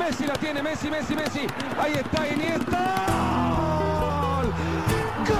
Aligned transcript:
Messi 0.00 0.24
la 0.26 0.32
tiene, 0.34 0.62
Messi, 0.62 0.88
Messi, 0.88 1.14
Messi. 1.14 1.40
Ahí 1.78 1.92
está 1.92 2.26
Iniesta. 2.26 2.96
¡Gol! 4.00 4.46
¡Gol! 5.28 5.36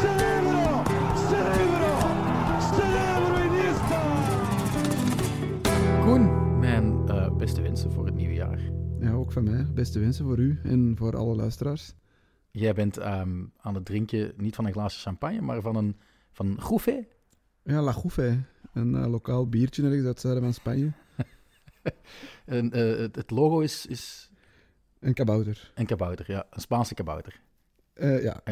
¡Cerebro! 0.00 0.82
¡Cerebro! 1.30 1.92
¡Cerebro 2.74 3.34
Iniesta! 3.46 4.00
Koen, 6.04 6.22
mijn 6.58 7.08
eh, 7.08 7.30
beste 7.36 7.62
wensen 7.62 7.92
voor 7.92 8.06
het 8.06 8.14
nieuwe 8.14 8.34
jaar. 8.34 8.60
Ja, 9.00 9.12
ook 9.12 9.32
van 9.32 9.44
mij. 9.44 9.66
Beste 9.74 9.98
wensen 9.98 10.24
voor 10.24 10.38
u 10.38 10.60
en 10.64 10.94
voor 10.96 11.16
alle 11.16 11.34
luisteraars. 11.34 11.94
Jij 12.50 12.72
bent 12.74 12.96
ehm, 12.96 13.44
aan 13.60 13.74
het 13.74 13.84
drinken 13.84 14.32
niet 14.36 14.54
van 14.54 14.66
een 14.66 14.72
glaasje 14.72 15.00
champagne, 15.00 15.40
maar 15.40 15.60
van 15.60 15.76
een, 15.76 15.96
van 16.32 16.46
een 16.46 16.60
gouffé. 16.62 17.06
Ja, 17.64 17.82
La 17.82 17.92
Gouffé, 17.92 18.44
een 18.72 18.94
eh, 18.96 19.06
lokaal 19.10 19.48
biertje 19.48 19.82
ergens 19.82 20.06
uit 20.06 20.20
zuiden 20.20 20.42
van 20.42 20.54
Spanje. 20.54 20.92
En, 22.44 22.72
eh, 22.72 22.98
het, 22.98 23.16
het 23.16 23.30
logo 23.30 23.60
is, 23.60 23.86
is 23.86 24.30
Een 25.00 25.14
kabouter. 25.14 25.72
een 25.74 25.86
kabouter, 25.86 26.24
ja. 26.30 26.46
Een 26.50 26.60
Spaanse 26.60 26.94
kabouter. 26.94 27.40
Eh, 27.94 28.22
ja, 28.22 28.42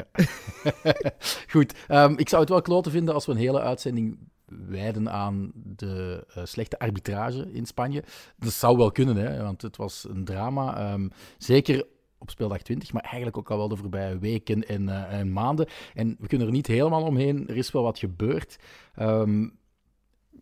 Goed, 1.52 1.74
ehm, 1.88 2.12
ik 2.16 2.28
zou 2.28 2.40
het 2.40 2.50
wel 2.50 2.62
kloten 2.62 2.92
vinden 2.92 3.14
als 3.14 3.26
we 3.26 3.32
een 3.32 3.38
hele 3.38 3.60
uitzending 3.60 4.18
wijden 4.46 5.10
aan 5.10 5.50
de 5.54 6.24
slechte 6.44 6.78
arbitrage 6.78 7.52
in 7.52 7.66
Spanje. 7.66 8.04
Dat 8.36 8.52
zou 8.52 8.76
wel 8.76 8.90
kunnen, 8.92 9.16
hè, 9.16 9.42
want 9.42 9.62
het 9.62 9.76
was 9.76 10.06
een 10.08 10.24
drama. 10.24 10.76
ehm, 10.92 11.08
zeker 11.38 11.86
op 12.20 12.30
speeldag 12.30 12.62
20, 12.62 12.92
maar 12.92 13.02
eigenlijk 13.02 13.36
ook 13.36 13.50
al 13.50 13.56
wel 13.56 13.68
de 13.68 13.76
voorbije 13.76 14.18
weken 14.18 14.68
en, 14.68 14.88
eh, 14.88 15.18
en 15.18 15.32
maanden. 15.32 15.68
En 15.94 16.16
we 16.18 16.26
kunnen 16.26 16.46
er 16.46 16.52
niet 16.52 16.66
helemaal 16.66 17.02
omheen. 17.02 17.48
Er 17.48 17.56
is 17.56 17.70
wel 17.70 17.82
wat 17.82 17.98
gebeurd. 17.98 18.58
Ehm, 18.94 19.48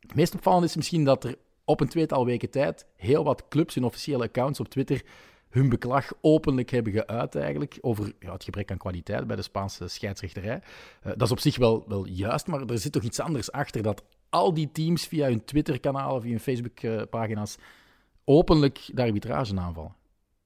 het 0.00 0.14
meest 0.14 0.34
opvallend 0.34 0.64
is 0.64 0.76
misschien 0.76 1.04
dat 1.04 1.24
er 1.24 1.36
op 1.64 1.80
een 1.80 1.88
tweetal 1.88 2.24
weken 2.24 2.50
tijd 2.50 2.86
heel 2.96 3.24
wat 3.24 3.48
clubs 3.48 3.74
hun 3.74 3.84
officiële 3.84 4.24
accounts 4.24 4.60
op 4.60 4.68
Twitter 4.68 5.02
hun 5.48 5.68
beklag 5.68 6.12
openlijk 6.20 6.70
hebben 6.70 6.92
geuit 6.92 7.34
eigenlijk 7.34 7.78
over 7.80 8.12
ja, 8.20 8.32
het 8.32 8.44
gebrek 8.44 8.70
aan 8.70 8.76
kwaliteit 8.76 9.26
bij 9.26 9.36
de 9.36 9.42
Spaanse 9.42 9.88
scheidsrechterij. 9.88 10.62
Eh, 11.02 11.12
dat 11.16 11.22
is 11.22 11.30
op 11.30 11.40
zich 11.40 11.56
wel, 11.56 11.84
wel 11.88 12.06
juist, 12.06 12.46
maar 12.46 12.60
er 12.60 12.78
zit 12.78 12.92
toch 12.92 13.02
iets 13.02 13.20
anders 13.20 13.52
achter 13.52 13.82
dat 13.82 14.02
al 14.28 14.54
die 14.54 14.72
teams 14.72 15.06
via 15.06 15.28
hun 15.28 15.44
Twitter-kanalen, 15.44 16.22
via 16.22 16.30
hun 16.30 16.40
Facebook-pagina's 16.40 17.56
openlijk 18.24 18.90
de 18.92 19.02
arbitrage 19.02 19.58
aanvallen. 19.58 19.96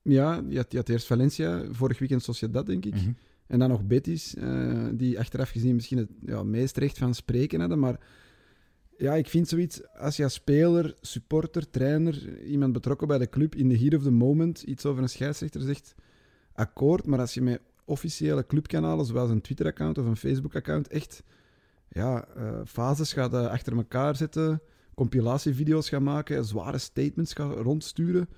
Ja 0.03 0.42
je, 0.48 0.56
had, 0.56 0.72
je 0.72 0.77
had 0.77 0.89
eerst 0.89 1.06
Valencia, 1.06 1.62
vorig 1.70 1.98
weekend 1.98 2.22
Sociedad, 2.22 2.67
denk 2.67 2.84
ik. 2.84 2.95
Mhm. 2.95 3.12
En 3.47 3.58
dan 3.58 3.69
nog 3.69 3.86
Betis, 3.86 4.34
eh, 4.34 4.86
die 4.92 5.19
achteraf 5.19 5.50
gezien 5.50 5.75
misschien 5.75 5.98
het 5.98 6.08
ja, 6.27 6.42
meest 6.42 6.77
recht 6.77 6.98
van 6.98 7.14
spreken 7.14 7.61
hadden. 7.61 7.78
Maar 7.78 8.00
ja, 8.97 9.14
ik 9.14 9.28
vind 9.28 9.48
zoiets, 9.48 9.80
als 9.95 10.17
je 10.17 10.23
als 10.23 10.33
speler, 10.34 10.97
supporter, 11.00 11.70
trainer, 11.70 12.42
iemand 12.45 12.73
betrokken 12.73 13.08
bij 13.08 13.19
de 13.19 13.28
club 13.28 13.55
in 13.55 13.69
de 13.69 13.78
heat 13.78 13.95
of 13.95 14.03
the 14.03 14.11
moment 14.11 14.62
iets 14.62 14.86
over 14.86 15.03
een 15.03 15.08
scheidsrechter 15.08 15.61
zegt, 15.61 15.95
akkoord. 16.53 17.06
Maar 17.06 17.19
als 17.19 17.34
je 17.34 17.42
met 17.42 17.61
officiële 17.84 18.47
clubkanalen, 18.47 19.06
zoals 19.06 19.30
een 19.30 19.41
Twitter-account 19.41 19.98
of 19.98 20.06
een 20.06 20.17
Facebook-account, 20.17 20.89
echt 20.89 21.23
ja, 21.89 22.25
eh, 22.25 22.61
fases 22.64 23.12
gaat 23.12 23.34
eh, 23.34 23.47
achter 23.47 23.77
elkaar 23.77 24.17
zetten, 24.17 24.62
compilatievideo's 24.95 25.89
gaat 25.89 26.00
maken, 26.00 26.45
zware 26.45 26.78
statements 26.78 27.33
gaat 27.33 27.56
rondsturen, 27.56 28.28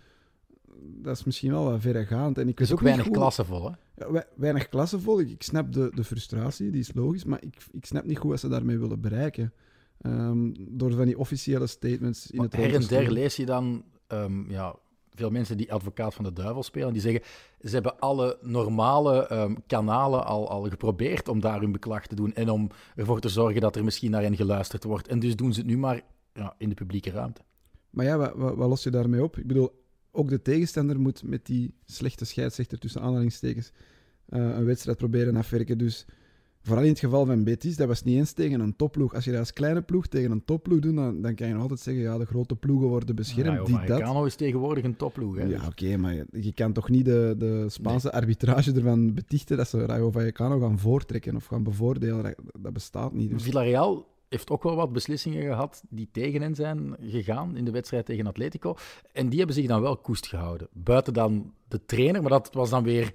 dat 0.80 1.17
is 1.17 1.25
misschien 1.25 1.50
wel 1.50 1.64
wat 1.64 1.80
verregaand. 1.80 2.39
En 2.39 2.48
ik 2.48 2.58
Het 2.58 2.67
is 2.67 2.72
ook 2.72 2.80
weinig 2.80 3.11
klassevol, 3.11 3.70
hè? 3.70 4.06
ja, 4.12 4.25
weinig 4.36 4.69
klassevol. 4.69 5.20
Ik, 5.20 5.30
ik 5.30 5.42
snap 5.42 5.72
de, 5.72 5.91
de 5.94 6.05
frustratie, 6.05 6.70
die 6.70 6.80
is 6.80 6.94
logisch, 6.94 7.25
maar 7.25 7.42
ik, 7.42 7.56
ik 7.72 7.84
snap 7.84 8.05
niet 8.05 8.19
goed 8.19 8.30
wat 8.30 8.41
ze 8.41 8.48
daarmee 8.48 8.78
willen 8.78 9.00
bereiken. 9.00 9.52
Ehm, 10.00 10.52
door 10.58 10.92
van 10.92 11.05
die 11.05 11.19
officiële 11.19 11.67
statements 11.67 12.30
in 12.30 12.36
Maar 12.36 12.47
het 12.47 12.56
her 12.56 12.75
en 12.75 12.86
der 12.86 13.12
lees 13.12 13.36
je 13.36 13.47
dan 13.47 13.84
ehm, 14.06 14.50
ja, 14.50 14.77
veel 15.11 15.30
mensen 15.30 15.56
die 15.56 15.72
advocaat 15.72 16.14
van 16.14 16.25
de 16.25 16.33
duivel 16.33 16.62
spelen, 16.62 16.92
die 16.92 17.02
zeggen 17.02 17.23
ze 17.61 17.74
hebben 17.74 17.98
alle 17.98 18.39
normale 18.42 19.27
ehm, 19.27 19.55
kanalen 19.67 20.27
al, 20.27 20.48
al 20.48 20.68
geprobeerd 20.68 21.29
om 21.29 21.40
daar 21.40 21.61
hun 21.61 21.73
beklag 21.73 22.07
te 22.07 22.14
doen 22.14 22.34
en 22.34 22.51
om 22.51 22.70
ervoor 22.96 23.20
te 23.20 23.29
zorgen 23.29 23.61
dat 23.61 23.77
er 23.77 23.84
misschien 23.84 24.11
naar 24.11 24.23
hen 24.23 24.36
geluisterd 24.36 24.84
wordt. 24.84 25.08
En 25.08 25.18
dus 25.18 25.36
doen 25.36 25.52
ze 25.52 25.61
het 25.61 25.68
nu 25.68 25.79
maar 25.79 26.01
ja, 26.33 26.55
in 26.58 26.68
de 26.68 26.74
publieke 26.74 27.11
ruimte. 27.11 27.40
Maar 27.90 28.05
ja, 28.05 28.17
wat, 28.17 28.33
wat, 28.34 28.55
wat 28.55 28.68
los 28.68 28.83
je 28.83 28.90
daarmee 28.90 29.23
op? 29.23 29.39
Ik 29.39 29.46
bedoel, 29.46 29.83
ook 30.14 30.29
de 30.29 30.42
tegenstander 30.42 31.01
moet 31.01 31.23
met 31.23 31.47
die 31.47 31.75
slechte 31.86 32.25
scheidsrechter 32.25 32.79
tussen 32.79 33.01
aanhalingstekens 33.01 33.73
eh, 34.29 34.41
een 34.41 34.64
wedstrijd 34.64 34.98
proberen 34.98 35.36
afwerken. 35.36 35.79
Dus 35.79 36.07
vooral 36.63 36.85
in 36.85 36.91
het 36.91 36.98
geval 36.98 37.27
van 37.27 37.45
Betis, 37.45 37.77
dat 37.77 37.89
was 37.89 38.02
niet 38.02 38.17
eens 38.17 38.33
tegen 38.33 38.61
een 38.61 38.77
topploeg. 38.77 39.14
Als 39.14 39.25
je 39.25 39.30
dat 39.30 39.41
als 39.41 39.52
kleine 39.52 39.83
ploeg 39.83 40.07
tegen 40.07 40.30
een 40.30 40.45
topploeg 40.45 40.79
doet, 40.79 40.97
dan, 40.97 41.23
dan 41.23 41.35
kan 41.35 41.47
je 41.47 41.52
nog 41.52 41.63
altijd 41.63 41.80
zeggen, 41.80 42.02
ja, 42.02 42.19
de 42.19 42.27
grote 42.27 42.57
ploegen 42.57 42.89
worden 42.89 43.14
beschermd, 43.14 43.58
ja, 43.58 43.64
die, 43.64 43.75
dat. 43.75 43.86
Vallecano 43.86 44.25
is 44.25 44.35
tegenwoordig 44.35 44.85
een 44.85 44.97
topploeg. 44.97 45.36
Hè? 45.36 45.45
Ja, 45.45 45.67
oké, 45.67 45.97
maar 45.97 46.14
je, 46.14 46.27
je 46.31 46.52
kan 46.52 46.73
toch 46.73 46.89
niet 46.89 47.05
de, 47.05 47.35
de 47.39 47.64
Spaanse 47.69 48.13
arbitrage 48.13 48.73
ervan 48.73 49.14
betichten 49.14 49.57
dat 49.57 49.69
ze 49.69 49.86
Rayo 49.86 50.11
Vallecano 50.11 50.61
gaan 50.61 50.79
voortrekken 50.79 51.36
of 51.36 51.46
gaan 51.46 51.63
bevoordelen. 51.63 52.23
Dat, 52.23 52.35
dat 52.61 52.73
bestaat 52.73 53.13
niet. 53.13 53.31
Dus, 53.31 53.42
Villarreal 53.42 54.14
heeft 54.34 54.50
ook 54.50 54.62
wel 54.62 54.77
wat 54.77 54.92
beslissingen 54.92 55.42
gehad 55.42 55.83
die 55.89 56.08
tegen 56.12 56.42
hen 56.42 56.55
zijn 56.55 56.96
gegaan 57.00 57.56
in 57.56 57.64
de 57.64 57.70
wedstrijd 57.70 58.06
tegen 58.06 58.27
Atletico. 58.27 58.77
En 59.12 59.28
die 59.28 59.39
hebben 59.39 59.56
zich 59.56 59.67
dan 59.67 59.80
wel 59.80 59.96
koest 59.96 60.27
gehouden. 60.27 60.68
Buiten 60.72 61.12
dan 61.12 61.52
de 61.68 61.84
trainer, 61.84 62.20
maar 62.20 62.30
dat 62.30 62.50
was 62.52 62.70
dan 62.70 62.84
weer 62.84 63.12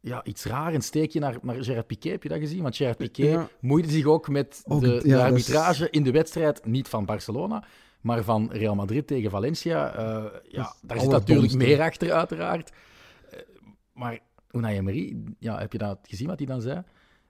ja, 0.00 0.24
iets 0.24 0.44
raar. 0.44 0.74
Een 0.74 0.82
steekje 0.82 1.20
naar, 1.20 1.36
naar 1.42 1.64
Gerard 1.64 1.86
Piqué, 1.86 2.10
heb 2.10 2.22
je 2.22 2.28
dat 2.28 2.38
gezien? 2.38 2.62
Want 2.62 2.76
Gerard 2.76 2.96
Piqué 2.98 3.24
Ja. 3.28 3.48
moeide 3.60 3.88
zich 3.90 4.04
ook 4.06 4.28
met 4.28 4.62
Ook, 4.66 4.80
de, 4.80 4.86
ja, 4.86 4.98
de 5.00 5.08
dat 5.08 5.18
is- 5.18 5.22
arbitrage 5.24 5.90
in 5.90 6.02
de 6.02 6.10
wedstrijd, 6.10 6.64
niet 6.66 6.88
van 6.88 7.04
Barcelona, 7.04 7.64
maar 8.00 8.24
van 8.24 8.48
Real 8.52 8.74
Madrid 8.74 9.06
tegen 9.06 9.30
Valencia. 9.30 9.94
Eh, 9.94 10.24
ja, 10.48 10.74
daar 10.82 11.00
zit 11.00 11.10
natuurlijk 11.10 11.52
meer 11.54 11.80
achter, 11.80 12.12
uiteraard. 12.12 12.72
Eh, 13.30 13.38
maar 13.92 14.18
Unai 14.50 14.76
Emery, 14.76 15.16
ja, 15.38 15.58
heb 15.58 15.72
je 15.72 15.78
dat 15.78 15.98
gezien 16.02 16.26
wat 16.28 16.38
hij 16.38 16.46
dan 16.46 16.60
zei? 16.60 16.76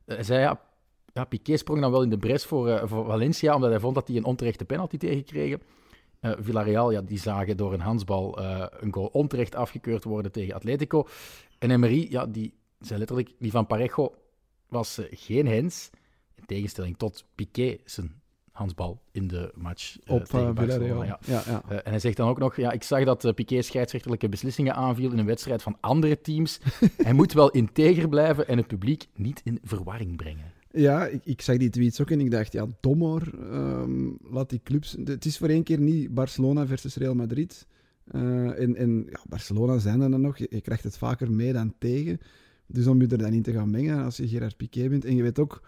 Eh, 0.05 0.15
Hij 0.15 0.25
zei, 0.25 0.41
ja, 0.41 0.61
ja, 1.13 1.25
Piqué 1.25 1.57
sprong 1.57 1.81
dan 1.81 1.91
wel 1.91 2.03
in 2.03 2.11
de 2.11 2.19
bres 2.19 2.45
voor, 2.45 2.69
eh, 2.69 2.89
voor 2.89 3.05
Valencia, 3.05 3.55
omdat 3.55 3.71
hij 3.71 3.81
vond 3.81 3.95
dat 3.95 4.09
hij 4.09 4.17
een 4.17 4.25
onterechte 4.25 4.65
penalty 4.65 4.97
tegenkregen. 4.97 5.63
Eh 6.21 6.33
Villarreal, 6.39 6.91
ja, 6.91 7.01
die 7.01 7.19
zagen 7.19 7.57
door 7.57 7.73
een 7.73 7.81
handsbal 7.81 8.39
eh, 8.39 8.67
een 8.71 8.93
goal 8.93 9.07
onterecht 9.07 9.55
afgekeurd 9.55 10.05
worden 10.05 10.33
tegen 10.33 10.55
Atletico. 10.55 11.07
En 11.59 11.71
Emery, 11.71 12.07
ja, 12.11 12.27
die 12.27 12.55
zei 12.81 12.99
letterlijk, 12.99 13.33
die 13.39 13.51
van 13.51 13.67
Parejo 13.67 14.15
was 14.69 15.01
geen 15.11 15.47
hens, 15.47 15.91
in 16.35 16.45
tegenstelling 16.47 16.97
tot 16.99 17.25
Piqué 17.35 17.77
zijn 17.85 18.23
handsbal 18.53 19.03
in 19.13 19.29
de 19.29 19.51
match 19.55 19.97
op 20.07 20.25
tegen 20.25 20.49
uh. 20.49 20.53
Villarreal. 20.57 21.05
Ja. 21.05 21.19
Ja. 21.25 21.43
Ja, 21.47 21.63
en 21.69 21.91
hij 21.91 21.99
zegt 21.99 22.17
dan 22.17 22.29
ook 22.29 22.39
nog, 22.39 22.57
ja, 22.57 22.73
ik 22.73 22.83
zag 22.83 23.05
dat 23.05 23.25
eh, 23.25 23.35
Piqué 23.35 23.63
scheidsrechterlijke 23.63 24.29
beslissingen 24.29 24.75
aanviel 24.75 25.13
in 25.13 25.19
een 25.19 25.27
wedstrijd 25.27 25.63
van 25.63 25.77
andere 25.81 26.21
teams. 26.21 26.61
hij 26.97 27.13
moet 27.13 27.33
wel 27.33 27.51
integer 27.51 28.09
blijven 28.09 28.49
en 28.49 28.57
het 28.57 28.67
publiek 28.67 29.09
niet 29.15 29.41
in 29.45 29.59
verwarring 29.63 30.17
brengen. 30.17 30.53
Ja, 30.73 31.07
ik, 31.07 31.21
ik 31.25 31.41
zag 31.41 31.57
die 31.57 31.71
tweets 31.71 32.01
ook 32.01 32.11
en 32.11 32.21
ik 32.21 32.31
dacht, 32.31 32.53
ja, 32.53 32.67
dom 32.81 33.01
hoor. 33.01 33.31
Ehm, 33.51 34.11
laat 34.23 34.51
die 34.51 34.61
clubs... 34.63 34.97
Het 35.05 35.25
is 35.25 35.39
voor 35.39 35.49
één 35.49 35.63
keer 35.63 35.81
niet 35.81 36.15
Barcelona 36.15 36.67
versus 36.67 36.97
Real 36.97 37.15
Madrid. 37.15 37.67
Eh, 38.05 38.61
en 38.61 38.77
en 38.77 39.07
ja, 39.11 39.21
Barcelona 39.29 39.79
zijn 39.79 40.01
er 40.01 40.11
dan 40.11 40.21
nog. 40.21 40.39
Je, 40.39 40.47
je 40.51 40.61
krijgt 40.61 40.85
het 40.85 40.99
vaker 40.99 41.31
mee 41.31 41.53
dan 41.53 41.75
tegen. 41.79 42.21
Dus 42.67 42.87
om 42.87 43.01
je 43.01 43.07
er 43.07 43.19
dan 43.19 43.33
in 43.33 43.43
te 43.43 43.53
gaan 43.53 43.71
mengen 43.71 44.05
als 44.05 44.17
je 44.17 44.29
Gerard 44.29 44.57
Piqué 44.57 44.89
bent. 44.89 45.05
En 45.05 45.17
je 45.17 45.23
weet 45.23 45.39
ook... 45.39 45.63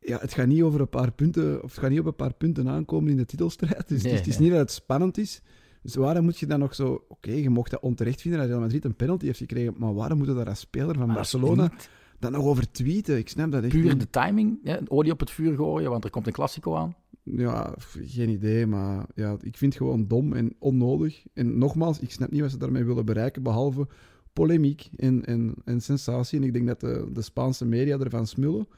Ja, 0.00 0.18
het 0.18 0.34
gaat 0.34 0.46
niet 0.46 0.62
over 0.62 0.80
een 0.80 0.88
paar 0.88 1.12
punten... 1.12 1.62
Of 1.62 1.70
het 1.70 1.80
gaat 1.80 1.90
niet 1.90 2.00
op 2.00 2.06
een 2.06 2.16
paar 2.16 2.34
punten 2.34 2.68
aankomen 2.68 3.10
in 3.10 3.16
de 3.16 3.26
titelstrijd. 3.26 3.88
Dus 3.88 4.02
het, 4.02 4.12
is, 4.12 4.18
het 4.18 4.26
is 4.26 4.38
Nee, 4.38 4.42
niet 4.42 4.56
dat 4.56 4.60
het 4.60 4.70
spannend 4.70 5.18
is. 5.18 5.40
Dus 5.82 5.94
waarom 5.94 6.24
moet 6.24 6.38
je 6.38 6.46
dan 6.46 6.58
nog 6.58 6.74
zo... 6.74 7.04
Oké, 7.08 7.32
je 7.32 7.50
mocht 7.50 7.70
dat 7.70 7.80
onterecht 7.80 8.20
vinden 8.20 8.40
dat 8.40 8.48
Real 8.48 8.60
Madrid 8.60 8.84
een 8.84 8.96
penalty 8.96 9.26
heeft 9.26 9.38
gekregen. 9.38 9.74
Maar 9.76 9.94
waarom 9.94 10.18
moet 10.18 10.26
je 10.26 10.34
daar 10.34 10.48
als 10.48 10.60
speler 10.60 10.94
van 10.94 11.06
Maar 11.06 11.16
Barcelona 11.16 11.62
niet 11.62 11.88
dan 12.18 12.32
nog 12.32 12.44
over 12.44 12.70
tweeten? 12.70 13.18
Ik 13.18 13.28
snap 13.28 13.52
dat 13.52 13.62
echt 13.62 13.72
Puur 13.72 13.98
de 13.98 14.10
timing, 14.10 14.58
ja, 14.62 14.78
een 14.78 14.90
olie 14.90 15.12
op 15.12 15.20
het 15.20 15.30
vuur 15.30 15.54
gooien, 15.56 15.90
want 15.90 16.04
er 16.04 16.10
komt 16.10 16.26
een 16.26 16.32
Classico 16.32 16.74
aan. 16.74 16.94
Ja, 17.22 17.74
geen 18.04 18.28
idee, 18.28 18.66
maar 18.66 19.06
ja, 19.14 19.36
ik 19.40 19.56
vind 19.56 19.72
het 19.72 19.82
gewoon 19.82 20.06
dom 20.06 20.32
en 20.32 20.54
onnodig. 20.58 21.24
En 21.34 21.58
nogmaals, 21.58 22.00
ik 22.00 22.10
snap 22.10 22.30
niet 22.30 22.40
wat 22.40 22.50
ze 22.50 22.58
daarmee 22.58 22.84
willen 22.84 23.04
bereiken, 23.04 23.42
behalve 23.42 23.86
polemiek 24.32 24.90
en, 24.96 25.24
en, 25.24 25.54
en 25.64 25.80
sensatie. 25.80 26.38
En 26.38 26.44
ik 26.44 26.52
denk 26.52 26.66
dat 26.66 26.80
de, 26.80 27.08
de 27.12 27.22
Spaanse 27.22 27.64
media 27.64 27.98
ervan 27.98 28.26
smullen. 28.26 28.68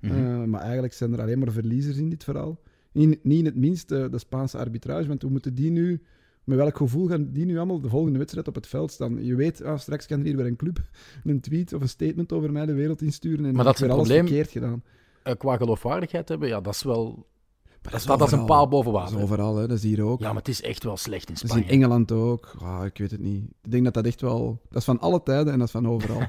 Mhm. 0.00 0.12
Eh, 0.12 0.44
maar 0.44 0.60
eigenlijk 0.60 0.92
zijn 0.92 1.12
er 1.12 1.20
alleen 1.20 1.38
maar 1.38 1.52
verliezers 1.52 1.96
in 1.96 2.08
dit 2.08 2.24
verhaal. 2.24 2.60
Niet, 2.92 3.24
niet 3.24 3.38
in 3.38 3.44
het 3.44 3.56
minst 3.56 3.88
de, 3.88 4.08
de 4.10 4.18
Spaanse 4.18 4.58
arbitrage, 4.58 5.08
want 5.08 5.22
hoe 5.22 5.30
moeten 5.30 5.54
die 5.54 5.70
nu... 5.70 6.02
Met 6.44 6.58
welk 6.58 6.76
gevoel 6.76 7.06
gaan 7.08 7.30
die 7.32 7.44
nu 7.44 7.56
allemaal 7.56 7.80
de 7.80 7.88
volgende 7.88 8.18
wedstrijd 8.18 8.48
op 8.48 8.54
het 8.54 8.66
veld 8.66 8.92
staan? 8.92 9.24
Je 9.24 9.34
weet, 9.34 9.62
ah, 9.62 9.78
straks 9.78 10.06
kan 10.06 10.18
er 10.18 10.24
hier 10.24 10.36
weer 10.36 10.46
een 10.46 10.56
club 10.56 10.78
een 11.24 11.40
tweet 11.40 11.72
of 11.72 11.80
een 11.82 11.88
statement 11.88 12.32
over 12.32 12.52
mij 12.52 12.66
de 12.66 12.74
wereld 12.74 13.02
insturen 13.02 13.44
en 13.44 13.54
Maar 13.54 13.64
dat 13.64 13.78
weer 13.78 13.90
alles 13.90 14.06
probleem. 14.06 14.26
verkeerd 14.26 14.50
gedaan. 14.50 14.82
Eh, 15.22 15.34
qua 15.38 15.56
geloofwaardigheid 15.56 16.28
hebben, 16.28 16.48
ja, 16.48 16.60
dat 16.60 16.74
is 16.74 16.82
wel 16.82 17.26
dat 17.90 18.00
staat 18.00 18.20
als 18.20 18.32
een 18.32 18.44
paal 18.44 18.68
boven 18.68 18.92
Dat 18.92 19.02
is 19.02 19.10
water. 19.10 19.24
overal, 19.24 19.56
hè. 19.56 19.66
dat 19.66 19.76
is 19.76 19.82
hier 19.82 20.02
ook. 20.02 20.20
Ja, 20.20 20.26
maar 20.26 20.36
het 20.36 20.48
is 20.48 20.62
echt 20.62 20.84
wel 20.84 20.96
slecht 20.96 21.28
in 21.28 21.34
dat 21.34 21.42
is 21.42 21.50
Spanje. 21.50 21.64
in 21.66 21.70
Engeland 21.70 22.12
ook. 22.12 22.54
Ah, 22.62 22.84
ik 22.84 22.98
weet 22.98 23.10
het 23.10 23.20
niet. 23.20 23.44
Ik 23.62 23.70
denk 23.70 23.84
dat 23.84 23.94
dat 23.94 24.06
echt 24.06 24.20
wel... 24.20 24.60
Dat 24.68 24.78
is 24.78 24.84
van 24.84 25.00
alle 25.00 25.22
tijden 25.22 25.52
en 25.52 25.58
dat 25.58 25.66
is 25.66 25.72
van 25.72 25.88
overal. 25.88 26.22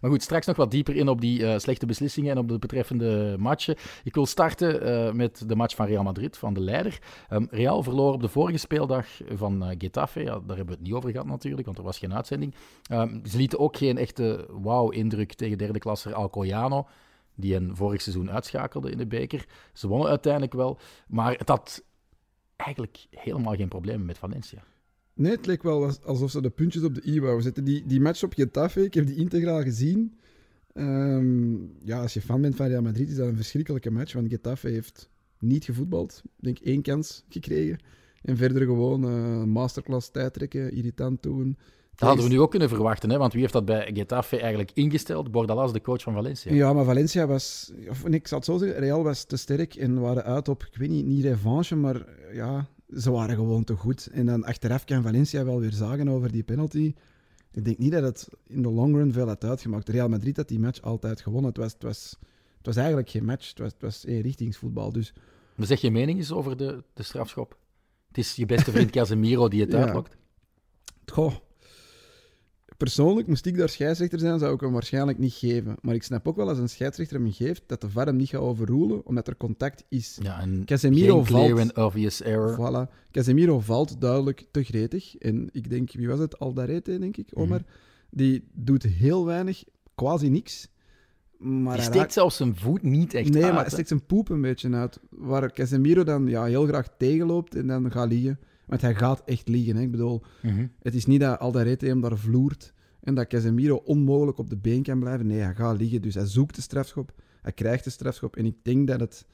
Maar 0.00 0.10
goed, 0.10 0.22
straks 0.22 0.46
nog 0.46 0.56
wat 0.56 0.70
dieper 0.70 0.96
in 0.96 1.08
op 1.08 1.20
die 1.20 1.46
eh, 1.46 1.58
slechte 1.58 1.86
beslissingen 1.86 2.30
en 2.30 2.38
op 2.38 2.48
de 2.48 2.58
betreffende 2.58 3.36
matchen. 3.38 3.76
Ik 4.04 4.14
wil 4.14 4.26
starten 4.26 4.82
eh, 4.82 5.12
met 5.12 5.42
de 5.48 5.56
match 5.56 5.74
van 5.74 5.86
Real 5.86 6.02
Madrid, 6.02 6.36
van 6.38 6.54
de 6.54 6.60
leider. 6.60 6.98
Ehm, 7.28 7.44
Real 7.50 7.82
verloor 7.82 8.12
op 8.12 8.20
de 8.20 8.28
vorige 8.28 8.58
speeldag 8.58 9.06
van 9.34 9.64
eh, 9.64 9.74
Getafe. 9.78 10.20
Ja, 10.20 10.24
daar 10.24 10.56
hebben 10.56 10.66
we 10.66 10.72
het 10.72 10.80
niet 10.80 10.92
over 10.92 11.10
gehad 11.10 11.26
natuurlijk, 11.26 11.66
want 11.66 11.78
er 11.78 11.84
was 11.84 11.98
geen 11.98 12.14
uitzending. 12.14 12.54
Ehm, 12.90 13.18
ze 13.26 13.36
lieten 13.36 13.58
ook 13.58 13.76
geen 13.76 13.98
echte 13.98 14.46
wauw-indruk 14.62 15.32
tegen 15.34 15.58
derde 15.58 15.78
klasser 15.78 16.14
Alcoyano, 16.14 16.86
die 17.36 17.52
hen 17.52 17.76
vorig 17.76 18.02
seizoen 18.02 18.30
uitschakelde 18.30 18.90
in 18.90 18.98
de 18.98 19.06
beker. 19.06 19.46
Ze 19.72 19.88
wonnen 19.88 20.08
uiteindelijk 20.08 20.52
wel, 20.52 20.78
maar 21.08 21.34
het 21.38 21.48
had 21.48 21.84
eigenlijk 22.56 23.06
helemaal 23.10 23.54
geen 23.54 23.68
problemen 23.68 24.06
met 24.06 24.18
Valencia. 24.18 24.62
Nee, 25.14 25.32
het 25.32 25.46
leek 25.46 25.62
wel 25.62 25.84
als- 25.84 26.02
alsof 26.02 26.30
ze 26.30 26.40
de 26.42 26.50
puntjes 26.50 26.82
op 26.82 26.94
de 26.94 27.06
i 27.06 27.20
wouden 27.20 27.42
zetten. 27.42 27.64
Die, 27.64 27.86
die 27.86 28.00
match 28.00 28.22
op 28.22 28.32
Getafe, 28.32 28.84
ik 28.84 28.94
heb 28.94 29.06
die 29.06 29.16
integraal 29.16 29.62
gezien. 29.62 30.18
Ehm, 30.72 31.54
ja, 31.84 32.00
als 32.00 32.14
je 32.14 32.20
fan 32.20 32.40
bent 32.40 32.56
van 32.56 32.66
Real 32.66 32.82
Madrid, 32.82 33.08
is 33.08 33.16
dat 33.16 33.28
een 33.28 33.36
verschrikkelijke 33.36 33.90
match. 33.90 34.12
Want 34.12 34.28
Getafe 34.28 34.68
heeft 34.68 35.08
niet 35.38 35.64
gevoetbald. 35.64 36.22
Ik 36.24 36.44
denk 36.44 36.58
één 36.58 36.82
kans 36.82 37.24
gekregen. 37.28 37.78
En 38.22 38.36
verder 38.36 38.62
gewoon 38.62 39.04
eh, 39.04 39.42
masterclass 39.44 40.10
tijdrekken, 40.10 40.72
irritant 40.72 41.22
doen. 41.22 41.56
Dat 41.96 42.08
hadden 42.08 42.26
we 42.26 42.32
nu 42.32 42.40
ook 42.40 42.50
kunnen 42.50 42.68
verwachten, 42.68 43.10
hè? 43.10 43.18
want 43.18 43.32
wie 43.32 43.40
heeft 43.40 43.52
dat 43.52 43.64
bij 43.64 43.90
Getafe 43.94 44.38
eigenlijk 44.40 44.70
ingesteld? 44.74 45.30
Bordalas, 45.30 45.72
de 45.72 45.80
coach 45.80 46.02
van 46.02 46.12
Valencia. 46.14 46.52
Ja, 46.54 46.72
maar 46.72 46.84
Valencia 46.84 47.26
was... 47.26 47.72
Of, 47.88 48.04
nee, 48.04 48.18
ik 48.18 48.26
zal 48.26 48.38
het 48.38 48.46
zo 48.46 48.58
zeggen, 48.58 48.78
Real 48.78 49.02
was 49.02 49.24
te 49.24 49.36
sterk 49.36 49.74
en 49.74 50.00
waren 50.00 50.24
uit 50.24 50.48
op, 50.48 50.62
ik 50.64 50.76
weet 50.76 50.88
niet, 50.88 51.06
niet 51.06 51.24
revanche, 51.24 51.76
maar 51.76 52.04
ja, 52.32 52.66
ze 52.96 53.10
waren 53.10 53.36
gewoon 53.36 53.64
te 53.64 53.74
goed. 53.74 54.06
En 54.12 54.26
dan 54.26 54.44
achteraf 54.44 54.84
kan 54.84 55.02
Valencia 55.02 55.44
wel 55.44 55.60
weer 55.60 55.72
zagen 55.72 56.08
over 56.08 56.32
die 56.32 56.42
penalty. 56.42 56.94
Ik 57.52 57.64
denk 57.64 57.78
niet 57.78 57.92
dat 57.92 58.02
het 58.02 58.28
in 58.46 58.62
de 58.62 58.68
long 58.70 58.94
run 58.94 59.12
veel 59.12 59.26
had 59.26 59.44
uitgemaakt. 59.44 59.88
Real 59.88 60.08
Madrid 60.08 60.36
had 60.36 60.48
die 60.48 60.58
match 60.60 60.80
altijd 60.82 61.20
gewonnen. 61.20 61.48
Het 61.48 61.58
was, 61.58 61.72
het 61.72 61.82
was, 61.82 62.16
het 62.56 62.66
was 62.66 62.76
eigenlijk 62.76 63.10
geen 63.10 63.24
match, 63.24 63.48
het 63.48 63.58
was, 63.58 63.72
het 63.72 63.82
was 63.82 64.04
eenrichtingsvoetbal. 64.04 64.92
Dus 64.92 65.12
Maar 65.54 65.66
zeg 65.66 65.80
je 65.80 65.90
mening 65.90 66.18
eens 66.18 66.32
over 66.32 66.56
de, 66.56 66.82
de 66.94 67.02
strafschop? 67.02 67.56
Het 68.08 68.18
is 68.18 68.34
je 68.36 68.46
beste 68.46 68.70
vriend 68.70 68.90
Casemiro 68.96 69.48
die 69.48 69.60
het 69.60 69.72
Ja. 69.72 69.78
uitlokt. 69.84 70.16
Goh. 71.12 71.34
Persoonlijk, 72.76 73.26
moest 73.28 73.46
ik 73.46 73.56
daar 73.56 73.68
scheidsrechter 73.68 74.18
zijn, 74.18 74.38
zou 74.38 74.54
ik 74.54 74.60
hem 74.60 74.72
waarschijnlijk 74.72 75.18
niet 75.18 75.32
geven. 75.32 75.76
Maar 75.82 75.94
ik 75.94 76.02
snap 76.02 76.28
ook 76.28 76.36
wel 76.36 76.48
als 76.48 76.58
een 76.58 76.68
scheidsrechter 76.68 77.16
hem 77.20 77.32
geeft, 77.32 77.62
dat 77.66 77.80
de 77.80 77.90
VAR 77.90 78.06
hem 78.06 78.16
niet 78.16 78.28
gaat 78.28 78.40
overroelen, 78.40 79.06
omdat 79.06 79.28
er 79.28 79.36
contact 79.36 79.84
is. 79.88 80.18
Ja, 80.22 80.40
en 80.40 80.62
Casemiro 80.64 81.22
clear 81.22 81.48
valt. 81.48 81.60
and 81.60 81.76
obvious 81.86 82.22
error. 82.22 82.54
Voilà. 82.88 83.10
Casemiro 83.10 83.60
valt 83.60 84.00
duidelijk 84.00 84.46
te 84.50 84.62
gretig. 84.64 85.16
En 85.16 85.48
ik 85.52 85.70
denk, 85.70 85.92
wie 85.92 86.08
was 86.08 86.18
het? 86.18 86.38
Aldarete, 86.38 86.98
denk 86.98 87.16
ik, 87.16 87.28
Omar. 87.34 87.60
Die 88.10 88.48
doet 88.52 88.82
heel 88.82 89.24
weinig, 89.26 89.64
quasi 89.94 90.28
niks. 90.28 90.68
Maar 91.38 91.52
Die 91.58 91.62
hij 91.70 91.80
steekt 91.80 91.96
raakt- 91.96 92.12
zelfs 92.12 92.36
zijn 92.36 92.56
voet 92.56 92.82
niet 92.82 93.14
echt 93.14 93.28
Nee, 93.32 93.42
uit. 93.44 93.52
maar 93.52 93.60
hij 93.62 93.70
steekt 93.70 93.88
zijn 93.88 94.06
poep 94.06 94.28
een 94.28 94.40
beetje 94.40 94.72
uit. 94.72 94.98
Waar 95.10 95.52
Casemiro 95.52 96.04
dan 96.04 96.26
ja, 96.26 96.44
heel 96.44 96.66
graag 96.66 96.88
tegenloopt 96.98 97.54
en 97.54 97.66
dan 97.66 97.90
gaat 97.92 98.08
liggen. 98.08 98.38
Want 98.66 98.80
hij 98.80 98.94
gaat 98.94 99.22
echt 99.24 99.48
liggen. 99.48 99.76
Hè. 99.76 99.82
Ik 99.82 99.90
bedoel, 99.90 100.22
Mhm. 100.42 100.66
het 100.82 100.94
is 100.94 101.06
niet 101.06 101.20
dat 101.20 101.38
Aldarete 101.38 101.86
hem 101.86 102.00
daar 102.00 102.18
vloert 102.18 102.72
en 103.00 103.14
dat 103.14 103.26
Casemiro 103.26 103.76
onmogelijk 103.76 104.38
op 104.38 104.50
de 104.50 104.56
been 104.56 104.82
kan 104.82 105.00
blijven. 105.00 105.26
Nee, 105.26 105.40
hij 105.40 105.54
gaat 105.54 105.78
liggen. 105.78 106.02
Dus 106.02 106.14
hij 106.14 106.26
zoekt 106.26 106.54
de 106.54 106.60
strafschop. 106.62 107.12
Hij 107.42 107.52
krijgt 107.52 107.84
de 107.84 107.90
strafschop. 107.90 108.36
En 108.36 108.44
ik 108.46 108.54
denk 108.62 108.86
dat 108.86 109.00
het 109.00 109.26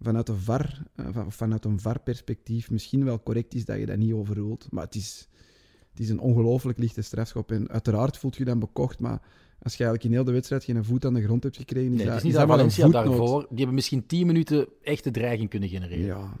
vanuit 0.00 0.28
een 0.28 0.36
VAR, 0.38 0.82
eh, 0.94 1.06
van- 1.12 1.32
vanuit 1.32 1.64
een 1.64 1.80
VAR-perspectief 1.80 2.70
misschien 2.70 3.04
wel 3.04 3.22
correct 3.22 3.54
is 3.54 3.64
dat 3.64 3.78
je 3.78 3.86
dat 3.86 3.96
niet 3.96 4.12
overroelt. 4.12 4.66
Maar 4.70 4.84
het 4.84 4.94
is, 4.94 5.28
het 5.90 6.00
is 6.00 6.08
een 6.08 6.18
ongelooflijk 6.20 6.78
lichte 6.78 7.02
strafschop. 7.02 7.52
En 7.52 7.68
uiteraard 7.70 8.16
voelt 8.18 8.36
je 8.36 8.44
dan 8.44 8.58
bekocht, 8.58 8.98
maar 8.98 9.20
als 9.62 9.72
je 9.76 9.84
eigenlijk 9.84 10.04
in 10.04 10.10
heel 10.12 10.24
de 10.24 10.32
wedstrijd 10.32 10.64
geen 10.64 10.84
voet 10.84 11.04
aan 11.04 11.14
de 11.14 11.22
grond 11.22 11.42
hebt 11.42 11.56
gekregen, 11.56 11.92
is 11.92 11.96
Nee, 11.98 12.06
het 12.06 12.16
is 12.16 12.22
niet 12.22 12.32
dat 12.32 12.40
dat 12.48 12.56
Valencia 12.56 12.88
daarvoor... 12.88 13.40
Die 13.48 13.56
hebben 13.58 13.74
misschien 13.74 14.06
10 14.06 14.26
minuten 14.26 14.66
echte 14.82 15.10
dreiging 15.10 15.50
kunnen 15.50 15.68
genereren. 15.68 16.04
Ja. 16.04 16.32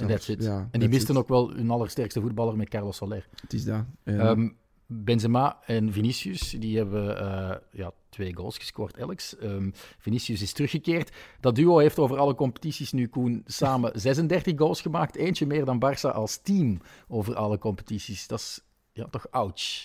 En 0.00 0.08
that's 0.08 0.28
it. 0.28 0.42
Ja, 0.42 0.68
en 0.70 0.80
die 0.80 0.88
misten 0.88 1.14
it. 1.14 1.20
ook 1.20 1.28
wel 1.28 1.50
hun 1.50 1.70
allersterkste 1.70 2.20
voetballer 2.20 2.56
met 2.56 2.68
Carlos 2.68 2.96
Soler. 2.96 3.28
Het 3.40 3.52
is 3.52 3.64
dat. 3.64 3.84
Ja. 4.04 4.18
Ehm, 4.18 4.48
Benzema 4.86 5.58
en 5.66 5.92
Vinicius, 5.92 6.50
die 6.50 6.76
hebben 6.76 7.18
eh, 7.18 7.56
ja, 7.72 7.92
twee 8.08 8.36
goals 8.36 8.58
gescoord, 8.58 9.00
Alex. 9.00 9.36
Ehm, 9.36 9.70
Vinicius 9.98 10.42
is 10.42 10.52
teruggekeerd. 10.52 11.12
Dat 11.40 11.54
duo 11.54 11.78
heeft 11.78 11.98
over 11.98 12.16
alle 12.18 12.34
competities 12.34 12.92
nu, 12.92 13.06
Koen, 13.06 13.42
samen 13.46 14.00
36 14.00 14.58
goals 14.58 14.80
gemaakt. 14.80 15.16
Eentje 15.16 15.46
meer 15.46 15.64
dan 15.64 15.80
Barça 15.84 16.12
als 16.12 16.36
team 16.42 16.80
over 17.08 17.34
alle 17.34 17.58
competities. 17.58 18.26
Dat 18.26 18.38
is 18.38 18.60
ja, 18.92 19.04
toch 19.04 19.30
ouch. 19.30 19.82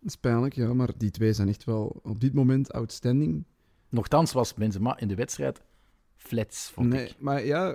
Dat 0.00 0.10
is 0.10 0.16
pijnlijk, 0.16 0.54
ja, 0.54 0.74
maar 0.74 0.90
die 0.96 1.10
twee 1.10 1.32
zijn 1.32 1.48
echt 1.48 1.64
wel 1.64 2.00
op 2.02 2.20
dit 2.20 2.34
moment 2.34 2.72
outstanding. 2.72 3.44
Nochtans 3.88 4.32
was 4.32 4.54
Benzema 4.54 4.98
in 4.98 5.08
de 5.08 5.14
wedstrijd 5.14 5.62
flats, 6.16 6.70
vond 6.70 6.88
Nee, 6.88 7.06
ik. 7.06 7.14
maar 7.18 7.44
ja, 7.44 7.74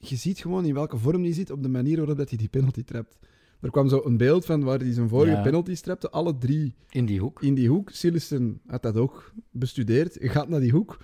je 0.00 0.16
ziet 0.16 0.38
gewoon 0.38 0.64
in 0.64 0.74
welke 0.74 0.96
vorm 0.98 1.22
die 1.22 1.32
zit 1.34 1.50
op 1.50 1.62
de 1.62 1.68
manier 1.68 1.96
waarop 1.96 2.16
dat 2.16 2.28
hij 2.28 2.38
die 2.38 2.48
penalty 2.48 2.82
trapt. 2.84 3.18
Er 3.60 3.70
kwam 3.70 3.88
zo 3.88 4.00
een 4.04 4.16
beeld 4.16 4.44
van 4.44 4.64
waar 4.64 4.78
hij 4.78 4.92
zijn 4.92 5.08
vorige 5.08 5.36
Ja. 5.36 5.42
penalty 5.42 5.74
trapte, 5.74 6.10
alle 6.10 6.38
drie 6.38 6.74
In 6.90 7.06
die 7.06 7.20
hoek. 7.20 7.42
in 7.42 7.54
die 7.54 7.68
hoek. 7.68 7.90
Sillissen 7.90 8.60
had 8.66 8.82
dat 8.82 8.96
ook 8.96 9.32
bestudeerd, 9.50 10.16
gaat 10.20 10.48
naar 10.48 10.60
die 10.60 10.70
hoek. 10.70 10.98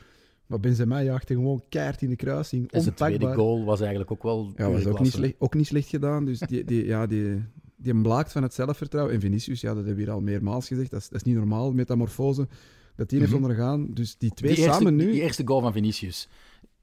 Maar 0.47 0.61
Benzema 0.61 1.03
jaagde 1.03 1.35
gewoon 1.35 1.63
keihard 1.69 2.03
in 2.03 2.09
de 2.09 2.17
kruising, 2.17 2.71
En 2.73 2.83
zijn 2.83 2.95
tweede 2.95 3.33
goal 3.35 3.65
was 3.65 3.81
eigenlijk 3.81 4.11
ook 4.11 4.23
wel 4.23 4.53
Ja, 4.57 4.71
was 4.71 4.87
ook 4.87 5.01
niet, 5.01 5.13
slecht, 5.13 5.35
ook 5.39 5.55
niet 5.55 5.67
slecht 5.67 5.89
gedaan. 5.89 6.25
Dus 6.25 6.39
die, 6.39 6.65
die, 6.65 6.85
ja, 6.85 7.07
die, 7.07 7.43
die 7.77 8.01
blaakt 8.01 8.33
van 8.33 8.43
het 8.43 8.55
zelfvertrouwen. 8.55 9.15
En 9.15 9.21
Vinicius, 9.21 9.61
ja, 9.61 9.69
dat 9.69 9.77
hebben 9.77 9.95
we 9.97 10.01
hier 10.03 10.11
al 10.11 10.21
meermaals 10.21 10.67
gezegd, 10.67 10.91
dat 10.91 11.01
is, 11.01 11.09
dat 11.09 11.17
is 11.21 11.27
niet 11.27 11.37
normaal, 11.37 11.73
metamorfose, 11.73 12.49
dat 12.97 13.09
die 13.09 13.19
heeft 13.19 13.33
Mhm. 13.33 13.41
ondergaan. 13.43 13.87
Dus 13.95 14.17
die 14.17 14.31
twee 14.31 14.55
die 14.55 14.61
eerste, 14.65 14.77
samen 14.77 14.97
nu... 14.97 15.11
Die 15.13 15.21
eerste 15.21 15.47
goal 15.47 15.61
van 15.61 15.73
Vinicius. 15.73 16.29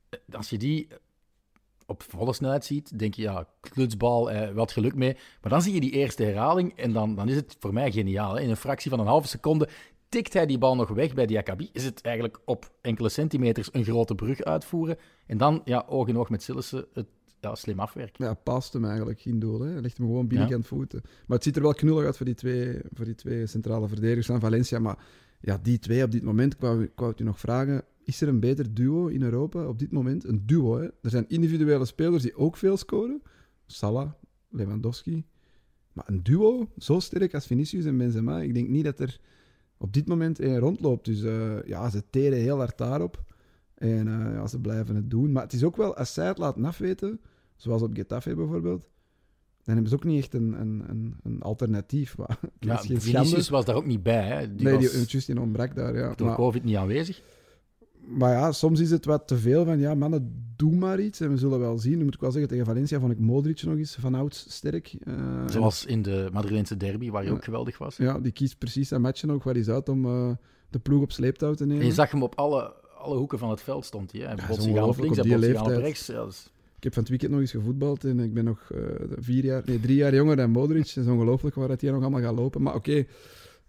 Eh, 0.09 0.19
Als 0.35 0.49
je 0.49 0.57
die 0.57 0.87
op 1.85 2.03
volle 2.03 2.33
snelheid 2.33 2.65
ziet, 2.65 2.99
denk 2.99 3.13
je, 3.13 3.21
ja, 3.21 3.47
klutsbal, 3.59 4.31
eh, 4.31 4.53
wat 4.53 4.71
geluk 4.71 4.95
mee. 4.95 5.13
Maar 5.41 5.51
dan 5.51 5.61
zie 5.61 5.73
je 5.73 5.79
die 5.79 5.91
eerste 5.91 6.23
herhaling 6.23 6.77
en 6.77 6.93
dan, 6.93 7.15
dan 7.15 7.29
is 7.29 7.35
het 7.35 7.55
voor 7.59 7.73
mij 7.73 7.91
geniaal. 7.91 8.35
Hè? 8.35 8.41
In 8.41 8.49
een 8.49 8.57
fractie 8.57 8.89
van 8.89 8.99
een 8.99 9.05
halve 9.05 9.27
seconde 9.27 9.67
tikt 10.09 10.33
hij 10.33 10.45
die 10.45 10.57
bal 10.57 10.75
nog 10.75 10.89
weg 10.89 11.13
bij 11.13 11.25
Diakabi. 11.25 11.69
Is 11.71 11.85
het 11.85 12.01
eigenlijk 12.01 12.39
op 12.45 12.71
enkele 12.81 13.09
centimeters 13.09 13.69
een 13.71 13.83
grote 13.83 14.15
brug 14.15 14.41
uitvoeren. 14.43 14.97
En 15.25 15.37
dan, 15.37 15.61
ja, 15.65 15.85
oog 15.87 16.07
in 16.07 16.17
oog 16.17 16.29
met 16.29 16.43
Sillissen, 16.43 16.85
het 16.93 17.07
ja, 17.39 17.55
slim 17.55 17.79
afwerken. 17.79 18.25
Ja, 18.25 18.33
past 18.33 18.73
hem 18.73 18.85
eigenlijk 18.85 19.25
in 19.25 19.39
doel. 19.39 19.59
Hè. 19.61 19.71
Hij 19.71 19.81
legt 19.81 19.97
hem 19.97 20.05
gewoon 20.05 20.27
binnenkant 20.27 20.63
Ja. 20.63 20.69
voeten. 20.69 21.01
Maar 21.03 21.35
het 21.37 21.43
ziet 21.43 21.55
er 21.55 21.61
wel 21.61 21.73
knullig 21.73 22.05
uit 22.05 22.17
voor 22.17 22.25
die 22.25 22.35
twee, 22.35 22.79
voor 22.93 23.05
die 23.05 23.15
twee 23.15 23.47
centrale 23.47 23.87
verdedigers 23.87 24.25
van 24.27 24.39
Valencia. 24.39 24.79
Maar 24.79 24.97
ja, 25.41 25.57
die 25.61 25.79
twee 25.79 26.03
op 26.03 26.11
dit 26.11 26.23
moment, 26.23 26.53
ik 26.53 26.59
wou, 26.59 26.83
ik 26.83 26.91
wou 26.95 27.11
het 27.11 27.19
u 27.19 27.23
nog 27.23 27.39
vragen, 27.39 27.83
is 28.03 28.21
er 28.21 28.27
een 28.27 28.39
beter 28.39 28.73
duo 28.73 29.07
in 29.07 29.21
Europa 29.21 29.67
op 29.67 29.79
dit 29.79 29.91
moment? 29.91 30.23
Een 30.23 30.45
duo, 30.45 30.77
hè? 30.77 30.83
Er 30.83 31.09
zijn 31.09 31.25
individuele 31.27 31.85
spelers 31.85 32.23
die 32.23 32.35
ook 32.35 32.57
veel 32.57 32.77
scoren. 32.77 33.21
Salah, 33.65 34.11
Lewandowski. 34.49 35.25
Maar 35.93 36.05
een 36.07 36.23
duo, 36.23 36.69
zo 36.77 36.99
sterk 36.99 37.33
als 37.33 37.45
Vinicius 37.45 37.85
en 37.85 37.97
Benzema, 37.97 38.41
ik 38.41 38.53
denk 38.53 38.69
niet 38.69 38.83
dat 38.83 38.99
er 38.99 39.19
op 39.77 39.93
dit 39.93 40.07
moment 40.07 40.39
één 40.39 40.59
rondloopt. 40.59 41.05
Dus 41.05 41.23
eh, 41.23 41.63
ja, 41.65 41.89
ze 41.89 42.03
teren 42.09 42.39
heel 42.39 42.57
hard 42.57 42.77
daarop. 42.77 43.23
En 43.75 44.07
eh, 44.07 44.33
ja, 44.33 44.47
ze 44.47 44.59
blijven 44.59 44.95
het 44.95 45.09
doen. 45.09 45.31
Maar 45.31 45.43
het 45.43 45.53
is 45.53 45.63
ook 45.63 45.77
wel, 45.77 45.95
als 45.95 46.13
zij 46.13 46.27
het 46.27 46.37
laten 46.37 46.65
afweten, 46.65 47.21
zoals 47.55 47.81
op 47.81 47.95
Getafe 47.95 48.35
bijvoorbeeld, 48.35 48.81
dan 49.63 49.73
hebben 49.73 49.89
ze 49.89 49.95
ook 49.95 50.03
niet 50.03 50.23
echt 50.23 50.33
een, 50.33 50.61
een, 50.61 50.83
een, 50.89 51.15
een 51.23 51.41
alternatief. 51.41 52.15
Ja, 52.59 52.75
geen 52.75 53.01
Vinicius 53.01 53.49
was 53.49 53.65
daar 53.65 53.75
ook 53.75 53.85
niet 53.85 54.03
bij. 54.03 54.27
Hè? 54.27 54.55
Die 54.55 54.65
nee, 54.65 54.75
was 54.75 54.91
die, 54.91 55.05
Justin 55.05 55.37
ontbrak 55.37 55.75
daar, 55.75 55.95
ja. 55.95 56.13
door 56.15 56.27
Maar, 56.27 56.35
COVID 56.35 56.63
niet 56.63 56.75
aanwezig. 56.75 57.21
Maar 58.07 58.31
ja, 58.31 58.51
soms 58.51 58.79
is 58.79 58.91
het 58.91 59.05
wat 59.05 59.27
te 59.27 59.37
veel 59.37 59.65
van, 59.65 59.79
ja, 59.79 59.93
mannen, 59.95 60.45
doe 60.55 60.75
maar 60.75 60.99
iets. 60.99 61.19
En 61.19 61.29
we 61.29 61.37
zullen 61.37 61.59
wel 61.59 61.77
zien. 61.77 61.97
Nu 61.97 62.03
moet 62.03 62.13
ik 62.13 62.19
wel 62.21 62.31
zeggen, 62.31 62.49
tegen 62.49 62.65
Valencia 62.65 62.99
vond 62.99 63.11
ik 63.11 63.19
Modric 63.19 63.63
nog 63.63 63.77
eens 63.77 63.95
van 63.99 64.15
ouds 64.15 64.45
sterk. 64.49 64.95
Eh, 65.03 65.13
Zoals 65.47 65.85
in 65.85 66.01
de 66.01 66.29
Madrileense 66.33 66.77
derby, 66.77 67.09
waar 67.09 67.21
hij 67.21 67.29
Ja. 67.31 67.37
ook 67.37 67.43
geweldig 67.43 67.77
was. 67.77 67.97
Ja, 67.97 68.19
die 68.19 68.31
kiest 68.31 68.57
precies 68.57 68.87
zijn 68.87 69.01
matchen 69.01 69.31
ook 69.31 69.43
waar 69.43 69.53
hij 69.53 69.73
uit 69.73 69.89
om 69.89 70.05
eh, 70.05 70.31
de 70.69 70.79
ploeg 70.79 71.01
op 71.01 71.11
sleeptouw 71.11 71.53
te 71.53 71.65
nemen. 71.65 71.81
En 71.81 71.87
je 71.87 71.93
zag 71.93 72.11
hem 72.11 72.23
op 72.23 72.35
alle, 72.35 72.73
alle 72.97 73.17
hoeken 73.17 73.39
van 73.39 73.49
het 73.49 73.61
veld 73.61 73.85
stond 73.85 74.11
hij. 74.11 74.21
Hè. 74.21 74.27
Hij 74.27 74.35
Ja, 74.35 74.47
dat 74.47 74.61
zich 74.61 74.77
aan 74.77 74.83
op 74.83 74.97
links, 74.99 75.17
hij 75.17 75.59
op 75.59 75.67
rechts. 75.67 76.05
Ja, 76.05 76.13
dat 76.13 76.29
is- 76.29 76.51
Ik 76.77 76.83
heb 76.83 76.93
van 76.93 77.01
het 77.01 77.11
weekend 77.11 77.31
nog 77.31 77.41
eens 77.41 77.51
gevoetbald 77.51 78.03
en 78.03 78.19
ik 78.19 78.33
ben 78.33 78.43
nog 78.43 78.69
eh, 78.71 78.79
vier 79.19 79.43
jaar, 79.43 79.61
nee, 79.65 79.79
drie 79.79 79.95
jaar 79.95 80.15
jonger 80.15 80.35
dan 80.35 80.49
Modric. 80.49 80.87
Het 80.87 80.95
is 80.97 81.07
ongelooflijk 81.07 81.55
waar 81.55 81.69
het 81.69 81.81
hier 81.81 81.91
nog 81.91 82.01
allemaal 82.01 82.21
gaat 82.21 82.35
lopen. 82.35 82.61
Maar 82.61 82.75
oké, 82.75 83.05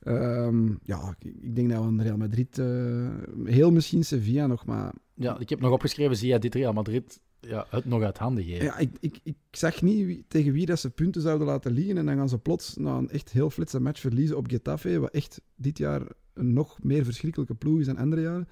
ehm, 0.04 0.68
ja, 0.82 1.16
ik- 1.18 1.54
denk 1.56 1.70
dat 1.70 1.80
we 1.82 1.86
een 1.88 2.02
Real 2.02 2.16
Madrid, 2.16 2.58
eh, 2.58 3.08
heel 3.44 3.70
misschien 3.70 4.04
Sevilla 4.04 4.46
nog, 4.46 4.66
maar 4.66 4.92
ja, 5.14 5.38
ik 5.38 5.48
heb 5.48 5.60
nog 5.60 5.72
opgeschreven, 5.72 6.16
zie 6.16 6.28
jij 6.28 6.38
dit 6.38 6.54
Real 6.54 6.72
Madrid 6.72 7.20
ja, 7.40 7.66
het 7.70 7.84
nog 7.84 8.02
uit 8.02 8.18
handen 8.18 8.44
geven. 8.44 8.64
ja, 8.64 8.78
ik, 8.78 8.90
ik, 9.00 9.20
ik 9.22 9.36
zag 9.50 9.82
niet 9.82 10.06
wie- 10.06 10.24
tegen 10.28 10.52
wie 10.52 10.66
dat 10.66 10.80
ze 10.80 10.90
punten 10.90 11.22
zouden 11.22 11.46
laten 11.46 11.72
liggen 11.72 11.98
en 11.98 12.06
dan 12.06 12.16
gaan 12.16 12.28
ze 12.28 12.38
plots 12.38 12.76
na 12.76 12.96
een 12.96 13.10
echt 13.10 13.30
heel 13.32 13.50
flitse 13.50 13.80
match 13.80 14.00
verliezen 14.00 14.36
op 14.36 14.48
Getafe, 14.50 14.98
wat 14.98 15.10
echt 15.10 15.40
dit 15.56 15.78
jaar 15.78 16.02
een 16.34 16.52
nog 16.52 16.82
meer 16.82 17.04
verschrikkelijke 17.04 17.54
ploeg 17.54 17.78
is 17.80 17.86
dan 17.86 17.96
andere 17.96 18.22
jaren. 18.22 18.48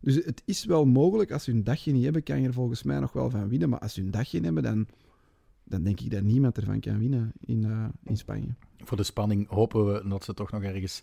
Dus 0.00 0.14
het 0.14 0.42
is 0.44 0.64
wel 0.64 0.84
mogelijk, 0.84 1.32
als 1.32 1.44
ze 1.44 1.50
hun 1.50 1.64
dagje 1.64 1.92
niet 1.92 2.04
hebben, 2.04 2.22
kan 2.22 2.40
je 2.40 2.46
er 2.46 2.52
volgens 2.52 2.82
mij 2.82 2.98
nog 3.00 3.12
wel 3.12 3.30
van 3.30 3.48
winnen. 3.48 3.68
Maar 3.68 3.78
als 3.78 3.94
ze 3.94 4.00
hun 4.00 4.10
dagje 4.10 4.40
hebben, 4.40 4.62
dan, 4.62 4.86
dan 5.64 5.82
denk 5.82 6.00
ik 6.00 6.10
dat 6.10 6.22
niemand 6.22 6.56
ervan 6.56 6.80
kan 6.80 6.98
winnen 6.98 7.32
in, 7.40 7.64
eh, 7.64 7.84
in 8.04 8.16
Spanje. 8.16 8.54
Voor 8.78 8.96
de 8.96 9.02
spanning 9.02 9.48
hopen 9.48 9.92
we 9.92 10.08
dat 10.08 10.24
ze 10.24 10.34
toch 10.34 10.50
nog 10.50 10.62
ergens 10.62 11.02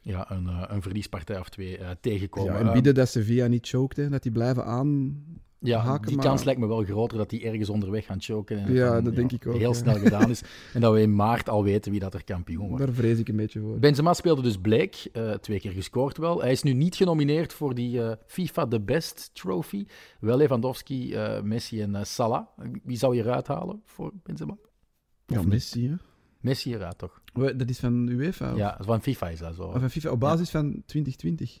ja, 0.00 0.30
een, 0.30 0.48
eh, 0.48 0.62
een 0.66 0.82
verliespartij 0.82 1.38
of 1.38 1.48
twee 1.48 1.78
eh, 1.78 1.90
tegenkomen. 2.00 2.52
Ja, 2.52 2.58
en 2.58 2.72
bidden 2.72 2.94
dat 2.94 3.08
Sevilla 3.08 3.46
niet 3.46 3.68
choked, 3.68 3.96
hè, 3.96 4.08
dat 4.08 4.22
die 4.22 4.32
blijven 4.32 4.64
aan. 4.64 5.22
Ja, 5.66 5.78
haken, 5.80 6.06
die 6.06 6.16
maar- 6.16 6.24
kans 6.26 6.44
lijkt 6.44 6.60
me 6.60 6.66
wel 6.66 6.82
groter 6.84 7.18
dat 7.18 7.30
die 7.30 7.44
ergens 7.44 7.68
onderweg 7.68 8.04
gaan 8.06 8.20
choken. 8.20 8.58
En 8.58 8.72
Ja, 8.72 8.92
dan, 8.94 9.04
dat 9.04 9.14
denk 9.14 9.32
ik 9.32 9.46
ook, 9.46 9.54
Heel 9.54 9.68
ja. 9.72 9.74
snel 9.74 9.94
gedaan 10.04 10.30
is. 10.30 10.42
En 10.74 10.80
dat 10.80 10.92
we 10.92 11.00
in 11.00 11.14
maart 11.14 11.48
al 11.48 11.64
weten 11.64 11.90
wie 11.90 12.00
dat 12.00 12.14
er 12.14 12.24
kampioen 12.24 12.68
wordt. 12.68 12.84
Daar 12.84 12.94
vrees 12.94 13.18
ik 13.18 13.28
een 13.28 13.36
beetje 13.36 13.60
voor. 13.60 13.78
Benzema 13.78 14.14
speelde 14.14 14.42
dus 14.42 14.56
bleek, 14.56 15.08
eh, 15.12 15.32
twee 15.32 15.60
keer 15.60 15.72
gescoord 15.72 16.16
wel. 16.16 16.40
Hij 16.40 16.52
is 16.52 16.62
nu 16.62 16.72
niet 16.72 16.96
genomineerd 16.96 17.52
voor 17.52 17.74
die 17.74 18.02
eh, 18.02 18.16
FIFA 18.26 18.66
The 18.66 18.80
Best 18.80 19.30
Trophy. 19.32 19.86
Wel 20.20 20.36
Lewandowski, 20.36 21.14
eh, 21.14 21.42
Messi 21.42 21.80
en 21.82 21.94
eh, 21.94 22.04
Salah. 22.04 22.46
Wie 22.82 22.96
zou 22.96 23.16
je 23.16 23.22
eruit 23.22 23.46
halen 23.46 23.82
voor 23.84 24.12
Benzema? 24.22 24.56
Ja, 25.26 25.38
niet? 25.38 25.48
Messi, 25.48 25.88
hè. 25.88 25.94
Messi 26.40 26.74
eruit 26.74 26.98
toch? 26.98 27.20
Dat 27.56 27.68
is 27.68 27.78
van 27.78 28.08
UEFA? 28.08 28.52
Of, 28.52 28.58
Ja, 28.58 28.78
van 28.80 29.02
FIFA 29.02 29.28
is 29.28 29.38
dat 29.38 29.54
zo. 29.54 29.62
of 29.62 29.80
van 29.80 29.90
FIFA? 29.90 30.10
Op 30.10 30.20
basis 30.20 30.50
van 30.50 30.82
2020? 30.86 31.60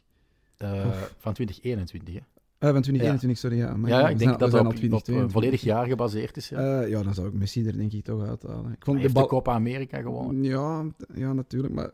Eh, 0.56 0.84
of- 0.86 1.14
van 1.18 1.32
2021, 1.32 2.14
hè? 2.14 2.20
Ah, 2.64 2.72
van 2.72 2.82
2021, 2.82 3.38
sorry. 3.38 3.56
Ja, 3.56 3.76
maar 3.76 3.90
Ja, 3.90 3.98
ja, 3.98 4.08
ik 4.08 4.18
denk 4.18 4.30
dat 4.30 4.50
dat 4.50 4.60
op, 4.60 4.66
op 4.66 4.72
een 4.72 4.78
2022. 4.78 5.32
volledig 5.32 5.60
jaar 5.60 5.86
gebaseerd 5.86 6.36
is. 6.36 6.48
Ja. 6.48 6.80
Eh, 6.80 6.88
ja, 6.88 7.02
dan 7.02 7.14
zou 7.14 7.26
ik 7.28 7.34
Messi 7.34 7.66
er 7.66 7.76
denk 7.76 7.92
ik 7.92 8.04
toch 8.04 8.22
uithalen. 8.22 8.72
Ik 8.72 8.84
vond 8.84 9.02
de 9.02 9.12
de. 9.12 9.26
Copa 9.26 9.52
America 9.52 10.00
gewonnen. 10.00 10.42
Ja, 10.42 10.84
ja, 11.14 11.32
natuurlijk. 11.32 11.74
Maar 11.74 11.90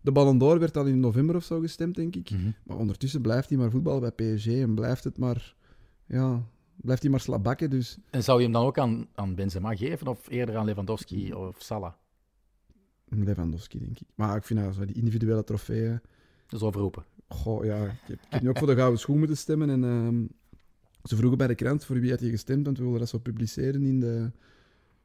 de 0.00 0.12
Ballon 0.12 0.38
d'Or 0.38 0.58
werd 0.58 0.76
al 0.76 0.86
in 0.86 1.00
november 1.00 1.36
of 1.36 1.44
zo 1.44 1.60
gestemd, 1.60 1.94
denk 1.94 2.16
ik. 2.16 2.30
Mhm. 2.30 2.50
Maar 2.64 2.76
ondertussen 2.76 3.20
blijft 3.20 3.48
hij 3.48 3.58
maar 3.58 3.70
voetballen 3.70 4.12
bij 4.16 4.34
PSG 4.34 4.46
en 4.46 4.74
blijft 4.74 5.04
het 5.04 5.18
maar... 5.18 5.54
Ja, 6.06 6.42
blijft 6.76 7.02
hij 7.02 7.10
maar 7.10 7.20
slabakken. 7.20 7.70
Dus 7.70 7.98
En 8.10 8.22
zou 8.22 8.38
je 8.38 8.44
hem 8.44 8.52
dan 8.52 8.64
ook 8.64 8.78
aan, 8.78 9.06
aan 9.14 9.34
Benzema 9.34 9.74
geven 9.76 10.06
of 10.06 10.28
eerder 10.28 10.56
aan 10.56 10.64
Lewandowski 10.64 11.34
of 11.34 11.56
Salah? 11.58 11.92
Lewandowski, 13.08 13.78
denk 13.78 14.00
ik. 14.00 14.06
Maar 14.14 14.36
ik 14.36 14.44
vind 14.44 14.60
dat 14.60 14.74
zo 14.74 14.84
die 14.84 14.96
individuele 14.96 15.44
trofeeën... 15.44 16.00
Dat 16.46 16.60
is 16.60 16.66
overroepen. 16.66 17.04
Goh, 17.34 17.64
ja. 17.64 17.84
Ik 17.84 17.90
heb, 18.06 18.18
ik 18.18 18.26
heb 18.28 18.42
nu 18.42 18.48
ook 18.48 18.58
voor 18.58 18.66
de 18.66 18.74
Gouden 18.74 18.98
Schoen 19.00 19.18
moeten 19.18 19.36
stemmen. 19.36 19.70
En 19.70 19.84
ehm, 19.84 20.22
ze 21.08 21.16
vroegen 21.16 21.38
bij 21.38 21.46
de 21.46 21.54
krant 21.54 21.84
voor 21.84 22.00
wie 22.00 22.10
had 22.10 22.20
je 22.20 22.30
gestemd, 22.30 22.64
want 22.64 22.76
we 22.76 22.82
wilden 22.82 23.00
dat 23.00 23.08
zo 23.08 23.18
publiceren 23.18 23.82
in 23.84 24.00
de, 24.00 24.30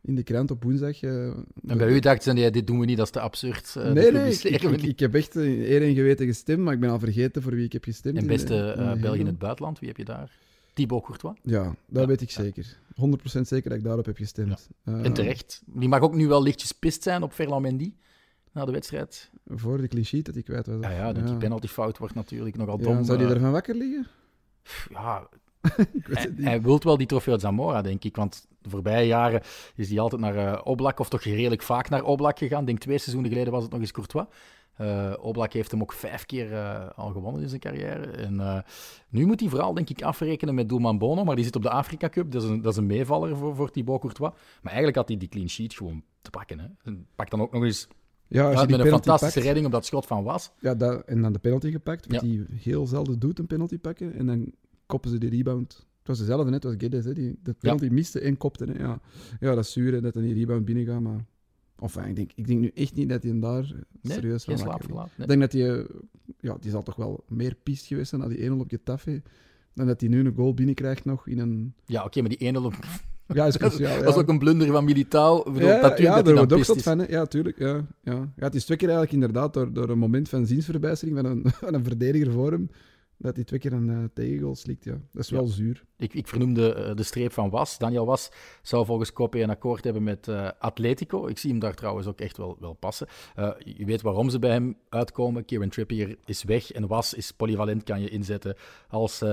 in 0.01 0.15
de 0.15 0.23
krant 0.23 0.51
op 0.51 0.63
woensdag. 0.63 1.01
eh. 1.01 1.27
En 1.27 1.77
bij 1.77 1.89
u 1.89 1.99
dachten 1.99 2.23
ze, 2.23 2.33
nee, 2.33 2.51
dit 2.51 2.67
doen 2.67 2.79
we 2.79 2.85
niet, 2.85 2.97
dat 2.97 3.05
is 3.05 3.11
te 3.11 3.19
absurd. 3.19 3.75
eh, 3.75 3.91
nee, 3.91 4.11
nee, 4.11 4.33
ik, 4.33 4.99
heb 4.99 5.15
echt 5.15 5.35
in 5.35 5.61
eer 5.61 5.81
en 5.83 5.93
geweten 5.95 6.25
gestemd, 6.25 6.59
maar 6.59 6.73
ik 6.73 6.79
ben 6.79 6.89
al 6.89 6.99
vergeten 6.99 7.41
voor 7.41 7.51
wie 7.55 7.65
ik 7.65 7.73
heb 7.73 7.83
gestemd. 7.83 8.17
En 8.17 8.27
beste 8.27 8.73
in 8.77 8.83
eh, 8.83 9.01
België 9.01 9.19
in 9.19 9.25
het 9.25 9.39
buitenland, 9.39 9.79
wie 9.79 9.87
heb 9.87 9.97
je 9.97 10.05
daar? 10.05 10.31
Thibaut 10.73 11.03
Courtois. 11.03 11.35
Ja, 11.43 11.63
dat 11.63 12.01
Ja, 12.01 12.07
weet 12.07 12.21
ik 12.21 12.29
ja. 12.29 12.41
zeker. 12.41 12.77
100% 12.95 13.41
zeker 13.41 13.69
dat 13.69 13.77
ik 13.77 13.83
daarop 13.83 14.05
heb 14.05 14.17
gestemd. 14.17 14.69
Eh, 14.83 15.05
En 15.05 15.13
terecht. 15.13 15.61
Die 15.65 15.89
mag 15.89 16.01
ook 16.01 16.15
nu 16.15 16.27
wel 16.27 16.43
lichtjes 16.43 16.71
pist 16.71 17.03
zijn 17.03 17.23
op 17.23 17.31
Ferland 17.33 17.61
Mendy 17.61 17.93
na 18.55 18.65
de 18.65 18.71
wedstrijd. 18.71 19.29
Voor 19.45 19.77
de 19.77 19.87
clean 19.87 20.05
sheet 20.05 20.25
dat 20.25 20.35
ik 20.35 20.45
kwijt 20.45 20.67
was. 20.67 20.77
Ja, 20.81 20.89
ja, 20.89 21.13
dat 21.13 21.27
die 21.27 21.37
penaltyfout 21.37 21.97
wordt 21.97 22.13
natuurlijk 22.15 22.57
nogal 22.57 22.77
Ja, 22.79 22.83
dom. 22.83 23.03
zou 23.03 23.17
die 23.17 23.27
eh, 23.27 23.33
ervan 23.33 23.51
wakker 23.51 23.75
liggen? 23.75 24.07
ja, 24.89 25.27
Ik 25.93 26.07
weet 26.07 26.17
hij, 26.17 26.33
hij 26.37 26.61
wilt 26.61 26.83
wel 26.83 26.97
die 26.97 27.07
trofee 27.07 27.33
uit 27.33 27.41
Zamora, 27.41 27.81
denk 27.81 28.03
ik. 28.03 28.15
Want 28.15 28.47
de 28.61 28.69
voorbije 28.69 29.07
jaren 29.07 29.41
is 29.75 29.89
hij 29.89 29.99
altijd 29.99 30.21
naar 30.21 30.35
eh, 30.35 30.61
Oblak, 30.63 30.99
of 30.99 31.09
toch 31.09 31.21
redelijk 31.23 31.61
vaak 31.61 31.89
naar 31.89 32.03
Oblak 32.03 32.37
gegaan. 32.37 32.59
Ik 32.59 32.65
denk 32.67 32.79
twee 32.79 32.97
seizoenen 32.97 33.31
geleden 33.31 33.53
was 33.53 33.63
het 33.63 33.71
nog 33.71 33.81
eens 33.81 33.91
Courtois. 33.91 34.25
Eh 34.75 35.13
Oblak 35.19 35.53
heeft 35.53 35.71
hem 35.71 35.81
ook 35.81 35.93
vijf 35.93 36.25
keer 36.25 36.57
al 36.95 37.09
gewonnen 37.11 37.41
in 37.41 37.49
zijn 37.49 37.61
carrière. 37.61 38.11
En 38.11 38.63
nu 39.09 39.25
moet 39.25 39.39
hij 39.39 39.49
vooral, 39.49 39.73
denk 39.73 39.89
ik, 39.89 40.01
afrekenen 40.01 40.55
met 40.55 40.69
Doelman 40.69 40.97
Bono. 40.97 41.23
Maar 41.23 41.35
die 41.35 41.45
zit 41.45 41.55
op 41.55 41.61
de 41.61 41.69
Afrika 41.69 42.09
Cup. 42.09 42.31
Dat 42.31 42.43
is 42.43 42.49
een, 42.49 42.61
dat 42.61 42.71
is 42.71 42.77
een 42.77 42.85
meevaller 42.85 43.37
voor, 43.37 43.55
voor 43.55 43.71
Thibaut 43.71 43.99
Courtois. 43.99 44.31
Maar 44.33 44.71
eigenlijk 44.73 44.95
had 44.95 45.07
hij 45.07 45.17
die 45.17 45.29
clean 45.29 45.49
sheet 45.49 45.73
gewoon 45.73 46.03
te 46.21 46.29
pakken. 46.29 46.59
Hè. 46.59 46.67
En 46.83 47.07
Pak 47.15 47.29
dan 47.29 47.41
ook 47.41 47.51
nog 47.51 47.63
eens 47.63 47.87
Ja, 48.27 48.51
als 48.51 48.61
je 48.61 48.67
die 48.67 48.77
met 48.77 48.85
een 48.85 48.91
fantastische 48.91 49.33
pakt, 49.33 49.45
redding 49.45 49.65
op 49.65 49.71
dat 49.71 49.85
schot 49.85 50.05
van 50.05 50.23
Was. 50.23 50.51
ja, 50.59 50.75
dat, 50.75 51.05
en 51.05 51.21
dan 51.21 51.33
de 51.33 51.39
penalty 51.39 51.71
gepakt, 51.71 52.07
wat 52.11 52.21
Ja. 52.21 52.27
hij 52.27 52.45
heel 52.51 52.87
zelden 52.87 53.19
doet, 53.19 53.39
een 53.39 53.47
penalty 53.47 53.79
pakken. 53.79 54.13
En 54.13 54.25
dan 54.25 54.51
koppen 54.85 55.09
ze 55.11 55.17
die 55.17 55.29
rebound. 55.29 55.73
Het 55.99 56.07
was 56.07 56.17
dezelfde 56.19 56.51
net 56.51 56.65
als 56.65 56.75
Geddes, 56.77 57.05
hè, 57.05 57.13
die 57.13 57.39
de 57.43 57.53
penalty 57.53 57.87
miste 57.87 58.19
en 58.19 58.37
kopte. 58.37 58.65
Hè. 58.65 58.73
Ja. 58.79 58.99
ja, 59.39 59.55
dat 59.55 59.63
is 59.63 59.71
zuur 59.71 59.93
hè, 59.93 60.01
dat 60.01 60.13
dan 60.13 60.23
die 60.23 60.33
rebound 60.33 60.65
binnengaat, 60.65 61.01
maar... 61.01 61.25
Enfin, 61.79 62.03
ik 62.05 62.15
denk, 62.15 62.31
ik 62.35 62.47
denk 62.47 62.59
nu 62.59 62.71
echt 62.73 62.95
niet 62.95 63.09
dat 63.09 63.21
hij 63.23 63.31
hem 63.31 63.39
daar 63.41 63.73
Nee, 64.01 64.13
serieus 64.13 64.43
geen 64.43 64.57
van 64.57 64.79
verlaat. 64.79 65.09
Nee. 65.17 65.27
Ik 65.27 65.27
denk 65.27 65.41
dat 65.41 65.51
hij... 65.51 65.87
Ja, 66.39 66.57
die 66.59 66.71
zal 66.71 66.83
toch 66.83 66.95
wel 66.95 67.23
meer 67.27 67.55
pist 67.63 67.85
geweest 67.85 68.09
zijn 68.09 68.21
na 68.21 68.27
die 68.27 68.49
1-0 68.49 68.53
op 68.53 68.69
Getafe. 68.69 69.21
Dan 69.73 69.87
dat 69.87 69.99
hij 70.01 70.09
nu 70.09 70.19
een 70.25 70.33
goal 70.35 70.53
binnenkrijgt 70.53 71.05
nog 71.05 71.27
in 71.27 71.39
een... 71.39 71.73
Ja, 71.85 72.03
oké, 72.03 72.21
maar 72.21 72.29
die 72.29 72.53
1-0 72.53 72.57
op- 72.57 72.73
Ja, 73.27 73.45
is 73.45 73.53
dat 73.53 73.69
cruciaal. 73.69 74.03
was 74.03 74.13
ja. 74.13 74.21
ook 74.21 74.27
een 74.27 74.39
blunder 74.39 74.67
van 74.67 74.83
Militaal. 74.85 75.43
Bedoel, 75.43 75.67
ja, 75.67 75.73
natuurlijk 75.73 75.99
ja, 75.99 76.15
dat 76.15 76.25
daar 76.25 76.35
wordt 76.35 76.53
ook 76.53 76.63
zot 76.63 76.81
van. 76.81 76.99
Hè. 76.99 77.05
Ja, 77.09 77.25
tuurlijk. 77.25 77.59
Ja, 77.59 77.85
ja. 78.03 78.13
ja, 78.13 78.45
het 78.45 78.55
is 78.55 78.65
twee 78.65 78.77
keer 78.77 78.89
eigenlijk 78.89 79.23
inderdaad 79.23 79.53
door, 79.53 79.73
door 79.73 79.89
een 79.89 79.97
moment 79.97 80.29
van 80.29 80.45
ziensverbijstering 80.45 81.17
van 81.17 81.25
een, 81.25 81.43
van 81.63 81.73
een 81.73 81.83
verdediger 81.83 82.31
voor 82.31 82.51
hem, 82.51 82.69
dat 83.17 83.35
hij 83.35 83.43
twee 83.43 83.59
keer 83.59 83.73
een 83.73 84.11
tegengoal 84.13 84.55
slikt. 84.55 84.83
Ja. 84.83 84.97
Dat 85.11 85.23
is 85.23 85.29
wel 85.29 85.47
zuur. 85.47 85.83
Ik, 85.97 86.13
ik 86.13 86.27
vernoemde 86.27 86.73
eh, 86.73 86.95
de 86.95 87.03
streep 87.03 87.31
van 87.31 87.49
Was. 87.49 87.77
Daniel 87.77 88.05
Was 88.05 88.31
zou 88.61 88.85
volgens 88.85 89.13
Koppé 89.13 89.41
een 89.41 89.49
akkoord 89.49 89.83
hebben 89.83 90.03
met 90.03 90.27
eh, 90.27 90.49
Atletico. 90.59 91.27
Ik 91.27 91.37
zie 91.37 91.49
hem 91.49 91.59
daar 91.59 91.73
trouwens 91.73 92.07
ook 92.07 92.19
echt 92.19 92.37
wel, 92.37 92.57
wel 92.59 92.73
passen. 92.73 93.07
Je 93.59 93.85
weet 93.85 94.01
waarom 94.01 94.29
ze 94.29 94.39
bij 94.39 94.51
hem 94.51 94.77
uitkomen. 94.89 95.45
Kieran 95.45 95.69
Trippier 95.69 96.17
is 96.25 96.43
weg 96.43 96.71
en 96.71 96.87
Was 96.87 97.13
is 97.13 97.31
polyvalent, 97.31 97.83
kan 97.83 98.01
je 98.01 98.09
inzetten 98.09 98.55
als 98.87 99.23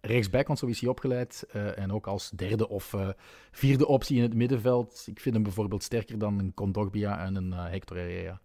rechtsback, 0.00 0.46
want 0.46 0.58
zo 0.58 0.66
is 0.66 0.80
hij 0.80 0.88
opgeleid. 0.88 1.46
en 1.52 1.92
ook 1.92 2.06
als 2.06 2.30
derde 2.30 2.68
of 2.68 2.94
vierde 3.50 3.86
optie 3.86 4.16
in 4.16 4.22
het 4.22 4.34
middenveld. 4.34 5.02
Ik 5.06 5.20
vind 5.20 5.34
hem 5.34 5.44
bijvoorbeeld 5.44 5.82
sterker 5.82 6.18
dan 6.18 6.38
een 6.38 6.54
Kondogbia 6.54 7.24
en 7.24 7.34
een 7.34 7.52
Hector 7.52 7.96
Herrera. 7.96 8.40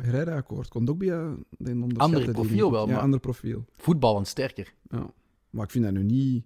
Herrera 0.00 0.36
akkoord. 0.36 0.68
Kondogbia, 0.68 1.34
den 1.58 1.82
onderschatte 1.82 2.16
Ander 2.18 2.32
profiel 2.32 2.70
wel, 2.70 2.86
Ja, 2.86 2.92
maar- 2.92 3.02
ander 3.02 3.20
profiel. 3.20 3.64
Voetballend 3.76 4.26
sterker. 4.26 4.74
Ja. 4.90 5.10
Maar 5.50 5.64
ik 5.64 5.70
vind 5.70 5.84
dat 5.84 5.92
nu 5.92 6.02
niet 6.02 6.44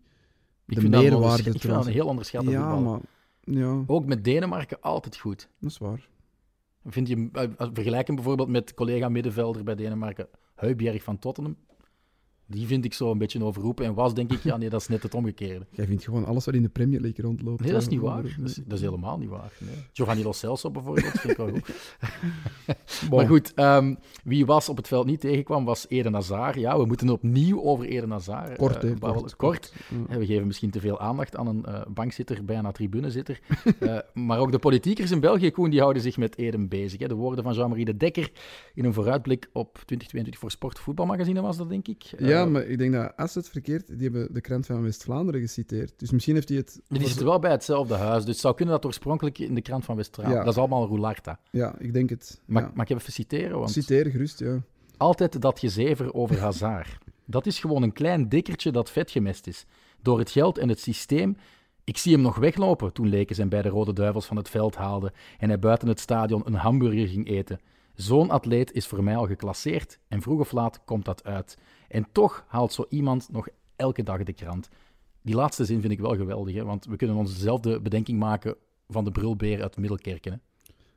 Ik 0.66 0.74
de 0.74 0.80
vind 0.80 0.94
een 0.94 1.00
meerwaarde. 1.00 1.50
Ik 1.50 1.60
vind 1.60 1.74
dat 1.74 1.86
een 1.86 1.92
heel 1.92 2.06
onderschatte 2.06 2.50
Ja, 2.50 2.60
voetballer. 2.74 3.00
maar... 3.00 3.00
Ja, 3.56 3.82
Ook 3.86 4.06
met 4.06 4.24
Denemarken 4.24 4.80
altijd 4.80 5.16
goed. 5.16 5.48
dat 5.60 5.70
is 5.70 5.78
waar. 5.78 6.08
Vind 6.84 7.08
je, 7.08 7.28
eh, 7.32 7.48
vergelijk 7.72 8.06
hem 8.06 8.16
bijvoorbeeld 8.16 8.48
met 8.48 8.74
collega 8.74 9.08
middenvelder 9.08 9.64
bij 9.64 9.74
Denemarken, 9.74 10.28
Huibjerg 10.54 11.02
van 11.02 11.18
Tottenham. 11.18 11.56
Die 12.50 12.66
vind 12.66 12.84
ik 12.84 12.94
zo 12.94 13.10
een 13.10 13.18
beetje 13.18 13.44
overroepen. 13.44 13.84
En 13.84 13.94
was 13.94 14.14
denk 14.14 14.32
ik, 14.32 14.42
ja 14.42 14.56
nee, 14.56 14.68
dat 14.68 14.80
is 14.80 14.88
net 14.88 15.02
het 15.02 15.14
omgekeerde. 15.14 15.66
Jij 15.70 15.86
vindt 15.86 16.04
gewoon 16.04 16.24
alles 16.24 16.44
wat 16.44 16.54
in 16.54 16.62
de 16.62 16.68
Premier 16.68 17.00
League 17.00 17.24
rondloopt. 17.24 17.60
Nee, 17.60 17.72
dat 17.72 17.80
is 17.80 17.86
eh, 17.86 17.92
niet 17.92 18.00
waar. 18.00 18.22
Dat 18.22 18.48
is, 18.48 18.54
dat 18.54 18.78
is 18.78 18.84
helemaal 18.84 19.18
niet 19.18 19.28
waar. 19.28 19.52
Nee. 19.58 19.74
Giovanni 19.92 20.22
Lo 20.22 20.32
Celso 20.32 20.70
bijvoorbeeld, 20.70 21.06
vind 21.06 21.30
ik 21.30 21.36
wel 21.36 21.48
goed. 21.50 21.70
Bon. 23.08 23.18
Maar 23.18 23.28
goed, 23.28 23.54
ehm, 23.54 23.94
wie 24.24 24.46
was 24.46 24.68
op 24.68 24.76
het 24.76 24.88
veld 24.88 25.06
niet 25.06 25.20
tegenkwam, 25.20 25.64
was 25.64 25.88
Eden 25.88 26.14
Hazard. 26.14 26.54
Ja, 26.54 26.78
we 26.78 26.84
moeten 26.86 27.08
opnieuw 27.08 27.62
over 27.62 27.86
Eden 27.86 28.10
Hazard 28.10 28.56
Kort, 28.56 28.98
babbelen. 28.98 29.36
kort. 29.36 29.72
Eh, 30.08 30.16
We 30.16 30.26
geven 30.26 30.46
misschien 30.46 30.70
te 30.70 30.80
veel 30.80 31.00
aandacht 31.00 31.36
aan 31.36 31.46
een 31.46 31.64
eh, 31.64 31.80
bankzitter, 31.88 32.44
bijna 32.44 32.72
tribunezitter. 32.72 33.40
Eh, 33.80 33.98
maar 34.14 34.38
ook 34.38 34.52
de 34.52 34.58
politiekers 34.58 35.10
in 35.10 35.20
België, 35.20 35.50
Koen, 35.50 35.70
die 35.70 35.80
houden 35.80 36.02
zich 36.02 36.16
met 36.16 36.38
Eden 36.38 36.68
bezig. 36.68 37.00
Hè. 37.00 37.08
De 37.08 37.14
woorden 37.14 37.44
van 37.44 37.54
Jean-Marie 37.54 37.84
de 37.84 37.96
Dekker 37.96 38.30
in 38.74 38.84
een 38.84 38.92
vooruitblik 38.92 39.48
op 39.52 39.72
2022 39.72 40.38
voor 40.38 40.50
Sport 40.50 40.78
Voetbalmagazine 40.78 41.40
was 41.40 41.56
dat, 41.56 41.68
denk 41.68 41.88
ik. 41.88 42.02
Ja, 42.18 42.39
Maar 42.46 42.62
ik 42.62 42.78
denk 42.78 42.92
dat 42.92 43.16
als 43.16 43.34
het 43.34 43.48
verkeerd, 43.48 43.86
die 43.86 44.10
hebben 44.10 44.34
de 44.34 44.40
krant 44.40 44.66
van 44.66 44.82
West-Vlaanderen 44.82 45.40
geciteerd. 45.40 45.92
Dus 45.96 46.10
misschien 46.10 46.34
heeft 46.34 46.48
hij 46.48 46.58
het. 46.58 46.80
Die 46.88 47.06
zitten 47.06 47.26
wel 47.26 47.38
bij 47.38 47.50
hetzelfde 47.50 47.94
huis, 47.94 48.24
dus 48.24 48.32
het 48.32 48.42
zou 48.42 48.54
kunnen 48.54 48.74
dat 48.74 48.86
oorspronkelijk 48.86 49.38
in 49.38 49.54
de 49.54 49.62
krant 49.62 49.84
van 49.84 49.96
West-Vlaanderen... 49.96 50.38
Ja. 50.38 50.44
Dat 50.44 50.54
is 50.54 50.60
allemaal 50.60 50.86
Roularta. 50.86 51.38
Ja, 51.50 51.74
ik 51.78 51.92
denk 51.92 52.10
het. 52.10 52.40
Mag, 52.44 52.62
ja. 52.62 52.70
mag 52.74 52.88
ik 52.88 52.96
even 52.96 53.12
citeren? 53.12 53.58
Want... 53.58 53.70
Citeer 53.70 54.06
gerust, 54.10 54.38
ja. 54.38 54.62
Altijd 54.96 55.42
dat 55.42 55.58
gezever 55.58 56.14
over 56.14 56.38
Hazard. 56.38 56.98
Dat 57.24 57.46
is 57.46 57.58
gewoon 57.58 57.82
een 57.82 57.92
klein 57.92 58.28
dikkertje 58.28 58.72
dat 58.72 58.90
vet 58.90 59.10
gemest 59.10 59.46
is. 59.46 59.66
Door 60.02 60.18
het 60.18 60.30
geld 60.30 60.58
en 60.58 60.68
het 60.68 60.80
systeem. 60.80 61.36
Ik 61.84 61.96
zie 61.96 62.12
hem 62.12 62.22
nog 62.22 62.36
weglopen 62.36 62.92
toen 62.92 63.08
Lekens 63.08 63.38
hem 63.38 63.48
bij 63.48 63.62
de 63.62 63.68
Rode 63.68 63.92
Duivels 63.92 64.26
van 64.26 64.36
het 64.36 64.48
veld 64.48 64.76
haalde 64.76 65.12
en 65.38 65.48
hij 65.48 65.58
buiten 65.58 65.88
het 65.88 66.00
stadion 66.00 66.42
een 66.44 66.54
hamburger 66.54 67.06
ging 67.06 67.28
eten. 67.28 67.60
Zo'n 67.94 68.30
atleet 68.30 68.72
is 68.72 68.86
voor 68.86 69.04
mij 69.04 69.16
al 69.16 69.26
geclasseerd 69.26 69.98
en 70.08 70.22
vroeg 70.22 70.40
of 70.40 70.52
laat 70.52 70.80
komt 70.84 71.04
dat 71.04 71.24
uit. 71.24 71.56
En 71.90 72.06
toch 72.12 72.44
haalt 72.48 72.72
zo 72.72 72.84
iemand 72.88 73.28
nog 73.32 73.48
elke 73.76 74.02
dag 74.02 74.22
de 74.22 74.32
krant. 74.32 74.68
Die 75.22 75.34
laatste 75.34 75.64
zin 75.64 75.80
vind 75.80 75.92
ik 75.92 76.00
wel 76.00 76.16
geweldig, 76.16 76.54
hè? 76.54 76.64
want 76.64 76.84
we 76.84 76.96
kunnen 76.96 77.16
ons 77.16 77.34
dezelfde 77.34 77.80
bedenking 77.80 78.18
maken 78.18 78.54
van 78.88 79.04
de 79.04 79.10
brulbeer 79.10 79.62
uit 79.62 79.76
Middelkerken. 79.76 80.32
Hè? 80.32 80.38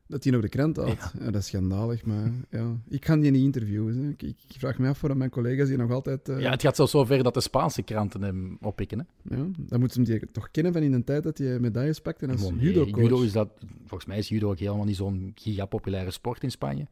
Dat 0.07 0.23
hij 0.23 0.33
nog 0.33 0.41
de 0.41 0.49
krant 0.49 0.75
had. 0.77 1.11
Ja. 1.19 1.25
dat 1.31 1.35
is 1.41 1.45
schandalig, 1.47 2.05
maar 2.05 2.31
ja. 2.49 2.77
Ik 2.89 3.05
ga 3.05 3.15
die 3.17 3.31
niet 3.31 3.43
interviewen. 3.43 3.97
Hè. 3.97 4.09
Ik, 4.09 4.21
ik 4.21 4.35
vraag 4.57 4.77
me 4.77 4.87
af 4.89 5.01
waarom 5.01 5.19
mijn 5.19 5.29
collega's 5.29 5.67
die 5.67 5.77
nog 5.77 5.91
altijd... 5.91 6.29
eh, 6.29 6.39
Ja, 6.39 6.51
het 6.51 6.61
gaat 6.61 6.75
zelfs 6.75 6.91
zo 6.91 7.03
ver 7.05 7.23
dat 7.23 7.33
de 7.33 7.41
Spaanse 7.41 7.81
kranten 7.81 8.21
hem 8.21 8.57
oppikken. 8.61 8.99
Hè? 8.99 9.35
ja, 9.35 9.45
dan 9.57 9.79
moeten 9.79 10.05
ze 10.05 10.11
hem 10.11 10.19
die 10.19 10.31
toch 10.31 10.51
kennen 10.51 10.73
van 10.73 10.81
in 10.81 10.91
de 10.91 11.03
tijd 11.03 11.23
dat 11.23 11.37
hij 11.37 11.59
medailles 11.59 11.99
pakte 12.01 12.27
als 12.27 12.37
Gewoon, 12.41 12.55
nee, 12.55 12.65
judo-coach. 12.65 13.01
judo 13.03 13.21
is 13.21 13.31
dat, 13.31 13.49
volgens 13.79 14.05
mij 14.05 14.17
is 14.17 14.29
judo 14.29 14.49
ook 14.49 14.59
helemaal 14.59 14.85
niet 14.85 14.95
zo'n 14.95 15.31
gigapopulaire 15.35 16.11
sport 16.11 16.43
in 16.43 16.51
Spanje. 16.51 16.87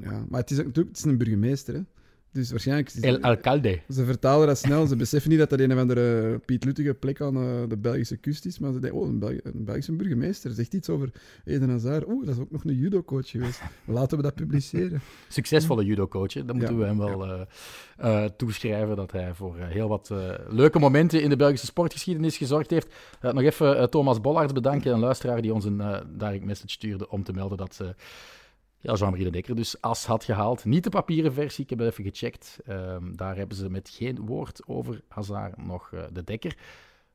Ja, 0.00 0.24
maar 0.28 0.40
het 0.40 0.50
is, 0.50 0.56
natuurlijk- 0.56 0.88
het 0.88 0.96
is 0.98 1.04
een 1.04 1.18
burgemeester, 1.18 1.74
hè. 1.74 1.80
Dus 2.34 2.50
waarschijnlijk... 2.50 2.90
El 3.00 3.20
Alcalde. 3.20 3.80
Ze 3.88 4.04
vertalen 4.04 4.46
dat 4.46 4.58
snel. 4.58 4.86
Ze 4.86 4.96
beseffen 4.96 5.30
niet 5.30 5.38
dat 5.38 5.50
dat 5.50 5.60
een 5.60 5.72
of 5.72 5.78
andere 5.78 6.38
Piet 6.38 6.64
Luttige 6.64 6.94
plek 6.94 7.20
aan 7.20 7.36
eh, 7.36 7.42
de 7.68 7.76
Belgische 7.76 8.16
kust 8.16 8.46
is. 8.46 8.58
Maar 8.58 8.72
ze 8.72 8.78
denken, 8.80 9.00
oh, 9.00 9.08
een, 9.08 9.18
Belgi- 9.18 9.40
een 9.42 9.64
Belgische 9.64 9.92
burgemeester 9.92 10.50
zegt 10.50 10.74
iets 10.74 10.88
over 10.88 11.10
Eden 11.44 11.70
Hazard. 11.70 12.06
Oeh, 12.08 12.26
dat 12.26 12.34
is 12.34 12.40
ook 12.40 12.50
nog 12.50 12.64
een 12.64 12.74
judo-coach 12.74 13.28
geweest. 13.30 13.60
Laten 13.84 14.16
we 14.16 14.22
dat 14.22 14.34
publiceren. 14.34 15.00
Succesvolle 15.28 15.84
judo-coach. 15.84 16.32
Dat 16.32 16.56
moeten 16.56 16.74
Ja. 16.74 16.80
we 16.80 16.84
hem 16.84 16.98
wel 16.98 17.26
eh, 17.26 17.40
eh, 17.96 18.30
toeschrijven. 18.36 18.96
Dat 18.96 19.12
hij 19.12 19.34
voor 19.34 19.56
heel 19.58 19.88
wat 19.88 20.10
leuke 20.48 20.78
momenten 20.78 21.22
in 21.22 21.28
de 21.28 21.36
Belgische 21.36 21.66
sportgeschiedenis 21.66 22.36
gezorgd 22.36 22.70
heeft. 22.70 22.94
Nog 23.20 23.42
even 23.42 23.90
Thomas 23.90 24.20
Bollaerts 24.20 24.52
bedanken, 24.52 24.92
een 24.92 24.98
luisteraar 24.98 25.42
die 25.42 25.54
ons 25.54 25.64
een 25.64 25.82
direct 26.18 26.44
message 26.44 26.72
stuurde 26.72 27.08
om 27.08 27.22
te 27.24 27.32
melden 27.32 27.58
dat 27.58 27.74
ze 27.74 27.94
ja, 28.84 28.94
Jean-Marie 28.94 29.24
de 29.24 29.30
Dekker 29.30 29.56
dus 29.56 29.80
as 29.80 30.06
had 30.06 30.24
gehaald. 30.24 30.64
Niet 30.64 30.84
de 30.84 30.90
papieren 30.90 31.32
versie, 31.32 31.64
ik 31.64 31.70
heb 31.70 31.78
het 31.78 31.88
even 31.88 32.04
gecheckt. 32.04 32.58
Ehm, 32.64 33.12
daar 33.14 33.36
hebben 33.36 33.56
ze 33.56 33.70
met 33.70 33.88
geen 33.88 34.18
woord 34.26 34.66
over 34.66 35.02
Hazard 35.08 35.56
nog 35.56 35.92
eh, 35.92 36.02
de 36.12 36.24
Dekker. 36.24 36.56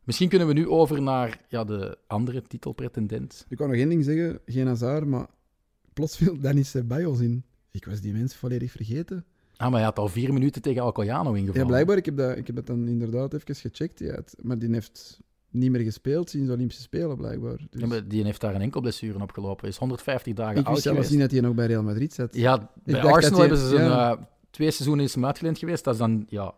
Misschien 0.03 0.29
kunnen 0.29 0.47
we 0.47 0.53
nu 0.53 0.67
over 0.67 1.01
naar 1.01 1.41
ja, 1.47 1.63
de 1.63 1.97
andere 2.07 2.41
titelpretendent. 2.41 3.45
Ik 3.49 3.57
kan 3.57 3.67
nog 3.67 3.77
één 3.77 3.89
ding 3.89 4.03
zeggen. 4.03 4.39
Geen 4.45 4.67
Hazard, 4.67 5.05
maar 5.05 5.27
plots 5.93 6.17
viel 6.17 6.39
Danny 6.39 6.63
Ceballos 6.63 7.19
in. 7.19 7.43
Ik 7.71 7.85
was 7.85 8.01
die 8.01 8.13
mens 8.13 8.35
volledig 8.35 8.71
vergeten. 8.71 9.25
Ah, 9.55 9.67
maar 9.67 9.77
hij 9.77 9.87
had 9.87 9.99
al 9.99 10.07
vier 10.07 10.33
minuten 10.33 10.61
tegen 10.61 10.81
Alcoyano 10.81 11.33
ingevallen. 11.33 11.61
Ja, 11.61 11.67
blijkbaar. 11.67 11.97
Ik 11.97 12.05
heb 12.05 12.17
dat, 12.17 12.37
ik 12.37 12.47
heb 12.47 12.55
dat 12.55 12.67
dan 12.67 12.87
inderdaad 12.87 13.33
even 13.33 13.55
gecheckt. 13.55 13.99
Ja, 13.99 14.19
maar 14.41 14.59
die 14.59 14.73
heeft 14.73 15.19
niet 15.49 15.71
meer 15.71 15.81
gespeeld 15.81 16.29
sinds 16.29 16.47
de 16.47 16.53
Olympische 16.53 16.81
Spelen, 16.83 17.17
blijkbaar. 17.17 17.57
Dus 17.69 17.81
Ja, 17.81 17.87
maar 17.87 18.07
die 18.07 18.23
heeft 18.23 18.41
daar 18.41 18.55
een 18.55 18.61
enkel 18.61 18.81
blessure 18.81 19.21
opgelopen. 19.21 19.67
Is 19.67 19.77
150 19.77 20.33
dagen 20.33 20.57
ik 20.57 20.65
oud 20.65 20.69
wist 20.69 20.81
zelfs 20.81 20.97
geweest. 20.97 21.11
niet 21.11 21.21
dat 21.21 21.31
hij 21.31 21.41
nog 21.41 21.55
bij 21.55 21.65
Real 21.65 21.83
Madrid 21.83 22.13
zat. 22.13 22.35
Ja, 22.35 22.71
bij 22.83 23.01
Arsenal 23.01 23.39
hebben 23.39 23.57
ze 23.57 23.67
zijn 23.67 23.89
ja. 23.89 24.11
eh, 24.11 24.21
twee 24.49 24.71
seizoenen 24.71 25.05
is 25.05 25.13
hem 25.13 25.25
uitgeleend 25.25 25.57
geweest. 25.57 25.83
Dat 25.83 25.93
is 25.93 25.99
dan 25.99 26.25
ja, 26.27 26.53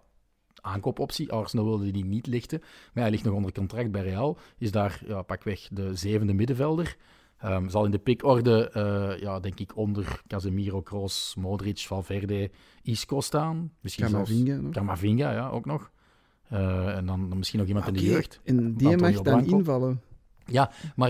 aankoopoptie. 0.62 1.32
Arsenal 1.32 1.66
wilde 1.66 1.92
die 1.92 2.06
niet 2.06 2.28
lichten. 2.28 2.60
Maar 2.94 3.04
hij 3.04 3.12
ligt 3.12 3.24
nog 3.24 3.34
onder 3.34 3.52
contract 3.52 3.92
bij 3.92 4.02
Real. 4.02 4.38
Is 4.58 4.72
daar 4.72 5.02
ja, 5.08 5.22
pakweg 5.22 5.68
de 5.72 5.96
zevende 5.96 6.34
middenvelder. 6.34 6.98
Ehm, 7.38 7.70
zal 7.70 7.86
in 7.86 7.92
de 7.92 8.00
pickorde, 8.00 8.70
eh 8.70 9.22
ja, 9.22 9.40
denk 9.40 9.60
ik, 9.60 9.78
onder 9.78 10.22
Casemiro, 10.28 10.82
Kroos, 10.82 11.36
Modric, 11.38 11.80
Valverde, 11.80 12.52
Isco 12.82 13.22
staan. 13.22 13.72
Misschien 13.82 14.06
Camavinga 14.06 14.56
zelfs. 14.56 14.76
Camavinga, 14.76 15.32
ja, 15.32 15.50
ook 15.50 15.66
nog. 15.66 15.92
Eh, 16.52 16.96
en 16.98 17.06
dan, 17.06 17.30
dan 17.30 17.38
misschien 17.38 17.60
nog 17.60 17.68
iemand 17.68 17.88
in 17.88 17.94
de 17.94 18.02
jeugd. 18.06 18.40
En 18.44 18.74
die 18.74 18.98
mag 18.98 19.12
dan 19.12 19.24
Blanco. 19.24 19.58
invallen. 19.58 20.02
Ja, 20.46 20.72
maar 20.96 21.10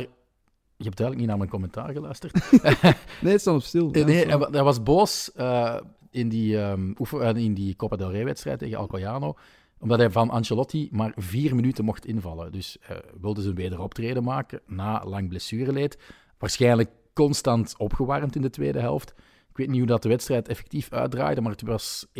je 0.75 0.87
hebt 0.87 0.97
duidelijk 0.97 1.17
niet 1.17 1.27
naar 1.27 1.37
mijn 1.37 1.49
commentaar 1.49 1.91
geluisterd. 1.93 2.33
Nee, 3.21 3.31
het 3.31 3.41
staat 3.41 3.55
op 3.55 3.61
stil. 3.63 3.89
Nee, 3.89 3.99
Ja, 4.01 4.05
nee 4.07 4.15
sorry. 4.17 4.29
hij, 4.29 4.39
wa- 4.39 4.49
hij 4.51 4.63
was 4.63 4.83
boos 4.83 5.31
eh, 5.35 5.75
in, 6.09 6.29
die, 6.29 6.59
ehm, 6.61 6.93
oefen- 6.99 7.21
eh, 7.35 7.43
in 7.43 7.53
die 7.53 7.75
Copa 7.75 7.95
del 7.95 8.11
Rey-wedstrijd 8.11 8.59
tegen 8.59 8.77
Alcoyano, 8.77 9.33
omdat 9.79 9.99
hij 9.99 10.09
van 10.11 10.29
Ancelotti 10.29 10.89
maar 10.91 11.11
vier 11.15 11.55
minuten 11.55 11.85
mocht 11.85 12.05
invallen. 12.05 12.51
Dus 12.51 12.77
wilde 13.21 13.41
zijn 13.41 13.55
wederoptreden 13.55 14.23
maken 14.23 14.59
na 14.67 15.03
lang 15.05 15.29
blessureleed. 15.29 15.97
Waarschijnlijk 16.37 16.89
constant 17.13 17.75
opgewarmd 17.77 18.35
in 18.35 18.41
de 18.41 18.49
tweede 18.49 18.79
helft. 18.79 19.13
Ik 19.49 19.57
weet 19.57 19.67
niet 19.67 19.77
hoe 19.77 19.87
dat 19.87 20.01
de 20.03 20.09
wedstrijd 20.09 20.47
effectief 20.47 20.91
uitdraaide, 20.91 21.41
maar 21.41 21.51
het 21.51 21.61
was 21.61 22.05
1-3 22.07 22.11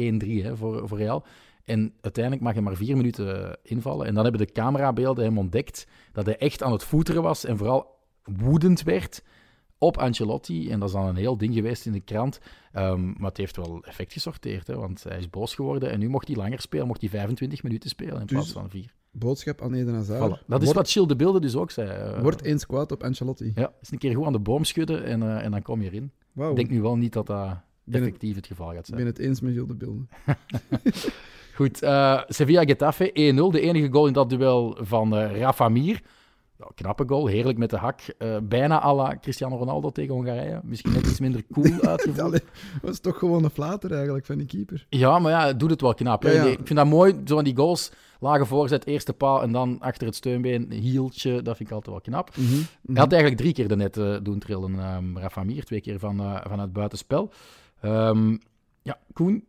hè, 0.44 0.56
voor, 0.58 0.88
voor 0.88 0.98
Real. 0.98 1.26
En 1.66 1.94
uiteindelijk 2.02 2.44
mag 2.44 2.54
hij 2.54 2.62
maar 2.62 2.76
vier 2.76 2.98
minuten 2.98 3.58
invallen. 3.64 4.08
En 4.08 4.14
dan 4.14 4.24
hebben 4.24 4.46
de 4.46 4.52
camerabeelden 4.54 5.24
hem 5.26 5.38
ontdekt 5.38 5.88
dat 6.12 6.26
hij 6.26 6.38
echt 6.38 6.64
aan 6.64 6.72
het 6.72 6.84
voeteren 6.84 7.22
was 7.22 7.46
en 7.46 7.58
vooral 7.58 8.00
woedend 8.24 8.84
werd 8.84 9.24
op 9.78 9.98
Ancelotti. 9.98 10.70
En 10.70 10.80
dat 10.80 10.88
is 10.90 10.96
dan 10.96 11.06
een 11.08 11.16
heel 11.16 11.38
ding 11.38 11.54
geweest 11.54 11.86
in 11.86 11.92
de 11.92 12.00
krant. 12.02 12.40
Ehm, 12.72 13.06
maar 13.06 13.30
het 13.30 13.38
heeft 13.38 13.56
wel 13.56 13.84
effect 13.84 14.14
gesorteerd, 14.14 14.68
hè, 14.68 14.76
want 14.76 15.04
hij 15.04 15.18
is 15.18 15.30
boos 15.30 15.56
geworden. 15.56 15.92
En 15.92 16.00
nu 16.00 16.10
mocht 16.10 16.28
hij 16.28 16.36
langer 16.36 16.62
spelen, 16.62 16.88
mocht 16.88 17.02
hij 17.02 17.10
25 17.10 17.64
minuten 17.64 17.90
spelen 17.90 18.14
in 18.14 18.20
Dus- 18.20 18.30
plaats 18.32 18.52
van 18.52 18.70
vier. 18.70 18.94
Boodschap 19.14 19.62
aan 19.62 19.74
Eden 19.74 19.94
Hazard. 19.94 20.40
Voilà. 20.42 20.46
Dat 20.48 20.62
is 20.62 20.74
wat 20.74 20.90
Gilles 20.92 21.08
de 21.08 21.16
Beelde 21.16 21.40
dus 21.40 21.56
ook 21.56 21.72
zei. 21.72 22.22
Wordt 22.22 22.42
eens 22.44 22.66
kwaad 22.66 22.92
op 22.92 23.04
Ancelotti. 23.04 23.52
Ja, 23.56 23.74
eens 23.80 23.92
een 23.92 23.98
keer 23.98 24.16
goed 24.16 24.26
aan 24.26 24.32
de 24.32 24.40
boom 24.40 24.64
schudden 24.64 25.04
en, 25.04 25.22
eh, 25.24 25.44
en 25.46 25.52
dan 25.52 25.62
kom 25.62 25.82
je 25.82 25.88
erin. 25.88 26.12
Ik 26.36 26.56
denk 26.56 26.70
nu 26.70 26.82
wel 26.82 26.98
niet 26.98 27.14
dat 27.14 27.28
dat 27.28 27.48
het- 27.86 27.96
effectief 27.96 28.36
het 28.36 28.48
geval 28.48 28.68
gaat 28.70 28.78
Ik 28.80 28.86
zijn. 28.86 28.98
ben 28.98 29.08
het 29.08 29.20
eens 29.20 29.42
met 29.42 29.52
Gilles 29.54 29.68
de 29.68 29.76
Beelden. 29.76 30.10
Goed, 31.62 31.82
eh 31.82 32.22
Sevilla-Getafe 32.28 33.10
1-0. 33.10 33.52
De 33.52 33.62
enige 33.62 33.92
goal 33.92 34.08
in 34.08 34.14
dat 34.14 34.30
duel 34.30 34.78
van 34.80 35.16
eh 35.16 35.40
Rafa 35.40 35.70
Mir. 35.70 36.02
Ja, 36.58 36.68
knappe 36.76 37.04
goal, 37.08 37.28
heerlijk 37.28 37.58
met 37.58 37.70
de 37.70 37.78
hak. 37.78 38.02
Eh, 38.18 38.38
bijna 38.44 38.84
à 38.84 38.94
la 38.96 39.18
Cristiano 39.22 39.58
Ronaldo 39.58 39.90
tegen 39.92 40.14
Hongarije. 40.14 40.60
Misschien 40.64 40.92
net 40.92 41.08
iets 41.08 41.20
minder 41.20 41.44
cool 41.52 41.82
uitgevoerd. 41.90 42.32
Dat 42.32 42.42
was 42.82 43.00
toch 43.00 43.18
gewoon 43.18 43.44
een 43.44 43.50
flater 43.50 43.94
eigenlijk 43.94 44.26
van 44.26 44.38
die 44.38 44.48
keeper. 44.48 44.86
Ja, 44.90 45.20
maar 45.20 45.32
ja, 45.32 45.46
het 45.48 45.60
doet 45.60 45.70
het 45.70 45.82
wel 45.82 45.94
knap. 45.94 46.24
hè. 46.24 46.32
Ja, 46.32 46.44
ja. 46.44 46.50
Ik 46.50 46.60
vind 46.64 46.76
dat 46.80 46.88
mooi, 46.88 47.14
zo 47.26 47.36
van 47.36 47.44
die 47.44 47.56
goals. 47.56 47.92
Lage 48.20 48.46
voorzet, 48.46 48.86
eerste 48.86 49.14
paal 49.14 49.42
en 49.42 49.52
dan 49.52 49.80
achter 49.80 50.08
het 50.08 50.16
steunbeen, 50.16 50.72
hieltje. 50.72 51.42
Dat 51.42 51.58
vind 51.58 51.70
ik 51.70 51.76
altijd 51.76 51.96
wel 51.96 52.02
knap. 52.04 52.38
Mhm, 52.38 52.48
mhm. 52.48 52.62
Hij 52.86 53.02
had 53.02 53.12
eigenlijk 53.12 53.42
drie 53.42 53.54
keer 53.54 53.68
de 53.68 53.76
net 53.76 53.94
doen 54.26 54.40
trillen, 54.40 54.80
ehm 54.80 55.18
Rafa 55.18 55.44
Mir. 55.44 55.64
Twee 55.64 55.82
keer 55.82 56.00
van, 56.00 56.20
eh, 56.20 56.42
van 56.48 56.60
het 56.60 56.74
buitenspel. 56.74 57.32
Ehm, 57.82 58.38
ja, 58.82 58.98
Koen, 59.14 59.46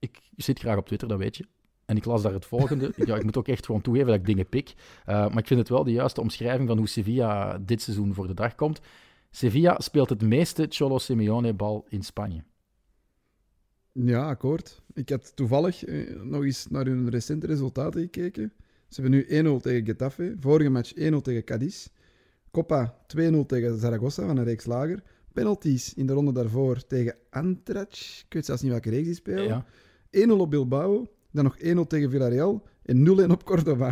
ik 0.00 0.20
zit 0.36 0.58
graag 0.58 0.76
op 0.76 0.86
Twitter, 0.86 1.08
dat 1.08 1.18
weet 1.18 1.36
je. 1.36 1.46
En 1.84 1.96
ik 1.96 2.04
las 2.04 2.22
daar 2.22 2.32
het 2.32 2.46
volgende. 2.46 2.92
ja, 2.96 3.16
ik 3.16 3.24
moet 3.24 3.36
ook 3.36 3.48
echt 3.48 3.66
gewoon 3.66 3.80
toegeven 3.80 4.08
dat 4.08 4.18
ik 4.18 4.26
dingen 4.26 4.48
pik. 4.48 4.74
Eh, 5.04 5.28
maar 5.28 5.38
ik 5.38 5.46
vind 5.46 5.60
het 5.60 5.68
wel 5.68 5.84
de 5.84 5.92
juiste 5.92 6.20
omschrijving 6.20 6.68
van 6.68 6.78
hoe 6.78 6.88
Sevilla 6.88 7.58
dit 7.58 7.82
seizoen 7.82 8.14
voor 8.14 8.26
de 8.26 8.34
dag 8.34 8.54
komt. 8.54 8.80
Sevilla 9.30 9.80
speelt 9.80 10.08
het 10.08 10.22
meeste 10.22 10.66
Cholo 10.68 10.98
Simeone-bal 10.98 11.86
in 11.88 12.02
Spanje. 12.02 12.42
Ja, 13.92 14.28
akkoord. 14.28 14.82
Ik 14.94 15.08
had 15.08 15.36
toevallig 15.36 15.84
eh, 15.84 16.20
nog 16.22 16.44
eens 16.44 16.66
naar 16.68 16.84
hun 16.84 17.10
recente 17.10 17.46
resultaten 17.46 18.00
gekeken. 18.00 18.52
Ze 18.88 19.00
hebben 19.00 19.24
nu 19.28 19.58
1-0 19.58 19.62
tegen 19.62 19.84
Getafe. 19.84 20.36
Vorige 20.40 20.70
match 20.70 20.92
1-0 20.94 20.96
tegen 21.22 21.44
Cadiz. 21.44 21.88
Copa 22.50 22.96
2-0 23.16 23.46
tegen 23.46 23.78
Zaragoza 23.78 24.26
van 24.26 24.36
een 24.36 24.44
reeks 24.44 24.64
lager. 24.64 25.02
Penalties 25.32 25.94
in 25.94 26.06
de 26.06 26.12
ronde 26.12 26.32
daarvoor 26.32 26.86
tegen 26.86 27.14
Antrac. 27.30 27.92
Ik 27.92 28.26
weet 28.28 28.44
zelfs 28.44 28.62
niet 28.62 28.70
welke 28.70 28.90
reeks 28.90 29.06
die 29.06 29.14
spelen. 29.14 29.44
Ja. 29.44 29.66
1-0 30.16 30.30
op 30.30 30.50
Bilbao. 30.50 31.08
Dan 31.30 31.44
nog 31.44 31.56
1-0 31.58 31.62
tegen 31.86 32.10
Villarreal. 32.10 32.66
En 32.82 33.08
0-1 33.28 33.30
op 33.30 33.44
Cordoba. 33.44 33.86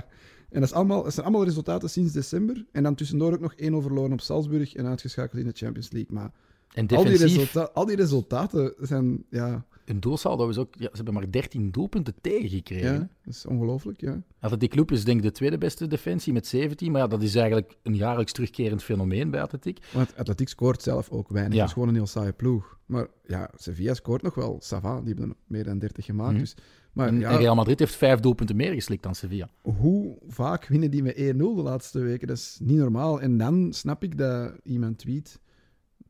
En 0.51 0.61
dat, 0.61 0.69
is 0.69 0.75
allemaal, 0.75 1.03
dat 1.03 1.13
zijn 1.15 1.27
allemaal 1.27 1.45
resultaten 1.45 1.91
sinds 1.91 2.13
december. 2.13 2.67
En 2.73 2.83
dan 2.83 2.95
tussendoor 2.95 3.33
ook 3.33 3.41
nog 3.41 3.55
1-0 3.55 3.57
verloren 3.59 4.13
op 4.13 4.21
Salzburg 4.21 4.75
en 4.75 4.87
uitgeschakeld 4.87 5.41
in 5.41 5.47
de 5.47 5.57
Champions 5.57 5.91
League. 5.91 6.15
Maar 6.15 6.31
En 6.75 6.89
al 6.89 7.05
die, 7.05 7.17
resulta- 7.17 7.71
al 7.75 7.87
die 7.87 7.97
resultaten 7.97 8.75
zijn... 8.79 9.25
Ja, 9.31 9.67
hun 9.89 10.01
doelsaldo 10.01 10.53
ook... 10.59 10.75
Ja, 10.79 10.89
ze 10.91 10.97
hebben 10.97 11.15
maar 11.15 11.31
13 11.31 11.71
doelpunten 11.71 12.15
tegengekregen. 12.21 12.93
ja 12.93 12.99
dat 12.99 13.35
is 13.35 13.47
ongelooflijk, 13.47 14.01
ja. 14.01 14.23
Atletiek 14.41 14.71
Club 14.71 14.93
is 14.93 15.05
denk 15.05 15.17
ik 15.19 15.23
de 15.23 15.33
tweede 15.33 15.59
beste 15.59 15.87
defensie 15.87 16.33
met 16.33 16.47
17. 16.47 16.93
Maar 16.93 17.01
ja, 17.01 17.07
dat 17.07 17.23
is 17.23 17.35
eigenlijk 17.35 17.77
een 17.83 17.95
jaarlijks 17.97 18.33
terugkerend 18.33 18.83
fenomeen 18.83 19.31
bij 19.31 19.43
Atletiek. 19.43 19.79
Want 19.93 20.17
Atletiek 20.17 20.49
scoort 20.49 20.83
zelf 20.83 21.11
ook 21.11 21.29
weinig. 21.29 21.55
Ja. 21.55 21.59
Het 21.59 21.69
is 21.69 21.73
gewoon 21.73 21.89
een 21.89 21.95
heel 21.95 22.07
saaie 22.07 22.33
ploeg. 22.33 22.79
Maar 22.87 23.07
ja, 23.27 23.51
Sevilla 23.55 23.95
scoort 23.95 24.23
nog 24.23 24.35
wel. 24.35 24.57
Sava, 24.61 24.99
die 25.01 25.09
hebben 25.09 25.29
er 25.29 25.37
meer 25.47 25.65
dan 25.65 25.79
30 25.79 26.05
gemaakt. 26.05 26.31
Mhm. 26.33 26.41
Dus, 26.41 26.55
maar 26.93 27.09
En 27.09 27.19
ja, 27.21 27.37
Real 27.37 27.55
Madrid 27.55 27.79
heeft 27.79 27.97
vijf 27.97 28.21
doelpunten 28.21 28.57
meer 28.57 28.73
geslikt 28.73 29.03
dan 29.03 29.15
Sevilla. 29.15 29.49
hoe 29.63 30.19
vaak 30.27 30.67
winnen 30.67 30.91
die 30.91 31.03
met 31.03 31.17
1-0 31.17 31.21
de 31.37 31.63
laatste 31.63 31.99
weken? 31.99 32.27
Dat 32.29 32.37
is 32.37 32.59
niet 32.63 32.79
normaal. 32.79 33.21
En 33.21 33.39
dan 33.39 33.73
snap 33.73 34.03
ik 34.03 34.19
dat 34.19 34.53
iemand 34.63 34.99
tweet 34.99 35.41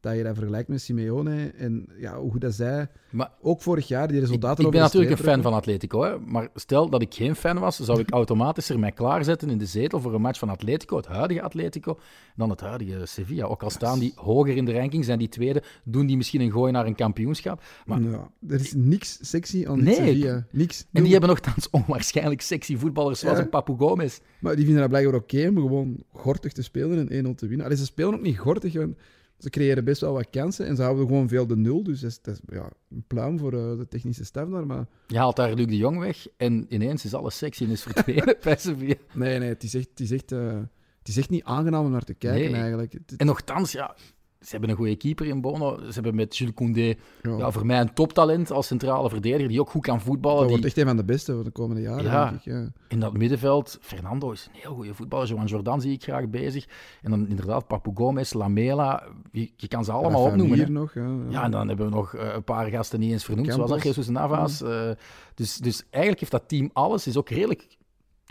dat 0.01 0.17
je 0.17 0.23
dat 0.23 0.35
vergelijkt 0.37 0.69
met 0.69 0.81
Simeone. 0.81 1.53
En 1.57 1.89
ja, 1.99 2.19
hoe 2.19 2.39
dat 2.39 2.55
zij 2.55 2.89
Maar 3.11 3.31
ook 3.41 3.63
vorig 3.63 3.89
jaar 3.89 4.07
die 4.09 4.17
ik, 4.17 4.23
resultaten 4.23 4.59
ik 4.59 4.67
over 4.67 4.71
ben 4.73 4.81
natuurlijk 4.81 5.11
een 5.19 5.25
fan 5.25 5.43
van 5.43 5.53
Atletico. 5.53 6.03
Hè? 6.03 6.19
Maar 6.19 6.49
stel 6.55 6.89
dat 6.91 7.03
ik 7.03 7.15
geen 7.15 7.35
fan 7.37 7.59
was, 7.59 7.79
zou 7.79 8.01
ik 8.01 8.11
automatisch 8.11 8.69
er 8.69 8.79
mij 8.79 8.93
klaarzetten 8.93 9.51
in 9.51 9.59
de 9.59 9.67
zetel 9.67 10.01
voor 10.01 10.15
een 10.15 10.21
match 10.21 10.39
van 10.39 10.49
Atletico, 10.49 10.97
het 10.97 11.07
huidige 11.07 11.43
Atletico, 11.43 11.99
dan 12.37 12.51
het 12.51 12.61
huidige 12.61 13.07
Sevilla. 13.07 13.45
Ook 13.45 13.63
al 13.63 13.71
staan 13.71 13.99
die 13.99 14.13
hoger 14.17 14.57
in 14.57 14.65
de 14.65 14.73
ranking, 14.73 15.05
zijn 15.05 15.19
die 15.19 15.29
tweede, 15.29 15.63
doen 15.85 16.07
die 16.07 16.17
misschien 16.17 16.41
een 16.41 16.53
gooi 16.53 16.73
naar 16.73 16.87
een 16.87 16.95
kampioenschap. 16.95 17.63
Maar, 17.87 18.01
Ja, 18.03 18.31
er 18.49 18.61
is 18.61 18.73
niks 18.77 19.19
sexy 19.21 19.65
aan 19.67 19.83
Nee, 19.83 19.95
Sevilla. 19.95 20.47
Niks. 20.51 20.87
en 20.93 21.03
die 21.03 21.13
hebben 21.13 21.29
nogthans 21.31 21.71
onwaarschijnlijk 21.87 22.41
sexy 22.41 22.77
voetballers 22.77 23.21
zoals 23.21 23.37
Ja. 23.39 23.43
een 23.43 23.49
Papu 23.51 23.75
Gomez. 23.77 24.19
Maar 24.41 24.55
die 24.55 24.65
vinden 24.65 24.81
dat 24.83 24.91
blijkbaar 24.91 25.15
oké 25.21 25.49
om 25.49 25.57
gewoon 25.57 25.97
gortig 26.13 26.53
te 26.53 26.63
spelen 26.63 27.09
en 27.09 27.27
1-0 27.27 27.35
te 27.35 27.47
winnen. 27.47 27.67
Allee, 27.67 27.79
ze 27.79 27.85
spelen 27.85 28.15
ook 28.15 28.21
niet 28.23 28.39
gortig, 28.39 28.75
want 28.75 28.97
ze 29.39 29.51
creëren 29.51 29.85
best 29.85 30.01
wel 30.01 30.13
wat 30.13 30.31
kansen 30.31 30.67
en 30.67 30.77
ze 30.77 30.83
houden 30.83 31.07
gewoon 31.07 31.29
veel 31.29 31.47
de 31.47 31.57
nul. 31.57 31.83
Dus 31.83 32.01
dat 32.01 32.11
is, 32.11 32.21
dat 32.23 32.35
is 32.35 32.41
ja, 32.57 32.71
een 32.91 33.05
pluim 33.07 33.39
voor 33.39 33.53
eh, 33.53 33.79
de 33.79 33.87
technische 33.89 34.25
staf 34.25 34.49
daar. 34.49 34.67
Maar 34.67 34.87
Je 35.07 35.19
haalt 35.19 35.37
daar 35.37 35.55
Luc 35.55 35.67
de 35.67 35.77
Jong 35.77 35.99
weg 35.99 36.27
en 36.37 36.67
ineens 36.69 37.05
is 37.05 37.15
alles 37.15 37.37
sexy 37.39 37.65
en 37.65 37.71
is 37.71 37.83
verdwenen 37.83 38.37
bij 38.43 38.57
Sevilla. 38.57 38.95
nee, 39.15 39.39
nee, 39.39 39.49
het 39.49 39.63
is 39.63 39.75
echt, 39.75 39.89
het 39.89 40.01
is 40.01 40.11
echt, 40.11 40.33
eh, 40.33 40.59
het 40.99 41.09
is 41.09 41.17
echt 41.17 41.31
niet 41.31 41.45
aangenaam 41.45 41.85
om 41.85 41.91
naar 41.91 42.05
te 42.05 42.15
kijken 42.15 42.51
Nee. 42.51 42.61
eigenlijk. 42.61 42.93
Het- 42.93 43.15
En 43.17 43.27
nogthans, 43.27 43.73
ja, 43.73 43.97
ze 44.41 44.51
hebben 44.51 44.71
een 44.71 44.77
goede 44.77 44.97
keeper 44.97 45.27
in 45.27 45.41
Bono. 45.41 45.77
Ze 45.87 45.93
hebben 45.93 46.15
met 46.15 46.37
Jules 46.37 46.55
Koundé 46.55 46.95
Ja. 47.23 47.37
ja, 47.37 47.51
voor 47.51 47.67
mij 47.67 47.81
een 47.81 47.95
toptalent 47.95 48.51
als 48.51 48.67
centrale 48.67 49.09
verdediger, 49.09 49.49
die 49.49 49.61
ook 49.61 49.71
goed 49.71 49.83
kan 49.83 50.01
voetballen. 50.01 50.37
dat 50.39 50.49
Die, 50.49 50.57
wordt 50.57 50.67
echt 50.67 50.77
een 50.79 50.87
van 50.87 50.97
de 50.97 51.05
beste 51.05 51.33
voor 51.35 51.45
de 51.45 51.51
komende 51.51 51.83
jaren, 51.83 52.05
Ja. 52.05 52.25
denk 52.29 52.37
ik. 52.37 52.45
Ja. 52.53 52.69
In 52.89 53.01
dat 53.01 53.13
middenveld, 53.13 53.79
Fernando 53.81 54.31
is 54.31 54.49
een 54.53 54.61
heel 54.61 54.75
goede 54.75 54.95
voetballer. 54.95 55.27
Joan 55.29 55.47
Jordan 55.47 55.81
zie 55.81 55.93
ik 55.93 56.03
graag 56.03 56.29
bezig. 56.29 56.67
En 57.03 57.11
dan 57.11 57.29
inderdaad 57.29 57.67
Papu 57.67 57.91
Gomez, 57.95 58.33
Lamela. 58.33 59.03
Je, 59.33 59.51
je 59.57 59.69
kan 59.69 59.85
ze 59.85 59.93
allemaal 59.93 60.25
opnoemen. 60.25 60.59
Hè. 60.59 60.69
nog, 60.69 60.95
ja. 60.95 61.17
Ja, 61.29 61.43
en 61.45 61.51
dan 61.51 61.69
hebben 61.69 61.87
we 61.89 61.95
nog 61.95 62.15
eh, 62.15 62.35
een 62.35 62.45
paar 62.45 62.67
gasten 62.71 63.01
niet 63.01 63.13
eens 63.13 63.25
vernoemd, 63.25 63.53
zoals 63.53 63.71
Campos. 63.71 63.85
dat 63.85 63.95
Jesus 63.95 64.13
Navas. 64.15 64.63
eh, 64.63 64.91
dus, 65.35 65.57
dus 65.57 65.83
eigenlijk 65.91 66.21
heeft 66.21 66.33
dat 66.33 66.49
team 66.49 66.71
alles. 66.73 67.07
Is 67.07 67.17
ook 67.17 67.29
redelijk 67.29 67.77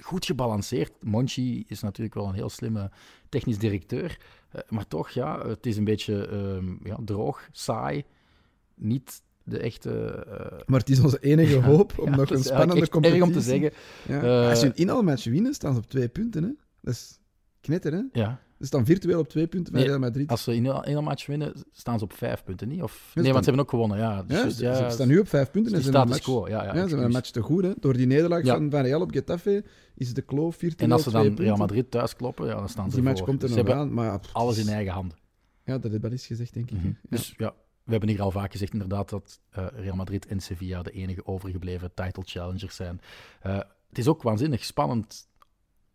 goed 0.03 0.25
gebalanceerd. 0.25 0.91
Monchi 1.01 1.63
is 1.67 1.81
natuurlijk 1.81 2.15
wel 2.15 2.27
een 2.27 2.33
heel 2.33 2.49
slimme 2.49 2.91
technisch 3.29 3.57
directeur. 3.57 4.17
Eh, 4.51 4.61
maar 4.69 4.87
toch, 4.87 5.09
ja, 5.09 5.47
het 5.47 5.65
is 5.65 5.77
een 5.77 5.83
beetje 5.83 6.27
ehm, 6.27 6.87
ja, 6.87 6.97
droog, 7.05 7.47
saai. 7.51 8.03
Niet 8.75 9.21
de 9.43 9.59
echte... 9.59 9.91
eh, 9.91 10.57
Maar 10.65 10.79
het 10.79 10.89
is 10.89 10.99
onze 10.99 11.19
enige 11.19 11.55
ja, 11.55 11.61
hoop 11.61 11.99
om 11.99 12.09
ja, 12.09 12.15
nog 12.15 12.29
een 12.29 12.43
spannende 12.43 12.89
competitie. 12.89 13.21
erg 13.21 13.29
om 13.29 13.35
te 13.35 13.41
zeggen. 13.41 13.71
Ja. 14.07 14.21
Eh, 14.43 14.49
Als 14.49 14.59
je 14.61 14.65
een 14.65 14.75
inhaalmatch 14.75 15.23
winnen, 15.25 15.53
staan 15.53 15.73
ze 15.73 15.79
op 15.79 15.85
twee 15.89 16.07
punten. 16.07 16.43
Hè? 16.43 16.49
Dat 16.81 16.93
is 16.93 17.19
knetter, 17.61 17.93
hè? 17.93 18.01
Ja, 18.11 18.41
Ze 18.59 18.65
staan 18.65 18.85
virtueel 18.85 19.19
op 19.19 19.29
twee 19.29 19.47
punten 19.47 19.71
van 19.71 19.81
Nee, 19.81 19.89
Real 19.89 19.99
Madrid. 19.99 20.29
als 20.29 20.43
ze 20.43 20.55
in 20.55 20.65
een, 20.65 21.03
match 21.03 21.25
winnen, 21.25 21.53
staan 21.71 21.99
ze 21.99 22.03
op 22.03 22.13
vijf 22.13 22.43
punten, 22.43 22.67
niet? 22.67 22.81
Of, 22.81 23.11
nee, 23.13 23.31
want 23.31 23.43
ze 23.43 23.49
hebben 23.49 23.63
ook 23.63 23.69
gewonnen, 23.69 23.97
ja. 23.97 24.23
Dus, 24.23 24.37
ja, 24.37 24.49
ze, 24.49 24.63
ja, 24.63 24.75
ze 24.75 24.89
staan 24.89 25.07
nu 25.07 25.19
op 25.19 25.27
vijf 25.27 25.51
punten. 25.51 25.73
en 25.73 25.81
ze 25.81 25.91
hebben 25.91 26.09
match, 26.09 26.49
ja. 26.49 26.71
ze 26.73 26.79
hebben 26.79 27.03
een 27.03 27.11
match 27.11 27.29
te 27.29 27.41
goed. 27.41 27.63
Hè? 27.63 27.71
Door 27.79 27.93
die 27.93 28.07
nederlaag 28.07 28.45
van, 28.45 28.69
van 28.71 28.81
Real 28.81 29.01
op 29.01 29.11
Getafe 29.11 29.63
is 29.95 30.13
de 30.13 30.21
kloof 30.21 30.55
virtueel 30.55 30.89
En 30.89 30.95
als 30.95 31.03
ze 31.03 31.11
dan 31.11 31.21
punten. 31.21 31.43
Real 31.43 31.57
Madrid 31.57 31.91
thuis 31.91 32.15
kloppen, 32.15 32.47
ja, 32.47 32.55
dan 32.55 32.69
staan 32.69 32.89
ze 32.89 32.95
Die 32.95 33.05
match 33.05 33.21
komt 33.21 33.43
er 33.43 33.47
Dus 33.47 33.57
nog 33.57 33.69
aan. 33.69 33.93
Maar 33.93 34.19
pff, 34.19 34.33
alles 34.33 34.57
in 34.57 34.67
eigen 34.67 34.93
handen. 34.93 35.17
Ja, 35.63 35.77
dat 35.77 35.91
heeft 35.91 36.03
wel 36.03 36.11
eens 36.11 36.25
gezegd, 36.25 36.53
denk 36.53 36.71
ik. 36.71 36.77
Mhm. 36.77 36.91
Dus 37.09 37.33
ja, 37.37 37.53
we 37.83 37.91
hebben 37.91 38.09
hier 38.09 38.21
al 38.21 38.31
vaak 38.31 38.51
gezegd 38.51 38.73
inderdaad 38.73 39.09
dat 39.09 39.39
eh, 39.49 39.65
Real 39.75 39.95
Madrid 39.95 40.25
en 40.25 40.39
Sevilla 40.39 40.81
de 40.81 40.91
enige 40.91 41.25
overgebleven 41.25 41.91
title 41.93 42.23
challengers 42.25 42.75
zijn. 42.75 43.01
Eh, 43.41 43.57
het 43.89 43.97
is 43.97 44.07
ook 44.07 44.21
waanzinnig 44.21 44.63
spannend 44.63 45.26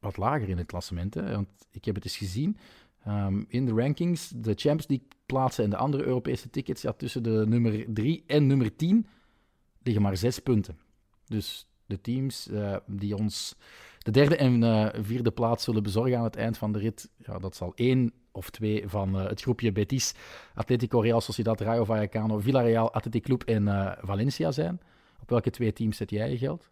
wat 0.02 0.16
lager 0.16 0.48
in 0.48 0.58
het 0.58 0.66
klassement. 0.66 1.14
Hè? 1.14 1.32
Want 1.34 1.48
ik 1.70 1.84
heb 1.84 1.94
het 1.94 2.04
eens 2.04 2.16
gezien. 2.16 2.56
Ehm, 3.04 3.42
in 3.48 3.66
de 3.66 3.72
rankings, 3.72 4.28
de 4.28 4.54
Champions 4.54 4.86
League 4.88 5.06
plaatsen 5.26 5.64
en 5.64 5.70
de 5.70 5.76
andere 5.76 6.04
Europese 6.04 6.50
tickets, 6.50 6.82
ja, 6.82 6.92
tussen 6.92 7.22
de 7.22 7.44
nummer 7.48 7.84
3 7.88 8.24
en 8.26 8.46
nummer 8.46 8.76
10 8.76 9.06
liggen 9.82 10.02
maar 10.02 10.16
zes 10.16 10.38
punten. 10.38 10.78
Dus 11.26 11.66
de 11.86 12.00
teams 12.00 12.48
eh, 12.48 12.76
die 12.86 13.16
ons 13.16 13.56
de 13.98 14.10
derde 14.10 14.36
en 14.36 14.62
eh, 14.62 14.88
vierde 15.02 15.30
plaats 15.30 15.64
zullen 15.64 15.82
bezorgen 15.82 16.18
aan 16.18 16.24
het 16.24 16.36
eind 16.36 16.58
van 16.58 16.72
de 16.72 16.78
rit, 16.78 17.10
ja, 17.16 17.38
dat 17.38 17.56
zal 17.56 17.72
één 17.74 18.12
of 18.32 18.50
twee 18.50 18.88
van 18.88 19.18
eh, 19.18 19.26
het 19.28 19.40
groepje 19.42 19.72
Betis, 19.72 20.14
Atletico, 20.54 20.98
Real 21.00 21.20
Sociedad, 21.20 21.60
Rayo 21.60 21.84
Vallecano, 21.84 22.38
Villarreal, 22.38 22.94
Athletic 22.94 23.22
Club 23.22 23.42
en 23.42 23.96
Valencia 24.02 24.50
zijn. 24.52 24.80
Op 25.20 25.28
welke 25.30 25.50
twee 25.50 25.72
teams 25.72 25.96
zet 25.96 26.10
jij 26.10 26.30
je 26.30 26.38
geld? 26.38 26.70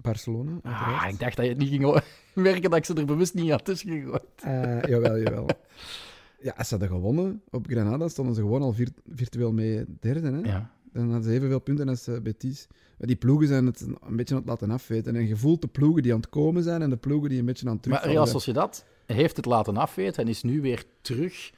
Barcelona, 0.00 0.58
Ah, 0.62 1.06
ik 1.08 1.18
dacht 1.18 1.36
dat 1.36 1.44
je 1.44 1.50
het 1.50 1.60
niet 1.60 1.68
ging 1.68 1.82
ho- 1.84 1.98
werken, 2.42 2.70
dat 2.70 2.78
ik 2.78 2.84
ze 2.84 2.94
er 2.94 3.04
bewust 3.04 3.34
niet 3.34 3.50
had 3.50 3.64
tussen 3.64 3.90
gegooid. 3.90 4.22
Eh, 4.36 4.82
jawel, 4.82 5.18
jawel. 5.18 5.46
Ja, 6.40 6.54
als 6.56 6.68
ze 6.68 6.74
hadden 6.76 6.96
gewonnen 6.96 7.42
op 7.50 7.66
Granada, 7.68 8.08
stonden 8.08 8.34
ze 8.34 8.40
gewoon 8.40 8.62
al 8.62 8.72
vir- 8.72 8.92
virtueel 9.14 9.52
mee 9.52 9.84
derde. 10.00 10.30
Hè? 10.30 10.38
Ja. 10.52 10.70
Dan 10.92 11.04
hadden 11.10 11.22
ze 11.30 11.36
evenveel 11.36 11.58
punten 11.60 11.88
als 11.88 12.06
eh, 12.06 12.20
Betis. 12.20 12.66
Maar 12.98 13.06
die 13.06 13.16
ploegen 13.16 13.48
zijn 13.48 13.66
het 13.66 13.80
een 13.80 14.16
beetje 14.16 14.34
aan 14.34 14.40
het 14.40 14.48
laten 14.50 14.70
afweten. 14.70 15.16
En 15.16 15.26
je 15.26 15.36
voelt 15.36 15.60
de 15.60 15.66
ploegen 15.68 16.02
die 16.02 16.12
aan 16.12 16.20
het 16.20 16.28
komen 16.28 16.62
zijn 16.62 16.82
en 16.82 16.90
de 16.90 16.96
ploegen 16.96 17.28
die 17.28 17.38
een 17.38 17.44
beetje 17.44 17.66
aan 17.68 17.76
het 17.76 17.86
Maar 17.86 17.98
terugvallen 18.00 18.26
Real 18.26 18.26
zijn. 18.26 18.40
Sociedad 18.40 18.84
heeft 19.06 19.36
het 19.36 19.44
laten 19.46 19.76
afweten 19.76 20.22
en 20.22 20.28
is 20.28 20.42
nu 20.42 20.60
weer 20.60 20.84
terug. 21.00 21.50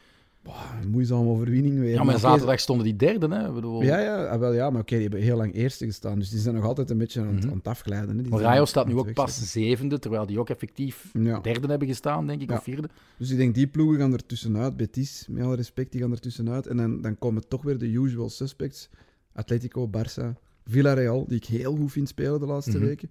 Boah, 0.43 0.71
een 0.83 0.89
moeizame 0.89 1.29
overwinning 1.29 1.79
weer. 1.79 1.93
Ja, 1.93 2.03
maar 2.03 2.19
zaterdag 2.19 2.61
stonden 2.61 2.85
die 2.85 2.97
derde, 2.97 3.35
hè? 3.35 3.53
Bedoel, 3.53 3.83
Ja, 3.83 3.99
ja, 3.99 4.27
ah, 4.27 4.39
wel, 4.39 4.53
ja 4.53 4.71
maar 4.71 4.81
oké, 4.81 4.93
die 4.95 5.03
hebben 5.03 5.21
heel 5.21 5.37
lang 5.37 5.55
eerste 5.55 5.85
gestaan. 5.87 6.19
Dus 6.19 6.31
die 6.31 6.39
zijn 6.41 6.55
nog 6.55 6.65
altijd 6.65 6.91
een 6.91 6.99
beetje 6.99 7.21
aan, 7.21 7.27
het- 7.27 7.37
Mhm. 7.45 7.51
aan 7.51 7.57
het 7.57 7.67
afglijden. 7.67 8.17
Hè. 8.17 8.23
Die 8.23 8.31
Maar 8.31 8.41
Rayo 8.41 8.65
staat 8.65 8.87
nu 8.87 8.97
ook 8.97 9.13
pas 9.13 9.51
zevende, 9.53 9.99
terwijl 9.99 10.27
die 10.27 10.39
ook 10.39 10.51
effectief 10.51 11.11
Ja. 11.13 11.41
derde 11.41 11.67
hebben 11.69 11.89
gestaan, 11.89 12.27
denk 12.27 12.41
ik, 12.43 12.51
Ja. 12.51 12.57
of 12.57 12.63
vierde. 12.63 12.89
Dus 13.19 13.31
ik 13.31 13.37
denk, 13.37 13.55
die 13.55 13.67
ploegen 13.67 13.99
gaan 14.01 14.13
er 14.13 14.27
tussenuit. 14.27 14.77
Betis, 14.77 15.27
met 15.31 15.45
alle 15.45 15.57
respect, 15.57 15.93
die 15.93 16.01
gaan 16.01 16.13
er 16.13 16.21
tussenuit. 16.21 16.67
En 16.67 16.77
dan, 16.77 17.01
dan 17.01 17.19
komen 17.19 17.49
toch 17.49 17.63
weer 17.63 17.79
de 17.79 17.87
usual 17.93 18.29
suspects. 18.29 18.89
Atletico, 19.33 19.91
Barça, 19.97 20.39
Villarreal, 20.65 21.25
die 21.27 21.37
ik 21.37 21.45
heel 21.45 21.77
goed 21.77 21.93
vind 21.93 22.09
spelen 22.09 22.41
de 22.41 22.47
laatste 22.47 22.77
Mhm. 22.77 22.87
weken. 22.87 23.11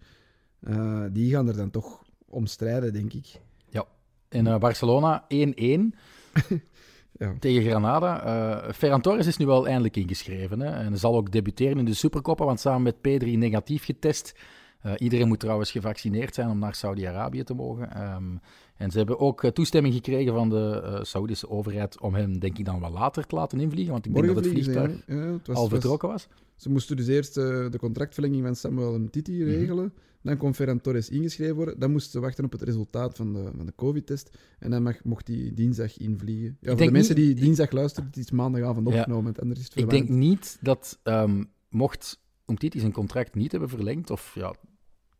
Eh, 0.59 1.03
die 1.11 1.31
gaan 1.31 1.47
er 1.47 1.55
dan 1.55 1.69
toch 1.71 2.03
om 2.29 2.45
strijden, 2.45 2.93
denk 2.93 3.13
ik. 3.13 3.25
En 4.29 4.47
eh, 4.47 4.57
Barcelona 4.57 5.25
1-1 5.27 5.93
Ja. 7.19 7.33
tegen 7.39 7.63
Granada. 7.63 8.23
Eh 8.23 8.71
Ferran 8.73 9.01
Torres 9.01 9.27
is 9.27 9.37
nu 9.37 9.45
wel 9.45 9.67
eindelijk 9.67 9.95
ingeschreven. 9.97 10.59
Hè? 10.59 10.69
En 10.69 10.97
zal 10.97 11.15
ook 11.15 11.31
debuteren 11.31 11.77
in 11.77 11.85
de 11.85 11.93
Supercoppa, 11.93 12.45
want 12.45 12.59
samen 12.59 12.81
met 12.83 12.95
P3 13.23 13.27
negatief 13.37 13.85
getest. 13.85 14.33
Eh, 14.81 14.91
iedereen 14.97 15.27
moet 15.27 15.39
trouwens 15.39 15.71
gevaccineerd 15.71 16.33
zijn 16.35 16.49
om 16.49 16.59
naar 16.59 16.75
Saudi-Arabië 16.75 17.43
te 17.43 17.53
mogen. 17.53 17.91
Ehm, 17.93 18.23
en 18.77 18.91
ze 18.91 18.97
hebben 18.97 19.19
ook 19.19 19.43
eh, 19.43 19.51
toestemming 19.51 19.93
gekregen 19.93 20.33
van 20.33 20.49
de 20.49 20.81
eh 20.83 21.03
Saoedische 21.03 21.49
overheid 21.49 21.99
om 22.01 22.13
hem, 22.15 22.39
denk 22.39 22.57
ik, 22.57 22.65
dan 22.65 22.79
wel 22.79 22.91
later 22.91 23.25
te 23.25 23.35
laten 23.35 23.59
invliegen. 23.59 23.91
Want 23.93 24.05
ik 24.05 24.13
denk 24.13 24.25
dat 24.25 24.35
het 24.35 24.47
vliegtuig 24.47 24.91
ja. 25.07 25.15
Ja, 25.15 25.21
het 25.33 25.47
was- 25.47 25.57
al 25.57 25.67
vertrokken 25.67 26.09
was. 26.09 26.27
Ze 26.59 26.69
moesten 26.69 26.95
dus 26.97 27.07
eerst 27.07 27.37
eh, 27.37 27.69
de 27.69 27.77
contractverlenging 27.79 28.43
van 28.43 28.55
Samuel 28.55 28.99
Mtiti 28.99 29.31
Mhm. 29.33 29.43
regelen. 29.49 29.93
Dan 30.21 30.37
kon 30.37 30.55
Ferran 30.55 30.81
Torres 30.81 31.09
ingeschreven 31.09 31.55
worden. 31.55 31.79
Dan 31.79 31.91
moesten 31.91 32.11
ze 32.11 32.19
wachten 32.19 32.45
op 32.45 32.51
het 32.51 32.61
resultaat 32.61 33.15
van 33.15 33.33
de, 33.33 33.51
van 33.57 33.65
de 33.65 33.73
COVID-test. 33.75 34.37
En 34.59 34.71
dan 34.71 34.83
mag, 34.83 35.03
mocht 35.03 35.27
hij 35.27 35.51
dinsdag 35.53 35.97
invliegen. 35.97 36.57
Ja, 36.61 36.75
voor 36.75 36.85
de 36.85 36.91
mensen 36.91 37.15
niet- 37.15 37.25
die 37.25 37.35
dinsdag 37.45 37.71
luisteren, 37.71 38.07
het 38.09 38.17
is 38.17 38.31
maandagavond 38.31 38.89
Ja. 38.89 38.95
opgenomen. 38.97 39.23
want 39.23 39.41
Anders 39.41 39.59
is 39.59 39.65
het 39.65 39.77
Ik 39.77 39.89
denk 39.89 40.09
niet 40.09 40.57
dat, 40.61 40.99
ehm, 41.03 41.43
mocht 41.69 42.19
Umtiti 42.45 42.79
zijn 42.79 42.91
contract 42.91 43.35
niet 43.35 43.51
hebben 43.51 43.69
verlengd, 43.69 44.09
of 44.09 44.31
ja, 44.35 44.55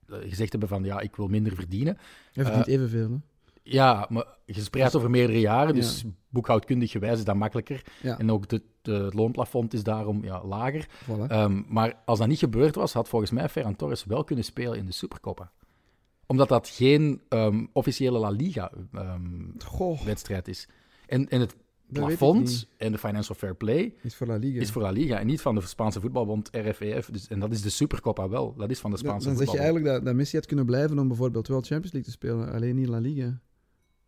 eh, 0.07 0.17
gezegd 0.21 0.51
hebben 0.51 0.69
van 0.69 0.83
ja, 0.83 0.99
ik 0.99 1.15
wil 1.15 1.27
minder 1.27 1.55
verdienen. 1.55 1.97
Hij 2.33 2.43
verdient 2.43 2.67
evenveel. 2.67 3.09
Hè? 3.09 3.17
Ja, 3.63 4.05
maar 4.09 4.25
gespreid 4.45 4.95
over 4.95 5.09
meerdere 5.09 5.39
jaren, 5.39 5.75
dus 5.75 6.03
boekhoudkundig 6.29 6.91
gewijs 6.91 7.17
is 7.17 7.23
dat 7.23 7.35
makkelijker. 7.35 7.83
Ja, 8.01 8.17
En 8.17 8.31
ook 8.31 8.47
de, 8.47 8.61
de, 8.81 8.91
het 8.91 9.13
loonplafond 9.13 9.73
is 9.73 9.83
daarom 9.83 10.23
ja, 10.23 10.45
lager. 10.45 10.87
voilà. 10.87 11.27
Ehm, 11.27 11.61
maar 11.67 11.93
als 12.05 12.19
dat 12.19 12.27
niet 12.27 12.39
gebeurd 12.39 12.75
was, 12.75 12.93
had 12.93 13.09
volgens 13.09 13.31
mij 13.31 13.49
Ferran 13.49 13.75
Torres 13.75 14.05
wel 14.05 14.23
kunnen 14.23 14.45
spelen 14.45 14.77
in 14.77 14.85
de 14.85 14.91
Supercoppa. 14.91 15.51
Omdat 16.25 16.49
dat 16.49 16.67
geen 16.67 17.21
ehm, 17.29 17.65
officiële 17.73 18.19
La 18.19 18.29
Liga-wedstrijd 18.29 20.45
Goh, 20.45 20.53
is. 20.53 20.67
En, 21.07 21.29
en 21.29 21.39
het 21.39 21.55
dat 21.91 22.05
plafond 22.05 22.67
en 22.77 22.91
de 22.91 22.97
financial 22.97 23.37
fair 23.37 23.55
play 23.55 23.93
Is 24.01 24.15
voor 24.15 24.27
La 24.27 24.35
Liga. 24.35 24.61
is 24.61 24.71
voor 24.71 24.81
La 24.81 24.89
Liga 24.89 25.19
en 25.19 25.27
niet 25.27 25.41
van 25.41 25.55
de 25.55 25.61
Spaanse 25.61 25.99
voetbalbond 25.99 26.49
RFEF. 26.51 27.09
Dus, 27.11 27.27
en 27.27 27.39
dat 27.39 27.51
is 27.51 27.61
de 27.61 27.69
Supercoppa 27.69 28.29
wel. 28.29 28.53
Dat 28.57 28.69
is 28.69 28.79
van 28.79 28.91
de 28.91 28.97
Spaanse 28.97 29.27
dan 29.27 29.37
zeg 29.37 29.45
je 29.45 29.51
voetbalbond. 29.51 29.63
eigenlijk 29.63 29.95
dat, 29.95 30.05
dat 30.05 30.15
Messi 30.15 30.37
had 30.37 30.45
kunnen 30.45 30.65
blijven 30.65 30.99
om 30.99 31.07
bijvoorbeeld 31.07 31.47
wel 31.47 31.57
Champions 31.61 31.91
League 31.91 32.03
te 32.03 32.11
spelen. 32.11 32.51
Alleen 32.51 32.75
niet 32.75 32.87
La 32.87 32.97
Liga. 32.99 33.39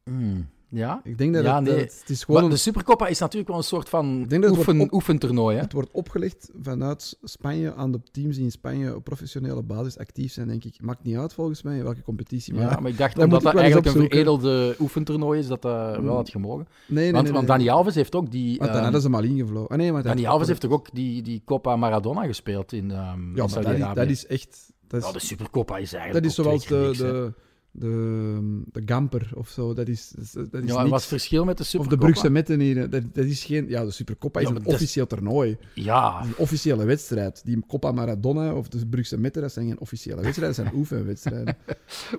Hmm, 0.03 0.49
ja. 0.67 1.01
Ik 1.03 1.17
denk 1.17 1.33
dat, 1.33 1.43
Ja, 1.43 1.55
het, 1.55 1.63
nee. 1.63 1.73
dat- 1.85 1.99
het 1.99 2.09
is 2.09 2.23
gewoon... 2.23 2.41
Maar 2.41 2.49
de 2.49 2.57
Supercoppa 2.57 3.07
is 3.07 3.19
natuurlijk 3.19 3.47
wel 3.49 3.57
een 3.57 3.63
soort 3.63 3.89
van 3.89 4.21
Ik 4.21 4.29
denk 4.29 4.41
dat 4.41 4.49
het 4.49 4.59
oefen, 4.59 4.75
wordt 4.77 4.91
op- 4.91 4.95
oefentoernooi. 4.97 5.55
Hè? 5.55 5.61
Het 5.61 5.73
wordt 5.73 5.91
opgelegd 5.91 6.49
vanuit 6.61 7.17
Spanje 7.23 7.73
aan 7.75 7.91
de 7.91 7.99
teams 8.11 8.35
die 8.35 8.43
in 8.45 8.51
Spanje 8.51 8.95
op 8.95 9.03
professionele 9.03 9.61
basis 9.61 9.97
actief 9.97 10.31
zijn, 10.31 10.47
denk 10.47 10.63
ik. 10.63 10.81
Maakt 10.81 11.03
niet 11.03 11.17
uit 11.17 11.33
volgens 11.33 11.61
mij 11.61 11.77
in 11.77 11.83
welke 11.83 12.01
competitie. 12.01 12.53
Maar 12.53 12.63
Ja, 12.71 12.79
maar 12.79 12.91
ik 12.91 12.97
dacht 12.97 13.15
dat 13.15 13.23
omdat 13.23 13.41
dat 13.41 13.55
eigenlijk 13.55 13.85
een 13.95 14.01
veredelde 14.09 14.75
oefentoernooi 14.79 15.39
is, 15.39 15.47
dat 15.47 15.61
dat 15.61 15.91
wel 15.95 16.01
Mm. 16.01 16.07
had 16.07 16.29
gemogen. 16.29 16.67
nee, 16.87 17.03
nee, 17.03 17.11
want, 17.11 17.23
nee, 17.23 17.33
want. 17.33 17.47
Dani 17.47 17.69
Alves 17.69 17.95
heeft 17.95 18.15
ook 18.15 18.31
die... 18.31 18.47
Want 18.47 18.59
dan 18.59 18.69
ehm, 18.73 18.83
hadden 18.83 19.01
ze 19.01 19.09
maar 19.09 19.23
ingevlogen. 19.25 19.69
Ah, 19.69 19.77
nee, 19.77 19.91
maar 19.91 20.03
Dani 20.03 20.25
Alves 20.25 20.47
heeft 20.47 20.61
toch 20.61 20.71
ook 20.71 20.87
die, 20.93 21.21
die 21.21 21.41
Copa 21.45 21.75
Maradona 21.75 22.25
gespeeld 22.25 22.73
in, 22.73 22.91
ehm 22.91 22.97
Ja, 22.97 23.11
in 23.13 23.33
dat 23.35 23.45
is, 23.47 23.51
Saudi-Arabië? 23.53 23.99
dat 23.99 24.09
is 24.09 24.25
echt... 24.27 24.69
Dat 24.87 24.99
is, 25.01 25.07
Ja, 25.07 25.13
de 25.13 25.19
Supercoppa 25.19 25.77
is 25.77 25.93
eigenlijk 25.93 26.23
dat 26.23 26.31
is 26.31 26.45
zoals 26.45 26.65
de. 26.97 27.33
De, 27.71 28.61
de, 28.71 28.81
Gamper 28.85 29.29
of 29.35 29.49
zo. 29.49 29.73
Dat 29.73 29.87
is, 29.87 30.09
dat 30.09 30.23
is, 30.23 30.31
dat 30.31 30.45
is 30.45 30.51
Ja, 30.51 30.59
niks. 30.59 30.73
wat 30.73 30.85
is 30.85 30.91
het 30.91 31.03
verschil 31.03 31.45
met 31.45 31.57
de 31.57 31.63
Of 31.63 31.69
Supercoppa? 31.69 32.05
de 32.05 32.11
Brugse 32.11 32.29
Metten 32.29 32.59
hier. 32.59 32.89
Dat, 32.89 33.03
dat 33.13 33.25
is 33.25 33.43
geen... 33.43 33.67
Ja, 33.69 33.83
de 33.85 33.91
Supercoppa 33.91 34.39
is 34.39 34.49
een 34.49 34.57
is- 34.57 34.73
officieel 34.73 35.07
toernooi. 35.07 35.57
Ja, 35.75 36.23
een 36.23 36.37
officiële 36.37 36.85
wedstrijd. 36.85 37.41
Die 37.45 37.63
Copa 37.67 37.91
Maradona 37.91 38.53
of 38.53 38.67
de 38.67 38.87
Brugse 38.87 39.17
Metten, 39.17 39.41
dat 39.41 39.51
zijn 39.51 39.67
geen 39.67 39.79
officiële 39.79 40.21
wedstrijden, 40.21 40.55
dat 40.55 40.65
zijn 40.65 40.75
oefenwedstrijden. 40.79 41.57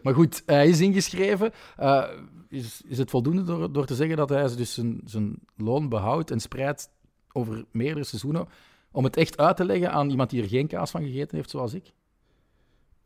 maar 0.03 0.15
goed, 0.15 0.43
hij 0.47 0.69
is 0.69 0.81
ingeschreven. 0.81 1.51
Eh, 1.77 2.05
is, 2.49 2.83
is 2.88 2.99
het 2.99 3.11
voldoende 3.11 3.45
door, 3.45 3.73
door 3.73 3.87
te 3.87 3.95
zeggen 3.95 4.17
dat 4.17 4.29
hij 4.29 4.57
dus 4.57 4.75
zijn, 4.75 5.01
zijn 5.05 5.35
loon 5.57 5.88
behoudt 5.88 6.31
en 6.31 6.41
spreidt 6.41 6.91
over 7.33 7.65
meerdere 7.71 8.05
seizoenen, 8.05 8.47
om 8.91 9.05
het 9.05 9.17
echt 9.17 9.38
uit 9.38 9.57
te 9.57 9.65
leggen 9.65 9.93
aan 9.93 10.11
iemand 10.11 10.31
die 10.31 10.43
er 10.43 10.49
geen 10.49 10.67
kaas 10.67 10.91
van 10.91 11.03
gegeten 11.03 11.37
heeft, 11.37 11.51
zoals 11.51 11.75
ik? 11.75 11.93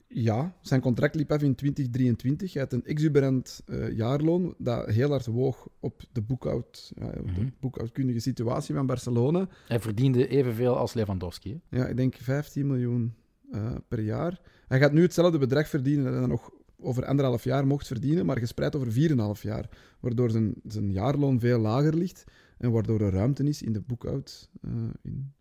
Ja, 0.09 0.57
zijn 0.61 0.81
contract 0.81 1.15
liep 1.15 1.33
af 1.33 1.43
in 1.43 1.55
2023. 1.55 2.53
Hij 2.53 2.63
had 2.63 2.73
een 2.73 2.85
exuberant 2.85 3.63
eh, 3.67 3.97
jaarloon 3.97 4.55
dat 4.59 4.87
heel 4.91 5.11
hard 5.11 5.27
woog 5.27 5.69
op 5.81 6.03
de, 6.13 6.23
boekhoud, 6.23 6.93
ja, 6.97 7.07
op 7.07 7.27
de 7.35 7.41
Mhm. 7.41 7.49
boekhoudkundige 7.61 8.19
situatie 8.21 8.75
van 8.75 8.87
Barcelona. 8.87 9.49
Hij 9.69 9.81
verdiende 9.81 10.29
evenveel 10.29 10.77
als 10.77 10.95
Lewandowski. 10.95 11.61
hè? 11.71 11.79
Ja, 11.79 11.87
ik 11.87 11.97
denk 11.97 12.15
15 12.15 12.67
miljoen 12.67 13.15
eh, 13.51 13.75
per 13.89 14.01
jaar. 14.01 14.41
Hij 14.69 14.79
gaat 14.79 14.93
nu 14.93 15.03
hetzelfde 15.03 15.39
bedrag 15.39 15.69
verdienen 15.69 16.05
dat 16.05 16.15
hij 16.15 16.27
nog 16.27 16.51
over 16.79 17.05
anderhalf 17.05 17.45
jaar 17.45 17.67
mocht 17.67 17.87
verdienen, 17.87 18.27
maar 18.27 18.39
gespreid 18.39 18.77
over 18.77 18.93
4,5 18.93 19.43
jaar. 19.43 19.69
Waardoor 20.01 20.31
zijn, 20.31 20.55
zijn 20.67 20.93
jaarloon 20.93 21.41
veel 21.41 21.59
lager 21.59 21.95
ligt. 21.97 22.25
En 22.59 22.71
waardoor 22.71 23.01
er 23.01 23.13
ruimte 23.13 23.45
is 23.45 23.63
in 23.63 23.73
de 23.73 23.81
boekhoud... 23.81 24.51
eh, 24.63 24.71
in 25.03 25.33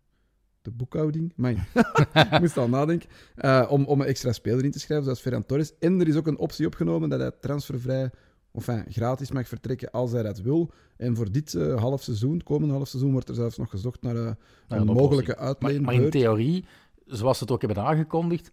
de 0.66 0.76
boekhouding? 0.76 1.32
Mijn. 1.36 1.66
ik 2.32 2.40
moest 2.40 2.56
al 2.56 2.68
nadenken. 2.68 3.08
eh, 3.34 3.66
om, 3.68 3.84
om 3.84 4.00
een 4.00 4.06
extra 4.06 4.32
speler 4.32 4.64
in 4.64 4.70
te 4.70 4.78
schrijven, 4.78 5.04
zoals 5.04 5.20
Ferran 5.20 5.46
Torres. 5.46 5.78
En 5.78 6.00
er 6.00 6.08
is 6.08 6.16
ook 6.16 6.26
een 6.26 6.38
optie 6.38 6.66
opgenomen 6.66 7.08
dat 7.08 7.20
hij 7.20 7.30
transfervrij... 7.40 8.10
Of 8.50 8.68
enfin, 8.68 8.92
gratis 8.92 9.30
mag 9.30 9.48
vertrekken 9.48 9.90
als 9.90 10.12
hij 10.12 10.22
dat 10.22 10.40
wil. 10.40 10.70
En 10.96 11.16
voor 11.16 11.32
dit 11.32 11.54
eh, 11.54 11.80
half 11.80 12.02
seizoen, 12.02 12.32
het 12.34 12.42
komende 12.42 12.74
half 12.74 12.88
seizoen, 12.88 13.12
wordt 13.12 13.28
er 13.28 13.34
zelfs 13.34 13.56
nog 13.56 13.70
gezocht 13.70 14.02
naar, 14.02 14.16
eh, 14.16 14.30
Naar 14.68 14.80
een, 14.80 14.86
mogelijke 14.86 15.34
Maar, 15.38 15.46
uitleenbeurt. 15.46 15.84
maar 15.84 15.94
in 16.04 16.10
theorie, 16.10 16.64
zoals 17.06 17.38
ze 17.38 17.44
het 17.44 17.52
ook 17.52 17.62
hebben 17.62 17.84
aangekondigd, 17.84 18.52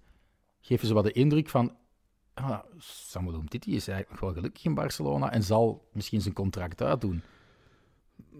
geven 0.61 0.87
ze 0.87 0.93
wat 0.93 1.03
de 1.03 1.11
indruk 1.11 1.49
van. 1.49 1.75
Ah, 2.33 2.59
Samuel 2.77 3.33
Umtiti 3.35 3.75
is 3.75 3.87
eigenlijk 3.87 4.09
nog 4.09 4.19
wel 4.19 4.33
gelukkig 4.39 4.65
in 4.65 4.73
Barcelona 4.73 5.31
en 5.31 5.43
zal 5.43 5.89
misschien 5.93 6.21
zijn 6.21 6.33
contract 6.33 6.81
uitdoen. 6.81 7.21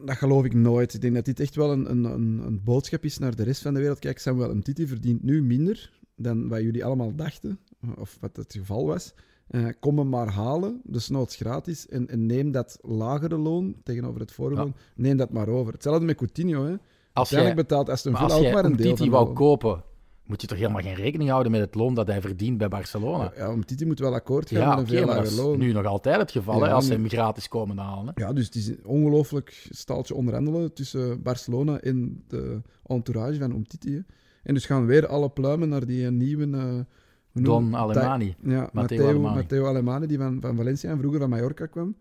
Dat 0.05 0.15
geloof 0.17 0.45
ik 0.45 0.53
nooit. 0.53 0.93
Ik 0.93 1.01
denk 1.01 1.13
dat 1.15 1.25
dit 1.25 1.39
echt 1.39 1.55
wel 1.55 1.71
een, 1.71 1.89
een, 1.91 2.03
een, 2.03 2.39
een 2.45 2.61
boodschap 2.63 3.03
is 3.03 3.17
naar 3.17 3.35
de 3.35 3.43
rest 3.43 3.61
van 3.61 3.73
de 3.73 3.79
wereld. 3.79 3.99
Kijk, 3.99 4.19
Samuel 4.19 4.49
Umtiti 4.49 4.87
verdient 4.87 5.23
nu 5.23 5.43
minder 5.43 5.91
dan 6.15 6.47
wat 6.47 6.61
jullie 6.61 6.85
allemaal 6.85 7.15
dachten, 7.15 7.59
of 7.97 8.17
wat 8.19 8.35
het 8.35 8.53
geval 8.53 8.85
was. 8.85 9.13
Eh, 9.47 9.67
kom 9.79 9.97
hem 9.97 10.09
maar 10.09 10.27
halen, 10.29 10.81
dus 10.83 11.09
noods 11.09 11.35
gratis, 11.35 11.87
en, 11.87 12.07
en 12.09 12.25
neem 12.25 12.51
dat 12.51 12.79
lagere 12.81 13.37
loon 13.37 13.75
tegenover 13.83 14.19
het 14.19 14.31
vorige 14.31 14.55
Ja. 14.55 14.61
loon, 14.63 14.73
neem 14.95 15.17
dat 15.17 15.31
maar 15.31 15.47
over. 15.47 15.73
Hetzelfde 15.73 16.05
met 16.05 16.15
Coutinho. 16.15 16.65
Hè. 16.65 16.75
Als 17.13 17.33
Uiteindelijk 17.33 17.45
jij, 17.45 17.55
betaalt 17.55 17.89
Aston 17.89 18.15
Villa 18.17 18.35
ook 18.47 18.53
maar 18.53 18.65
een 18.65 18.75
deel 18.75 18.97
van 18.97 19.09
wou 19.09 19.25
loon. 19.25 19.33
kopen, 19.33 19.83
moet 20.25 20.41
je 20.41 20.47
toch 20.47 20.57
helemaal 20.57 20.81
geen 20.81 20.93
rekening 20.95 21.29
houden 21.29 21.51
met 21.51 21.61
het 21.61 21.75
loon 21.75 21.93
dat 21.93 22.07
hij 22.07 22.21
verdient 22.21 22.57
bij 22.57 22.67
Barcelona. 22.67 23.31
Ja, 23.35 23.49
Umtiti 23.49 23.85
moet 23.85 23.99
wel 23.99 24.13
akkoord 24.13 24.49
gaan 24.49 24.59
Ja, 24.59 24.69
met 24.69 24.77
een 24.79 24.87
veel 24.87 25.05
maar 25.05 25.15
dat 25.15 25.23
lager 25.23 25.31
is 25.39 25.43
loon. 25.45 25.57
nu 25.57 25.71
nog 25.71 25.85
altijd 25.85 26.17
het 26.19 26.31
geval, 26.31 26.59
Ja, 26.59 26.65
hè, 26.65 26.71
als 26.71 26.85
ze 26.85 26.93
hem 26.93 27.07
gratis 27.09 27.47
komen 27.47 27.77
halen. 27.77 28.11
Hè. 28.15 28.23
Ja, 28.25 28.33
dus 28.33 28.45
het 28.45 28.55
is 28.55 28.67
een 28.67 28.85
ongelooflijk 28.85 29.67
staaltje 29.69 30.15
onderhandelen 30.15 30.73
tussen 30.73 31.21
Barcelona 31.21 31.79
en 31.79 32.23
de 32.27 32.61
entourage 32.85 33.37
van 33.39 33.51
Umtiti. 33.51 33.93
hè. 33.93 33.99
En 34.43 34.53
dus 34.53 34.65
gaan 34.65 34.85
weer 34.85 35.07
alle 35.07 35.29
pluimen 35.29 35.69
naar 35.69 35.85
die 35.85 36.11
nieuwe... 36.11 36.57
eh, 36.57 37.43
Don 37.43 37.75
Alemani. 37.75 38.35
Ja, 38.43 38.69
Matteo 38.73 39.07
Alemani. 39.09 39.35
Matteo 39.35 39.65
Alemani, 39.65 40.07
die 40.07 40.17
van, 40.17 40.37
van 40.41 40.55
Valencia 40.55 40.91
en 40.91 40.97
vroeger 40.97 41.19
van 41.19 41.29
Mallorca 41.29 41.65
kwam. 41.65 41.95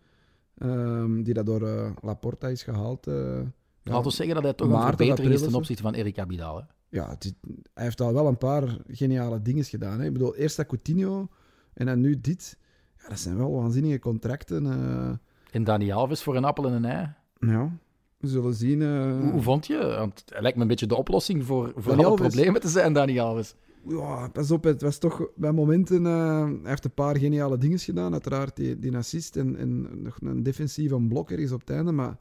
Ehm, 0.59 1.23
die 1.23 1.35
dat 1.35 1.47
door 1.47 1.63
eh, 1.69 1.91
Laporta 2.01 2.49
is 2.49 2.63
gehaald. 2.63 3.07
eh, 3.07 3.15
ja. 3.15 3.93
Laten 3.93 4.05
we 4.05 4.11
zeggen 4.11 4.35
dat 4.35 4.45
hij 4.45 4.53
toch 4.53 4.71
een 4.71 4.83
verbetering 4.83 5.33
is 5.35 5.43
ten 5.43 5.55
opzichte 5.55 5.83
van 5.83 5.95
Erik 5.95 6.19
Abidal. 6.19 6.57
Hè. 6.57 6.63
Ja, 6.93 7.09
het 7.09 7.35
hij 7.75 7.85
heeft 7.85 8.01
al 8.01 8.13
wel 8.13 8.27
een 8.27 8.39
paar 8.39 8.79
geniale 8.89 9.43
dingen 9.43 9.65
gedaan. 9.65 10.01
Hè. 10.01 10.07
Ik 10.07 10.13
bedoel, 10.13 10.37
eerst 10.37 10.57
dat 10.57 10.67
Coutinho 10.67 11.29
en 11.75 11.87
dan 11.87 12.01
nu 12.01 12.21
dit. 12.21 12.59
Ja, 13.03 13.09
dat 13.09 13.19
zijn 13.19 13.37
wel 13.37 13.53
waanzinnige 13.53 13.99
contracten. 13.99 14.67
eh. 14.67 15.11
En 15.51 15.65
Dani 15.65 15.93
Alves 15.93 16.23
voor 16.23 16.37
een 16.37 16.45
appel 16.45 16.67
en 16.67 16.73
een 16.73 16.85
ei. 16.85 17.09
ja, 17.41 17.71
we 18.19 18.29
zullen 18.29 18.55
zien. 18.55 18.83
eh. 18.83 19.19
Hoe, 19.21 19.31
hoe 19.31 19.43
vond 19.43 19.67
je? 19.67 19.79
Want 19.99 20.23
hij 20.27 20.43
lijkt 20.43 20.57
me 20.57 20.63
een 20.63 20.69
beetje 20.69 20.87
de 20.87 20.97
oplossing 20.97 21.45
voor, 21.45 21.73
voor 21.77 21.93
alle 21.93 22.05
Alves. 22.07 22.27
problemen 22.29 22.61
te 22.61 22.69
zijn, 22.69 22.93
Dani 22.93 23.19
Alves. 23.21 23.55
Ja, 23.89 24.29
pas 24.29 24.51
op, 24.51 24.65
het 24.65 24.83
was 24.83 24.99
toch 24.99 25.29
bij 25.37 25.53
momenten. 25.53 26.07
eh, 26.07 26.45
hij 26.45 26.59
heeft 26.63 26.85
een 26.85 26.95
paar 26.95 27.19
geniale 27.19 27.59
dingen 27.59 27.79
gedaan. 27.79 28.13
Uiteraard 28.13 28.57
die, 28.57 28.79
die 28.79 28.97
assist 28.97 29.37
en, 29.37 29.57
en 29.57 30.03
nog 30.03 30.19
een 30.21 30.43
defensieve 30.43 31.01
blok 31.03 31.31
ergens 31.31 31.53
op 31.53 31.61
het 31.61 31.71
einde. 31.71 31.93
Maar 31.93 32.17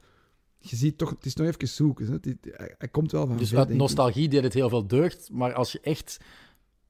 je 0.62 0.76
ziet 0.76 0.98
toch, 0.98 1.10
het 1.10 1.26
is 1.26 1.36
nog 1.36 1.48
even 1.48 1.68
zoeken. 1.68 2.06
Hè. 2.06 2.14
Het 2.14 2.26
hij, 2.42 2.76
hij 2.78 2.88
komt 2.88 3.12
wel 3.12 3.28
van 3.28 3.38
Dus 3.38 3.50
ver, 3.50 3.58
uit 3.58 3.68
denk 3.68 3.80
ik. 3.80 3.86
nostalgie 3.86 4.30
deed 4.30 4.44
het 4.44 4.54
heel 4.54 4.70
veel 4.70 4.88
deugd. 4.88 5.30
Maar 5.32 5.54
als 5.54 5.72
je 5.72 5.80
echt 5.82 6.18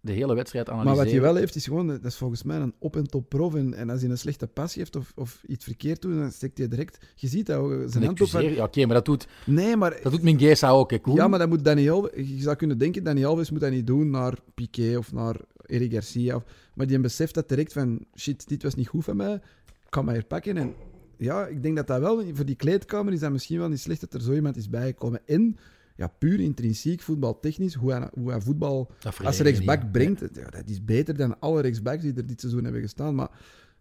de 0.04 0.12
hele 0.12 0.36
wedstrijd 0.36 0.68
Maar 0.68 0.76
analyseert... 0.76 1.04
wat 1.04 1.14
hij 1.14 1.22
wel 1.22 1.36
heeft, 1.36 1.56
is 1.56 1.66
gewoon, 1.66 1.88
dat 1.88 2.06
is 2.06 2.16
volgens 2.16 2.44
mij 2.44 2.58
een 2.58 2.74
op- 2.80 2.96
en 2.96 3.08
top 3.08 3.30
prof. 3.30 3.56
En, 3.56 3.74
en 3.74 3.90
als 3.90 4.02
hij 4.02 4.10
een 4.10 4.18
slechte 4.18 4.48
pas 4.48 4.74
geeft 4.74 4.96
of, 4.96 5.12
of 5.16 5.44
iets 5.48 5.66
verkeerd 5.66 6.02
doet, 6.02 6.18
dan 6.18 6.32
steekt 6.32 6.58
hij 6.58 6.68
direct. 6.68 7.06
Je 7.16 7.28
ziet 7.28 7.46
dat 7.46 7.58
ook, 7.58 7.72
zijn 7.88 8.04
hand 8.04 8.22
op. 8.22 8.28
Ja, 8.28 8.64
oké, 8.64 8.86
maar 8.86 8.96
dat 8.96 9.06
doet, 9.06 9.28
Nee, 9.46 9.78
maar 9.78 10.00
dat 10.04 10.12
doet 10.12 10.22
Mingueza 10.22 10.70
ook, 10.70 10.92
hè, 10.92 11.00
Koen? 11.00 11.16
Ja, 11.16 11.28
maar 11.28 11.40
dat 11.40 11.50
moet 11.50 11.64
Dani 11.64 11.90
Alves... 11.90 12.12
Je 12.16 12.42
zou 12.42 12.56
kunnen 12.56 12.78
denken, 12.78 13.04
Dani 13.04 13.26
Alves 13.26 13.52
moet 13.52 13.60
dat 13.60 13.72
niet 13.72 13.88
doen 13.88 14.10
naar 14.10 14.38
Piqué 14.56 14.98
of 14.98 15.12
naar 15.14 15.36
Eric 15.66 15.92
Garcia. 15.92 16.36
Of, 16.36 16.44
maar 16.74 16.88
die 16.88 17.00
beseft 17.00 17.34
dat 17.34 17.50
direct 17.50 17.74
van... 17.74 18.06
Shit, 18.16 18.48
dit 18.48 18.64
was 18.64 18.76
niet 18.76 18.88
goed 18.88 19.04
van 19.04 19.16
mij. 19.16 19.34
Ik 19.66 19.98
kan 19.98 20.06
mij 20.06 20.14
herpakken. 20.14 20.58
En 20.58 20.74
ja, 21.22 21.48
ik 21.48 21.64
denk 21.64 21.76
dat 21.76 21.88
dat 21.88 22.00
wel... 22.00 22.36
Voor 22.36 22.46
die 22.46 22.56
kleedkamer 22.56 23.14
is 23.14 23.20
dat 23.20 23.32
misschien 23.32 23.60
wel 23.60 23.70
niet 23.70 23.80
slecht 23.80 24.02
dat 24.02 24.14
er 24.14 24.22
zo 24.22 24.34
iemand 24.34 24.58
is 24.58 24.70
bijgekomen. 24.70 25.22
En 25.26 25.58
ja, 25.96 26.08
puur 26.08 26.40
intrinsiek, 26.40 27.02
voetbaltechnisch, 27.02 27.74
hoe 27.74 27.92
hij, 27.92 28.10
hoe 28.14 28.30
hij 28.30 28.42
voetbal 28.42 28.92
als 29.24 29.40
rechtsback 29.40 29.82
niet, 29.82 29.92
brengt... 29.92 30.20
Ja, 30.34 30.50
dat 30.50 30.70
is 30.70 30.86
beter 30.86 31.18
dan 31.18 31.40
alle 31.40 31.62
rechtsbacks 31.62 32.02
die 32.02 32.14
er 32.14 32.28
dit 32.28 32.40
seizoen 32.40 32.64
hebben 32.64 32.82
gestaan. 32.82 33.16
Maar 33.16 33.30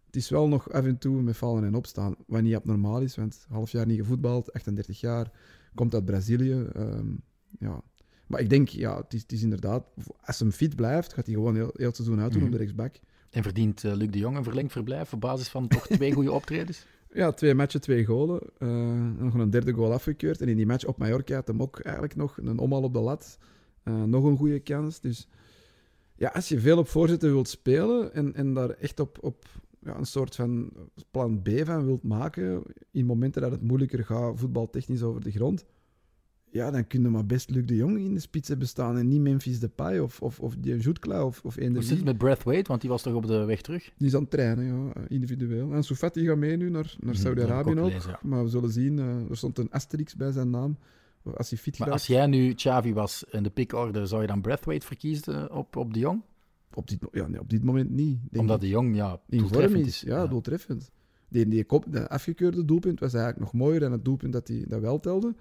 het 0.07 0.16
is 0.16 0.29
wel 0.29 0.48
nog 0.48 0.72
af 0.72 0.85
en 0.85 0.98
toe 0.98 1.22
met 1.22 1.37
vallen 1.37 1.64
en 1.64 1.74
opstaan. 1.74 2.14
Wat 2.26 2.42
niet 2.42 2.55
abnormaal 2.55 3.00
is, 3.00 3.16
want 3.16 3.46
half 3.48 3.70
jaar 3.70 3.87
niet 3.87 3.98
gevoetbald, 3.98 4.53
38 4.53 5.00
jaar, 5.00 5.31
komt 5.74 5.94
uit 5.94 6.05
Brazilië. 6.05 6.66
ehm, 6.74 7.07
ja. 7.59 7.83
Maar 8.26 8.40
ik 8.40 8.50
denk, 8.50 8.68
ja, 8.68 8.96
het 8.96 9.14
is, 9.14 9.22
het 9.22 9.33
is 9.33 9.42
inderdaad... 9.42 9.87
Als 10.20 10.38
hem 10.38 10.50
fit 10.53 10.76
blijft, 10.76 11.12
gaat 11.12 11.26
hij 11.26 11.35
gewoon 11.35 11.55
heel, 11.55 11.70
heel 11.76 11.87
het 11.87 11.96
seizoen 11.96 12.20
uitdoen 12.20 12.38
Mhm. 12.38 12.46
op 12.46 12.53
de 12.53 12.59
rechtsback. 12.59 12.96
En 13.31 13.42
verdient 13.42 13.85
eh, 13.85 13.92
Luc 13.94 14.11
de 14.11 14.18
Jong 14.18 14.37
een 14.37 14.44
verlengd 14.44 14.72
verblijf 14.72 15.12
op 15.12 15.20
basis 15.20 15.48
van 15.48 15.68
toch 15.68 15.87
twee 15.87 16.12
goede 16.12 16.33
optredens? 16.33 16.87
Ja, 17.12 17.33
twee 17.33 17.55
matchen, 17.55 17.81
twee 17.81 18.05
golen. 18.05 18.40
Eh, 18.59 18.68
nog 19.18 19.35
een 19.35 19.51
derde 19.51 19.73
goal 19.73 19.92
afgekeurd. 19.92 20.40
En 20.40 20.49
in 20.49 20.57
die 20.57 20.66
match 20.66 20.85
op 20.85 20.99
Mallorca 20.99 21.35
had 21.35 21.46
hem 21.46 21.62
ook 21.62 21.81
eigenlijk 21.81 22.16
nog 22.16 22.38
een 22.38 22.59
omhaal 22.59 22.83
op 22.83 22.92
de 22.92 23.01
lat. 23.01 23.38
Eh, 23.83 24.05
nog 24.05 24.25
een 24.25 24.37
goede 24.37 24.61
kans. 24.61 25.01
Dus 25.01 25.29
ja, 26.14 26.29
als 26.29 26.49
je 26.49 26.61
veel 26.61 26.79
op 26.79 26.88
voorzetten 26.88 27.33
wilt 27.33 27.49
spelen 27.49 28.14
en, 28.14 28.35
en 28.35 28.55
daar 28.55 28.70
echt 28.70 29.01
op, 29.01 29.18
op 29.20 29.44
ja, 29.81 29.96
een 29.96 30.07
soort 30.07 30.35
van 30.35 30.73
plan 31.11 31.42
B 31.42 31.49
van 31.64 31.87
wilt 31.87 32.03
maken, 32.03 32.62
in 32.90 33.07
momenten 33.07 33.42
dat 33.42 33.51
het 33.51 33.62
moeilijker 33.62 34.05
gaat, 34.05 34.38
voetbaltechnisch 34.38 35.03
over 35.03 35.23
de 35.23 35.31
grond, 35.31 35.64
ja, 36.51 36.71
dan 36.71 36.87
kun 36.87 37.03
je 37.03 37.09
maar 37.09 37.27
best 37.27 37.51
Luc 37.51 37.67
de 37.67 37.77
Jong 37.77 37.99
in 37.99 38.15
de 38.15 38.21
spits 38.21 38.49
hebben 38.49 38.69
staan 38.69 38.97
en 38.97 39.09
niet 39.09 39.21
Memphis 39.21 39.61
Depay 39.61 39.99
of, 39.99 40.21
of, 40.21 40.41
of 40.41 40.55
die 40.59 40.77
Jutkla 40.77 41.25
of, 41.25 41.41
of 41.45 41.57
eender 41.57 41.75
Hoe 41.75 41.83
zit 41.83 41.97
het 41.97 42.07
met 42.07 42.19
Breathwaite? 42.19 42.69
Want 42.69 42.81
die 42.81 42.91
was 42.91 43.03
toch 43.03 43.15
op 43.15 43.27
de 43.27 43.45
weg 43.45 43.61
terug? 43.61 43.91
Die 43.97 44.07
is 44.07 44.15
aan 44.15 44.21
het 44.21 44.31
trainen, 44.31 44.65
ja, 44.65 44.93
individueel. 45.09 45.73
En 45.73 45.83
Soufati 45.83 46.27
gaat 46.27 46.37
mee 46.37 46.57
nu 46.57 46.71
naar, 46.71 46.97
naar 47.01 47.15
Mhm, 47.15 47.23
Saudi-Arabië 47.23 47.79
ook. 47.79 48.23
Maar 48.23 48.43
we 48.43 48.51
zullen 48.51 48.71
zien, 48.71 48.99
eh, 48.99 49.31
er 49.31 49.37
stond 49.37 49.59
een 49.59 49.71
asterix 49.71 50.17
bij 50.17 50.31
zijn 50.31 50.51
naam. 50.51 50.79
Als 51.37 51.51
hij 51.51 51.59
fit 51.59 51.79
Maar 51.79 51.91
als 51.91 52.07
jij 52.07 52.27
nu 52.27 52.55
Xavi 52.55 52.95
was 52.95 53.25
in 53.31 53.43
de 53.43 53.51
pickorde, 53.51 54.07
zou 54.07 54.21
je 54.21 54.27
dan 54.27 54.41
Breathwaite 54.41 54.87
verkiezen 54.87 55.53
op, 55.53 55.77
op 55.77 55.95
de 55.95 55.99
Jong? 55.99 56.23
Op, 56.75 56.89
dit, 56.89 56.99
ja, 57.13 57.27
nee, 57.27 57.41
op 57.41 57.51
dit 57.51 57.65
moment 57.65 57.91
niet. 57.91 58.19
Denk 58.31 58.43
Omdat 58.43 58.61
de 58.61 58.69
Jong, 58.69 58.97
ja, 58.97 59.21
in 59.29 59.49
vorm 59.49 59.75
is. 59.75 60.01
Ja, 60.01 60.27
doeltreffend. 60.27 60.91
Die, 61.29 61.49
die 61.49 61.65
kop, 61.65 61.85
de 61.89 62.09
afgekeurde 62.09 62.65
doelpunt 62.65 63.01
was 63.01 63.15
eigenlijk 63.15 63.43
nog 63.45 63.63
mooier 63.63 63.81
dan 63.81 63.93
het 63.93 64.05
doelpunt 64.05 64.33
dat 64.33 64.49
hij 64.49 64.65
dat 64.69 64.81
wel 64.81 65.01
telde. 65.01 65.35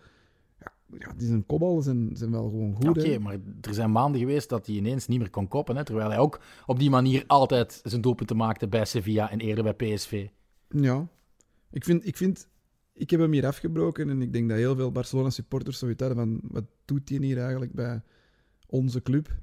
Ja, 0.98 1.14
die 1.18 1.28
zijn 1.28 1.46
kopballen 1.46 1.84
zijn, 1.84 2.10
zijn 2.14 2.32
wel 2.32 2.50
gewoon 2.50 2.76
goed. 2.76 2.98
Oké, 2.98 3.20
maar 3.20 3.38
er 3.62 3.74
zijn 3.74 3.92
maanden 3.92 4.20
geweest 4.20 4.50
dat 4.50 4.66
hij 4.66 4.76
ineens 4.76 5.08
niet 5.08 5.20
meer 5.20 5.30
kon 5.30 5.48
koppen. 5.48 5.76
Hè, 5.76 5.86
terwijl 5.86 6.10
hij 6.10 6.18
ook 6.18 6.40
op 6.66 6.80
die 6.80 6.90
manier 6.90 7.24
altijd 7.28 7.82
zijn 7.84 8.02
doelpunten 8.02 8.38
maakte 8.38 8.68
bij 8.68 8.86
Sevilla 8.86 9.32
en 9.32 9.40
eerder 9.40 9.64
bij 9.64 9.74
PSV. 9.74 10.28
Ja. 10.70 11.08
Ik 11.72 11.84
vind, 11.84 12.08
ik 12.08 12.18
vind... 12.18 12.50
Ik 12.94 13.10
heb 13.10 13.20
hem 13.20 13.32
hier 13.32 13.46
afgebroken 13.46 14.10
en 14.10 14.22
ik 14.22 14.34
denk 14.34 14.50
dat 14.50 14.58
heel 14.58 14.76
veel 14.76 14.92
Barcelona-supporters 14.92 15.80
zoiets 15.80 16.04
hadden 16.04 16.18
van... 16.18 16.40
Wat 16.44 16.66
doet 16.86 17.10
hij 17.10 17.18
hier 17.18 17.40
eigenlijk 17.40 17.74
bij 17.74 18.02
onze 18.68 19.02
club? 19.02 19.36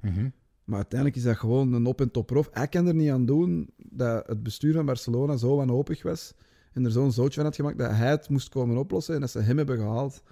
Maar 0.63 0.75
uiteindelijk 0.77 1.19
is 1.19 1.25
dat 1.25 1.37
gewoon 1.37 1.73
een 1.73 1.85
op- 1.85 2.01
en 2.01 2.11
top 2.11 2.27
prof. 2.27 2.49
Hij 2.51 2.67
kan 2.67 2.87
er 2.87 2.95
niet 2.95 3.09
aan 3.09 3.25
doen 3.25 3.69
dat 3.77 4.27
het 4.27 4.43
bestuur 4.43 4.73
van 4.73 4.85
Barcelona 4.85 5.37
zo 5.37 5.55
wanhopig 5.55 6.03
was 6.03 6.33
en 6.73 6.85
er 6.85 6.91
zo'n 6.91 7.11
zootje 7.11 7.35
van 7.35 7.43
had 7.43 7.55
gemaakt 7.55 7.77
dat 7.77 7.91
hij 7.91 8.09
het 8.09 8.29
moest 8.29 8.49
komen 8.49 8.77
oplossen 8.77 9.15
en 9.15 9.21
dat 9.21 9.29
ze 9.29 9.39
hem 9.39 9.57
hebben 9.57 9.77
gehaald 9.77 10.23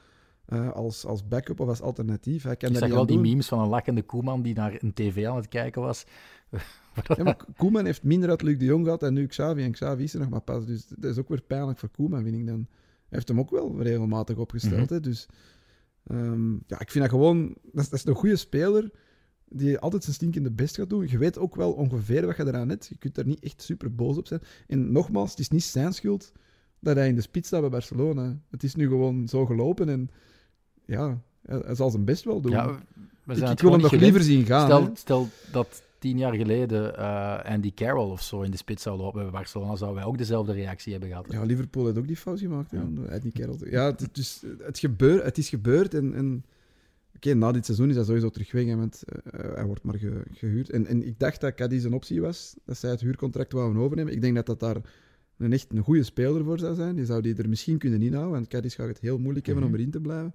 eh, 0.45 0.71
als, 0.71 1.05
als 1.05 1.27
backup 1.27 1.59
of 1.59 1.67
als 1.67 1.81
alternatief. 1.81 2.43
Kan 2.43 2.51
Ik 2.51 2.59
dat 2.59 2.77
zag 2.77 2.89
wel 2.89 2.99
aan 2.99 3.05
die 3.05 3.15
doen. 3.15 3.25
memes 3.25 3.47
van 3.47 3.59
een 3.59 3.67
lachende 3.67 4.01
Koeman 4.03 4.41
die 4.41 4.53
naar 4.55 4.77
een 4.79 4.93
tv 4.93 5.25
aan 5.25 5.35
het 5.35 5.47
kijken 5.47 5.81
was. 5.81 6.05
Ja, 7.17 7.23
maar 7.23 7.45
Koeman 7.57 7.85
heeft 7.85 8.03
minder 8.03 8.29
uit 8.29 8.41
Luc 8.41 8.57
de 8.57 8.65
Jong 8.65 8.83
gehad 8.83 8.99
dan 8.99 9.13
nu 9.13 9.27
Xavi. 9.27 9.63
En 9.63 9.71
Xavi 9.71 10.03
is 10.03 10.13
er 10.13 10.19
nog 10.19 10.29
maar 10.29 10.41
pas. 10.41 10.65
Dus 10.65 10.87
dat 10.87 11.11
is 11.11 11.17
ook 11.17 11.29
weer 11.29 11.41
pijnlijk 11.41 11.79
voor 11.79 11.89
Koeman, 11.89 12.23
vind 12.23 12.35
ik 12.35 12.47
dan. 12.47 12.67
Hij 12.67 13.07
heeft 13.09 13.27
hem 13.27 13.39
ook 13.39 13.49
wel 13.49 13.81
regelmatig 13.81 14.37
opgesteld. 14.37 14.81
Mhm. 14.89 14.93
hè, 14.93 14.99
dus 14.99 15.27
ehm, 16.03 16.51
ja, 16.53 16.79
ik 16.79 16.91
vind 16.91 17.03
dat 17.03 17.09
gewoon... 17.09 17.55
Dat 17.63 17.83
is, 17.83 17.89
dat 17.89 17.99
is 17.99 18.05
een 18.05 18.15
goede 18.15 18.35
speler 18.35 18.91
die 19.49 19.79
altijd 19.79 20.03
zijn 20.03 20.15
stinkende 20.15 20.51
best 20.51 20.75
gaat 20.75 20.89
doen. 20.89 21.07
Je 21.07 21.17
weet 21.17 21.37
ook 21.37 21.55
wel 21.55 21.73
ongeveer 21.73 22.25
wat 22.25 22.37
je 22.37 22.47
eraan 22.47 22.69
hebt. 22.69 22.87
Je 22.87 22.97
kunt 22.97 23.15
daar 23.15 23.25
niet 23.25 23.43
echt 23.43 23.61
super 23.61 23.95
boos 23.95 24.17
op 24.17 24.27
zijn. 24.27 24.41
En 24.67 24.91
nogmaals, 24.91 25.29
het 25.29 25.39
is 25.39 25.49
niet 25.49 25.63
zijn 25.63 25.93
schuld 25.93 26.31
dat 26.79 26.95
hij 26.95 27.07
in 27.07 27.15
de 27.15 27.21
spits 27.21 27.47
staat 27.47 27.61
bij 27.61 27.69
Barcelona. 27.69 28.39
Het 28.49 28.63
is 28.63 28.75
nu 28.75 28.87
gewoon 28.87 29.27
zo 29.27 29.45
gelopen 29.45 29.89
en 29.89 30.09
ja, 30.85 31.21
hij 31.45 31.61
hij 31.65 31.75
zal 31.75 31.89
zijn 31.89 32.05
best 32.05 32.23
wel 32.23 32.41
doen. 32.41 32.51
Ja, 32.51 32.67
we 32.67 32.73
ik 33.31 33.37
zijn 33.37 33.41
ik 33.41 33.47
het 33.47 33.61
wil 33.61 33.71
hem 33.71 33.81
nog 33.81 33.91
liever 33.91 34.21
zien 34.21 34.45
gaan. 34.45 34.65
Stel, 34.65 34.89
stel 34.95 35.27
dat 35.51 35.83
tien 35.99 36.17
jaar 36.17 36.33
geleden 36.35 36.97
eh, 36.97 37.39
Andy 37.53 37.73
Carroll 37.73 38.11
of 38.11 38.21
zo 38.21 38.41
in 38.41 38.51
de 38.51 38.57
spits 38.57 38.83
zou 38.83 38.97
lopen 38.97 39.21
bij 39.21 39.31
Barcelona, 39.31 39.75
zouden 39.75 39.99
wij 39.99 40.09
ook 40.09 40.17
dezelfde 40.17 40.53
reactie 40.53 40.91
hebben 40.91 41.09
gehad. 41.09 41.25
Ja, 41.31 41.43
Liverpool 41.43 41.85
heeft 41.85 41.97
ook 41.97 42.07
die 42.07 42.17
fout 42.17 42.39
gemaakt. 42.39 42.71
Ja. 42.71 43.17
Die 43.19 43.31
kerel. 43.31 43.57
Ja, 43.69 43.85
het, 43.85 43.99
het, 43.99 44.17
is, 44.17 44.43
het, 44.59 44.79
gebeur, 44.79 45.23
het 45.23 45.37
is 45.37 45.49
gebeurd. 45.49 45.93
En, 45.93 46.13
en 46.13 46.43
oké, 47.15 47.33
na 47.33 47.51
dit 47.51 47.65
seizoen 47.65 47.89
is 47.89 47.95
dat 47.95 48.05
sowieso 48.05 48.29
terug 48.29 48.51
weg. 48.51 48.65
hè, 48.65 48.75
Want 48.75 49.03
eh, 49.03 49.53
hij 49.53 49.65
wordt 49.65 49.83
maar 49.83 49.97
ge- 49.97 50.23
gehuurd. 50.31 50.69
En, 50.69 50.85
en 50.85 51.07
ik 51.07 51.19
dacht 51.19 51.41
dat 51.41 51.55
Cadiz 51.55 51.83
een 51.83 51.93
optie 51.93 52.21
was. 52.21 52.55
Dat 52.65 52.77
zij 52.77 52.89
het 52.89 53.01
huurcontract 53.01 53.51
wouden 53.53 53.81
overnemen. 53.81 54.13
Ik 54.13 54.21
denk 54.21 54.35
dat 54.35 54.45
dat 54.45 54.59
daar 54.59 54.75
een 55.37 55.53
echt 55.53 55.67
een 55.71 55.83
goede 55.83 56.03
speler 56.03 56.43
voor 56.43 56.59
zou 56.59 56.75
zijn. 56.75 56.95
Die 56.95 57.05
zou 57.05 57.21
die 57.21 57.35
er 57.35 57.49
misschien 57.49 57.77
kunnen 57.77 58.01
inhouden, 58.01 58.31
want 58.33 58.47
Cadiz 58.47 58.75
gaat 58.75 58.87
het 58.87 58.99
heel 58.99 59.17
moeilijk 59.17 59.45
hebben 59.45 59.63
Mhm. 59.63 59.73
om 59.73 59.79
erin 59.79 59.91
te 59.91 59.99
blijven. 60.01 60.33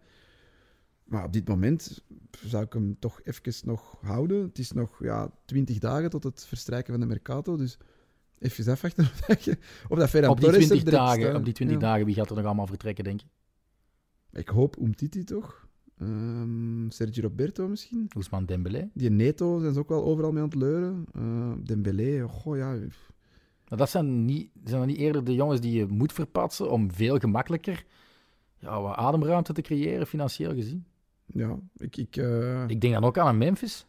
Maar 1.10 1.24
op 1.24 1.32
dit 1.32 1.48
moment 1.48 2.02
zou 2.44 2.64
ik 2.64 2.72
hem 2.72 2.96
toch 2.98 3.20
even 3.22 3.66
nog 3.68 3.98
houden. 4.00 4.42
Het 4.42 4.58
is 4.58 4.72
nog 4.72 4.98
ja, 5.02 5.30
20 5.44 5.78
dagen 5.78 6.10
tot 6.10 6.24
het 6.24 6.46
verstrijken 6.46 6.92
van 6.92 7.00
de 7.00 7.06
Mercato, 7.06 7.56
dus 7.56 7.78
even 8.38 8.72
afwachten 8.72 9.04
of 9.04 9.20
dat, 9.20 9.44
je, 9.44 9.58
of 9.88 9.98
dat 9.98 10.08
Ferran 10.08 10.30
Op 10.30 10.36
die, 10.40 10.46
Torres 10.46 10.62
er 10.62 10.68
20 10.70 10.90
direct 10.90 11.06
dagen, 11.08 11.22
staat. 11.22 11.36
op 11.38 11.44
die 11.44 11.54
20 11.54 11.80
Ja. 11.80 11.82
dagen, 11.86 12.06
wie 12.06 12.14
gaat 12.14 12.30
er 12.30 12.36
nog 12.36 12.44
allemaal 12.44 12.66
vertrekken, 12.66 13.04
denk 13.04 13.20
je? 13.20 13.26
Ik 14.32 14.48
hoop 14.48 14.76
Umtiti 14.80 15.24
toch. 15.24 15.68
Ehm 15.98 16.90
Sergio 16.90 17.22
Roberto 17.22 17.68
misschien. 17.68 18.10
Ousmane 18.14 18.46
Dembélé. 18.46 18.90
Die 18.94 19.10
Neto 19.10 19.58
zijn 19.60 19.72
ze 19.72 19.78
ook 19.78 19.88
wel 19.88 20.04
overal 20.04 20.32
mee 20.32 20.42
aan 20.42 20.48
het 20.48 20.58
leuren. 20.58 21.04
Eh, 21.12 21.52
Dembélé, 21.64 22.20
goh 22.28 22.56
ja. 22.56 22.76
Maar 23.68 23.78
dat 23.78 23.90
zijn, 23.90 24.24
niet, 24.24 24.50
zijn 24.64 24.78
dat 24.78 24.86
niet 24.88 24.96
eerder 24.98 25.24
de 25.24 25.34
jongens 25.34 25.60
die 25.60 25.72
je 25.72 25.86
moet 25.86 26.12
verpatsen 26.12 26.70
om 26.70 26.92
veel 26.92 27.18
gemakkelijker 27.18 27.84
ja, 28.58 28.82
wat 28.82 28.96
ademruimte 28.96 29.52
te 29.52 29.62
creëren, 29.62 30.06
financieel 30.06 30.54
gezien? 30.54 30.84
Ja, 31.32 31.58
ik, 31.76 31.96
ik, 31.96 32.16
eh, 32.16 32.64
Ik 32.66 32.80
denk 32.80 32.92
dan 32.94 33.04
ook 33.04 33.18
aan 33.18 33.28
een 33.28 33.38
Memphis. 33.38 33.86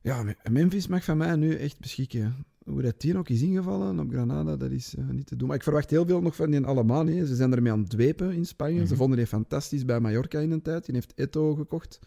ja, 0.00 0.22
Me- 0.22 0.36
Memphis 0.50 0.86
mag 0.86 1.04
van 1.04 1.16
mij 1.16 1.36
nu 1.36 1.54
echt 1.54 1.78
beschikken. 1.80 2.34
Hoe 2.64 2.82
dat 2.82 3.00
die 3.00 3.16
ook 3.18 3.28
is 3.28 3.42
ingevallen 3.42 3.98
op 4.00 4.10
Granada, 4.10 4.56
dat 4.56 4.70
is 4.70 4.94
eh, 4.98 5.04
niet 5.08 5.26
te 5.26 5.36
doen. 5.36 5.46
Maar 5.48 5.56
ik 5.56 5.62
verwacht 5.62 5.90
heel 5.90 6.06
veel 6.06 6.20
nog 6.22 6.36
van 6.36 6.50
die 6.50 6.60
allemaal. 6.66 7.06
hè. 7.06 7.26
Ze 7.26 7.34
zijn 7.36 7.52
ermee 7.52 7.72
aan 7.72 7.80
het 7.80 7.90
dwepen 7.90 8.32
in 8.32 8.46
Spanje. 8.46 8.78
Ze 8.80 8.84
Mhm. 8.86 8.94
vonden 8.94 9.16
die 9.18 9.26
fantastisch 9.26 9.84
bij 9.84 10.00
Mallorca 10.00 10.38
in 10.38 10.50
een 10.50 10.62
tijd. 10.62 10.84
Die 10.86 10.94
heeft 10.94 11.12
Eto 11.16 11.54
gekocht 11.54 11.98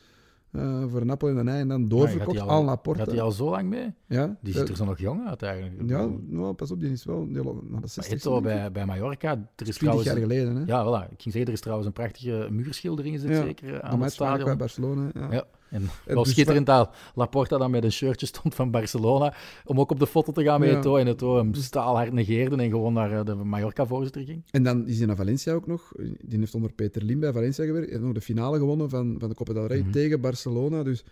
eh, 0.58 0.84
voor 0.88 1.02
een 1.02 1.10
appel 1.10 1.28
en 1.28 1.38
een 1.38 1.48
ei 1.48 1.60
en 1.62 1.68
dan 1.68 1.88
doorverkocht 1.88 2.40
al- 2.40 2.50
aan 2.50 2.64
Laporte. 2.64 3.00
Gaat 3.00 3.12
hij 3.12 3.22
al 3.22 3.32
zo 3.32 3.50
lang 3.50 3.70
mee? 3.70 3.94
Ja, 4.08 4.38
Die 4.42 4.54
eh, 4.54 4.60
ziet 4.60 4.70
er 4.70 4.76
zo 4.76 4.86
nog 4.86 4.98
jong 5.00 5.28
uit 5.28 5.42
eigenlijk. 5.42 5.90
ja, 5.90 6.08
nou, 6.28 6.54
pas 6.54 6.72
op, 6.72 6.80
die 6.80 6.92
is 6.92 7.06
wel 7.06 7.26
die 7.26 7.34
naar 7.36 7.44
de 7.44 7.62
maar 7.70 7.82
60. 7.84 8.14
Eto'o 8.14 8.42
bij, 8.42 8.72
bij 8.72 8.86
Mallorca, 8.86 9.30
er 9.32 9.38
is 9.38 9.46
20 9.56 9.78
trouwens... 9.78 10.08
jaar 10.08 10.18
geleden. 10.18 10.56
Hè? 10.56 10.64
Ja, 10.66 10.84
voilà. 10.86 11.12
Ik 11.12 11.22
ging 11.22 11.34
zeggen, 11.34 11.46
er 11.46 11.52
is 11.54 11.60
trouwens 11.60 11.88
een 11.88 11.94
prachtige 11.94 12.48
muurschildering 12.52 13.16
gezet, 13.16 13.30
Ja, 13.30 13.42
zeker, 13.44 13.68
de 13.68 13.82
aan 13.82 13.82
het 13.82 13.84
maken 13.84 14.00
bij 14.00 14.10
stadion. 14.10 14.58
Barcelona. 14.58 15.10
Ja. 15.14 15.28
Ja, 15.32 15.44
en 15.76 15.90
wel 16.06 16.24
dus 16.24 16.32
schitterend 16.32 16.66
dat 16.66 16.96
Laporta 17.16 17.58
dan 17.58 17.72
met 17.72 17.84
een 17.84 17.92
shirtje 17.92 18.26
stond 18.26 18.56
van 18.56 18.72
Barcelona, 18.72 19.34
om 19.66 19.80
ook 19.80 19.92
op 19.92 20.00
de 20.00 20.08
foto 20.08 20.32
te 20.32 20.44
gaan 20.44 20.60
met 20.60 20.70
Ja. 20.70 20.78
Eto'o. 20.78 20.96
En 20.98 21.08
Eto'o 21.08 21.38
hem 21.38 21.54
staalhard 21.54 22.14
negeerde 22.14 22.56
en 22.56 22.70
gewoon 22.70 22.94
naar 22.94 23.12
eh, 23.12 23.26
de 23.26 23.36
Mallorca-voorzitter 23.36 24.22
ging. 24.24 24.44
En 24.52 24.64
dan 24.64 24.88
is 24.88 24.98
hij 24.98 25.08
naar 25.08 25.16
Valencia 25.16 25.54
ook 25.54 25.68
nog. 25.68 25.92
Die 26.26 26.40
heeft 26.40 26.56
onder 26.56 26.72
Peter 26.74 27.04
Lim 27.04 27.20
bij 27.20 27.32
Valencia 27.34 27.66
gewerkt. 27.66 27.86
Hij 27.90 27.96
heeft 27.96 28.06
nog 28.14 28.18
de 28.20 28.26
finale 28.26 28.58
gewonnen 28.58 28.90
van, 28.90 29.16
van 29.20 29.30
de 29.30 29.36
Copa 29.36 29.54
del 29.54 29.68
Rey 29.68 29.80
Mhm. 29.82 29.92
tegen 29.92 30.22
Barcelona. 30.22 30.84
Dus 30.84 31.04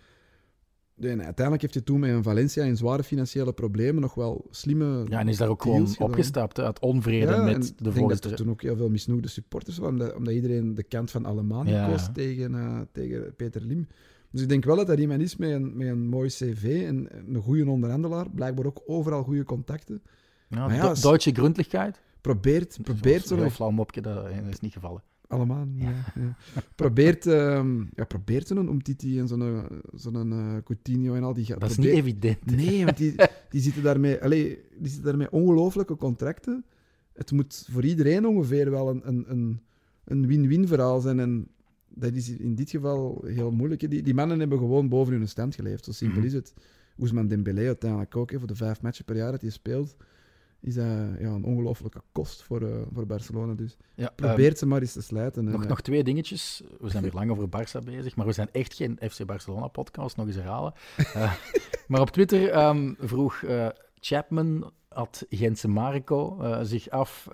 en 1.00 1.22
uiteindelijk 1.24 1.60
heeft 1.60 1.74
hij 1.74 1.82
toen 1.82 2.00
met 2.00 2.10
een 2.10 2.22
Valencia 2.22 2.64
in 2.64 2.76
zware 2.76 3.02
financiële 3.02 3.52
problemen 3.52 4.02
nog 4.02 4.14
wel 4.14 4.46
slimme 4.50 5.04
Ja, 5.08 5.18
en 5.20 5.28
is 5.28 5.36
daar 5.36 5.48
ook 5.48 5.62
gewoon 5.62 5.88
gedaan. 5.88 6.06
opgestapt, 6.08 6.60
uit 6.60 6.78
onvrede 6.80 7.26
Ja, 7.26 7.34
en 7.38 7.44
met 7.44 7.54
ik 7.56 7.62
de 7.62 7.82
denk 7.82 7.84
dat 7.84 7.94
voorzitter. 7.94 8.30
er 8.30 8.36
toen 8.36 8.50
ook 8.50 8.62
heel 8.62 8.76
veel 8.76 8.88
misnoegde 8.88 9.28
supporters 9.28 9.78
waren, 9.78 9.94
omdat, 9.94 10.14
omdat 10.14 10.34
iedereen 10.34 10.74
de 10.74 10.82
kant 10.82 11.10
van 11.10 11.26
Alemania 11.26 11.72
Ja. 11.80 11.88
koos 11.90 12.08
tegen, 12.12 12.54
eh, 12.54 12.80
tegen 12.92 13.34
Peter 13.36 13.62
Lim. 13.62 13.86
Dus 14.34 14.42
ik 14.42 14.48
denk 14.48 14.64
wel 14.64 14.76
dat 14.76 14.86
dat 14.86 14.98
iemand 14.98 15.20
is 15.20 15.36
met 15.36 15.50
een, 15.50 15.76
met 15.76 15.86
een 15.88 16.08
mooi 16.08 16.28
cv 16.28 16.84
en 16.86 17.08
een 17.34 17.42
goede 17.42 17.70
onderhandelaar. 17.70 18.30
Blijkbaar 18.30 18.66
ook 18.66 18.82
overal 18.86 19.22
goede 19.22 19.44
contacten. 19.44 20.02
Ja, 20.48 20.66
Maar 20.66 20.74
ja, 20.76 20.94
Do- 20.94 21.00
Duitse 21.00 21.32
gründlichkeit. 21.34 22.00
Probeert, 22.20 22.78
probeert 22.82 23.26
Zo'n 23.26 23.36
zo 23.36 23.42
heel 23.42 23.52
flauw 23.52 23.70
mopje, 23.70 24.00
dat 24.00 24.26
is 24.50 24.60
niet 24.60 24.72
gevallen. 24.72 25.02
Allemaal, 25.28 25.66
ja. 25.74 25.92
ja. 26.14 26.36
Probeert, 26.74 27.26
ehm 27.26 27.80
ja, 27.94 28.04
probeert 28.04 28.46
zo'n 28.46 28.68
Umtiti 28.68 29.18
en 29.18 29.28
zo'n 29.28 29.66
zo'n 29.94 30.32
eh, 30.32 30.56
Coutinho 30.64 31.14
en 31.14 31.22
al 31.22 31.34
die... 31.34 31.58
Dat 31.58 31.70
is 31.70 31.76
niet 31.76 31.86
evident. 31.86 32.44
Nee, 32.56 32.84
want 32.84 32.96
die, 32.96 33.14
die 33.50 33.60
zitten 33.60 33.82
daarmee... 33.82 34.22
Allee, 34.22 34.58
die 34.78 34.88
zitten 34.88 35.04
daarmee 35.04 35.30
ongelooflijke 35.30 35.96
contracten. 35.96 36.64
Het 37.12 37.32
moet 37.32 37.68
voor 37.70 37.84
iedereen 37.84 38.26
ongeveer 38.26 38.70
wel 38.70 38.88
een, 38.88 39.08
een, 39.08 39.24
een, 39.28 39.60
een 40.04 40.26
win-win 40.26 40.66
verhaal 40.66 41.00
zijn. 41.00 41.20
En 41.20 41.48
dat 41.94 42.12
is 42.14 42.28
in 42.38 42.54
dit 42.54 42.70
geval 42.70 43.24
heel 43.26 43.50
moeilijk. 43.50 43.90
Die, 43.90 44.02
die 44.02 44.14
mannen 44.14 44.38
hebben 44.40 44.58
gewoon 44.58 44.88
boven 44.88 45.12
hun 45.12 45.28
stand 45.28 45.54
geleefd. 45.54 45.84
Zo 45.84 45.92
simpel 45.92 46.18
Mhm. 46.18 46.26
is 46.26 46.32
het. 46.32 46.54
Ousmane 46.98 47.28
Dembélé 47.28 47.66
uiteindelijk 47.66 48.16
ook, 48.16 48.30
hè, 48.30 48.38
voor 48.38 48.46
de 48.48 48.54
vijf 48.54 48.82
matchen 48.82 49.04
per 49.04 49.16
jaar 49.16 49.30
dat 49.30 49.40
hij 49.40 49.50
speelt, 49.50 49.96
is 50.60 50.74
dat 50.74 50.84
ja, 51.18 51.28
een 51.28 51.44
ongelooflijke 51.44 52.00
kost 52.12 52.42
voor, 52.42 52.62
eh, 52.62 52.76
voor 52.92 53.06
Barcelona. 53.06 53.54
Dus 53.54 53.76
Ja, 53.94 54.12
probeert 54.16 54.58
ze 54.58 54.66
maar 54.66 54.80
eens 54.80 54.92
te 54.92 55.02
slijten. 55.02 55.38
ehm, 55.42 55.46
en, 55.46 55.52
nog, 55.52 55.62
eh, 55.62 55.68
nog 55.68 55.80
twee 55.80 56.04
dingetjes. 56.04 56.62
We 56.80 56.88
zijn 56.88 57.02
weer 57.02 57.12
lang 57.12 57.30
over 57.30 57.46
Barça 57.48 57.84
bezig, 57.84 58.16
maar 58.16 58.26
we 58.26 58.32
zijn 58.32 58.48
echt 58.52 58.74
geen 58.74 58.98
FC 59.10 59.24
Barcelona-podcast, 59.26 60.16
nog 60.16 60.26
eens 60.26 60.36
herhalen. 60.36 60.72
Eh, 60.96 61.34
maar 61.88 62.00
op 62.00 62.10
Twitter 62.10 62.50
ehm, 62.50 62.92
vroeg 62.98 63.44
Chapman, 64.00 64.72
at 64.88 65.26
Gentse 65.30 65.68
Marco, 65.68 66.38
zich 66.62 66.88
af 66.90 67.28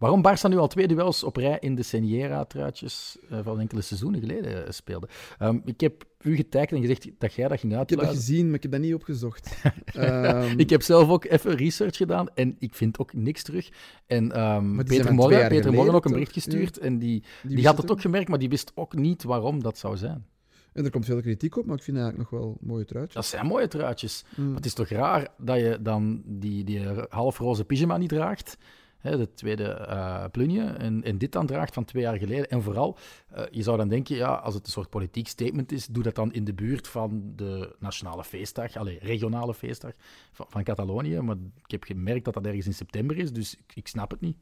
waarom 0.00 0.22
Barça 0.26 0.48
nu 0.48 0.56
al 0.56 0.68
twee 0.68 0.86
duels 0.86 1.24
op 1.24 1.36
rij 1.36 1.56
in 1.60 1.74
de 1.74 1.82
Seniera-truitjes 1.82 3.18
eh, 3.30 3.38
van 3.42 3.60
enkele 3.60 3.80
seizoenen 3.80 4.20
geleden 4.20 4.66
eh, 4.66 4.70
speelde. 4.72 5.08
Ehm, 5.38 5.58
ik 5.64 5.80
heb 5.80 6.04
u 6.20 6.36
getekend 6.36 6.72
en 6.72 6.80
gezegd 6.80 7.10
dat 7.18 7.34
jij 7.34 7.48
dat 7.48 7.60
ging 7.60 7.80
Ik 7.80 7.90
heb 7.90 7.98
dat 7.98 8.08
gezien, 8.08 8.46
maar 8.46 8.54
ik 8.54 8.62
heb 8.62 8.72
dat 8.72 8.80
niet 8.80 8.94
opgezocht. 8.94 9.50
Ehm, 9.84 10.58
Ik 10.58 10.70
heb 10.70 10.82
zelf 10.82 11.08
ook 11.08 11.24
even 11.24 11.56
research 11.56 11.96
gedaan 11.96 12.26
en 12.34 12.56
ik 12.58 12.74
vind 12.74 12.98
ook 12.98 13.12
niks 13.12 13.42
terug. 13.42 13.68
En 14.06 14.30
zijn 14.30 14.84
Peter 14.84 15.14
Morgen, 15.14 15.48
Peter 15.48 15.72
Morgen 15.72 15.94
ook 15.94 16.04
een 16.04 16.12
bericht 16.12 16.32
gestuurd 16.32 16.78
en 16.78 16.98
die, 16.98 17.24
die, 17.42 17.66
had 17.66 17.76
het 17.76 17.84
ook 17.84 17.90
ook. 17.90 18.00
gemerkt, 18.00 18.28
maar 18.28 18.38
die 18.38 18.48
wist 18.48 18.72
ook 18.74 18.94
niet 18.94 19.22
waarom 19.22 19.62
dat 19.62 19.78
zou 19.78 19.96
zijn. 19.96 20.26
En 20.72 20.84
er 20.84 20.90
komt 20.90 21.04
veel 21.04 21.20
kritiek 21.20 21.56
op, 21.56 21.66
maar 21.66 21.76
ik 21.76 21.82
vind 21.82 21.96
eigenlijk 21.96 22.30
nog 22.30 22.40
wel 22.40 22.56
mooie 22.60 22.84
truitjes. 22.84 23.14
Dat 23.14 23.26
zijn 23.26 23.46
mooie 23.46 23.68
truitjes. 23.68 24.24
Mm. 24.36 24.46
Maar 24.46 24.56
het 24.56 24.66
is 24.66 24.74
toch 24.74 24.88
raar 24.88 25.28
dat 25.38 25.58
je 25.58 25.78
dan 25.80 26.22
die, 26.26 26.64
die 26.64 26.80
halfroze 27.08 27.64
pyjama 27.64 27.96
niet 27.96 28.08
draagt, 28.08 28.56
hè, 29.00 29.16
de 29.16 29.34
tweede 29.34 29.64
eh 29.64 30.24
plunje, 30.32 30.62
en, 30.64 31.02
en 31.02 31.18
dit 31.18 31.32
dan 31.32 31.46
draagt 31.46 31.74
van 31.74 31.84
twee 31.84 32.02
jaar 32.02 32.16
geleden. 32.18 32.48
En 32.48 32.62
vooral, 32.62 32.98
eh, 33.28 33.44
je 33.50 33.62
zou 33.62 33.76
dan 33.76 33.88
denken, 33.88 34.16
ja, 34.16 34.34
als 34.34 34.54
het 34.54 34.66
een 34.66 34.72
soort 34.72 34.90
politiek 34.90 35.28
statement 35.28 35.72
is, 35.72 35.86
doe 35.86 36.02
dat 36.02 36.14
dan 36.14 36.32
in 36.32 36.44
de 36.44 36.54
buurt 36.54 36.88
van 36.88 37.32
de 37.36 37.76
nationale 37.78 38.24
feestdag, 38.24 38.76
allee, 38.76 38.98
regionale 39.02 39.54
feestdag 39.54 39.92
van, 40.32 40.46
van 40.48 40.62
Catalonië. 40.62 41.20
Maar 41.20 41.36
ik 41.64 41.70
heb 41.70 41.84
gemerkt 41.84 42.24
dat 42.24 42.34
dat 42.34 42.46
ergens 42.46 42.66
in 42.66 42.74
september 42.74 43.16
is, 43.16 43.32
dus 43.32 43.54
ik, 43.54 43.72
ik 43.74 43.88
snap 43.88 44.10
het 44.10 44.20
niet. 44.20 44.36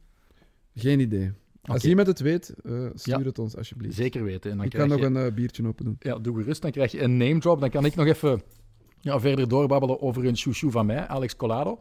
Geen 0.75 1.01
idee. 1.01 1.33
Als 1.62 1.85
iemand 1.85 2.07
het 2.07 2.21
weet, 2.21 2.55
eh, 2.64 2.87
stuur 2.94 3.18
Ja. 3.18 3.25
het 3.25 3.38
ons 3.38 3.57
alsjeblieft. 3.57 3.97
Zeker 3.97 4.25
weten. 4.25 4.51
En 4.51 4.57
dan 4.57 4.66
ik 4.66 4.73
kan 4.73 4.88
nog 4.88 4.99
je... 4.99 5.05
een 5.05 5.35
biertje 5.35 5.66
open 5.66 5.85
doen. 5.85 5.97
Ja, 5.99 6.18
doe 6.18 6.37
gerust. 6.37 6.62
Dan 6.62 6.71
krijg 6.71 6.92
je 6.92 7.03
een 7.03 7.16
name 7.16 7.38
drop. 7.38 7.61
Dan 7.61 7.71
kan 7.71 7.85
ik 7.85 7.94
nog 7.94 8.07
even 8.07 8.42
ja, 9.01 9.21
verder 9.21 9.49
doorbabbelen 9.49 10.03
over 10.03 10.27
een 10.27 10.37
chouchou 10.37 10.73
van 10.73 10.87
mij, 10.87 11.07
Alex 11.07 11.37
Collado. 11.37 11.79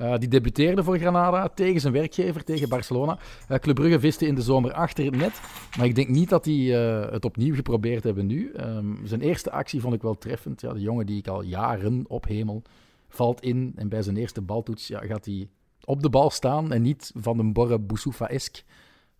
Eh, 0.00 0.18
die 0.18 0.28
debuteerde 0.28 0.84
voor 0.84 0.98
Granada 0.98 1.48
tegen 1.48 1.80
zijn 1.80 1.92
werkgever, 1.92 2.44
tegen 2.44 2.68
Barcelona. 2.68 3.18
Eh 3.48 3.58
Club 3.58 3.74
Brugge 3.74 4.00
viste 4.00 4.26
in 4.26 4.34
de 4.34 4.42
zomer 4.42 4.72
achter 4.72 5.04
het 5.04 5.16
net. 5.16 5.40
Maar 5.76 5.86
ik 5.86 5.94
denk 5.94 6.08
niet 6.08 6.28
dat 6.28 6.44
die 6.44 6.76
eh, 6.76 7.12
het 7.12 7.24
opnieuw 7.24 7.54
geprobeerd 7.54 8.04
hebben 8.04 8.26
nu. 8.26 8.52
Ehm, 8.52 9.06
zijn 9.06 9.20
eerste 9.20 9.50
actie 9.50 9.80
vond 9.80 9.94
ik 9.94 10.02
wel 10.02 10.18
treffend. 10.18 10.60
Ja, 10.60 10.72
de 10.72 10.80
jongen 10.80 11.06
die 11.06 11.18
ik 11.18 11.26
al 11.26 11.42
jaren 11.42 12.04
ophemel, 12.08 12.62
valt 13.08 13.40
in. 13.40 13.72
En 13.76 13.88
bij 13.88 14.02
zijn 14.02 14.16
eerste 14.16 14.40
baltoets 14.40 14.86
ja, 14.86 15.00
gaat 15.00 15.24
hij 15.24 15.48
op 15.84 16.02
de 16.02 16.10
bal 16.10 16.30
staan. 16.30 16.72
En 16.72 16.82
niet 16.82 17.12
van 17.16 17.38
een 17.38 17.52
borre 17.52 17.78
Boussoufa-esk. 17.78 18.64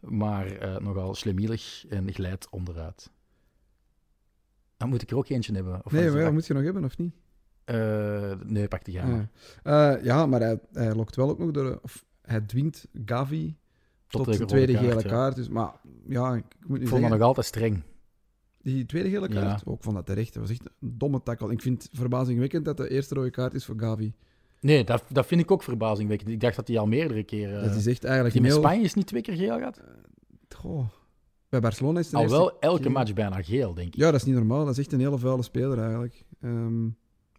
Maar 0.00 0.78
nogal 0.82 1.14
slemielig 1.14 1.84
en 1.88 2.12
glijdt 2.12 2.46
onderuit. 2.50 3.10
Dan 4.76 4.88
moet 4.88 5.02
ik 5.02 5.10
er 5.10 5.16
ook 5.16 5.28
eentje 5.28 5.54
hebben. 5.54 5.80
Of 5.84 5.92
Nee, 5.92 6.10
maar 6.10 6.32
moet 6.32 6.46
je 6.46 6.54
nog 6.54 6.62
hebben, 6.62 6.84
of 6.84 6.98
niet? 6.98 7.14
Eh, 7.70 8.32
nee, 8.46 8.68
pak 8.68 8.84
die 8.84 8.98
gaan. 8.98 9.28
Ja, 9.64 9.96
Eh, 9.96 10.04
ja 10.04 10.26
maar 10.26 10.40
hij, 10.40 10.60
hij 10.72 10.94
lokt 10.94 11.16
wel 11.16 11.28
ook 11.28 11.38
nog 11.38 11.50
door... 11.50 11.78
Of 11.82 12.04
hij 12.22 12.40
dwingt 12.40 12.88
Gavi 13.04 13.56
tot, 14.06 14.24
de 14.24 14.36
de 14.36 14.44
tweede 14.44 14.72
kaart, 14.72 14.84
gele 14.86 15.02
ja. 15.02 15.08
kaart. 15.08 15.36
Dus, 15.36 15.48
maar 15.48 15.72
ja, 16.06 16.34
ik 16.34 16.44
moet 16.66 16.80
Ik 16.80 16.88
vond 16.88 17.02
dat 17.02 17.10
nog 17.10 17.20
altijd 17.20 17.46
streng. 17.46 17.82
Die 18.62 18.86
tweede 18.86 19.10
gele 19.10 19.28
Ja. 19.28 19.40
kaart, 19.40 19.66
ook 19.66 19.82
van 19.82 19.94
dat 19.94 20.06
terecht. 20.06 20.32
Dat 20.34 20.42
was 20.42 20.50
echt 20.50 20.64
een 20.64 20.98
domme 20.98 21.22
tackle. 21.22 21.52
Ik 21.52 21.62
vind 21.62 21.82
het 21.82 21.92
verbazingwekkend 21.94 22.64
dat 22.64 22.76
de 22.76 22.90
eerste 22.90 23.14
rode 23.14 23.30
kaart 23.30 23.54
is 23.54 23.64
voor 23.64 23.78
Gavi. 23.78 24.12
Nee, 24.60 24.84
dat, 24.84 25.04
dat 25.08 25.26
vind 25.26 25.40
ik 25.40 25.50
ook 25.50 25.62
verbazingwekkend. 25.62 26.30
Ik 26.30 26.40
dacht 26.40 26.56
dat 26.56 26.68
hij 26.68 26.78
al 26.78 26.86
meerdere 26.86 27.22
keren... 27.22 27.62
dat 27.62 27.74
is 27.74 27.86
echt 27.86 28.04
eigenlijk 28.04 28.34
die 28.34 28.42
met 28.42 28.52
heel... 28.52 28.60
Spanje 28.60 28.84
is 28.84 28.94
niet 28.94 29.06
twee 29.06 29.22
keer 29.22 29.36
geel 29.36 29.56
gehad? 29.56 29.80
Goh. 30.56 30.88
Bij 31.48 31.60
Barcelona 31.60 31.98
is 31.98 32.06
het 32.06 32.14
Al 32.14 32.28
wel 32.28 32.58
elke 32.60 32.88
match 32.88 33.12
bijna 33.12 33.42
geel, 33.42 33.74
denk 33.74 33.88
ik. 33.88 33.96
Ja, 33.96 34.10
dat 34.10 34.20
is 34.20 34.26
niet 34.26 34.34
normaal. 34.34 34.64
Dat 34.64 34.72
is 34.72 34.78
echt 34.78 34.92
een 34.92 35.00
hele 35.00 35.18
vuile 35.18 35.42
speler 35.42 35.78
eigenlijk. 35.78 36.24
Ehm 36.40 36.86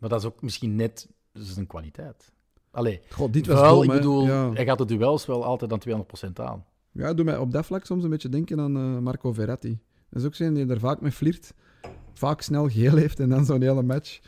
Maar 0.01 0.09
dat 0.09 0.19
is 0.19 0.25
ook 0.25 0.41
misschien 0.41 0.75
net 0.75 1.09
zijn 1.33 1.67
kwaliteit. 1.67 2.31
Allee, 2.71 3.01
God, 3.09 3.33
dit 3.33 3.47
was 3.47 3.69
dom, 3.69 3.83
ik 3.83 3.89
bedoel, 3.89 4.25
Ja. 4.25 4.51
hij 4.53 4.65
gaat 4.65 4.77
de 4.77 4.85
duels 4.85 5.25
wel 5.25 5.43
altijd 5.43 5.71
aan 5.73 5.79
200% 5.79 6.39
aan. 6.39 6.65
ja, 6.91 7.13
doe 7.13 7.25
mij 7.25 7.37
op 7.37 7.51
dat 7.51 7.65
vlak 7.65 7.85
soms 7.85 8.03
een 8.03 8.09
beetje 8.09 8.29
denken 8.29 8.59
aan 8.59 8.75
eh, 8.77 8.97
Marco 8.97 9.33
Verratti. 9.33 9.79
Dat 10.09 10.21
is 10.21 10.25
ook 10.27 10.35
zijn 10.35 10.53
die 10.53 10.67
er 10.67 10.79
vaak 10.79 11.01
mee 11.01 11.11
flirt. 11.11 11.53
Vaak 12.13 12.41
snel 12.41 12.67
geel 12.69 12.95
heeft 12.95 13.19
en 13.19 13.29
dan 13.29 13.45
zo'n 13.45 13.61
hele 13.61 13.83
match 13.83 14.19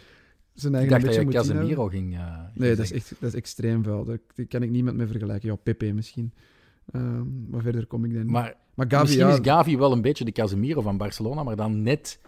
zijn 0.53 0.73
Ik 0.73 0.79
eigen 0.79 1.01
dacht 1.01 1.15
een 1.17 1.25
dat 1.25 1.33
je. 1.33 1.39
Casemiro 1.39 1.87
ging... 1.87 2.15
eh, 2.15 2.33
ging 2.43 2.55
Nee, 2.55 2.75
dat 2.75 2.85
is, 2.85 2.91
echt, 2.91 3.09
dat 3.19 3.29
is 3.29 3.35
extreem 3.35 3.83
vuil. 3.83 4.05
Daar 4.05 4.19
kan 4.47 4.63
ik 4.63 4.69
niemand 4.69 4.97
mee 4.97 5.07
vergelijken. 5.07 5.49
Ja, 5.49 5.55
Pepe 5.55 5.91
misschien. 5.93 6.33
Ehm, 6.91 7.49
maar 7.49 7.61
verder 7.61 7.85
kom 7.87 8.05
ik 8.05 8.13
dan 8.13 8.21
niet. 8.21 8.31
Maar 8.31 8.55
Maar 8.75 8.85
Gavi, 8.89 9.01
misschien 9.03 9.27
ja, 9.27 9.33
is 9.33 9.39
Gavi 9.41 9.77
wel 9.77 9.91
een 9.91 10.01
beetje 10.01 10.25
de 10.25 10.31
Casemiro 10.31 10.81
van 10.81 10.97
Barcelona, 10.97 11.43
maar 11.43 11.55
dan 11.55 11.81
net 11.81 12.19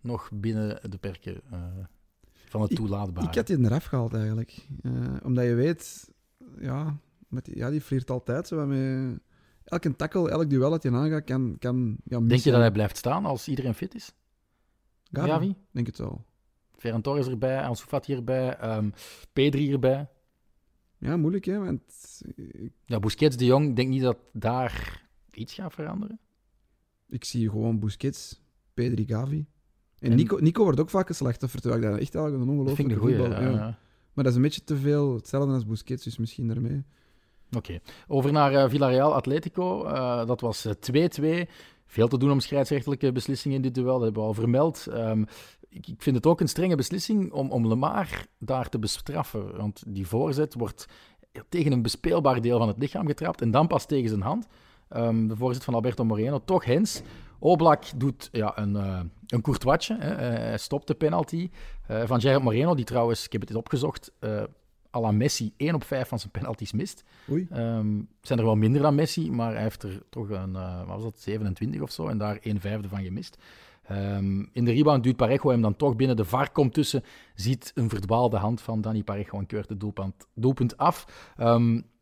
nog 0.00 0.30
binnen 0.32 0.90
de 0.90 0.98
perken 0.98 1.40
eh, 1.50 1.58
van 2.58 2.68
het 2.68 2.70
Ik- 2.70 2.76
toelaatbare. 2.76 3.28
ik 3.28 3.34
had 3.34 3.46
die 3.46 3.58
eraf 3.64 3.84
gehaald 3.84 4.14
eigenlijk. 4.14 4.66
Eh, 4.82 4.92
omdat 5.22 5.44
je 5.44 5.54
weet, 5.54 6.10
ja, 6.58 6.96
Met 7.28 7.44
die, 7.44 7.56
ja, 7.56 7.70
die 7.70 7.80
flirt 7.80 8.10
altijd 8.10 8.46
zo 8.46 8.66
met... 8.66 9.18
Elke 9.64 9.96
tackle, 9.96 10.30
elk 10.30 10.50
duel 10.50 10.70
dat 10.70 10.82
je 10.82 10.90
aangaat, 10.90 11.24
kan, 11.24 11.56
kan 11.58 11.96
ja, 12.04 12.20
Denk 12.20 12.40
je 12.40 12.50
dat 12.50 12.60
hij 12.60 12.70
blijft 12.70 12.96
staan 12.96 13.24
als 13.24 13.48
iedereen 13.48 13.74
fit 13.74 13.94
is? 13.94 14.14
Gavi? 15.12 15.28
Gavi? 15.28 15.54
Denk 15.70 15.86
het 15.86 15.98
wel. 15.98 16.24
Ferran 16.76 17.00
Torres 17.02 17.26
erbij, 17.26 17.62
Ansu 17.62 17.86
Fati 17.86 18.14
erbij, 18.14 18.56
ehm 18.56 18.90
Pedri 19.32 19.72
erbij. 19.72 20.08
Ja, 20.98 21.16
moeilijk, 21.16 21.44
hè. 21.44 21.58
Want 21.58 21.82
Ja, 22.84 22.98
Busquets, 22.98 23.36
de 23.36 23.44
Jong, 23.44 23.76
denk 23.76 23.88
niet 23.88 24.02
dat 24.02 24.18
daar 24.32 25.02
iets 25.32 25.54
gaat 25.54 25.72
veranderen. 25.72 26.18
ik 27.08 27.24
zie 27.24 27.50
gewoon 27.50 27.78
Busquets, 27.78 28.40
Pedri, 28.74 29.04
Gavi. 29.06 29.46
En, 29.98 30.10
En- 30.10 30.16
Nico, 30.16 30.36
Nico 30.40 30.62
wordt 30.62 30.80
ook 30.80 30.90
vaak 30.90 31.08
een 31.08 31.14
slachtoffer, 31.14 31.60
terwijl 31.60 31.82
ik 31.82 31.88
dat 31.88 32.00
echt 32.00 32.14
eigenlijk 32.14 32.50
een 32.50 32.96
goeie. 32.96 33.16
voetballer... 33.16 33.42
ja. 33.42 33.50
ja. 33.50 33.78
Maar 34.12 34.24
dat 34.24 34.26
is 34.26 34.34
een 34.34 34.42
beetje 34.42 34.64
te 34.64 34.76
veel 34.76 35.14
hetzelfde 35.14 35.52
als 35.52 35.66
Busquets, 35.66 36.04
dus 36.04 36.18
misschien 36.18 36.48
daarmee. 36.48 36.84
Oké. 37.56 37.80
Over 38.08 38.32
naar 38.32 38.54
eh, 38.54 38.70
Villarreal 38.70 39.14
Atletico. 39.14 39.84
Eh, 39.84 40.26
dat 40.26 40.40
was 40.40 40.64
eh, 40.64 41.44
2-2. 41.44 41.48
Veel 41.86 42.08
te 42.08 42.18
doen 42.18 42.30
om 42.30 42.40
scheidsrechtelijke 42.40 43.12
beslissingen 43.12 43.56
in 43.56 43.62
dit 43.62 43.74
duel. 43.74 43.94
Dat 43.94 44.02
hebben 44.02 44.22
we 44.22 44.28
al 44.28 44.34
vermeld. 44.34 44.86
Ehm, 44.86 45.24
ik, 45.68 45.86
ik 45.88 46.02
vind 46.02 46.16
het 46.16 46.26
ook 46.26 46.40
een 46.40 46.48
strenge 46.48 46.76
beslissing 46.76 47.32
om, 47.32 47.50
om 47.50 47.68
Lemar 47.68 48.26
daar 48.38 48.68
te 48.68 48.78
bestraffen. 48.78 49.56
Want 49.56 49.82
die 49.86 50.06
voorzet 50.06 50.54
wordt 50.54 50.86
tegen 51.48 51.72
een 51.72 51.82
bespeelbaar 51.82 52.40
deel 52.40 52.58
van 52.58 52.68
het 52.68 52.78
lichaam 52.78 53.06
getrapt 53.06 53.40
en 53.40 53.50
dan 53.50 53.66
pas 53.66 53.86
tegen 53.86 54.08
zijn 54.08 54.22
hand. 54.22 54.46
Ehm, 54.88 55.26
de 55.26 55.36
voorzet 55.36 55.64
van 55.64 55.74
Alberto 55.74 56.04
Moreno, 56.04 56.40
toch 56.44 56.64
Hens. 56.64 57.02
Oblak 57.38 57.84
doet 57.96 58.28
ja, 58.32 58.58
een, 58.58 58.76
eh 58.76 59.00
een 59.26 59.42
courtoisje. 59.42 59.96
Hè. 60.00 60.14
Hij 60.14 60.58
stopt 60.58 60.86
de 60.86 60.94
penalty 60.94 61.50
eh, 61.86 62.02
van 62.04 62.20
Gerard 62.20 62.42
Moreno, 62.42 62.74
die 62.74 62.84
trouwens, 62.84 63.24
ik 63.24 63.32
heb 63.32 63.40
het 63.40 63.54
opgezocht, 63.54 64.12
eh 64.18 64.42
à 64.94 65.00
la 65.00 65.10
Messi 65.10 65.52
1 65.56 65.74
op 65.74 65.84
5 65.84 66.08
van 66.08 66.18
zijn 66.18 66.30
penalties 66.30 66.72
mist. 66.72 67.04
Oei. 67.30 67.46
Het 67.50 68.06
zijn 68.20 68.38
er 68.38 68.44
wel 68.44 68.56
minder 68.56 68.82
dan 68.82 68.94
Messi, 68.94 69.30
maar 69.30 69.52
hij 69.52 69.62
heeft 69.62 69.82
er 69.82 70.02
toch 70.10 70.30
een, 70.30 70.52
wat 70.52 70.86
was 70.86 71.02
dat, 71.02 71.20
27 71.20 71.80
of 71.80 71.90
zo, 71.90 72.08
en 72.08 72.18
daar 72.18 72.38
1 72.40 72.60
vijfde 72.60 72.88
van 72.88 73.02
gemist. 73.02 73.38
Ehm, 73.86 74.44
in 74.52 74.64
de 74.64 74.72
rebound 74.72 75.02
duwt 75.02 75.16
Parejo 75.16 75.50
hem 75.50 75.62
dan 75.62 75.76
toch 75.76 75.96
binnen. 75.96 76.16
De 76.16 76.24
VAR 76.24 76.50
komt 76.50 76.74
tussen, 76.74 77.02
ziet 77.34 77.72
een 77.74 77.88
verdwaalde 77.88 78.36
hand 78.36 78.60
van 78.60 78.80
Dani 78.80 79.04
Parejo 79.04 79.38
en 79.38 79.46
keurt 79.46 79.68
het 79.68 79.80
doelpunt, 79.80 80.26
doelpunt 80.34 80.76
af. 80.76 81.32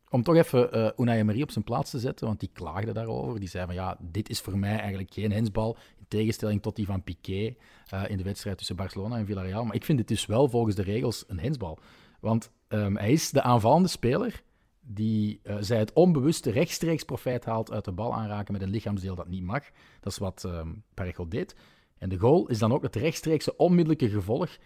Om 0.09 0.23
toch 0.23 0.35
even 0.35 0.71
eh 0.71 0.89
Unai 0.97 1.19
Emery 1.19 1.41
op 1.41 1.51
zijn 1.51 1.63
plaats 1.63 1.91
te 1.91 1.99
zetten, 1.99 2.27
want 2.27 2.39
die 2.39 2.49
klaagde 2.53 2.91
daarover. 2.91 3.39
Die 3.39 3.49
zei 3.49 3.65
van 3.65 3.75
ja, 3.75 3.97
dit 4.01 4.29
is 4.29 4.41
voor 4.41 4.57
mij 4.57 4.79
eigenlijk 4.79 5.13
geen 5.13 5.31
hensbal, 5.31 5.77
in 5.97 6.05
tegenstelling 6.07 6.61
tot 6.61 6.75
die 6.75 6.85
van 6.85 7.03
Piqué 7.03 7.55
eh, 7.89 8.03
in 8.07 8.17
de 8.17 8.23
wedstrijd 8.23 8.57
tussen 8.57 8.75
Barcelona 8.75 9.17
en 9.17 9.25
Villarreal. 9.25 9.65
Maar 9.65 9.75
ik 9.75 9.85
vind 9.85 9.97
dit 9.97 10.07
dus 10.07 10.25
wel 10.25 10.49
volgens 10.49 10.75
de 10.75 10.83
regels 10.83 11.23
een 11.27 11.39
hensbal. 11.39 11.79
Want 12.19 12.51
ehm, 12.67 12.95
hij 12.95 13.11
is 13.11 13.29
de 13.29 13.41
aanvallende 13.41 13.87
speler 13.87 14.43
die 14.81 15.39
eh, 15.43 15.55
zij 15.59 15.77
het 15.77 15.93
onbewuste 15.93 16.51
rechtstreeks 16.51 17.03
profijt 17.03 17.45
haalt 17.45 17.71
uit 17.71 17.85
de 17.85 17.91
bal 17.91 18.13
aanraken 18.13 18.53
met 18.53 18.61
een 18.61 18.69
lichaamsdeel 18.69 19.15
dat 19.15 19.27
niet 19.27 19.43
mag. 19.43 19.63
Dat 19.99 20.11
is 20.11 20.17
wat 20.17 20.43
ehm 20.43 20.73
Parejo 20.93 21.27
deed. 21.27 21.55
En 21.97 22.09
de 22.09 22.17
goal 22.17 22.47
is 22.47 22.59
dan 22.59 22.73
ook 22.73 22.83
het 22.83 22.95
rechtstreekse 22.95 23.57
onmiddellijke 23.57 24.09
gevolg. 24.09 24.57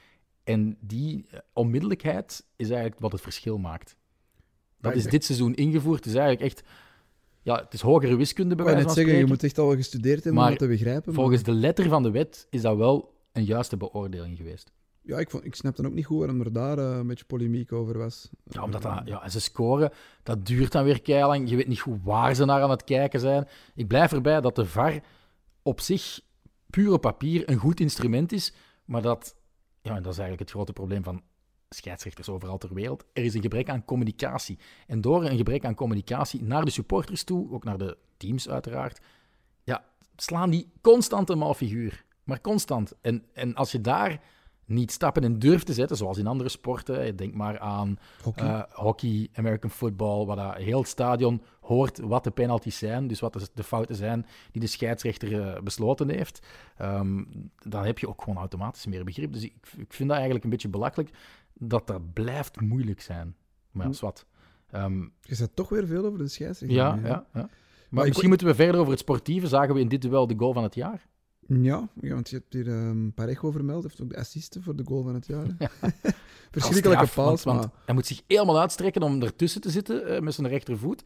En 0.43 0.77
die 0.79 1.25
onmiddellijkheid 1.53 2.47
is 2.55 2.69
eigenlijk 2.69 3.01
wat 3.01 3.11
het 3.11 3.21
verschil 3.21 3.57
maakt. 3.57 3.97
Dat 4.81 4.95
is 4.95 5.03
dit 5.03 5.25
seizoen 5.25 5.55
ingevoerd. 5.55 5.97
Het 6.05 6.13
is 6.13 6.19
eigenlijk 6.19 6.51
echt... 6.51 6.63
Ja, 7.41 7.55
het 7.63 7.73
is 7.73 7.81
hogere 7.81 8.15
wiskunde 8.15 8.55
bij 8.55 8.65
wijze 8.65 8.81
van 8.81 8.93
zeggen, 8.93 9.15
je 9.15 9.25
moet 9.25 9.43
echt 9.43 9.57
al 9.57 9.75
gestudeerd 9.75 10.23
hebben 10.23 10.33
Maar 10.33 10.51
om 10.51 10.57
dat 10.57 10.67
te 10.67 10.73
begrijpen. 10.73 11.03
maar- 11.05 11.13
Volgens 11.15 11.43
de 11.43 11.51
letter 11.51 11.89
van 11.89 12.03
de 12.03 12.11
wet 12.11 12.47
is 12.49 12.61
dat 12.61 12.77
wel 12.77 13.13
een 13.31 13.43
juiste 13.43 13.77
beoordeling 13.77 14.37
geweest. 14.37 14.71
Ja, 15.01 15.17
ik, 15.17 15.29
vond, 15.29 15.45
ik 15.45 15.55
snap 15.55 15.75
dan 15.75 15.85
ook 15.85 15.93
niet 15.93 16.05
goed 16.05 16.17
waarom 16.17 16.39
er 16.41 16.53
daar 16.53 16.77
eh, 16.77 16.97
een 16.97 17.07
beetje 17.07 17.25
polemiek 17.25 17.71
over 17.71 17.97
was. 17.97 18.29
Ja, 18.43 18.63
omdat 18.63 18.81
dat, 18.81 19.01
ja, 19.05 19.23
en 19.23 19.31
ze 19.31 19.39
scoren, 19.41 19.91
dat 20.23 20.45
duurt 20.45 20.71
dan 20.71 20.83
weer 20.83 21.01
keilang. 21.01 21.49
Je 21.49 21.55
weet 21.55 21.67
niet 21.67 21.79
goed 21.79 21.99
waar 22.03 22.35
ze 22.35 22.45
naar 22.45 22.61
aan 22.61 22.69
het 22.69 22.83
kijken 22.83 23.19
zijn. 23.19 23.47
Ik 23.75 23.87
blijf 23.87 24.11
erbij 24.11 24.41
dat 24.41 24.55
de 24.55 24.65
VAR 24.65 24.99
op 25.61 25.79
zich, 25.81 26.19
puur 26.69 26.91
op 26.93 27.01
papier, 27.01 27.49
een 27.49 27.57
goed 27.57 27.79
instrument 27.79 28.31
is. 28.31 28.53
Maar 28.85 29.01
dat, 29.01 29.35
ja, 29.81 29.95
en 29.95 30.03
dat 30.03 30.11
is 30.11 30.17
eigenlijk 30.19 30.39
het 30.39 30.51
grote 30.51 30.73
probleem 30.73 31.03
van 31.03 31.21
scheidsrechters 31.69 32.29
overal 32.29 32.57
ter 32.57 32.73
wereld. 32.73 33.05
Er 33.13 33.23
is 33.23 33.33
een 33.33 33.41
gebrek 33.41 33.69
aan 33.69 33.85
communicatie. 33.85 34.59
En 34.87 35.01
door 35.01 35.25
een 35.25 35.37
gebrek 35.37 35.65
aan 35.65 35.75
communicatie 35.75 36.43
naar 36.43 36.65
de 36.65 36.71
supporters 36.71 37.23
toe, 37.23 37.51
ook 37.51 37.63
naar 37.63 37.77
de 37.77 37.97
teams 38.17 38.49
uiteraard, 38.49 38.99
ja, 39.63 39.83
slaan 40.15 40.49
die 40.49 40.71
constant 40.81 41.29
een 41.29 41.37
mal 41.37 41.53
figuur. 41.53 42.05
Maar 42.23 42.41
constant. 42.41 42.93
En, 43.01 43.25
en 43.33 43.55
als 43.55 43.71
je 43.71 43.81
daar 43.81 44.21
niet 44.65 44.91
stappen 44.91 45.23
in 45.23 45.39
durft 45.39 45.65
te 45.65 45.73
zetten, 45.73 45.97
zoals 45.97 46.17
in 46.17 46.27
andere 46.27 46.49
sporten, 46.49 47.15
denk 47.15 47.33
maar 47.33 47.59
aan 47.59 47.99
Hockey. 48.23 48.47
eh, 48.47 48.61
hockey, 48.71 49.29
American 49.33 49.69
football, 49.69 50.25
waar 50.25 50.35
dat 50.35 50.55
heel 50.55 50.79
het 50.79 50.87
stadion 50.87 51.41
hoort 51.61 51.99
wat 51.99 52.23
de 52.23 52.31
penalties 52.31 52.77
zijn, 52.77 53.07
dus 53.07 53.19
wat 53.19 53.33
de, 53.33 53.47
de 53.53 53.63
fouten 53.63 53.95
zijn 53.95 54.25
die 54.51 54.61
de 54.61 54.67
scheidsrechter 54.67 55.41
eh, 55.41 55.61
besloten 55.61 56.09
heeft, 56.09 56.47
ehm, 56.77 57.23
dan 57.57 57.85
heb 57.85 57.99
je 57.99 58.07
ook 58.07 58.21
gewoon 58.21 58.37
automatisch 58.37 58.85
meer 58.85 59.03
begrip. 59.03 59.33
Dus 59.33 59.43
ik, 59.43 59.53
ik 59.77 59.93
vind 59.93 60.09
dat 60.09 60.17
eigenlijk 60.17 60.43
een 60.43 60.49
beetje 60.49 60.69
belachelijk 60.69 61.09
dat 61.59 61.87
dat 61.87 62.13
blijft 62.13 62.61
moeilijk 62.61 63.01
zijn. 63.01 63.35
Maar 63.71 63.87
ja, 63.87 63.93
zwart. 63.93 64.25
Ehm, 64.69 65.01
Je 65.21 65.35
zet 65.35 65.55
toch 65.55 65.69
weer 65.69 65.87
veel 65.87 66.05
over 66.05 66.19
de 66.19 66.27
scheidsrechter. 66.27 66.77
ja, 66.77 66.99
ja, 67.03 67.25
ja. 67.33 67.49
Maar, 67.89 68.07
misschien 68.07 68.29
moeten 68.29 68.47
we 68.47 68.55
verder 68.55 68.79
over 68.79 68.91
het 68.91 68.99
sportieve. 68.99 69.47
Zagen 69.47 69.73
we 69.73 69.79
in 69.79 69.87
dit 69.87 70.01
duel 70.01 70.27
de 70.27 70.35
goal 70.37 70.53
van 70.53 70.63
het 70.63 70.75
jaar? 70.75 71.07
Ja, 71.47 71.87
ja, 72.01 72.13
want 72.13 72.29
je 72.29 72.35
hebt 72.35 72.53
hier 72.53 72.67
ehm 72.67 73.09
Parejo 73.09 73.51
vermeld, 73.51 73.83
heeft 73.83 74.01
ook 74.01 74.09
de 74.09 74.17
assisten 74.17 74.63
voor 74.63 74.75
de 74.75 74.83
goal 74.85 75.03
van 75.03 75.13
het 75.13 75.27
jaar. 75.27 75.47
Ja. 75.59 75.69
Verschrikkelijke 76.51 77.05
Straf, 77.05 77.25
paas, 77.25 77.43
want, 77.43 77.57
maar... 77.57 77.67
want 77.67 77.85
hij 77.85 77.95
moet 77.95 78.05
zich 78.05 78.21
helemaal 78.27 78.59
uitstrekken 78.59 79.01
om 79.01 79.21
ertussen 79.21 79.61
te 79.61 79.69
zitten 79.69 80.07
eh, 80.07 80.21
met 80.21 80.33
zijn 80.33 80.47
rechtervoet. 80.47 81.03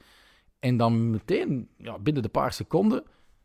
En 0.60 0.78
dan 0.78 1.10
meteen, 1.10 1.70
ja, 1.78 2.00
binnen 2.00 2.24
de 2.24 2.30
paar 2.30 2.54
seconden, 2.54 3.04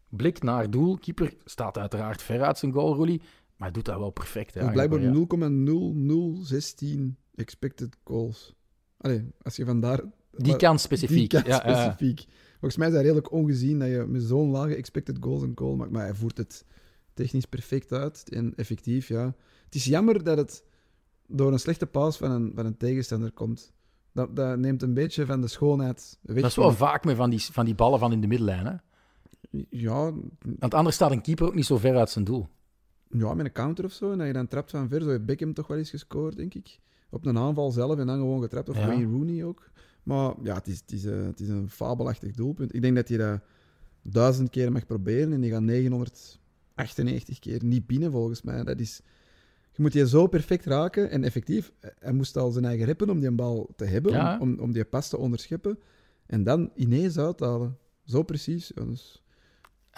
blik 0.08 0.42
naar 0.42 0.70
doel. 0.70 0.98
Keeper 0.98 1.34
staat 1.44 1.78
uiteraard 1.78 2.22
ver 2.22 2.42
uit 2.42 2.58
zijn 2.58 2.72
goalroelie, 2.72 3.22
maar 3.58 3.68
hij 3.68 3.70
doet 3.70 3.84
dat 3.84 3.98
wel 3.98 4.10
perfect. 4.10 4.54
Hè, 4.54 4.70
blijkbaar 4.70 5.00
ja. 5.00 5.12
0,0016 5.12 7.16
expected 7.34 7.96
goals. 8.04 8.54
Allee, 8.96 9.24
als 9.42 9.56
je 9.56 9.64
vandaar... 9.64 10.00
Die 10.30 10.56
kan 10.56 10.78
specifiek. 10.78 11.18
Die 11.18 11.28
kan 11.28 11.50
ja, 11.50 11.62
ja. 11.66 11.82
specifiek. 11.82 12.24
Volgens 12.50 12.76
mij 12.76 12.86
is 12.86 12.92
dat 12.92 13.02
redelijk 13.02 13.32
ongezien 13.32 13.78
dat 13.78 13.88
je 13.88 14.04
met 14.08 14.22
zo'n 14.22 14.50
lage 14.50 14.74
expected 14.74 15.16
goals 15.20 15.42
een 15.42 15.52
goal 15.54 15.76
maakt. 15.76 15.90
Maar 15.90 16.04
hij 16.04 16.14
voert 16.14 16.36
het 16.36 16.64
technisch 17.14 17.44
perfect 17.44 17.92
uit 17.92 18.28
en 18.28 18.52
effectief, 18.56 19.08
ja. 19.08 19.34
Het 19.64 19.74
is 19.74 19.84
jammer 19.84 20.24
dat 20.24 20.36
het 20.36 20.64
door 21.26 21.52
een 21.52 21.58
slechte 21.58 21.86
paas 21.86 22.16
van 22.16 22.30
een, 22.30 22.52
van 22.54 22.66
een 22.66 22.76
tegenstander 22.76 23.32
komt. 23.32 23.72
Dat, 24.12 24.36
dat 24.36 24.58
neemt 24.58 24.82
een 24.82 24.94
beetje 24.94 25.26
van 25.26 25.40
de 25.40 25.48
schoonheid 25.48 26.18
weg. 26.20 26.40
Dat 26.40 26.50
is 26.50 26.56
wel 26.56 26.72
vaak 26.72 27.04
met 27.04 27.16
van 27.16 27.30
die, 27.30 27.40
van 27.40 27.64
die 27.64 27.74
ballen 27.74 27.98
van 27.98 28.12
in 28.12 28.20
de 28.20 28.26
middenlijn. 28.26 28.66
Hè? 28.66 28.74
Ja, 29.70 30.12
Want 30.58 30.74
anders 30.74 30.96
staat 30.96 31.10
een 31.10 31.22
keeper 31.22 31.46
ook 31.46 31.54
niet 31.54 31.66
zo 31.66 31.76
ver 31.76 31.96
uit 31.96 32.10
zijn 32.10 32.24
doel. 32.24 32.48
Ja, 33.10 33.34
met 33.34 33.46
een 33.46 33.52
counter 33.52 33.84
of 33.84 33.92
zo. 33.92 34.12
En 34.12 34.18
dat 34.18 34.26
je 34.26 34.32
dan 34.32 34.46
trapt 34.46 34.70
van 34.70 34.88
ver. 34.88 35.02
Zo 35.02 35.08
heeft 35.08 35.24
Beckham 35.24 35.54
toch 35.54 35.66
wel 35.66 35.78
eens 35.78 35.90
gescoord, 35.90 36.36
denk 36.36 36.54
ik. 36.54 36.78
Op 37.10 37.26
een 37.26 37.38
aanval 37.38 37.70
zelf 37.70 37.98
en 37.98 38.06
dan 38.06 38.18
gewoon 38.18 38.42
getrapt. 38.42 38.68
Of 38.68 38.76
Ja. 38.76 38.86
Wayne 38.86 39.10
Rooney 39.10 39.44
ook. 39.44 39.70
Maar 40.02 40.34
ja, 40.42 40.54
het 40.54 40.66
is, 40.66 40.78
het, 40.80 40.92
is, 40.92 41.04
eh, 41.04 41.24
het 41.26 41.40
is 41.40 41.48
een 41.48 41.70
fabelachtig 41.70 42.32
doelpunt. 42.32 42.74
Ik 42.74 42.82
denk 42.82 42.96
dat 42.96 43.08
je 43.08 43.16
dat 43.18 43.40
duizend 44.02 44.50
keer 44.50 44.72
mag 44.72 44.86
proberen 44.86 45.32
en 45.32 45.40
die 45.40 45.50
gaat 45.50 45.62
998 45.62 47.38
keer 47.38 47.64
niet 47.64 47.86
binnen, 47.86 48.10
volgens 48.10 48.42
mij. 48.42 48.64
Dat 48.64 48.80
is... 48.80 49.00
Je 49.72 49.82
moet 49.84 49.92
die 49.92 50.08
zo 50.08 50.26
perfect 50.26 50.64
raken. 50.64 51.10
En 51.10 51.24
effectief, 51.24 51.72
hij 51.98 52.12
moest 52.12 52.36
al 52.36 52.50
zijn 52.50 52.64
eigen 52.64 52.86
reppen 52.86 53.10
om 53.10 53.20
die 53.20 53.30
bal 53.30 53.72
te 53.76 53.84
hebben, 53.84 54.12
Ja. 54.12 54.38
om, 54.38 54.52
om, 54.52 54.58
om 54.60 54.72
die 54.72 54.84
pas 54.84 55.08
te 55.08 55.16
onderscheppen. 55.18 55.78
En 56.26 56.42
dan 56.42 56.70
ineens 56.74 57.18
uithalen. 57.18 57.78
Zo 58.04 58.22
precies. 58.22 58.72
Ja, 58.74 58.84
dus... 58.84 59.22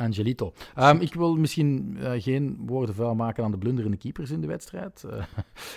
Angelito. 0.01 0.53
Ehm, 0.75 0.97
ik 1.01 1.15
wil 1.15 1.37
misschien 1.37 1.97
eh, 2.01 2.23
geen 2.23 2.59
woorden 2.67 2.95
vuil 2.95 3.15
maken 3.15 3.45
aan 3.45 3.51
de 3.51 3.59
blunderende 3.59 3.97
keepers 3.97 4.31
in 4.31 4.41
de 4.41 4.47
wedstrijd. 4.47 5.05
Eh, 5.11 5.25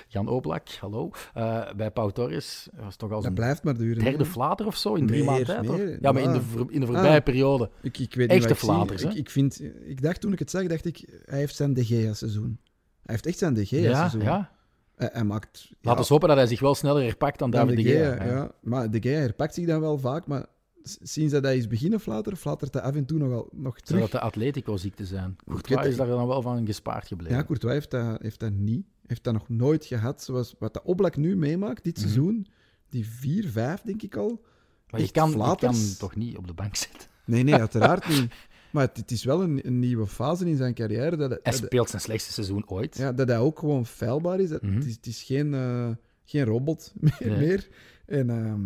Jan 0.07 0.27
Oblak, 0.27 0.69
hallo. 0.69 1.11
Eh, 1.33 1.71
bij 1.75 1.91
Pau 1.91 2.11
Torres 2.11 2.67
was 2.83 2.95
toch 2.95 3.11
al 3.11 3.21
Dat 3.21 3.33
blijft 3.33 3.63
maar 3.63 3.77
duren. 3.77 4.03
derde 4.03 4.25
flater 4.25 4.65
of 4.65 4.75
zo 4.75 4.93
in 4.93 5.07
drie 5.07 5.23
maanden 5.23 5.45
tijd. 5.45 5.67
meer. 5.67 5.97
Ja, 6.01 6.11
maar 6.11 6.21
in 6.21 6.31
de, 6.31 6.41
ver- 6.41 6.65
in 6.71 6.79
de 6.79 6.85
voorbije 6.85 7.17
Ah. 7.17 7.23
periode. 7.23 7.69
Ik, 7.81 7.97
ik 7.97 8.13
weet 8.15 8.29
Echte 8.29 8.55
flaters? 8.55 9.03
Ik, 9.03 9.13
ik, 9.13 9.29
vind, 9.29 9.61
ik 9.85 10.01
dacht 10.01 10.21
toen 10.21 10.33
ik 10.33 10.39
het 10.39 10.49
zag, 10.49 10.65
dacht 10.67 10.85
ik, 10.85 11.19
hij 11.25 11.39
heeft 11.39 11.55
zijn 11.55 11.73
De 11.73 11.85
Gea-seizoen. 11.85 12.59
Hij 13.03 13.13
heeft 13.13 13.25
echt 13.25 13.37
zijn 13.37 13.53
De 13.53 13.59
Ja, 13.61 13.65
Gea-seizoen. 13.67 14.21
ja. 14.21 14.51
Hij, 14.95 15.09
hij 15.13 15.23
maakt... 15.23 15.67
Laten 15.81 15.99
we 16.01 16.07
ja, 16.07 16.13
hopen 16.13 16.27
dat 16.27 16.37
hij 16.37 16.47
zich 16.47 16.59
wel 16.59 16.75
sneller 16.75 17.03
herpakt 17.03 17.39
dan 17.39 17.49
dan 17.51 17.61
David 17.67 17.77
De 17.77 17.83
de 17.83 17.89
Gea. 17.97 18.23
Ja. 18.25 18.51
Maar 18.61 18.91
De 18.91 19.01
Gea 19.01 19.19
herpakt 19.19 19.53
zich 19.53 19.65
dan 19.65 19.79
wel 19.79 19.97
vaak, 19.97 20.27
maar 20.27 20.45
sinds 20.83 21.33
dat 21.33 21.43
hij 21.43 21.57
is 21.57 21.67
beginnen 21.67 21.99
flatteren, 21.99 22.37
flattert 22.39 22.73
hij 22.73 22.83
af 22.83 22.95
en 22.95 23.05
toe 23.05 23.17
nogal, 23.17 23.49
nog 23.51 23.73
Zou 23.73 23.83
terug. 23.85 24.01
dat 24.01 24.11
de 24.11 24.19
Atletico-ziekte 24.19 25.05
zijn? 25.05 25.35
Courtois 25.45 25.87
is 25.87 25.95
daar 25.95 26.07
dan 26.07 26.27
wel 26.27 26.41
van 26.41 26.65
gespaard 26.65 27.07
gebleven. 27.07 27.37
Ja, 27.37 27.43
Courtois 27.43 27.73
heeft 27.73 27.91
dat, 27.91 28.21
heeft 28.21 28.39
dat 28.39 28.51
niet. 28.53 28.85
Heeft 29.07 29.23
dat 29.23 29.33
nog 29.33 29.49
nooit 29.49 29.85
gehad, 29.85 30.23
zoals 30.23 30.55
wat 30.59 30.73
de 30.73 30.83
Oblak 30.83 31.17
nu 31.17 31.35
meemaakt, 31.35 31.83
dit 31.83 31.93
Mhm. 31.97 32.01
seizoen. 32.07 32.47
Die 32.89 33.07
vier, 33.07 33.47
vijf, 33.49 33.81
denk 33.81 34.01
ik 34.01 34.15
al. 34.15 34.41
maar 34.89 35.01
je 35.01 35.11
kan, 35.11 35.29
je 35.31 35.55
kan 35.59 35.75
toch 35.97 36.15
niet 36.15 36.37
op 36.37 36.47
de 36.47 36.53
bank 36.53 36.75
zitten? 36.75 37.01
Nee, 37.25 37.43
nee, 37.43 37.55
uiteraard 37.55 38.07
niet. 38.19 38.33
Maar 38.71 38.87
het, 38.87 38.97
het 38.97 39.11
is 39.11 39.23
wel 39.23 39.41
een, 39.41 39.67
een 39.67 39.79
nieuwe 39.79 40.07
fase 40.07 40.45
in 40.49 40.55
zijn 40.57 40.73
carrière. 40.73 41.15
Dat, 41.17 41.39
Hij 41.43 41.53
speelt 41.53 41.89
zijn 41.89 42.01
slechtste 42.01 42.31
seizoen 42.33 42.69
ooit. 42.69 42.97
Ja, 42.97 43.11
dat 43.11 43.27
hij 43.27 43.37
ook 43.37 43.59
gewoon 43.59 43.85
feilbaar 43.85 44.39
is. 44.39 44.49
Dat, 44.49 44.61
Mhm. 44.61 44.75
het, 44.75 44.85
is 44.85 44.95
het 44.95 45.05
is 45.05 45.23
geen, 45.23 45.53
eh, 45.53 45.89
geen 46.25 46.43
robot 46.45 46.93
meer. 46.99 47.15
Nee. 47.19 47.37
meer. 47.37 47.67
En 48.05 48.29
ehm, 48.29 48.61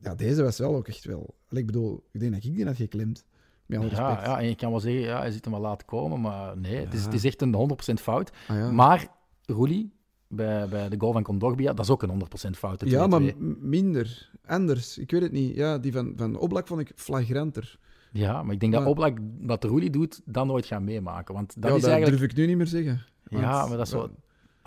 ja, 0.00 0.14
deze 0.14 0.42
was 0.42 0.58
wel 0.58 0.74
ook 0.74 0.88
echt 0.88 1.04
wel... 1.04 1.34
Ik 1.50 1.66
bedoel, 1.66 2.04
ik 2.12 2.20
denk 2.20 2.32
dat 2.32 2.44
ik 2.44 2.54
die 2.54 2.64
had 2.66 2.76
geklemd. 2.76 3.24
Met 3.66 3.78
alle 3.78 3.88
Ja, 3.90 3.96
respect. 4.08 4.26
ja, 4.26 4.38
en 4.40 4.46
je 4.48 4.54
kan 4.54 4.70
wel 4.70 4.80
zeggen, 4.80 5.00
ja, 5.00 5.18
hij 5.18 5.30
zit 5.30 5.44
hem 5.44 5.52
wel 5.54 5.62
laten 5.62 5.86
komen, 5.86 6.20
maar 6.20 6.58
nee, 6.58 6.76
het, 6.76 6.94
is, 6.94 7.04
het 7.04 7.14
is 7.14 7.24
echt 7.24 7.42
een 7.42 7.70
100% 7.90 7.94
fout. 8.02 8.30
Ah, 8.48 8.56
ja. 8.56 8.70
Maar 8.70 9.08
Roelie, 9.44 9.92
bij, 10.28 10.68
bij 10.68 10.88
de 10.88 10.96
goal 10.98 11.12
van 11.12 11.22
Condogbia, 11.22 11.72
dat 11.72 11.84
is 11.84 11.90
ook 11.90 12.02
een 12.02 12.20
100% 12.46 12.50
fout. 12.50 12.82
ja, 12.90 13.06
maar 13.06 13.20
2-2. 13.20 13.36
m- 13.36 13.56
minder. 13.68 14.30
Anders. 14.46 14.98
Ik 14.98 15.10
weet 15.10 15.22
het 15.22 15.32
niet. 15.32 15.54
Ja, 15.56 15.78
die 15.78 15.92
van, 15.92 16.12
van 16.16 16.36
Oblak 16.38 16.66
vond 16.66 16.80
ik 16.80 16.92
flagranter. 16.94 17.78
Ja, 18.12 18.42
maar 18.42 18.54
ik 18.54 18.60
denk 18.60 18.72
dat 18.72 18.86
Oblak 18.86 19.18
wat 19.40 19.64
Roelie 19.64 19.90
doet, 19.90 20.20
dan 20.24 20.46
nooit 20.46 20.66
gaan 20.66 20.84
meemaken. 20.84 21.34
Want 21.34 21.54
dat 21.60 21.70
ja, 21.70 21.76
is 21.76 21.82
dat 21.82 21.90
eigenlijk... 21.90 22.20
durf 22.20 22.30
ik 22.30 22.36
nu 22.36 22.46
niet 22.46 22.56
meer 22.56 22.66
zeggen. 22.66 23.02
Ja, 23.28 23.66
maar 23.66 23.76
dat 23.76 23.86
is 23.86 23.92
wel- 23.92 24.10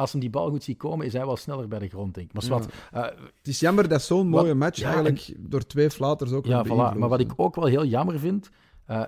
Als 0.03 0.11
hem 0.11 0.21
die 0.21 0.29
bal 0.29 0.49
goed 0.49 0.63
ziet 0.63 0.77
komen, 0.77 1.05
is 1.05 1.13
hij 1.13 1.25
wel 1.25 1.37
sneller 1.37 1.67
bij 1.67 1.79
de 1.79 1.87
grond, 1.87 2.13
denk 2.13 2.27
ik. 2.27 2.33
Maar 2.33 2.43
zwart, 2.43 2.73
eh, 2.91 3.03
Het 3.03 3.47
is 3.47 3.59
jammer 3.59 3.87
dat 3.87 4.01
zo'n 4.01 4.29
Wat- 4.29 4.41
mooie 4.41 4.53
match 4.53 4.79
ja, 4.79 4.85
eigenlijk 4.93 5.33
door 5.37 5.65
twee 5.65 5.89
flaters 5.91 6.31
ook 6.31 6.45
ja, 6.45 6.65
voilà. 6.65 6.97
Maar 6.97 7.09
wat 7.09 7.19
ik 7.19 7.31
ook 7.35 7.55
wel 7.55 7.65
heel 7.65 7.85
jammer 7.85 8.19
vind, 8.19 8.49
eh, 8.85 9.03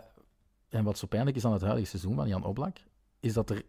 en 0.70 0.84
wat 0.84 0.98
zo 0.98 1.08
pijnlijk 1.08 1.38
is 1.38 1.46
aan 1.46 1.52
het 1.54 1.62
huidige 1.62 1.88
seizoen 1.88 2.16
van 2.16 2.28
Jan 2.28 2.44
Oblak, 2.44 2.78
is 3.20 3.34
dat 3.34 3.50
er 3.50 3.64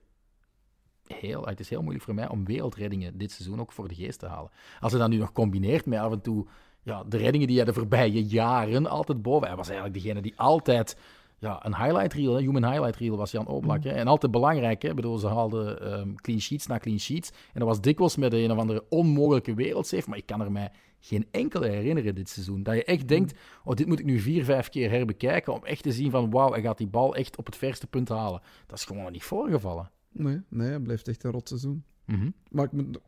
heel, 1.07 1.47
het 1.47 1.61
is 1.61 1.69
heel 1.69 1.81
moeilijk 1.81 2.05
voor 2.05 2.15
mij 2.15 2.29
om 2.29 2.45
wereldreddingen 2.45 3.19
dit 3.19 3.31
seizoen 3.33 3.61
ook 3.61 3.73
voor 3.73 3.89
de 3.89 3.95
geest 3.95 4.19
te 4.19 4.27
halen. 4.27 4.51
Als 4.81 4.93
hij 4.93 5.01
dat 5.01 5.11
nu 5.11 5.17
nog 5.17 5.33
combineert 5.33 5.87
met 5.87 5.99
af 5.99 6.13
en 6.13 6.21
toe 6.21 6.47
ja, 6.83 7.05
de 7.05 7.17
reddingen 7.17 7.47
die 7.47 7.57
hij 7.57 7.65
de 7.65 7.73
voorbije 7.73 8.25
jaren 8.27 8.87
altijd 8.87 9.23
boven... 9.23 9.47
Hij 9.47 9.57
was 9.57 9.69
eigenlijk 9.69 10.03
degene 10.03 10.21
die 10.23 10.39
altijd... 10.39 10.97
Ja, 11.39 11.67
een 11.67 11.77
highlight 11.77 12.13
reel, 12.13 12.35
hè, 12.35 12.41
human 12.41 12.71
highlight 12.73 12.97
reel 12.97 13.17
was 13.17 13.31
Jan 13.31 13.47
Oblak. 13.47 13.85
Hè, 13.85 13.91
en 13.91 14.07
altijd 14.07 14.33
belangrijk. 14.33 14.83
Hè. 14.83 14.89
Ik 14.89 14.95
bedoel, 14.95 15.19
ze 15.19 15.27
haalden 15.27 15.81
ehm, 15.81 16.15
clean 16.15 16.41
sheets 16.41 16.67
na 16.67 16.79
clean 16.79 16.99
sheets. 16.99 17.31
En 17.31 17.61
dat 17.61 17.69
was 17.69 17.81
dikwijls 17.81 18.17
met 18.17 18.33
een 18.33 18.53
of 18.53 18.59
andere 18.59 18.85
onmogelijke 18.89 19.55
wereldsave. 19.55 20.09
Maar 20.09 20.19
ik 20.19 20.27
kan 20.27 20.41
er 20.41 20.53
mij 20.53 20.71
geen 21.01 21.27
enkele 21.31 21.69
herinneren 21.69 22.15
dit 22.15 22.29
seizoen. 22.29 22.63
Dat 22.63 22.75
je 22.75 22.85
echt 22.85 23.09
denkt, 23.09 23.39
oh, 23.65 23.75
dit 23.75 23.87
moet 23.87 23.99
ik 23.99 24.05
nu 24.05 24.19
vier, 24.19 24.45
vijf 24.45 24.69
keer 24.69 24.91
herbekijken 24.91 25.53
om 25.53 25.65
echt 25.65 25.83
te 25.83 25.93
zien 25.93 26.11
van, 26.11 26.31
wauw, 26.31 26.53
hij 26.53 26.63
gaat 26.63 26.79
die 26.79 26.87
bal 26.87 27.15
echt 27.15 27.37
op 27.37 27.47
het 27.47 27.57
verste 27.57 27.87
punt 27.87 28.09
halen. 28.09 28.41
Dat 28.67 28.79
is 28.79 28.85
gewoon 28.85 29.13
niet 29.13 29.25
voorgevallen. 29.25 29.91
Nee, 30.13 30.41
nee, 30.49 30.71
het 30.71 30.83
blijft 30.83 31.09
echt 31.09 31.25
een 31.25 31.31
rotseizoen. 31.31 31.85
Mhm. 32.05 32.31
Maar 32.51 32.65
ik 32.65 32.73
moet... 32.73 33.01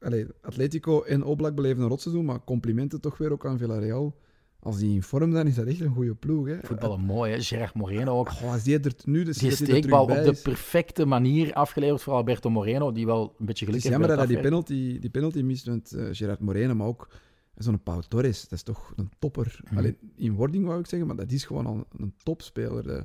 Allee, 0.00 0.26
Atletico 0.42 1.02
en 1.02 1.24
Oblak 1.24 1.54
beleven 1.54 1.82
een 1.82 1.88
rotseizoen, 1.88 2.24
maar 2.24 2.44
complimenten 2.44 3.00
toch 3.00 3.18
weer 3.18 3.32
ook 3.32 3.46
aan 3.46 3.58
Villarreal. 3.58 4.14
Als 4.64 4.78
die 4.78 4.94
in 4.94 5.02
vorm 5.02 5.32
zijn, 5.32 5.46
is 5.46 5.54
dat 5.54 5.66
echt 5.66 5.80
een 5.80 5.94
goede 5.94 6.14
ploeg. 6.14 6.46
Hè? 6.46 6.56
Voetballen 6.62 7.00
mooi, 7.00 7.32
hè. 7.32 7.40
Gerard 7.42 7.74
Moreno 7.74 8.18
ook. 8.18 8.30
Goh, 8.30 8.52
als 8.52 8.62
die 8.62 8.80
er 8.80 8.92
nu 9.04 9.22
dus 9.24 9.38
Die 9.38 9.50
steekbal 9.50 10.02
op 10.02 10.08
de 10.08 10.38
perfecte 10.42 11.04
manier 11.06 11.52
afgeleverd 11.52 12.02
voor 12.02 12.12
Alberto 12.14 12.50
Moreno, 12.50 12.92
die 12.92 13.06
wel 13.06 13.34
een 13.38 13.46
beetje 13.46 13.64
Het 13.66 13.74
geluk 13.74 13.84
is 13.84 13.90
jammer 13.90 14.08
dat 14.08 14.18
hij 14.18 14.26
die 14.26 14.40
penalty, 14.40 14.98
die 14.98 15.10
penalty 15.10 15.40
mist, 15.42 15.66
want 15.66 15.92
eh, 15.92 16.04
Gerard 16.12 16.40
Moreno, 16.40 16.74
maar 16.74 16.86
ook 16.86 17.08
zo'n 17.54 17.82
Pau 17.82 18.02
Torres, 18.08 18.42
dat 18.42 18.52
is 18.52 18.62
toch 18.62 18.92
een 18.96 19.10
topper. 19.18 19.60
Mhm. 19.64 19.78
Alleen 19.78 19.96
in 20.16 20.34
wording 20.34 20.66
wou 20.66 20.78
ik 20.80 20.86
zeggen, 20.86 21.08
maar 21.08 21.16
dat 21.16 21.30
is 21.30 21.44
gewoon 21.44 21.66
al 21.66 21.86
een 21.98 22.14
topspeler. 22.22 22.82
De, 22.82 22.88
de- 22.88 23.04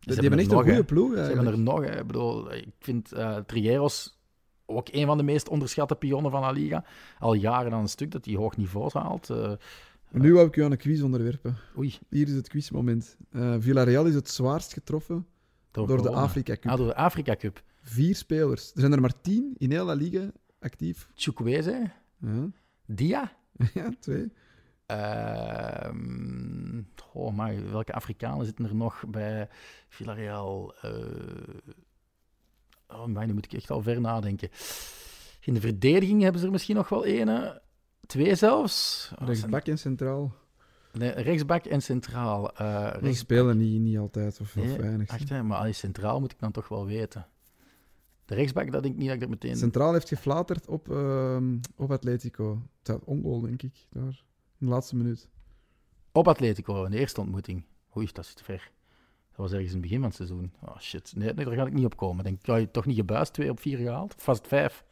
die 0.00 0.14
hebben 0.20 0.38
echt 0.38 0.50
nog, 0.50 0.60
een 0.60 0.66
goede 0.68 0.84
ploeg 0.84 1.14
Ze 1.14 1.20
hebben 1.20 1.46
er 1.46 1.58
nog, 1.58 1.84
hè. 1.84 1.98
ik 2.00 2.06
bedoel, 2.06 2.52
ik 2.52 2.68
vind 2.78 3.12
eh 3.12 3.36
Trigueros 3.46 4.18
ook 4.66 4.88
een 4.92 5.06
van 5.06 5.16
de 5.16 5.22
meest 5.22 5.48
onderschatte 5.48 5.94
pionnen 5.94 6.30
van 6.30 6.40
La 6.40 6.50
Liga. 6.50 6.84
Al 7.18 7.34
jaren 7.34 7.72
aan 7.72 7.80
een 7.80 7.88
stuk 7.88 8.10
dat 8.10 8.24
hij 8.24 8.34
hoog 8.34 8.56
niveau 8.56 8.90
haalt. 8.92 9.30
Eh, 9.30 9.52
Nu 10.12 10.32
wou 10.32 10.46
ik 10.46 10.56
u 10.56 10.62
aan 10.64 10.70
een 10.70 10.76
quiz 10.78 11.02
onderwerpen. 11.02 11.56
oei, 11.78 11.98
Hier 12.08 12.28
is 12.28 12.34
het 12.34 12.48
quizmoment. 12.48 13.16
Eh 13.30 13.56
Villarreal 13.58 14.06
is 14.06 14.14
het 14.14 14.28
zwaarst 14.30 14.72
getroffen 14.72 15.26
door 15.70 16.02
de. 16.02 16.10
Afrika 16.10 16.52
Cup. 16.56 16.70
Ah, 16.70 16.76
door 16.76 16.86
de 16.86 16.94
Afrika 16.94 17.36
Cup. 17.36 17.62
Vier 17.82 18.14
spelers. 18.16 18.72
Er 18.74 18.80
zijn 18.80 18.92
er 18.92 19.00
maar 19.00 19.20
tien 19.20 19.54
in 19.58 19.70
heel 19.70 19.84
La 19.84 19.92
Liga 19.92 20.30
actief. 20.60 21.10
Chukwueze, 21.14 21.90
Ja, 22.20 22.48
Dia. 22.86 23.32
ja 23.74 23.90
twee. 24.00 24.32
Oh, 27.12 27.34
maar 27.36 27.70
welke 27.70 27.92
Afrikanen 27.92 28.44
zitten 28.46 28.64
er 28.64 28.74
nog 28.74 29.04
bij 29.08 29.48
Villarreal? 29.88 30.74
Eh 30.80 30.92
oh, 32.88 33.04
maar 33.06 33.26
nu 33.26 33.32
moet 33.32 33.44
ik 33.44 33.52
echt 33.52 33.70
al 33.70 33.82
ver 33.82 34.00
nadenken. 34.00 34.48
In 35.40 35.54
de 35.54 35.60
verdediging 35.60 36.22
hebben 36.22 36.40
ze 36.40 36.46
er 36.46 36.52
misschien 36.52 36.76
nog 36.76 36.88
wel 36.88 37.04
één? 37.04 37.60
Twee 38.10 38.34
zelfs. 38.34 39.10
Oh, 39.20 39.26
Rechtsback 39.26 39.66
en 39.66 39.78
centraal. 39.78 40.34
Nee, 40.92 41.10
rechtsback 41.10 41.64
en 41.64 41.82
centraal. 41.82 42.54
Eh 42.56 43.02
Die 43.02 43.14
spelen 43.14 43.56
niet, 43.58 43.80
niet 43.80 43.98
altijd 43.98 44.40
of, 44.40 44.54
weinig. 44.54 45.10
wacht, 45.10 45.28
hè, 45.28 45.42
maar 45.42 45.74
centraal 45.74 46.20
moet 46.20 46.32
ik 46.32 46.38
dan 46.38 46.50
toch 46.52 46.68
wel 46.68 46.86
weten. 46.86 47.26
De 48.24 48.34
rechtsback, 48.34 48.72
dat 48.72 48.82
denk 48.82 48.94
ik 48.94 49.00
niet 49.00 49.06
dat 49.06 49.14
ik 49.14 49.20
dat 49.20 49.30
meteen... 49.30 49.56
Centraal 49.56 49.92
heeft 49.92 50.08
geflaterd 50.08 50.66
op, 50.68 50.90
ehm, 50.90 51.58
op 51.76 51.90
Atletico. 51.92 52.50
Het 52.52 52.62
staat 52.82 53.04
ongoal, 53.04 53.40
denk 53.40 53.62
ik, 53.62 53.86
daar. 53.90 54.24
In 54.58 54.66
de 54.66 54.72
laatste 54.72 54.96
minuut. 54.96 55.28
Op 56.12 56.28
Atletico, 56.28 56.84
in 56.84 56.90
de 56.90 56.98
eerste 56.98 57.20
ontmoeting. 57.20 57.64
Oei, 57.96 58.08
dat 58.12 58.24
is 58.24 58.34
te 58.34 58.44
ver. 58.44 58.70
Dat 59.30 59.36
was 59.38 59.50
ergens 59.52 59.68
in 59.68 59.72
het 59.76 59.82
begin 59.82 59.98
van 59.98 60.06
het 60.08 60.16
seizoen. 60.16 60.52
Oh 60.64 60.78
shit, 60.78 61.12
nee, 61.16 61.32
nee 61.34 61.44
daar 61.44 61.54
ga 61.54 61.66
ik 61.66 61.72
niet 61.72 61.84
op 61.84 61.96
komen. 61.96 62.24
Denk, 62.24 62.42
kan 62.42 62.60
je 62.60 62.70
toch 62.70 62.86
niet 62.86 62.96
gebuist, 62.96 63.32
2 63.32 63.50
op 63.50 63.60
4 63.60 63.78
gehaald? 63.78 64.14
Of 64.16 64.24
was 64.26 64.38
het 64.38 64.46
5? 64.46 64.84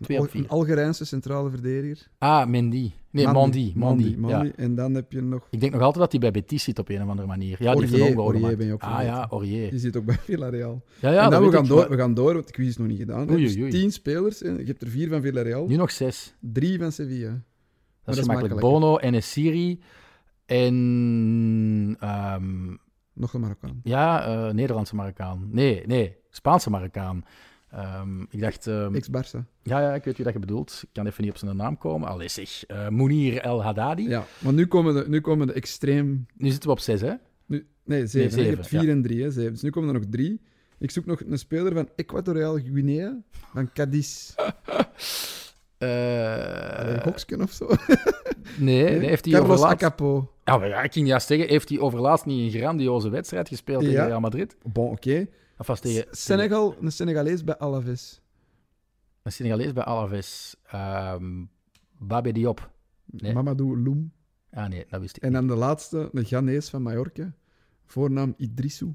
Twee 0.00 0.18
Al- 0.18 0.24
op 0.24 0.30
vier. 0.30 0.40
een 0.42 0.48
Algerijnse 0.48 1.04
centrale 1.04 1.50
verdediger. 1.50 2.08
Ah, 2.18 2.46
Mendy. 2.48 2.90
Nee. 3.10 3.28
Mondi. 3.28 3.72
Mondi. 3.76 4.16
Ja. 4.26 4.46
En 4.56 4.74
dan 4.74 4.94
heb 4.94 5.12
je 5.12 5.22
nog... 5.22 5.46
Ik 5.50 5.60
denk 5.60 5.72
nog 5.72 5.80
altijd 5.82 6.02
dat 6.02 6.12
hij 6.12 6.20
bij 6.20 6.30
Betis 6.40 6.62
zit 6.62 6.78
op 6.78 6.88
een 6.88 7.02
of 7.02 7.08
andere 7.08 7.28
manier. 7.28 7.56
Ja, 7.62 7.74
die 7.74 7.86
heeft 7.86 8.16
Aurier, 8.16 8.34
gemaakt. 8.40 8.56
ben 8.56 8.66
je 8.66 8.72
ook 8.72 8.82
Ah 8.82 9.02
ja, 9.02 9.26
Aurier. 9.30 9.70
Die 9.70 9.78
zit 9.78 9.96
ook 9.96 10.04
bij 10.04 10.14
Villarreal. 10.18 10.82
Ja, 11.00 11.10
ja, 11.12 11.24
en 11.24 11.30
dan 11.30 11.44
we 11.44 11.50
gaan, 11.52 11.62
ik, 11.62 11.68
door, 11.68 11.78
maar 11.78 11.88
we 11.90 11.96
gaan 11.96 12.14
door, 12.14 12.32
want 12.32 12.46
de 12.46 12.52
quiz 12.52 12.68
is 12.68 12.76
nog 12.76 12.86
niet 12.86 12.98
gedaan. 12.98 13.30
Oei, 13.30 13.42
dus 13.42 13.52
oei, 13.54 13.62
oei. 13.62 13.70
tien 13.70 13.92
spelers. 13.92 14.42
En 14.42 14.56
je 14.58 14.64
hebt 14.64 14.82
er 14.82 14.88
vier 14.88 15.08
van 15.08 15.22
Villarreal. 15.22 15.66
Nu 15.66 15.76
nog 15.76 15.90
zes. 15.90 16.34
Drie 16.40 16.78
van 16.78 16.92
Sevilla. 16.92 17.30
Dat 17.30 17.40
dat 18.04 18.14
is 18.16 18.20
gemakkelijk. 18.20 18.54
makkelijk. 18.54 18.80
Bono, 18.80 18.98
Enesiri 18.98 19.80
en... 20.46 21.96
ehm, 22.00 22.74
Nog 23.12 23.34
een 23.34 23.40
Marokkaan. 23.40 23.80
ja, 23.82 24.26
eh, 24.26 24.54
Nederlandse 24.54 24.94
Marokkaan. 24.94 25.48
Nee, 25.52 25.82
nee, 25.86 26.16
Spaanse 26.30 26.70
Marokkaan. 26.70 27.24
Ehm, 27.70 28.22
ik 28.22 28.40
dacht... 28.40 28.66
ehm, 28.66 28.94
Ex-Barça. 28.94 29.38
Ja, 29.62 29.80
ja, 29.80 29.94
ik 29.94 30.04
weet 30.04 30.16
wie 30.16 30.24
dat 30.24 30.34
je 30.34 30.40
bedoelt. 30.40 30.78
Ik 30.82 30.88
kan 30.92 31.06
even 31.06 31.22
niet 31.22 31.32
op 31.32 31.38
zijn 31.38 31.56
naam 31.56 31.78
komen. 31.78 32.08
Allee, 32.08 32.28
zeg. 32.28 32.64
eh 32.66 32.88
Mounir 32.88 33.40
El 33.40 33.62
Haddadi. 33.62 34.08
Ja, 34.08 34.24
maar 34.38 34.52
nu 34.52 34.66
komen 34.66 34.94
de, 34.94 35.04
nu 35.08 35.20
komen 35.20 35.46
de 35.46 35.52
extreem... 35.52 36.26
Nu 36.36 36.48
zitten 36.50 36.68
we 36.68 36.74
op 36.74 36.80
zes, 36.80 37.00
hè? 37.00 37.12
Nu, 37.46 37.66
nee, 37.84 38.06
zeven. 38.06 38.28
hè. 38.28 38.34
zeven, 38.34 38.50
je 38.50 38.56
hebt 38.56 38.68
vier 38.68 38.82
ja. 38.84 38.90
en 38.90 39.02
drie. 39.02 39.22
Hè, 39.22 39.30
zeven. 39.30 39.52
Dus 39.52 39.62
nu 39.62 39.70
komen 39.70 39.88
er 39.94 40.00
nog 40.00 40.08
drie. 40.10 40.40
Ik 40.78 40.90
zoek 40.90 41.06
nog 41.06 41.20
een 41.26 41.38
speler 41.38 41.72
van 41.72 41.88
Equatoriaal 41.96 42.54
Guinea. 42.58 43.16
Van 43.52 43.72
Cadiz. 43.72 44.34
Eh, 45.78 45.88
Uh, 46.96 47.02
Hoksken 47.02 47.42
of 47.42 47.50
zo. 47.52 47.66
nee, 48.58 48.82
nee, 48.98 49.08
heeft 49.08 49.24
hij 49.24 49.34
Carlos 49.34 49.50
overlaatst... 49.50 49.82
Acapo. 49.84 50.32
Ja, 50.44 50.56
maar 50.58 50.68
ja, 50.68 50.82
ik 50.82 50.92
ging 50.92 51.06
juist 51.08 51.26
zeggen, 51.26 51.48
heeft 51.48 51.68
hij 51.68 51.78
overlaatst 51.78 52.24
niet 52.26 52.54
een 52.54 52.60
grandioze 52.60 53.08
wedstrijd 53.08 53.48
gespeeld 53.48 53.80
tegen 53.82 53.94
Ja. 53.96 54.06
Real 54.06 54.20
Madrid? 54.20 54.56
Bon, 54.72 54.90
oké. 54.90 55.26
Tegen... 55.80 56.06
Senegal, 56.10 56.76
een 56.80 56.92
Senegalees 56.92 57.44
bij 57.44 57.56
Alaves. 57.58 58.20
Een 59.22 59.32
Senegalees 59.32 59.72
bij 59.72 59.84
Alaves. 59.84 60.56
Ehm 60.70 61.44
Babé 61.98 62.32
Diop. 62.32 62.70
Nee. 63.04 63.32
Mamadou 63.34 63.82
Loum. 63.82 64.12
Ah 64.52 64.68
nee, 64.68 64.86
dat 64.88 65.00
wist 65.00 65.16
ik 65.16 65.22
En 65.22 65.28
niet. 65.28 65.38
dan 65.38 65.46
de 65.48 65.54
laatste, 65.54 66.08
een 66.12 66.24
Ghanese 66.24 66.70
van 66.70 66.82
Mallorca. 66.82 67.32
Voornaam 67.84 68.34
Idrissou. 68.36 68.94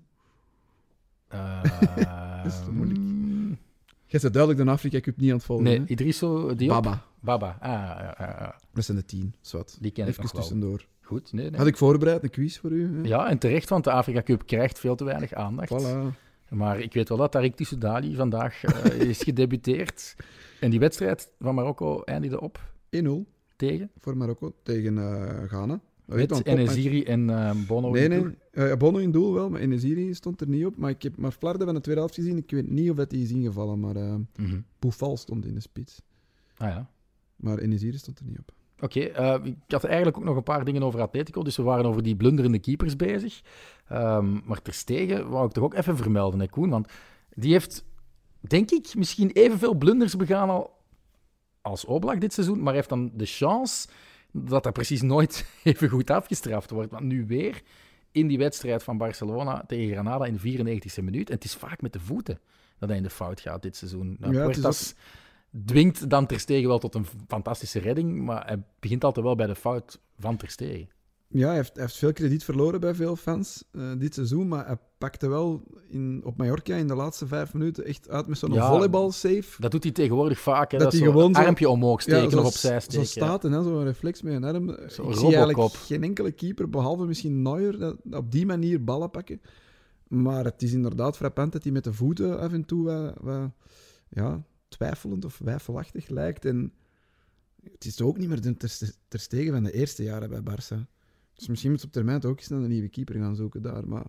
Eh, 1.27 1.63
Dat 2.43 2.51
is 2.51 2.59
te 2.63 2.71
moeilijk. 2.71 2.99
mm, 2.99 3.57
Jij 4.05 4.19
bent 4.21 4.33
duidelijk 4.33 4.65
de 4.65 4.71
Afrika 4.71 4.99
Cup 4.99 5.17
niet 5.17 5.29
aan 5.29 5.35
het 5.35 5.45
volgen. 5.45 5.65
Nee, 5.65 5.79
hè? 5.79 5.85
Idrisso 5.87 6.55
Diop. 6.55 6.83
Baba. 6.83 7.03
Baba. 7.19 7.57
Ah, 7.59 7.69
ja, 7.71 8.15
ja, 8.19 8.35
ja. 8.39 8.59
Dat 8.73 8.83
zijn 8.85 8.97
de 8.97 9.05
tien. 9.05 9.35
Zwat. 9.41 9.77
Die 9.81 9.91
ken 9.91 10.03
ik 10.03 10.09
Even 10.09 10.23
wel. 10.23 10.31
tussendoor. 10.31 10.85
Goed, 11.01 11.33
nee, 11.33 11.49
nee. 11.49 11.57
Had 11.59 11.67
ik 11.67 11.77
voorbereid, 11.77 12.23
een 12.23 12.29
quiz 12.29 12.57
voor 12.59 12.71
u. 12.71 12.95
Hè? 12.97 13.07
Ja, 13.07 13.29
en 13.29 13.37
terecht, 13.37 13.69
want 13.69 13.83
de 13.83 13.91
Afrika 13.91 14.21
Cup 14.23 14.45
krijgt 14.45 14.79
veel 14.79 14.95
te 14.95 15.03
weinig 15.03 15.33
aandacht. 15.33 15.71
Voilà. 15.83 16.15
Maar 16.53 16.79
ik 16.79 16.93
weet 16.93 17.09
wel 17.09 17.17
dat 17.17 17.35
Tariq 17.37 17.55
Tissoudali 17.55 18.15
vandaag 18.15 18.63
eh, 18.63 18.99
is 19.09 19.23
gedebuteerd. 19.23 20.15
En 20.59 20.69
die 20.69 20.79
wedstrijd 20.79 21.31
van 21.39 21.55
Marokko 21.55 22.01
eindigde 22.03 22.41
op 22.41 22.73
1-0 23.03 23.09
tegen 23.55 23.91
voor 23.99 24.17
Marokko 24.17 24.55
tegen 24.63 24.97
eh, 24.97 25.43
Ghana. 25.47 25.81
Met. 26.05 26.45
Enesiri 26.45 27.03
en 27.03 27.29
eh, 27.29 27.51
Bono. 27.67 27.89
Nee, 27.89 28.03
in 28.09 28.35
nee. 28.53 28.67
ja, 28.67 28.77
Bono 28.77 28.97
in 28.97 29.11
doel 29.11 29.33
wel, 29.33 29.49
maar 29.49 29.59
Enesiri 29.59 30.13
stond 30.13 30.41
er 30.41 30.47
niet 30.47 30.65
op. 30.65 30.77
Maar 30.77 30.89
ik 30.89 31.01
heb 31.01 31.17
maar 31.17 31.31
Flarden 31.31 31.65
van 31.65 31.75
de 31.75 31.81
tweede 31.81 32.01
helft 32.01 32.15
gezien. 32.15 32.37
Ik 32.37 32.51
weet 32.51 32.69
niet 32.69 32.89
of 32.89 32.95
dat 32.95 33.09
die 33.09 33.23
is 33.23 33.31
ingevallen, 33.31 33.79
maar 33.79 33.95
Mhm. 33.95 34.59
Boufal 34.79 35.17
stond 35.17 35.45
in 35.45 35.53
de 35.53 35.59
spits. 35.59 36.01
Ah 36.57 36.69
ja. 36.69 36.89
Maar 37.35 37.57
Enesiri 37.57 37.97
stond 37.97 38.19
er 38.19 38.25
niet 38.25 38.39
op. 38.39 38.51
Oké, 38.83 38.99
eh, 38.99 39.39
ik 39.43 39.55
had 39.67 39.83
eigenlijk 39.83 40.17
ook 40.17 40.23
nog 40.23 40.35
een 40.35 40.43
paar 40.43 40.65
dingen 40.65 40.83
over 40.83 41.01
Atletico. 41.01 41.43
Dus 41.43 41.57
we 41.57 41.63
waren 41.63 41.85
over 41.85 42.03
die 42.03 42.15
blunderende 42.15 42.59
keepers 42.59 42.95
bezig. 42.95 43.41
Ehm, 43.87 44.39
maar 44.43 44.61
Terstegen 44.61 45.29
wou 45.29 45.45
ik 45.45 45.51
toch 45.51 45.63
ook 45.63 45.73
even 45.73 45.97
vermelden, 45.97 46.39
hè, 46.39 46.47
Koen? 46.47 46.69
Want 46.69 46.91
die 47.33 47.51
heeft, 47.51 47.83
denk 48.39 48.71
ik, 48.71 48.95
misschien 48.95 49.29
evenveel 49.31 49.73
blunders 49.73 50.15
begaan 50.15 50.49
al 50.49 50.81
als 51.61 51.85
Oblak 51.85 52.21
dit 52.21 52.33
seizoen. 52.33 52.63
Maar 52.63 52.73
heeft 52.73 52.89
dan 52.89 53.11
de 53.13 53.25
chance 53.25 53.87
dat 54.31 54.63
dat 54.63 54.73
precies 54.73 55.01
nooit 55.01 55.45
even 55.63 55.89
goed 55.89 56.09
afgestraft 56.09 56.69
wordt. 56.69 56.91
Want 56.91 57.03
nu 57.03 57.25
weer 57.25 57.61
in 58.11 58.27
die 58.27 58.37
wedstrijd 58.37 58.83
van 58.83 58.97
Barcelona 58.97 59.63
tegen 59.67 59.91
Granada 59.93 60.25
in 60.25 60.39
de 60.41 60.73
94e 60.73 61.03
minuut. 61.03 61.29
En 61.29 61.35
het 61.35 61.43
is 61.43 61.55
vaak 61.55 61.81
met 61.81 61.93
de 61.93 61.99
voeten 61.99 62.39
dat 62.79 62.89
hij 62.89 62.97
in 62.97 63.03
de 63.03 63.09
fout 63.09 63.39
gaat 63.39 63.61
dit 63.61 63.75
seizoen. 63.75 64.15
Nou, 64.19 64.33
Ja, 64.33 64.47
het 64.47 64.65
is 64.65 64.95
dwingt 65.65 66.09
dan 66.09 66.25
Ter 66.25 66.39
Stegen 66.39 66.67
wel 66.67 66.79
tot 66.79 66.95
een 66.95 67.05
fantastische 67.27 67.79
redding, 67.79 68.21
maar 68.21 68.45
hij 68.45 68.63
begint 68.79 69.03
altijd 69.03 69.25
wel 69.25 69.35
bij 69.35 69.47
de 69.47 69.55
fout 69.55 69.99
van 70.19 70.37
Ter 70.37 70.49
Stegen. 70.49 70.89
Ja, 71.27 71.47
hij 71.47 71.55
heeft, 71.55 71.73
hij 71.73 71.81
heeft 71.83 71.97
veel 71.97 72.13
krediet 72.13 72.43
verloren 72.43 72.79
bij 72.79 72.95
veel 72.95 73.15
fans 73.15 73.63
eh, 73.71 73.91
dit 73.97 74.13
seizoen, 74.13 74.47
maar 74.47 74.65
hij 74.67 74.77
pakte 74.97 75.27
wel 75.27 75.63
in, 75.89 76.21
op 76.25 76.37
Mallorca 76.37 76.75
in 76.75 76.87
de 76.87 76.95
laatste 76.95 77.27
vijf 77.27 77.53
minuten 77.53 77.85
echt 77.85 78.09
uit 78.09 78.27
met 78.27 78.37
zo'n 78.37 78.53
Ja, 78.53 78.69
volleybal-save. 78.69 79.43
Dat 79.61 79.71
doet 79.71 79.83
hij 79.83 79.91
tegenwoordig 79.91 80.39
vaak. 80.39 80.71
Hè? 80.71 80.77
Dat 80.77 80.91
Dat, 80.91 80.99
hij 80.99 81.07
zo 81.07 81.11
gewoon 81.13 81.27
een 81.29 81.35
zo- 81.35 81.41
armpje 81.41 81.69
omhoog 81.69 82.01
steken 82.01 82.31
zo, 82.31 82.39
of 82.39 82.45
opzij 82.45 82.79
Zo 82.79 82.85
steken. 82.89 83.07
staat 83.07 83.45
en 83.45 83.51
zo'n 83.63 83.83
reflex 83.83 84.21
met 84.21 84.33
een 84.33 84.43
arm. 84.43 84.69
Ik 84.69 84.89
Zo'n 84.91 85.13
zie 85.15 85.35
eigenlijk 85.35 85.73
geen 85.73 86.03
enkele 86.03 86.31
keeper, 86.31 86.69
behalve 86.69 87.05
misschien 87.05 87.41
Neuer, 87.41 87.79
dat, 87.79 87.95
dat 88.03 88.19
op 88.19 88.31
die 88.31 88.45
manier 88.45 88.83
ballen 88.83 89.09
pakken. 89.09 89.41
Maar 90.07 90.43
het 90.45 90.61
is 90.61 90.73
inderdaad 90.73 91.15
frappant 91.17 91.51
dat 91.51 91.63
hij 91.63 91.71
met 91.71 91.83
de 91.83 91.93
voeten 91.93 92.39
af 92.39 92.51
en 92.53 92.65
toe 92.65 92.83
wat, 92.83 93.13
wat, 93.21 93.49
ja, 94.09 94.43
twijfelend 94.73 95.25
of 95.25 95.37
wijfelachtig 95.37 96.07
lijkt. 96.07 96.45
En 96.45 96.73
het 97.71 97.85
is 97.85 98.01
ook 98.01 98.17
niet 98.17 98.29
meer 98.29 98.41
de 98.41 98.57
ter, 98.57 98.93
ter 99.07 99.19
stegen 99.19 99.53
van 99.53 99.63
de 99.63 99.71
eerste 99.71 100.03
jaren 100.03 100.29
bij 100.29 100.41
Barça. 100.41 100.91
Dus 101.33 101.47
misschien 101.47 101.71
moet 101.71 101.79
ze 101.79 101.85
op 101.85 101.91
termijn 101.91 102.23
ook 102.23 102.37
eens 102.37 102.47
naar 102.47 102.61
een 102.61 102.69
nieuwe 102.69 102.89
keeper 102.89 103.15
gaan 103.15 103.35
zoeken 103.35 103.61
daar. 103.61 103.87
Maar 103.87 104.05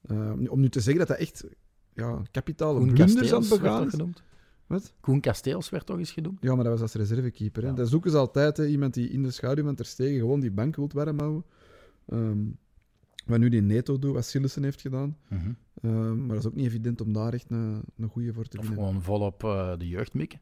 eh, 0.00 0.32
om 0.48 0.60
nu 0.60 0.68
te 0.68 0.80
zeggen 0.80 1.06
dat 1.06 1.08
dat 1.08 1.26
echt 1.26 1.44
ja, 1.94 2.22
kapitale 2.30 2.78
Koen 2.78 2.92
blunders 2.92 3.32
aan 3.32 3.40
het 3.40 3.48
begaan 3.48 3.90
genoemd? 3.90 4.22
Wat? 4.66 4.92
Koen 5.00 5.20
Kasteels 5.20 5.70
werd 5.70 5.86
toch 5.86 5.98
eens 5.98 6.12
genoemd? 6.12 6.38
Ja, 6.40 6.54
maar 6.54 6.64
dat 6.64 6.72
was 6.72 6.82
als 6.82 6.94
reservekeeper. 6.94 7.62
Hè. 7.62 7.68
Ja. 7.68 7.74
Dat 7.74 7.88
zoeken 7.88 8.10
ze 8.10 8.16
altijd, 8.16 8.56
hè. 8.56 8.66
iemand 8.66 8.94
die 8.94 9.08
in 9.08 9.22
de 9.22 9.30
schaduw 9.30 9.64
van 9.64 9.74
Ter 9.74 9.84
Stegen 9.84 10.18
gewoon 10.18 10.40
die 10.40 10.50
bank 10.50 10.76
wilt 10.76 10.92
warm 10.92 11.18
houden. 11.18 11.44
Ehm, 12.06 12.38
wat 13.26 13.38
nu 13.38 13.48
die 13.48 13.62
Neto 13.62 13.98
doet, 13.98 14.12
wat 14.12 14.24
Sillissen 14.24 14.62
heeft 14.62 14.80
gedaan. 14.80 15.16
Ehm, 15.82 16.18
maar 16.18 16.28
dat 16.28 16.38
is 16.38 16.46
ook 16.46 16.54
niet 16.54 16.66
evident 16.66 17.00
om 17.00 17.12
daar 17.12 17.32
echt 17.32 17.50
een, 17.50 17.82
een 17.96 18.08
goede 18.08 18.32
voor 18.32 18.44
te 18.44 18.58
Of 18.58 18.64
vinden. 18.64 18.84
gewoon 18.84 19.02
volop 19.02 19.44
eh, 19.44 19.72
de 19.78 19.88
jeugd 19.88 20.14
mikken. 20.14 20.40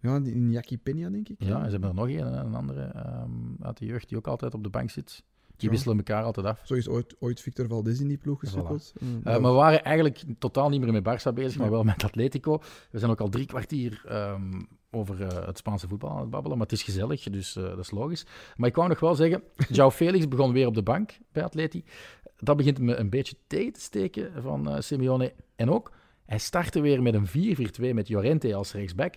Ja, 0.00 0.20
die, 0.20 0.34
in 0.34 0.50
Jackie 0.50 0.78
Peña, 0.78 1.10
denk 1.10 1.28
ik. 1.28 1.36
Ja, 1.38 1.58
en 1.58 1.64
ze 1.64 1.70
hebben 1.70 1.88
er 1.88 1.94
nog 1.94 2.08
een, 2.08 2.46
een 2.46 2.54
andere 2.54 2.82
ehm, 2.82 3.30
uit 3.60 3.78
de 3.78 3.84
jeugd 3.86 4.08
die 4.08 4.18
ook 4.18 4.26
altijd 4.26 4.54
op 4.54 4.62
de 4.62 4.68
bank 4.70 4.90
zit. 4.90 5.24
Die 5.56 5.68
Ja. 5.68 5.70
wisselen 5.74 5.96
elkaar 5.96 6.22
altijd 6.24 6.46
af. 6.46 6.60
Zo 6.64 6.74
is 6.74 6.88
ooit, 6.88 7.16
ooit 7.18 7.40
Victor 7.40 7.66
Valdez 7.68 8.00
in 8.00 8.08
die 8.08 8.16
ploeg 8.18 8.40
gesukkeld. 8.40 8.92
Ehm, 9.00 9.08
Eh, 9.10 9.32
ja. 9.32 9.38
maar 9.40 9.50
we 9.50 9.56
waren 9.56 9.84
eigenlijk 9.84 10.24
totaal 10.38 10.68
niet 10.68 10.80
meer 10.80 11.02
met 11.02 11.04
Barça 11.20 11.34
bezig, 11.34 11.58
maar 11.58 11.70
wel 11.70 11.82
met 11.84 12.04
Atletico. 12.04 12.58
We 12.90 12.98
zijn 12.98 13.10
ook 13.10 13.20
al 13.20 13.28
drie 13.28 13.46
kwartier 13.46 14.02
ehm, 14.08 14.62
over 14.90 15.22
eh, 15.22 15.46
het 15.46 15.58
Spaanse 15.58 15.88
voetbal 15.88 16.10
aan 16.10 16.20
het 16.20 16.30
babbelen, 16.30 16.58
maar 16.58 16.66
het 16.66 16.76
is 16.76 16.82
gezellig, 16.82 17.22
dus 17.22 17.52
dat 17.52 17.78
is 17.78 17.90
logisch. 17.90 18.26
Maar 18.56 18.68
ik 18.68 18.74
wou 18.74 18.88
nog 18.88 19.00
wel 19.00 19.14
zeggen, 19.14 19.42
João 19.72 19.94
Felix 20.00 20.28
begon 20.28 20.52
weer 20.52 20.66
op 20.66 20.74
de 20.74 20.82
bank 20.82 21.18
bij 21.32 21.44
Atleti. 21.44 21.84
Dat 22.36 22.56
begint 22.56 22.78
me 22.78 22.96
een 22.96 23.10
beetje 23.10 23.36
tegen 23.46 23.72
te 23.72 23.80
steken 23.80 24.42
van 24.42 24.70
eh, 24.70 24.80
Simeone. 24.80 25.32
En 25.56 25.70
ook, 25.70 25.92
hij 26.26 26.38
startte 26.38 26.80
weer 26.80 27.02
met 27.02 27.14
een 27.14 27.56
4-4-2 27.90 27.94
met 27.94 28.08
Llorente 28.08 28.54
als 28.54 28.72
rechtsback. 28.72 29.14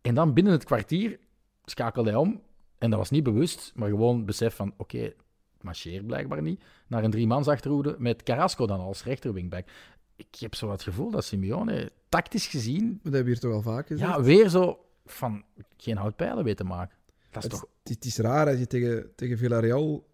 En 0.00 0.14
dan 0.14 0.32
binnen 0.32 0.52
het 0.52 0.64
kwartier 0.64 1.18
schakelde 1.64 2.10
hij 2.10 2.18
om. 2.18 2.40
En 2.78 2.90
dat 2.90 2.98
was 2.98 3.10
niet 3.10 3.22
bewust, 3.22 3.72
maar 3.74 3.88
gewoon 3.88 4.24
besef 4.24 4.54
van, 4.54 4.74
oké, 4.76 5.12
marcheert 5.60 6.06
blijkbaar 6.06 6.42
niet. 6.42 6.62
Naar 6.86 7.04
een 7.04 7.10
driemans 7.10 7.48
achterhoede 7.48 7.96
met 7.98 8.22
Carrasco 8.22 8.66
dan 8.66 8.80
als 8.80 9.04
rechterwingback. 9.04 9.66
Ik 10.16 10.36
heb 10.38 10.54
zo 10.54 10.70
het 10.70 10.82
gevoel 10.82 11.10
dat 11.10 11.24
Simeone, 11.24 11.92
tactisch 12.08 12.46
gezien, 12.46 12.88
dat 13.02 13.12
hebben 13.12 13.24
we 13.24 13.30
hier 13.30 13.38
toch 13.38 13.52
al 13.52 13.62
vaak 13.62 13.86
gezegd. 13.86 14.10
ja, 14.10 14.22
weer 14.22 14.48
zo 14.48 14.84
van 15.06 15.44
geen 15.76 15.96
houtpijlen 15.96 16.44
weet 16.44 16.56
te 16.56 16.64
maken. 16.64 16.96
Dat 17.30 17.44
is 17.44 17.50
het, 17.50 17.60
toch... 17.60 17.70
het 17.82 18.04
is 18.04 18.16
raar 18.16 18.46
als 18.46 18.58
je 18.58 18.66
tegen, 18.66 19.14
tegen 19.14 19.38
Villarreal 19.38 20.06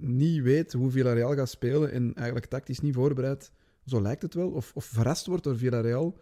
niet 0.00 0.42
weet 0.42 0.72
hoe 0.72 0.90
Villarreal 0.90 1.34
gaat 1.34 1.48
spelen 1.48 1.92
en 1.92 2.14
eigenlijk 2.14 2.46
tactisch 2.46 2.80
niet 2.80 2.94
voorbereid, 2.94 3.52
zo 3.86 4.02
lijkt 4.02 4.22
het 4.22 4.34
wel, 4.34 4.50
of, 4.50 4.72
of 4.74 4.84
verrast 4.84 5.26
wordt 5.26 5.44
door 5.44 5.58
Villarreal. 5.58 6.18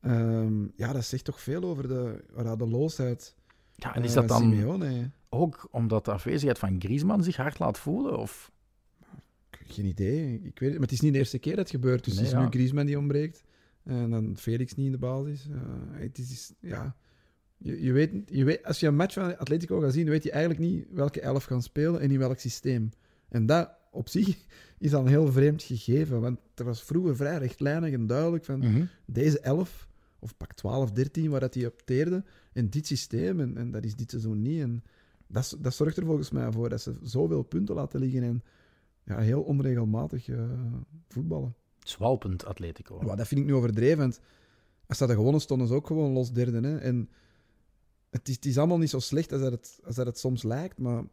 Ehm, 0.00 0.64
ja, 0.76 0.92
dat 0.92 1.04
zegt 1.04 1.24
toch 1.24 1.40
veel 1.40 1.62
over 1.62 1.88
de, 1.88 2.24
ja, 2.36 2.56
de 2.56 2.66
loosheid 2.66 3.34
Ja, 3.74 3.94
en 3.94 4.02
is 4.02 4.08
eh, 4.10 4.14
dat 4.16 4.28
dan 4.28 4.40
Simeone. 4.42 5.10
ook 5.28 5.68
omdat 5.70 6.04
de 6.04 6.12
afwezigheid 6.12 6.58
van 6.58 6.80
Griezmann 6.80 7.22
zich 7.22 7.36
hard 7.36 7.58
laat 7.58 7.78
voelen? 7.78 8.18
Of... 8.18 8.50
Geen 9.50 9.84
idee. 9.86 10.34
Ik 10.42 10.58
weet 10.58 10.68
het, 10.70 10.72
maar 10.78 10.88
het 10.88 10.92
is 10.92 11.00
niet 11.00 11.12
de 11.12 11.18
eerste 11.18 11.38
keer 11.38 11.56
dat 11.56 11.60
het 11.68 11.74
gebeurt. 11.74 12.04
Dus 12.04 12.14
Nee, 12.14 12.22
het 12.22 12.32
is 12.32 12.38
ja. 12.38 12.44
nu 12.44 12.50
Griezmann 12.50 12.86
die 12.86 12.98
ontbreekt. 12.98 13.44
En 13.84 14.10
dan 14.10 14.36
Felix 14.36 14.74
niet 14.74 14.86
in 14.86 14.92
de 14.92 14.98
basis. 14.98 15.48
Eh, 15.48 15.60
het 16.00 16.18
is, 16.18 16.52
ja... 16.60 16.96
Je, 17.62 17.82
je, 17.82 17.92
weet, 17.92 18.12
je 18.26 18.44
weet, 18.44 18.64
als 18.64 18.80
je 18.80 18.86
een 18.86 18.96
match 18.96 19.14
van 19.14 19.38
Atletico 19.38 19.80
gaat 19.80 19.92
zien, 19.92 20.08
weet 20.08 20.22
je 20.22 20.30
eigenlijk 20.30 20.60
niet 20.60 20.86
welke 20.90 21.20
elf 21.20 21.44
gaan 21.44 21.62
spelen 21.62 22.00
en 22.00 22.10
in 22.10 22.18
welk 22.18 22.38
systeem. 22.38 22.90
En 23.28 23.46
dat 23.46 23.70
op 23.90 24.08
zich 24.08 24.36
is 24.78 24.94
al 24.94 25.00
een 25.00 25.06
heel 25.08 25.32
vreemd 25.32 25.62
gegeven. 25.62 26.20
Want 26.20 26.38
er 26.54 26.64
was 26.64 26.82
vroeger 26.82 27.16
vrij 27.16 27.38
rechtlijnig 27.38 27.92
en 27.92 28.06
duidelijk 28.06 28.44
van 28.44 28.58
Mhm. 28.58 28.84
deze 29.06 29.40
elf, 29.40 29.88
of 30.18 30.36
pak 30.36 30.52
12, 30.52 30.90
13, 30.90 31.30
waar 31.30 31.40
dat 31.40 31.52
die 31.52 31.66
opteerde, 31.66 32.24
en 32.52 32.70
dit 32.70 32.86
systeem. 32.86 33.40
En, 33.40 33.56
en 33.56 33.70
dat 33.70 33.84
is 33.84 33.96
dit 33.96 34.10
seizoen 34.10 34.42
niet. 34.42 34.60
En 34.60 34.82
dat, 35.26 35.56
dat 35.60 35.74
zorgt 35.74 35.96
er 35.96 36.04
volgens 36.04 36.30
mij 36.30 36.52
voor 36.52 36.68
dat 36.68 36.80
ze 36.80 36.94
zoveel 37.02 37.42
punten 37.42 37.74
laten 37.74 38.00
liggen 38.00 38.22
en 38.22 38.42
ja, 39.04 39.18
heel 39.18 39.42
onregelmatig 39.42 40.28
eh, 40.28 40.38
voetballen. 41.08 41.54
Zwalpend 41.78 42.44
Atletico. 42.44 43.14
Dat 43.16 43.28
vind 43.28 43.40
ik 43.40 43.46
nu 43.46 43.54
overdreven, 43.54 43.98
want 43.98 44.20
als 44.86 44.98
dat 44.98 45.08
er 45.08 45.14
gewonnen 45.14 45.40
stonden, 45.40 45.66
ze 45.66 45.74
ook 45.74 45.86
gewoon 45.86 46.12
los 46.12 46.32
derde. 46.32 46.68
Hè? 46.68 46.76
En 46.78 47.08
het 48.10 48.28
is, 48.28 48.34
het 48.34 48.44
is 48.44 48.58
allemaal 48.58 48.78
niet 48.78 48.90
zo 48.90 48.98
slecht 48.98 49.32
als 49.32 49.40
dat 49.40 49.52
het, 49.52 49.80
als 49.84 49.94
dat 49.94 50.06
het 50.06 50.18
soms 50.18 50.42
lijkt, 50.42 50.78
maar 50.78 51.04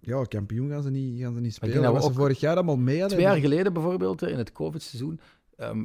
ja, 0.00 0.24
kampioen 0.24 0.68
gaan 0.70 0.82
ze 0.82 0.90
niet, 0.90 1.20
gaan 1.20 1.34
ze 1.34 1.40
niet 1.40 1.54
spelen. 1.54 1.82
dat 1.82 1.92
Wat 1.92 2.04
ze 2.04 2.12
vorig 2.12 2.40
jaar 2.40 2.54
allemaal 2.54 2.76
mee 2.76 3.00
hadden. 3.00 3.18
Twee 3.18 3.30
jaar 3.30 3.40
geleden 3.40 3.72
bijvoorbeeld, 3.72 4.22
in 4.22 4.38
het 4.38 4.52
COVID-seizoen, 4.52 5.20
ehm, 5.56 5.84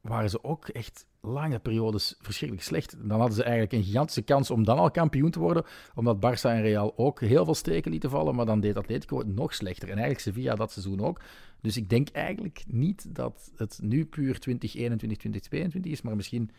waren 0.00 0.30
ze 0.30 0.44
ook 0.44 0.68
echt 0.68 1.06
lange 1.20 1.58
periodes 1.58 2.16
verschrikkelijk 2.20 2.66
slecht. 2.66 2.96
Dan 3.08 3.18
hadden 3.18 3.36
ze 3.36 3.42
eigenlijk 3.42 3.72
een 3.72 3.82
gigantische 3.82 4.22
kans 4.22 4.50
om 4.50 4.64
dan 4.64 4.78
al 4.78 4.90
kampioen 4.90 5.30
te 5.30 5.38
worden, 5.38 5.64
omdat 5.94 6.16
Barça 6.16 6.50
en 6.50 6.62
Real 6.62 6.92
ook 6.96 7.20
heel 7.20 7.44
veel 7.44 7.54
steken 7.54 7.90
lieten 7.90 8.10
vallen, 8.10 8.34
maar 8.34 8.46
dan 8.46 8.60
deed 8.60 8.76
Atletico 8.76 9.18
het 9.18 9.34
nog 9.34 9.54
slechter. 9.54 9.88
En 9.88 9.98
eigenlijk 9.98 10.20
Sevilla 10.20 10.54
dat 10.54 10.72
seizoen 10.72 11.00
ook. 11.00 11.20
Dus 11.60 11.76
ik 11.76 11.88
denk 11.88 12.08
eigenlijk 12.08 12.64
niet 12.66 13.14
dat 13.14 13.52
het 13.56 13.78
nu 13.82 14.06
puur 14.06 14.38
2021, 14.38 15.18
2022 15.18 15.92
is, 15.92 16.02
maar 16.02 16.16
misschien 16.16 16.50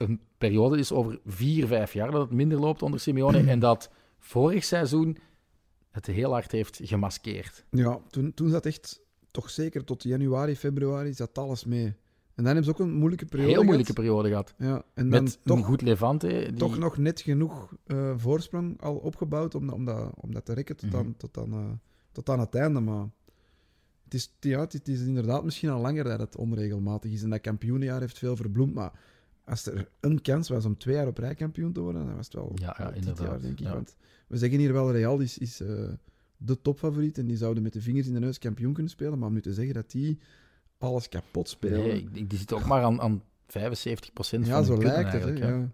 een 0.00 0.20
periode 0.38 0.78
is 0.78 0.92
over 0.92 1.20
vier, 1.26 1.66
vijf 1.66 1.92
jaar 1.92 2.10
dat 2.10 2.20
het 2.20 2.30
minder 2.30 2.58
loopt 2.60 2.82
onder 2.82 3.00
Simeone 3.00 3.38
en 3.54 3.58
dat 3.58 3.90
vorig 4.18 4.64
seizoen 4.64 5.16
het 5.90 6.06
heel 6.06 6.30
hard 6.32 6.52
heeft 6.52 6.80
gemaskeerd. 6.82 7.64
Ja, 7.70 8.00
toen, 8.10 8.34
toen 8.34 8.48
zat 8.50 8.66
echt, 8.66 9.00
toch 9.30 9.50
zeker 9.50 9.84
tot 9.84 10.02
januari, 10.02 10.56
februari, 10.56 11.12
zat 11.12 11.38
alles 11.38 11.64
mee. 11.64 11.84
En 12.34 12.46
dan 12.46 12.54
hebben 12.54 12.64
ze 12.64 12.70
ook 12.70 12.78
een 12.88 12.92
moeilijke 12.94 13.24
periode 13.26 13.52
Heel 13.52 13.62
moeilijke 13.62 13.92
gehad. 13.92 14.04
periode 14.06 14.28
gehad. 14.28 14.54
Ja, 14.58 14.82
en 14.94 15.10
dan 15.10 15.22
Met 15.22 15.38
toch, 15.44 15.56
een 15.58 15.64
goed 15.64 15.82
Levante. 15.82 16.26
Die... 16.28 16.54
toch 16.54 16.78
nog 16.78 16.96
net 16.98 17.20
genoeg 17.20 17.74
eh, 17.86 18.12
voorsprong 18.16 18.80
al 18.82 18.96
opgebouwd 18.96 19.54
om, 19.54 19.66
dat- 19.66 19.74
om, 19.74 19.84
dat, 19.84 20.12
om 20.16 20.32
dat 20.34 20.44
te 20.44 20.52
rekken 20.52 20.76
tot, 20.76 20.88
Mhm. 20.90 20.98
aan, 20.98 21.14
tot, 21.16 21.38
aan, 21.38 21.52
eh, 21.52 21.70
tot 22.12 22.28
aan 22.30 22.40
het 22.40 22.54
einde. 22.54 22.80
Maar 22.80 23.08
het 24.04 24.14
is, 24.14 24.32
ja, 24.40 24.60
het 24.60 24.88
is 24.88 25.00
inderdaad 25.00 25.44
misschien 25.44 25.70
al 25.70 25.80
langer 25.80 26.04
dat 26.04 26.20
het 26.20 26.36
onregelmatig 26.36 27.12
is. 27.12 27.22
En 27.22 27.30
dat 27.30 27.40
kampioenenjaar 27.40 28.00
heeft 28.00 28.18
veel 28.18 28.36
verbloemd. 28.36 28.74
Maar 28.74 28.92
als 29.50 29.66
er 29.66 29.88
een 30.00 30.20
kans 30.22 30.48
was 30.48 30.64
om 30.64 30.76
twee 30.78 30.94
jaar 30.94 31.06
op 31.06 31.18
rij 31.18 31.34
kampioen 31.34 31.72
te 31.72 31.80
worden, 31.80 32.06
dan 32.06 32.16
was 32.16 32.24
het 32.24 32.34
wel, 32.34 32.52
Ja, 32.54 32.76
ja, 32.78 32.86
dit 32.86 32.96
inderdaad, 32.96 33.26
jaar, 33.26 33.40
denk 33.40 33.58
ik. 33.58 33.66
ja. 33.66 33.72
Want 33.74 33.96
we 34.26 34.38
zeggen 34.38 34.58
hier 34.58 34.72
wel, 34.72 34.92
Real 34.92 35.18
is, 35.18 35.38
is 35.38 35.60
eh, 35.60 35.88
de 36.36 36.60
topfavoriet. 36.60 37.18
En 37.18 37.26
die 37.26 37.36
zouden 37.36 37.62
met 37.62 37.72
de 37.72 37.80
vingers 37.80 38.06
in 38.06 38.12
de 38.12 38.20
neus 38.20 38.38
kampioen 38.38 38.72
kunnen 38.72 38.92
spelen. 38.92 39.18
Maar 39.18 39.28
om 39.28 39.34
nu 39.34 39.40
te 39.40 39.54
zeggen 39.54 39.74
dat 39.74 39.90
die 39.90 40.18
alles 40.78 41.08
kapot 41.08 41.48
spelen... 41.48 41.78
Nee, 42.12 42.26
die 42.26 42.38
zit 42.38 42.52
ook 42.52 42.64
maar 42.64 42.82
aan, 42.82 43.00
aan 43.00 43.22
75 43.46 44.12
procent 44.12 44.46
ja, 44.46 44.52
van 44.52 44.64
zo 44.64 44.82
lijkt 44.82 45.12
het. 45.12 45.22
Hè, 45.22 45.30
ja. 45.30 45.70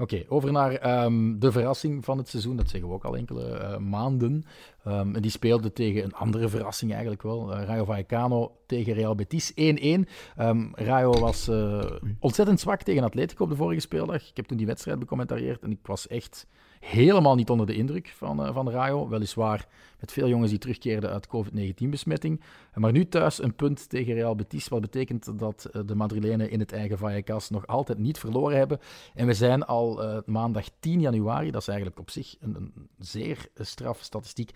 Oké, 0.00 0.24
over 0.28 0.52
naar 0.52 0.72
ehm, 0.72 1.38
de 1.38 1.52
verrassing 1.52 2.04
van 2.04 2.18
het 2.18 2.28
seizoen. 2.28 2.56
Dat 2.56 2.68
zeggen 2.68 2.88
we 2.88 2.94
ook 2.94 3.04
al 3.04 3.16
enkele 3.16 3.50
eh, 3.50 3.78
maanden. 3.78 4.44
Ehm, 4.84 5.14
en 5.14 5.22
die 5.22 5.30
speelde 5.30 5.72
tegen 5.72 6.04
een 6.04 6.14
andere 6.14 6.48
verrassing 6.48 6.90
eigenlijk 6.90 7.22
wel. 7.22 7.54
Eh, 7.54 7.64
Rayo 7.64 7.84
Vallecano 7.84 8.56
tegen 8.66 8.92
Real 8.92 9.14
Betis 9.14 9.52
1-1. 9.54 10.08
Ehm, 10.36 10.66
Rayo 10.72 11.12
was 11.12 11.48
eh, 11.48 11.84
ontzettend 12.18 12.60
zwak 12.60 12.82
tegen 12.82 13.02
Atletico 13.02 13.44
op 13.44 13.50
de 13.50 13.56
vorige 13.56 13.80
speeldag. 13.80 14.28
Ik 14.28 14.36
heb 14.36 14.46
toen 14.46 14.56
die 14.56 14.66
wedstrijd 14.66 14.98
becommentarieerd 14.98 15.62
en 15.62 15.70
ik 15.70 15.86
was 15.86 16.06
echt 16.08 16.46
helemaal 16.80 17.34
niet 17.34 17.50
onder 17.50 17.66
de 17.66 17.74
indruk 17.74 18.12
van, 18.16 18.44
eh, 18.44 18.54
van 18.54 18.70
Rayo. 18.70 19.08
Weliswaar 19.08 19.66
met 19.98 20.12
veel 20.12 20.28
jongens 20.28 20.50
die 20.50 20.58
terugkeerden 20.58 21.10
uit 21.10 21.26
COVID-19-besmetting. 21.26 22.40
Maar 22.74 22.92
nu 22.92 23.08
thuis 23.08 23.42
een 23.42 23.54
punt 23.54 23.88
tegen 23.88 24.14
Real 24.14 24.34
Betis, 24.34 24.68
wat 24.68 24.80
betekent 24.80 25.38
dat 25.38 25.64
eh, 25.64 25.82
de 25.86 25.94
Madrilenen 25.94 26.50
in 26.50 26.60
het 26.60 26.72
eigen 26.72 26.98
Vallecas 26.98 27.50
nog 27.50 27.66
altijd 27.66 27.98
niet 27.98 28.18
verloren 28.18 28.56
hebben. 28.56 28.78
En 29.14 29.26
we 29.26 29.34
zijn 29.34 29.64
al 29.64 30.02
eh, 30.02 30.18
maandag 30.26 30.66
10 30.78 31.00
januari, 31.00 31.50
dat 31.50 31.60
is 31.60 31.68
eigenlijk 31.68 31.98
op 31.98 32.10
zich 32.10 32.36
een, 32.40 32.56
een 32.56 32.88
zeer 32.98 33.48
straf 33.54 33.98
statistiek. 34.02 34.50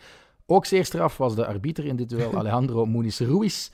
Ook 0.46 0.66
zeer 0.66 0.84
straf 0.84 1.16
was 1.16 1.34
de 1.34 1.46
arbiter 1.46 1.84
in 1.84 1.96
dit 1.96 2.08
duel, 2.08 2.36
Alejandro 2.38 2.86
Muniz 2.86 3.20
Ruiz. 3.20 3.70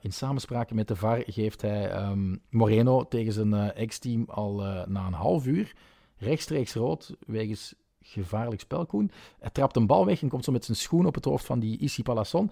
In 0.00 0.12
samenspraak 0.12 0.72
met 0.72 0.88
de 0.88 0.96
VAR 0.96 1.22
geeft 1.26 1.62
hij 1.62 1.90
ehm, 1.90 2.36
Moreno 2.50 3.08
tegen 3.08 3.32
zijn 3.32 3.54
ex-team 3.54 4.24
al 4.28 4.56
na 4.86 5.06
een 5.06 5.12
half 5.12 5.46
uur 5.46 5.72
rechtstreeks 6.20 6.74
rood 6.74 7.14
wegens 7.26 7.74
gevaarlijk 8.00 8.60
spel, 8.60 8.86
Koen. 8.86 9.10
Hij 9.38 9.50
trapt 9.50 9.76
een 9.76 9.86
bal 9.86 10.06
weg 10.06 10.22
en 10.22 10.28
komt 10.28 10.44
zo 10.44 10.52
met 10.52 10.64
zijn 10.64 10.76
schoen 10.76 11.06
op 11.06 11.14
het 11.14 11.24
hoofd 11.24 11.44
van 11.44 11.60
die 11.60 11.78
Issy 11.78 12.02
Palasson. 12.02 12.50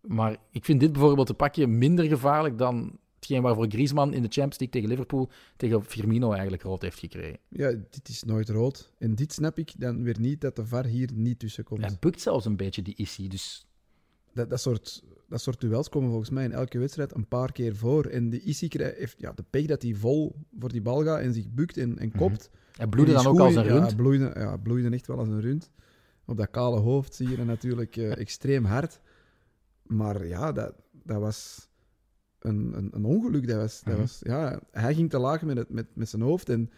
Maar 0.00 0.36
ik 0.50 0.64
vind 0.64 0.80
dit 0.80 0.92
bijvoorbeeld 0.92 1.28
een 1.28 1.36
pakje 1.36 1.66
minder 1.66 2.04
gevaarlijk 2.04 2.58
dan 2.58 2.76
het 2.76 2.94
hetgeen 3.14 3.42
waarvoor 3.42 3.66
Griezmann 3.68 4.12
in 4.12 4.22
de 4.22 4.28
Champions 4.28 4.58
League 4.58 4.68
tegen 4.68 4.88
Liverpool 4.88 5.30
tegen 5.56 5.84
Firmino 5.84 6.32
eigenlijk 6.32 6.62
rood 6.62 6.82
heeft 6.82 6.98
gekregen. 6.98 7.38
Ja, 7.48 7.70
dit 7.70 8.08
is 8.08 8.22
nooit 8.22 8.48
rood. 8.48 8.92
En 8.98 9.14
dit 9.14 9.32
snap 9.32 9.58
ik 9.58 9.72
dan 9.78 10.02
weer 10.02 10.20
niet 10.20 10.40
dat 10.40 10.56
de 10.56 10.66
VAR 10.66 10.84
hier 10.84 11.10
niet 11.14 11.38
tussen 11.38 11.64
komt. 11.64 11.80
Hij 11.80 11.96
bukt 12.00 12.20
zelfs 12.20 12.44
een 12.44 12.56
beetje, 12.56 12.82
die 12.82 12.94
Issy. 12.94 13.28
Dus 13.28 13.66
Dat, 14.32 14.50
dat, 14.50 14.60
soort, 14.60 15.02
dat 15.28 15.40
soort 15.40 15.60
duels 15.60 15.88
komen 15.88 16.08
volgens 16.08 16.30
mij 16.30 16.44
in 16.44 16.52
elke 16.52 16.78
wedstrijd 16.78 17.14
een 17.14 17.28
paar 17.28 17.52
keer 17.52 17.76
voor. 17.76 18.04
En 18.04 18.30
die 18.30 18.40
Issy 18.40 18.68
krijgt, 18.68 18.96
heeft 18.98 19.14
ja, 19.18 19.32
de 19.32 19.44
pech 19.50 19.66
dat 19.66 19.82
hij 19.82 19.94
vol 19.94 20.36
voor 20.58 20.72
die 20.72 20.82
bal 20.82 21.04
gaat 21.04 21.20
en 21.20 21.32
zich 21.32 21.48
bukt 21.50 21.76
en, 21.76 21.98
en 21.98 22.12
kopt. 22.12 22.50
Hij 22.76 22.86
bloedde 22.86 23.12
Die 23.14 23.22
dan 23.22 23.32
ook 23.32 23.38
als 23.40 23.54
een 23.54 23.62
rund. 23.62 23.90
Ja, 23.90 23.96
bloeide, 23.96 24.30
ja, 24.34 24.56
bloeide 24.56 24.90
echt 24.90 25.06
wel 25.06 25.18
als 25.18 25.28
een 25.28 25.40
rund. 25.40 25.70
Op 26.24 26.36
dat 26.36 26.50
kale 26.50 26.78
hoofd 26.80 27.14
zie 27.14 27.28
je 27.28 27.44
natuurlijk 27.44 27.96
eh, 27.96 28.16
extreem 28.24 28.64
hard. 28.64 29.00
Maar 29.82 30.26
ja, 30.26 30.52
dat, 30.52 30.74
dat 30.92 31.20
was 31.20 31.68
een, 32.38 32.72
een, 32.76 32.88
een 32.94 33.04
ongeluk. 33.04 33.46
Dat 33.48 33.56
was, 33.56 33.82
dat 33.82 33.92
Mhm. 33.92 34.00
was, 34.02 34.20
ja, 34.22 34.60
hij 34.70 34.94
ging 34.94 35.10
te 35.10 35.18
laag 35.18 35.42
met, 35.42 35.56
het, 35.56 35.70
met, 35.70 35.86
met 35.94 36.08
zijn 36.08 36.22
hoofd. 36.22 36.48
En 36.48 36.70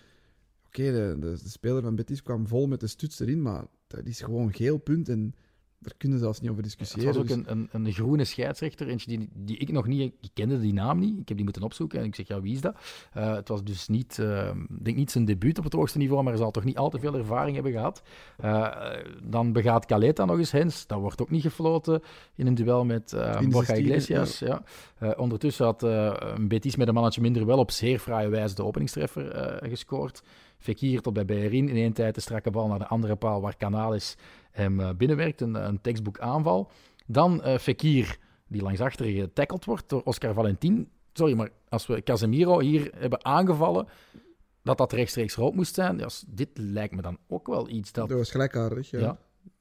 oké, 0.66 0.82
de, 0.82 1.16
de, 1.20 1.30
de 1.42 1.48
speler 1.48 1.82
van 1.82 1.94
Betis 1.96 2.22
kwam 2.22 2.46
vol 2.46 2.66
met 2.66 2.80
de 2.80 2.86
stuts 2.86 3.20
erin. 3.20 3.42
Maar 3.42 3.64
dat 3.86 4.06
is 4.06 4.20
gewoon 4.20 4.52
geel 4.54 4.78
punt. 4.78 5.08
En 5.08 5.34
daar 5.80 5.92
kunnen 5.98 6.18
ze 6.18 6.24
zelfs 6.24 6.40
niet 6.40 6.50
over 6.50 6.62
Het 6.62 6.76
discussiëren. 6.76 7.06
was 7.06 7.16
ook 7.22 7.26
Dus- 7.28 7.36
een, 7.36 7.68
een, 7.72 7.84
een 7.86 7.92
groene 7.92 8.24
scheidsrechter, 8.24 8.88
eentje 8.88 9.16
die, 9.16 9.28
die 9.34 9.56
ik 9.56 9.72
nog 9.72 9.86
niet... 9.86 10.12
Ik 10.20 10.30
kende 10.34 10.60
die 10.60 10.72
naam 10.72 10.98
niet, 10.98 11.18
ik 11.18 11.28
heb 11.28 11.36
die 11.36 11.44
moeten 11.44 11.62
opzoeken 11.62 11.98
en 11.98 12.04
ik 12.04 12.14
zeg, 12.14 12.28
ja, 12.28 12.40
wie 12.40 12.52
is 12.54 12.60
dat? 12.60 12.76
Eh, 13.12 13.34
het 13.34 13.48
was 13.48 13.64
dus 13.64 13.88
niet, 13.88 14.18
ik 14.18 14.84
denk 14.84 14.96
niet 14.96 15.10
zijn 15.10 15.24
debuut 15.24 15.58
op 15.58 15.64
het 15.64 15.72
hoogste 15.72 15.98
niveau, 15.98 16.22
maar 16.22 16.32
hij 16.32 16.42
zal 16.42 16.50
toch 16.50 16.64
niet 16.64 16.76
al 16.76 16.90
te 16.90 16.98
veel 16.98 17.14
ervaring 17.14 17.54
hebben 17.54 17.72
gehad. 17.72 18.02
Eh, 18.36 18.66
dan 19.22 19.52
begaat 19.52 19.86
Caleta 19.86 20.24
nog 20.24 20.38
eens 20.38 20.50
hens, 20.50 20.86
dat 20.86 21.00
wordt 21.00 21.22
ook 21.22 21.30
niet 21.30 21.42
gefloten 21.42 22.02
in 22.34 22.46
een 22.46 22.54
duel 22.54 22.84
met 22.84 23.10
Borja 23.48 23.74
16e, 23.74 23.78
Iglesias. 23.78 24.38
Ja. 24.38 24.62
Ondertussen 25.16 25.64
had 25.64 25.82
een 25.82 26.48
Betis 26.48 26.76
met 26.76 26.88
een 26.88 26.94
mannetje 26.94 27.20
minder 27.20 27.46
wel 27.46 27.58
op 27.58 27.70
zeer 27.70 27.98
fraaie 27.98 28.28
wijze 28.28 28.54
de 28.54 28.64
openingstreffer 28.64 29.58
gescoord. 29.68 30.22
Fekir 30.58 31.00
tot 31.00 31.12
bij 31.12 31.24
Beherin 31.24 31.68
in 31.68 31.76
één 31.76 31.92
tijd 31.92 32.14
de 32.14 32.20
strakke 32.20 32.50
bal 32.50 32.66
naar 32.68 32.78
de 32.78 32.86
andere 32.86 33.16
paal 33.16 33.40
waar 33.40 33.56
Canalis 33.56 34.16
hem 34.58 34.80
eh, 34.80 34.90
binnenwerkt, 34.96 35.40
een, 35.40 35.54
een 35.54 35.80
tekstboek 35.80 36.18
aanval. 36.18 36.70
Dan 37.06 37.42
eh 37.42 37.58
Fekir, 37.58 38.18
die 38.46 38.62
langs 38.62 38.80
achter 38.80 39.06
getackled 39.06 39.64
wordt 39.64 39.88
door 39.88 40.02
Oscar 40.02 40.34
Valentin. 40.34 40.88
Sorry, 41.12 41.34
maar 41.34 41.50
als 41.68 41.86
we 41.86 42.02
Casemiro 42.02 42.60
hier 42.60 42.90
hebben 42.96 43.24
aangevallen, 43.24 43.88
dat 44.62 44.78
dat 44.78 44.92
rechtstreeks 44.92 45.34
rood 45.34 45.54
moest 45.54 45.74
zijn, 45.74 45.98
ja, 45.98 46.08
dit 46.26 46.48
lijkt 46.54 46.94
me 46.94 47.02
dan 47.02 47.18
ook 47.28 47.46
wel 47.46 47.68
iets 47.68 47.92
dat... 47.92 48.08
Dat 48.08 48.18
was 48.18 48.30
gelijkaardig, 48.30 48.90
ja. 48.90 48.98
Ja. 48.98 49.18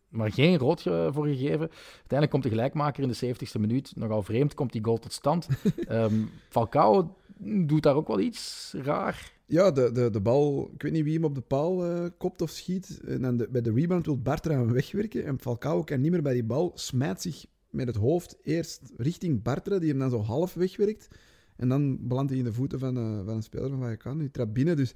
Maar 0.09 0.31
geen 0.31 0.57
rood 0.57 0.81
voor 0.81 1.25
gegeven. 1.27 1.69
Uiteindelijk 1.69 2.31
komt 2.31 2.43
de 2.43 2.49
gelijkmaker 2.49 3.03
in 3.03 3.09
de 3.09 3.35
70ste 3.35 3.59
minuut. 3.59 3.95
Nogal 3.95 4.23
vreemd 4.23 4.53
komt 4.53 4.71
die 4.71 4.83
goal 4.83 4.97
tot 4.97 5.13
stand. 5.13 5.47
Ehm, 5.87 6.13
Falcao 6.49 7.15
doet 7.39 7.83
daar 7.83 7.95
ook 7.95 8.07
wel 8.07 8.19
iets 8.19 8.73
raar. 8.77 9.31
Ja, 9.49 9.71
de, 9.71 9.91
de, 9.91 10.09
de 10.09 10.21
bal, 10.21 10.69
ik 10.73 10.81
weet 10.81 10.91
niet 10.91 11.03
wie 11.03 11.13
hem 11.13 11.23
op 11.23 11.35
de 11.35 11.41
paal 11.41 11.85
eh, 11.85 12.05
kopt 12.17 12.41
of 12.41 12.49
schiet. 12.49 12.99
En 13.05 13.21
dan 13.21 13.37
de- 13.37 13.47
bij 13.49 13.61
de 13.61 13.71
rebound 13.73 14.05
wil 14.05 14.21
Bartra 14.21 14.53
hem 14.53 14.71
wegwerken. 14.71 15.25
En 15.25 15.39
Falcao 15.39 15.83
kan 15.83 16.01
niet 16.01 16.11
meer 16.11 16.21
bij 16.21 16.33
die 16.33 16.43
bal, 16.43 16.71
smijt 16.75 17.21
zich 17.21 17.45
met 17.69 17.87
het 17.87 17.95
hoofd 17.95 18.37
eerst 18.43 18.81
richting 18.97 19.41
Bartra, 19.43 19.79
die 19.79 19.89
hem 19.89 19.99
dan 19.99 20.09
zo 20.09 20.21
half 20.21 20.53
wegwerkt. 20.53 21.07
En 21.55 21.69
dan 21.69 22.07
belandt 22.07 22.29
hij 22.29 22.39
in 22.39 22.45
de 22.45 22.53
voeten 22.53 22.79
van, 22.79 22.97
eh, 22.97 23.25
van 23.25 23.35
een 23.35 23.43
speler 23.43 23.69
van 23.69 23.79
Vallecano. 23.79 24.19
Die 24.19 24.31
trapt 24.31 24.53
binnen. 24.53 24.75
Dus 24.75 24.93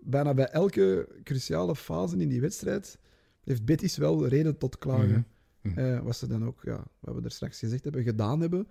bijna 0.00 0.34
bij 0.34 0.46
elke 0.48 1.08
cruciale 1.24 1.76
fase 1.76 2.16
in 2.16 2.28
die 2.28 2.40
wedstrijd 2.40 2.98
heeft 3.44 3.64
Betis 3.64 3.96
wel 3.96 4.26
reden 4.26 4.58
tot 4.58 4.78
klagen. 4.78 5.26
Mhm. 5.62 5.78
Eh, 5.78 6.00
wat 6.00 6.16
ze 6.16 6.26
dan 6.26 6.44
ook, 6.44 6.60
ja, 6.62 6.84
wat 7.00 7.14
we 7.14 7.20
er 7.22 7.30
straks 7.30 7.58
gezegd 7.58 7.84
hebben, 7.84 8.02
gedaan 8.02 8.40
hebben. 8.40 8.68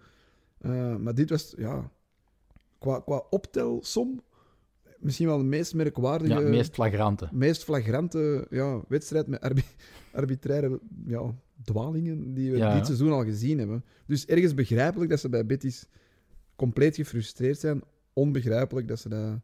Maar 1.04 1.16
dit 1.16 1.30
was, 1.30 1.54
ja, 1.58 1.92
qua, 2.80 3.00
qua 3.00 3.24
optelsom, 3.30 4.22
misschien 5.00 5.28
wel 5.28 5.38
de 5.38 5.44
meest 5.44 5.74
merkwaardige, 5.74 6.34
Ja, 6.42 6.50
meest 6.50 6.74
flagrante. 6.74 7.28
meest 7.32 7.64
flagrante 7.64 8.48
ja, 8.50 8.82
wedstrijd 8.88 9.28
met 9.28 9.42
arbi- 9.42 9.64
arbitraire 10.14 10.80
ja, 11.06 11.36
dwalingen 11.64 12.34
die 12.34 12.52
we 12.52 12.58
Ja. 12.58 12.76
dit 12.76 12.86
seizoen 12.86 13.12
al 13.12 13.24
gezien 13.24 13.58
hebben. 13.60 13.84
Dus 14.06 14.26
ergens 14.26 14.54
begrijpelijk 14.54 15.10
dat 15.10 15.20
ze 15.20 15.30
bij 15.30 15.46
Betis 15.46 15.86
compleet 16.56 16.96
gefrustreerd 16.96 17.60
zijn. 17.60 17.82
Onbegrijpelijk 18.14 18.88
dat 18.88 19.00
ze 19.00 19.10
dat 19.10 19.40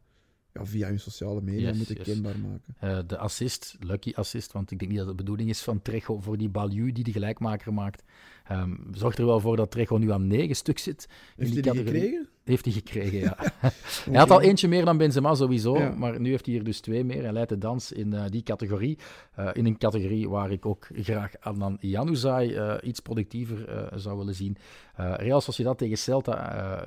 ja, 0.58 0.66
via 0.66 0.88
hun 0.88 1.00
sociale 1.00 1.40
media 1.40 1.68
Yes, 1.68 1.76
moeten 1.76 1.96
yes. 1.96 2.04
kenbaar 2.06 2.34
maken. 2.38 2.74
Eh, 2.78 2.98
de 3.06 3.18
assist, 3.18 3.76
lucky 3.80 4.12
assist, 4.14 4.52
want 4.52 4.70
ik 4.70 4.78
denk 4.78 4.90
niet 4.90 5.00
dat 5.00 5.08
het 5.08 5.16
de 5.16 5.22
bedoeling 5.22 5.50
is 5.50 5.62
van 5.62 5.82
Trejo 5.82 6.20
voor 6.20 6.36
die 6.38 6.48
Balieu 6.48 6.92
die 6.92 7.04
de 7.04 7.12
gelijkmaker 7.12 7.74
maakt. 7.74 8.02
Ehm 8.44 8.74
zorgt 8.92 9.18
er 9.18 9.26
wel 9.26 9.40
voor 9.40 9.56
dat 9.56 9.70
Trejo 9.70 9.98
nu 9.98 10.12
aan 10.12 10.26
negen 10.26 10.56
stuk 10.56 10.78
zit. 10.78 11.08
Heeft 11.36 11.52
hij 11.52 11.62
die 11.62 11.74
gekregen? 11.74 12.28
Heeft 12.44 12.64
hij 12.64 12.74
gekregen, 12.74 13.18
ja. 13.18 13.36
Hij 14.10 14.18
had 14.18 14.30
al 14.30 14.40
eentje 14.40 14.68
meer 14.68 14.84
dan 14.84 14.96
Benzema 14.96 15.34
sowieso, 15.34 15.78
Ja. 15.78 15.90
maar 15.90 16.20
nu 16.20 16.30
heeft 16.30 16.46
hij 16.46 16.54
er 16.56 16.64
dus 16.64 16.80
twee 16.80 17.04
meer. 17.04 17.22
Hij 17.22 17.32
leidt 17.32 17.48
de 17.48 17.58
dans 17.58 17.92
in 17.92 18.12
eh, 18.12 18.24
die 18.30 18.42
categorie. 18.42 18.98
Eh, 19.34 19.48
in 19.52 19.66
een 19.66 19.78
categorie 19.78 20.28
waar 20.28 20.50
ik 20.50 20.66
ook 20.66 20.88
graag 20.92 21.32
Adnan 21.40 21.76
Januzaj 21.80 22.80
iets 22.82 23.00
productiever 23.00 23.90
zou 23.94 24.18
willen 24.18 24.34
zien. 24.34 24.56
Real 24.96 25.40
Sociedad 25.40 25.78
tegen 25.78 25.98
Celta 25.98 26.36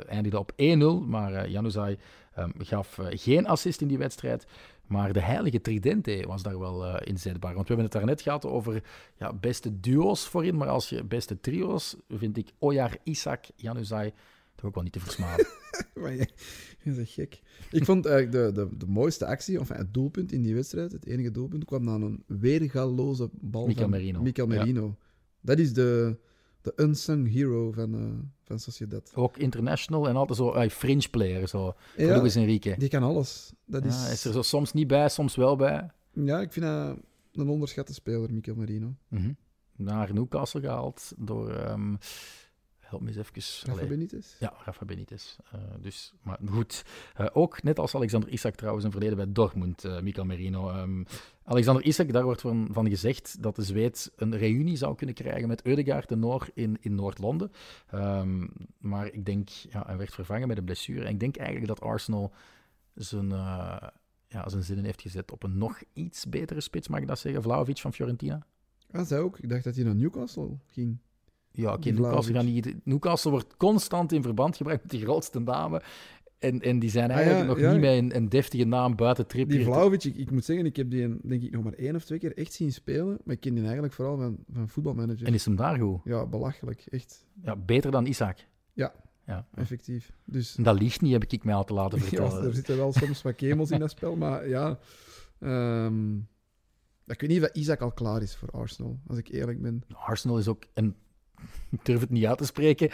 eindigde 0.07 0.39
op 0.39 0.51
1-0, 0.55 1.07
maar 1.07 1.49
Januzaj 1.49 1.97
ehm, 2.40 2.50
gaf 2.58 2.98
eh, 2.98 3.06
geen 3.10 3.48
assist 3.48 3.82
in 3.82 3.88
die 3.88 3.98
wedstrijd. 3.98 4.46
Maar 4.88 5.14
de 5.14 5.22
heilige 5.22 5.62
tridente 5.62 6.24
was 6.28 6.44
daar 6.44 6.60
wel 6.60 6.86
eh, 6.86 7.08
inzetbaar. 7.08 7.54
Want 7.54 7.68
we 7.68 7.74
hebben 7.74 7.92
het 7.92 7.94
daarnet 7.94 8.22
gehad 8.22 8.46
over 8.46 8.84
ja, 9.18 9.34
beste 9.34 9.80
duo's 9.80 10.28
voorin, 10.28 10.58
maar 10.58 10.68
als 10.68 10.90
je 10.90 11.04
beste 11.04 11.40
trio's, 11.40 11.96
vind 12.10 12.38
ik 12.38 12.52
Ojar, 12.60 12.98
Isaac, 13.04 13.46
Januzaj 13.56 14.14
toch 14.60 14.68
ook 14.68 14.76
wel 14.76 14.84
niet 14.84 14.94
te 14.94 15.00
versmalen. 15.00 15.48
Maar 15.94 16.14
je, 16.14 16.28
je 16.84 16.92
bent 16.92 17.10
gek. 17.10 17.42
Ik 17.72 17.86
vond 17.86 18.06
eigenlijk 18.06 18.56
de, 18.56 18.62
de, 18.62 18.78
de 18.78 18.86
mooiste 18.86 19.26
actie, 19.26 19.60
of 19.60 19.70
het 19.70 19.94
doelpunt 19.94 20.32
in 20.32 20.42
die 20.42 20.56
wedstrijd, 20.56 20.92
het 20.92 21.06
enige 21.06 21.32
doelpunt, 21.32 21.66
kwam 21.66 21.86
dan 21.86 22.02
een 22.02 22.24
weergaloze 22.28 23.30
bal 23.34 23.66
Mikel 23.66 23.82
van 23.82 23.90
Merino. 23.90 24.22
Ja. 24.34 24.46
Merino. 24.46 24.98
Dat 25.42 25.60
is 25.60 25.74
de, 25.74 26.18
de 26.62 26.74
unsung 26.76 27.32
hero 27.34 27.72
van, 27.72 27.95
eh 27.95 28.28
van 28.43 28.60
Sociedad. 28.60 29.12
Ook 29.16 29.38
international 29.38 30.07
en 30.07 30.16
altijd 30.16 30.38
zo 30.38 30.51
eh, 30.53 30.70
fringe 30.70 31.10
player, 31.12 31.47
zo. 31.47 31.74
Ja, 31.97 32.18
Luis 32.18 32.36
Enrique. 32.36 32.76
die 32.78 32.89
kan 32.89 33.03
alles. 33.03 33.53
Dat 33.66 33.84
Ja, 33.84 33.89
is, 33.89 34.12
is 34.12 34.26
er 34.26 34.34
zo 34.34 34.41
soms 34.41 34.74
niet 34.74 34.88
bij, 34.88 35.10
soms 35.10 35.36
wel 35.36 35.55
bij. 35.55 35.89
ja, 36.14 36.41
ik 36.41 36.51
vind 36.51 36.66
dat 36.66 36.97
een 37.34 37.49
onderschatte 37.49 37.93
speler, 37.93 38.34
Mikel 38.34 38.55
Merino. 38.55 38.95
Mhm. 39.07 39.32
Naar 39.76 40.14
Newcastle 40.14 40.62
gehaald 40.62 41.12
door... 41.18 41.53
ehm 41.53 41.95
help 42.80 43.01
me 43.01 43.07
eens 43.07 43.18
even. 43.18 43.74
Rafa. 43.74 43.86
Benitez? 43.88 44.36
Ja, 44.39 44.53
Rafa 44.66 44.86
Benitez. 44.86 45.36
Eh, 45.51 45.60
dus, 45.82 46.14
maar 46.24 46.38
goed. 46.49 46.84
Ook, 47.34 47.64
net 47.64 47.80
als 47.80 47.95
Alexander 47.95 48.30
Isak 48.30 48.55
trouwens, 48.55 48.86
een 48.86 48.91
verleden 48.91 49.16
bij 49.16 49.32
Dortmund, 49.32 50.01
Mikel 50.01 50.26
Merino. 50.26 50.70
Ehm, 50.70 51.03
Alexander 51.50 51.84
Isak, 51.84 52.12
daar 52.12 52.24
wordt 52.24 52.41
van, 52.41 52.68
van 52.72 52.89
gezegd 52.89 53.41
dat 53.41 53.56
de 53.56 53.64
Zweed 53.64 54.12
een 54.16 54.38
reunie 54.38 54.78
zou 54.78 54.95
kunnen 54.95 55.16
krijgen 55.16 55.47
met 55.47 55.62
Eudegaard 55.62 56.10
de 56.10 56.16
Noor 56.16 56.50
in, 56.54 56.78
in 56.80 56.95
Noord-Londen. 56.95 57.52
Ehm, 57.89 58.47
maar 58.78 59.14
ik 59.14 59.26
denk, 59.26 59.50
ja, 59.50 59.84
hij 59.86 59.97
werd 59.97 60.14
vervangen 60.14 60.47
met 60.47 60.58
een 60.58 60.64
blessure. 60.64 61.06
En 61.06 61.12
ik 61.12 61.20
denk 61.20 61.38
eigenlijk 61.38 61.68
dat 61.68 61.82
Arsenal 61.82 62.32
zijn, 62.93 63.32
eh, 63.32 63.78
ja, 64.28 64.50
zijn 64.50 64.64
zinnen 64.64 64.86
heeft 64.86 65.02
gezet 65.02 65.32
op 65.32 65.43
een 65.43 65.58
nog 65.58 65.82
iets 65.93 66.30
betere 66.30 66.62
spits, 66.62 66.88
mag 66.88 67.00
ik 67.00 67.08
dat 67.08 67.20
zeggen? 67.20 67.41
Vlaovic 67.41 67.78
van 67.78 67.93
Fiorentina? 67.93 68.45
Ah, 68.91 69.06
zij 69.06 69.20
ook. 69.20 69.39
Ik 69.39 69.50
dacht 69.50 69.64
dat 69.64 69.76
hij 69.76 69.84
naar 69.84 69.95
Newcastle 69.95 70.58
ging. 70.66 70.97
Ja, 71.52 71.72
oké, 71.74 71.82
Die 71.82 71.93
Newcastle, 71.93 72.34
gaan 72.34 72.43
Vlahovic. 72.45 72.66
niet, 72.66 72.86
Newcastle 72.86 73.32
wordt 73.32 73.58
constant 73.58 74.12
in 74.12 74.22
verband 74.22 74.58
gebracht 74.58 74.82
met 74.82 74.91
de 74.91 75.00
grootste 75.00 75.39
namen. 75.39 75.82
En, 76.40 76.62
en 76.62 76.80
die 76.80 76.90
zijn 76.90 77.10
Ah, 77.10 77.16
eigenlijk 77.16 77.46
ja, 77.48 77.54
nog 77.54 77.60
ja. 77.60 77.72
niet 77.72 77.82
met 77.82 77.92
een, 77.98 78.16
een 78.16 78.30
deftige 78.30 78.64
naam 78.64 78.96
buiten 78.96 79.24
Die 79.28 79.34
Trippier. 79.34 79.64
Vlaovic, 79.66 80.04
ik, 80.04 80.16
ik 80.16 80.32
moet 80.32 80.46
zeggen, 80.46 80.66
ik 80.66 80.76
heb 80.76 80.90
die 80.90 81.04
een- 81.04 81.20
denk 81.24 81.42
ik 81.44 81.52
nog 81.52 81.64
maar 81.64 81.74
één 81.74 81.96
of 81.96 82.04
twee 82.04 82.20
keer 82.20 82.38
echt 82.38 82.54
zien 82.54 82.72
spelen. 82.74 83.18
Maar 83.24 83.36
ik 83.36 83.42
ken 83.42 83.54
die 83.54 83.64
eigenlijk 83.64 83.94
vooral 83.94 84.18
van, 84.18 84.38
van 84.54 84.70
voetbalmanager. 84.70 85.28
En 85.28 85.34
is 85.34 85.46
hem 85.46 85.56
daar 85.56 85.78
goed? 85.80 86.00
Ja, 86.04 86.26
belachelijk. 86.26 86.86
Echt. 86.90 87.26
Ja, 87.44 87.56
beter 87.56 87.92
dan 87.92 88.06
Isaac. 88.06 88.38
Ja. 88.74 88.94
ja. 89.26 89.48
Effectief. 89.56 90.12
Dus 90.26 90.56
En 90.58 90.64
dat 90.64 90.80
ligt 90.82 91.02
niet, 91.02 91.12
heb 91.12 91.26
ik 91.26 91.44
mij 91.44 91.54
al 91.56 91.64
te 91.66 91.74
laten 91.74 91.98
ja, 92.00 92.04
vertellen. 92.06 92.44
er 92.44 92.54
zitten 92.54 92.78
wel 92.78 92.94
soms 92.94 93.22
wat 93.22 93.36
kemels 93.36 93.72
in 93.72 93.80
dat 93.80 93.90
spel, 93.92 94.16
maar 94.16 94.48
ja. 94.48 94.80
ehm, 95.40 96.16
ik 97.06 97.22
weet 97.22 97.28
niet 97.30 97.42
of 97.44 97.50
Isaac 97.54 97.82
al 97.82 97.92
klaar 97.92 98.22
is 98.22 98.36
voor 98.36 98.50
Arsenal, 98.50 99.00
als 99.08 99.18
ik 99.18 99.28
eerlijk 99.28 99.62
ben. 99.62 99.84
Arsenal 99.94 100.38
is 100.38 100.48
ook, 100.48 100.64
en 100.74 100.96
ik 101.70 101.86
durf 101.86 102.00
het 102.00 102.10
niet 102.10 102.26
uit 102.26 102.38
te 102.38 102.46
spreken, 102.46 102.90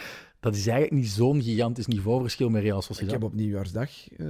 dat 0.45 0.55
is 0.55 0.67
eigenlijk 0.67 1.01
niet 1.01 1.09
zo'n 1.11 1.41
gigantisch 1.41 1.87
niveauverschil 1.87 2.49
met 2.49 2.61
Real 2.63 2.77
Ik 2.77 2.83
Sociedad. 2.83 3.11
heb 3.13 3.23
op 3.23 3.33
nieuwjaarsdag 3.33 3.89
eh, 4.17 4.27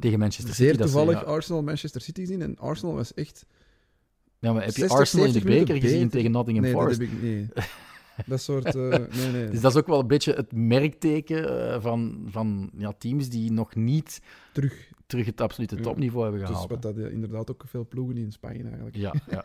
Tegen 0.00 0.18
Manchester 0.18 0.54
zeer 0.54 0.66
City. 0.66 0.78
dat 0.78 0.88
ze- 0.90 0.94
toevallig 0.96 1.20
ja. 1.20 1.26
Arsenal-Manchester 1.26 2.00
City 2.00 2.20
gezien 2.20 2.42
en 2.42 2.58
Arsenal 2.58 2.94
was 2.94 3.14
echt... 3.14 3.46
Ja, 4.38 4.52
maar 4.52 4.62
heb 4.64 4.74
je 4.74 4.80
60, 4.80 4.98
Arsenal 4.98 5.26
in 5.26 5.32
de 5.32 5.38
70 5.38 5.44
minuten 5.44 5.74
beker 5.74 5.88
gezien 5.88 6.04
beter. 6.04 6.16
tegen 6.18 6.30
Nottingham 6.30 6.64
nee, 6.64 6.72
Forest? 6.74 6.98
dat 7.00 7.08
heb 7.08 7.16
ik 7.16 7.22
nee. 7.22 7.48
Dat 8.26 8.40
soort... 8.40 8.64
eh, 8.74 8.88
nee, 8.88 9.30
nee. 9.32 9.48
Dus 9.50 9.60
dat 9.60 9.70
is 9.72 9.78
ook 9.78 9.86
wel 9.86 10.00
een 10.00 10.06
beetje 10.06 10.32
het 10.32 10.52
merkteken 10.52 11.70
eh, 11.72 11.80
van, 11.80 12.26
van 12.30 12.70
ja, 12.78 12.92
teams 12.98 13.28
die 13.28 13.52
nog 13.52 13.74
niet 13.74 14.20
Terug. 14.52 14.90
terug 15.06 15.26
het 15.26 15.40
absolute 15.40 15.76
Ja. 15.76 15.82
topniveau 15.82 16.22
hebben 16.22 16.40
Dus 16.40 16.50
gehaald. 16.50 16.70
wat 16.70 16.82
dat 16.82 16.96
inderdaad 16.98 17.50
ook 17.50 17.64
veel 17.66 17.86
ploegen 17.88 18.16
in 18.16 18.32
Spanje 18.32 18.62
eigenlijk. 18.62 18.96
Ja, 18.96 19.14
ja, 19.30 19.44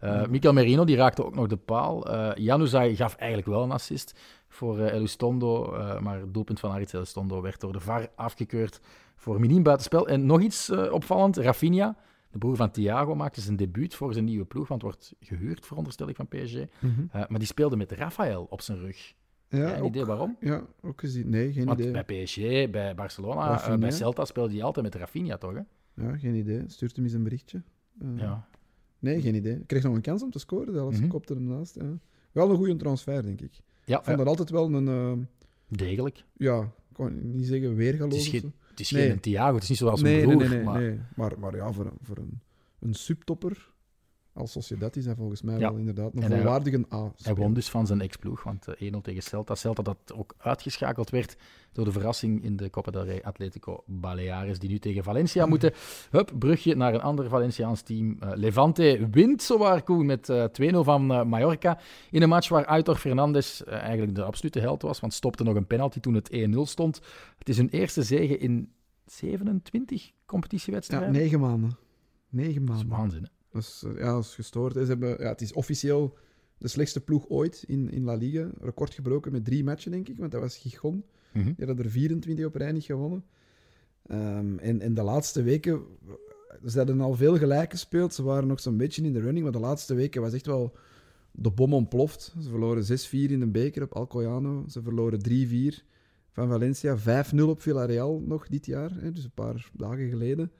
ja. 0.00 0.26
Mikel 0.30 0.52
Merino 0.52 0.84
die 0.84 0.96
raakte 0.96 1.24
ook 1.24 1.34
nog 1.34 1.46
de 1.46 1.56
paal. 1.56 2.06
Eh 2.10 2.30
Januzaj 2.44 2.94
gaf 2.96 3.14
eigenlijk 3.14 3.48
wel 3.50 3.62
een 3.62 3.70
assist 3.70 4.18
voor 4.52 4.78
eh 4.80 4.94
Elustondo, 4.94 5.74
eh, 5.74 6.00
maar 6.00 6.20
het 6.20 6.34
doelpunt 6.34 6.60
van 6.60 6.70
Aritz 6.70 6.92
Elustondo 6.92 7.40
werd 7.42 7.60
door 7.60 7.72
de 7.72 7.80
VAR 7.80 8.08
afgekeurd 8.14 8.80
voor 9.16 9.40
miniem 9.40 9.62
buitenspel. 9.62 10.08
En 10.08 10.26
nog 10.26 10.40
iets 10.40 10.68
eh, 10.70 10.92
opvallend, 10.92 11.36
Rafinha, 11.36 11.96
de 12.30 12.38
broer 12.38 12.56
van 12.56 12.70
Thiago, 12.70 13.14
maakte 13.14 13.40
zijn 13.40 13.56
debuut 13.56 13.94
voor 13.94 14.12
zijn 14.12 14.24
nieuwe 14.24 14.44
ploeg, 14.44 14.68
want 14.68 14.82
wordt 14.82 15.14
gehuurd, 15.20 15.66
veronderstel 15.66 16.08
ik, 16.08 16.16
van 16.16 16.28
PSG. 16.28 16.54
Mhm. 16.78 17.06
Maar 17.10 17.38
die 17.38 17.46
speelde 17.46 17.76
met 17.76 17.92
Rafael 17.92 18.46
op 18.50 18.60
zijn 18.60 18.78
rug. 18.78 19.14
Ja, 19.48 19.58
Ja, 19.58 19.76
een 19.76 19.82
ook, 19.82 19.88
idee 19.88 20.04
waarom? 20.04 20.36
ja, 20.40 20.62
ook 20.82 21.00
gezien. 21.00 21.28
Nee, 21.28 21.52
geen 21.52 21.64
Want 21.66 21.80
idee. 21.80 22.02
bij 22.04 22.24
PSG, 22.24 22.36
bij 22.70 22.94
Barcelona, 22.94 23.76
bij 23.78 23.90
Celta 23.90 24.24
speelde 24.24 24.54
hij 24.54 24.62
altijd 24.62 24.84
met 24.84 24.94
Rafinha, 24.94 25.36
toch? 25.36 25.52
Hè? 25.54 25.60
Ja, 26.04 26.16
geen 26.16 26.34
idee. 26.34 26.62
Stuurt 26.66 26.96
hem 26.96 27.04
eens 27.04 27.14
een 27.14 27.22
berichtje. 27.22 27.62
Ja. 28.14 28.48
Nee, 28.98 29.20
geen 29.20 29.34
idee. 29.34 29.64
Kreeg 29.66 29.82
nog 29.82 29.94
een 29.94 30.00
kans 30.00 30.22
om 30.22 30.30
te 30.30 30.38
scoren, 30.38 30.72
zelfs. 30.72 30.98
Mhm. 30.98 31.08
Kopte 31.08 31.34
hem 31.34 31.46
naast. 31.46 31.74
Ja. 31.74 31.98
Wel 32.32 32.50
een 32.50 32.56
goede 32.56 32.76
transfer, 32.76 33.22
denk 33.22 33.40
ik. 33.40 33.60
Ja, 33.84 33.98
Ik 33.98 34.04
vond 34.04 34.18
dat 34.18 34.26
altijd 34.26 34.50
wel 34.50 34.72
een... 34.74 34.88
eh, 34.88 35.12
degelijk. 35.68 36.24
ja, 36.36 36.60
ik 36.62 36.96
kan 36.96 37.32
niet 37.36 37.46
zeggen 37.46 37.74
weergaloos. 37.74 38.12
Het 38.14 38.22
is 38.22 38.28
geen-. 38.28 38.52
Het 38.70 38.80
is 38.80 38.90
Nee. 38.90 39.08
geen 39.08 39.20
Thiago, 39.20 39.54
het 39.54 39.62
is 39.62 39.68
niet 39.68 39.78
zoals 39.78 40.02
nee, 40.02 40.14
zijn 40.14 40.26
nee, 40.28 40.36
broer. 40.36 40.48
nee, 40.48 40.58
nee, 40.58 40.66
maar... 40.66 40.80
nee. 40.80 40.98
Maar, 41.16 41.38
maar 41.38 41.56
ja, 41.56 41.72
voor, 41.72 41.84
een- 41.86 41.98
voor 42.02 42.16
een, 42.16 42.40
een 42.78 42.94
subtopper 42.94 43.69
als 44.32 44.52
Sociedad 44.52 44.96
is 44.96 45.04
hij 45.04 45.14
volgens 45.14 45.42
mij 45.42 45.58
Ja. 45.58 45.68
wel 45.70 45.78
inderdaad 45.78 46.14
een 46.14 46.22
En 46.22 46.30
hij- 46.30 46.40
volwaardige 46.40 46.84
A. 46.92 47.12
Hij 47.22 47.34
won 47.34 47.54
dus 47.54 47.68
van 47.68 47.86
zijn 47.86 48.00
ex-ploeg, 48.00 48.42
want 48.42 48.68
eh, 48.68 48.74
1-0 48.80 49.00
tegen 49.00 49.22
Celta. 49.22 49.54
Celta 49.54 49.82
dat 49.82 50.12
ook 50.14 50.34
uitgeschakeld 50.38 51.10
werd 51.10 51.36
door 51.72 51.84
de 51.84 51.92
verrassing 51.92 52.44
in 52.44 52.56
de 52.56 52.70
Copa 52.70 52.90
del 52.90 53.04
Rey 53.04 53.22
Atletico 53.22 53.82
Baleares, 53.86 54.58
die 54.58 54.68
nu 54.70 54.78
tegen 54.78 55.02
Valencia 55.04 55.46
moeten. 55.52 55.72
Hup, 56.10 56.32
brugje 56.38 56.74
naar 56.76 56.94
een 56.94 57.00
ander 57.00 57.28
Valenciaans 57.28 57.82
team. 57.82 58.16
Eh, 58.20 58.30
Levante 58.34 59.08
wint 59.10 59.42
zowaar 59.42 59.82
Koen 59.82 60.06
met 60.06 60.28
eh, 60.28 60.44
2-0 60.44 60.84
van 60.84 61.10
eh, 61.12 61.24
Mallorca. 61.24 61.78
In 62.10 62.22
een 62.22 62.28
match 62.28 62.48
waar 62.48 62.64
Aitor 62.66 62.96
Fernandes 62.96 63.64
eh, 63.64 63.78
eigenlijk 63.78 64.14
de 64.14 64.22
absolute 64.22 64.60
held 64.60 64.82
was, 64.82 65.00
want 65.00 65.12
stopte 65.14 65.42
nog 65.42 65.54
een 65.54 65.66
penalty 65.66 66.00
toen 66.00 66.14
het 66.14 66.30
1-0 66.32 66.66
stond. 66.66 67.00
Het 67.38 67.48
is 67.48 67.56
hun 67.56 67.68
eerste 67.68 68.02
zege 68.02 68.38
in 68.38 68.72
27 69.06 70.04
Ja, 70.06 70.12
competitiewedstrijden. 70.26 71.12
negen 71.12 71.40
maanden. 71.40 71.70
Negen 72.28 72.64
Dat 72.64 72.76
is 72.76 72.84
maanden. 72.84 72.98
waanzin, 72.98 73.22
hè? 73.22 73.28
Eh, 73.52 73.62
ja, 73.98 74.12
dat 74.12 74.24
is 74.24 74.34
gestoord. 74.34 74.72
Ze 74.72 74.78
hebben, 74.78 75.16
ja, 75.18 75.28
het 75.28 75.40
is 75.40 75.52
officieel 75.52 76.16
de 76.58 76.68
slechtste 76.68 77.00
ploeg 77.00 77.28
ooit 77.28 77.64
in, 77.66 77.90
in 77.90 78.04
La 78.04 78.14
Liga. 78.14 78.50
Record 78.60 78.94
gebroken 78.94 79.32
met 79.32 79.44
drie 79.44 79.64
matchen, 79.64 79.90
denk 79.90 80.08
ik, 80.08 80.18
want 80.18 80.32
dat 80.32 80.40
was 80.40 80.56
Gijon. 80.56 81.04
Mhm. 81.32 81.44
Die 81.44 81.66
hadden 81.66 81.84
er 81.84 81.90
24 81.90 82.46
op 82.46 82.54
rij 82.54 82.72
niet 82.72 82.84
gewonnen. 82.84 83.24
Ehm, 84.06 84.58
en, 84.58 84.80
en 84.80 84.94
de 84.94 85.02
laatste 85.02 85.42
weken... 85.42 85.82
Ze 86.66 86.76
hadden 86.76 87.00
al 87.00 87.14
veel 87.14 87.38
gelijk 87.38 87.70
gespeeld. 87.70 88.14
Ze 88.14 88.22
waren 88.22 88.48
nog 88.48 88.60
zo'n 88.60 88.76
beetje 88.76 89.02
in 89.02 89.12
de 89.12 89.20
running. 89.20 89.42
Maar 89.42 89.52
de 89.52 89.58
laatste 89.58 89.94
weken 89.94 90.20
was 90.20 90.32
echt 90.32 90.46
wel 90.46 90.76
de 91.30 91.50
bom 91.50 91.74
ontploft. 91.74 92.34
Ze 92.42 92.48
verloren 92.48 92.84
6-4 92.84 93.10
in 93.10 93.40
de 93.40 93.46
beker 93.46 93.82
op 93.82 93.92
Alcoyano. 93.92 94.64
Ze 94.68 94.82
verloren 94.82 95.20
3-4 95.28 95.84
van 96.30 96.48
Valencia. 96.48 96.98
5-0 97.34 97.40
op 97.40 97.62
Villarreal 97.62 98.20
nog 98.20 98.48
dit 98.48 98.66
jaar. 98.66 98.90
Hè, 99.00 99.12
dus 99.12 99.24
een 99.24 99.30
paar 99.34 99.70
dagen 99.72 100.08
geleden. 100.08 100.52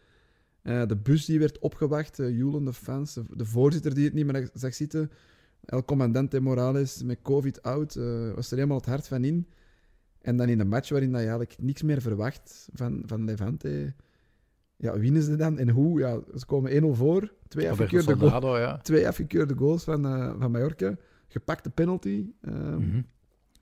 Eh, 0.62 0.86
de 0.86 0.96
bus 0.96 1.24
die 1.24 1.38
werd 1.38 1.58
opgewacht. 1.58 2.18
Uh, 2.18 2.36
joelende 2.38 2.72
fans. 2.72 3.14
De, 3.14 3.22
de 3.34 3.44
voorzitter 3.44 3.94
die 3.94 4.04
het 4.04 4.12
niet 4.14 4.26
meer 4.26 4.50
zag 4.54 4.74
zitten. 4.74 5.10
El 5.64 5.84
Comandante 5.84 6.40
Morales 6.40 7.02
met 7.02 7.18
COVID 7.22 7.62
out. 7.62 7.96
eh, 7.96 8.32
was 8.34 8.50
er 8.50 8.56
helemaal 8.56 8.76
het 8.76 8.86
hart 8.86 9.08
van 9.08 9.24
in. 9.24 9.46
En 10.20 10.36
dan 10.36 10.48
in 10.48 10.60
een 10.60 10.68
match 10.68 10.88
waarin 10.88 11.10
dat 11.12 11.20
je 11.20 11.26
eigenlijk 11.28 11.56
niks 11.60 11.82
meer 11.82 12.00
verwacht 12.00 12.68
van, 12.72 13.02
van 13.06 13.24
Levante, 13.24 13.94
ja, 14.76 14.98
winnen 14.98 15.22
ze 15.22 15.36
dan. 15.36 15.58
En 15.58 15.68
hoe? 15.68 16.00
Ja, 16.00 16.20
ze 16.36 16.46
komen 16.46 16.82
1-0 16.82 16.86
voor. 16.96 17.32
Twee 17.48 17.70
afgekeurde, 17.70 18.06
goal- 18.16 18.18
Soldado, 18.30 18.58
ja. 18.58 18.76
twee 18.78 19.08
afgekeurde 19.08 19.54
goals 19.56 19.84
van, 19.84 20.02
van 20.38 20.50
Mallorca. 20.50 20.94
Gepakte 21.28 21.70
penalty. 21.70 22.26
Mhm. 22.40 23.00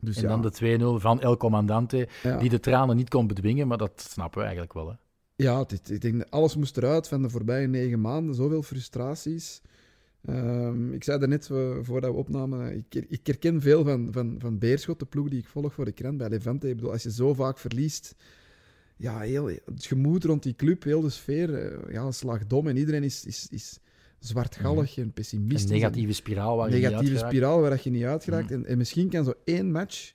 Dus 0.01 0.17
En 0.17 0.23
ja, 0.23 0.29
dan 0.29 0.43
de 0.43 0.53
2-0 0.99 1.01
van 1.01 1.21
El 1.21 1.37
Comandante, 1.37 2.09
ja. 2.23 2.39
die 2.39 2.49
de 2.51 2.61
tranen 2.61 2.97
niet 2.97 3.09
kon 3.09 3.27
bedwingen, 3.27 3.69
maar 3.69 3.79
dat 3.79 4.01
snappen 4.01 4.39
we 4.39 4.45
eigenlijk 4.45 4.73
wel. 4.75 4.89
Hè? 4.89 4.95
Ja, 5.43 5.59
het- 5.67 5.91
ik 5.91 6.01
denk 6.01 6.19
dat 6.19 6.31
alles 6.31 6.57
moest 6.57 6.77
eruit 6.77 7.09
van 7.09 7.23
de 7.23 7.31
voorbije 7.31 7.67
negen 7.67 8.01
maanden. 8.01 8.35
Zoveel 8.35 8.63
frustraties. 8.63 9.61
Ehm, 10.25 10.93
ik 10.93 11.05
zei 11.05 11.19
daarnet, 11.19 11.49
net 11.49 11.59
voordat 11.87 12.11
we 12.11 12.17
opnamen, 12.17 12.77
ik, 12.91 13.05
ik 13.09 13.27
herken 13.27 13.61
veel 13.61 13.85
van, 13.85 14.09
van, 14.11 14.35
van 14.39 14.59
Beerschot, 14.59 14.99
de 14.99 15.05
ploeg 15.05 15.29
die 15.29 15.39
ik 15.39 15.47
volg 15.47 15.75
voor 15.75 15.85
de 15.85 15.93
krant 15.93 16.17
bij 16.19 16.29
Levante. 16.29 16.69
Ik 16.69 16.75
bedoel, 16.77 16.91
als 16.93 17.03
je 17.03 17.13
zo 17.13 17.35
vaak 17.35 17.59
verliest, 17.59 18.15
ja, 18.97 19.19
heel, 19.21 19.47
het 19.47 19.85
gemoed 19.87 20.25
rond 20.25 20.43
die 20.43 20.55
club, 20.55 20.83
heel 20.83 21.01
de 21.01 21.11
sfeer, 21.11 21.55
eh, 21.55 21.93
ja, 21.93 22.03
een 22.03 22.13
slag 22.13 22.47
dom 22.47 22.67
en 22.69 22.77
iedereen 22.77 23.03
is, 23.03 23.25
is, 23.25 23.47
is 23.51 23.79
zwartgallig 24.19 24.99
en 24.99 25.13
pessimistisch. 25.13 25.71
Een 25.71 25.77
negatieve 25.77 26.13
spiraal 26.13 26.57
waar 26.57 26.69
je 26.69 26.75
niet 26.75 26.83
negatieve 26.83 27.13
uit 27.13 27.19
geraakt. 27.19 27.35
spiraal 27.37 27.61
waar 27.61 27.81
je 27.83 27.91
niet 27.91 28.05
uitgeraakt. 28.05 28.51
Mhm. 28.51 28.55
En, 28.55 28.67
en 28.67 28.79
misschien 28.79 29.09
kan 29.09 29.25
zo 29.25 29.33
één 29.45 29.71
match 29.71 30.13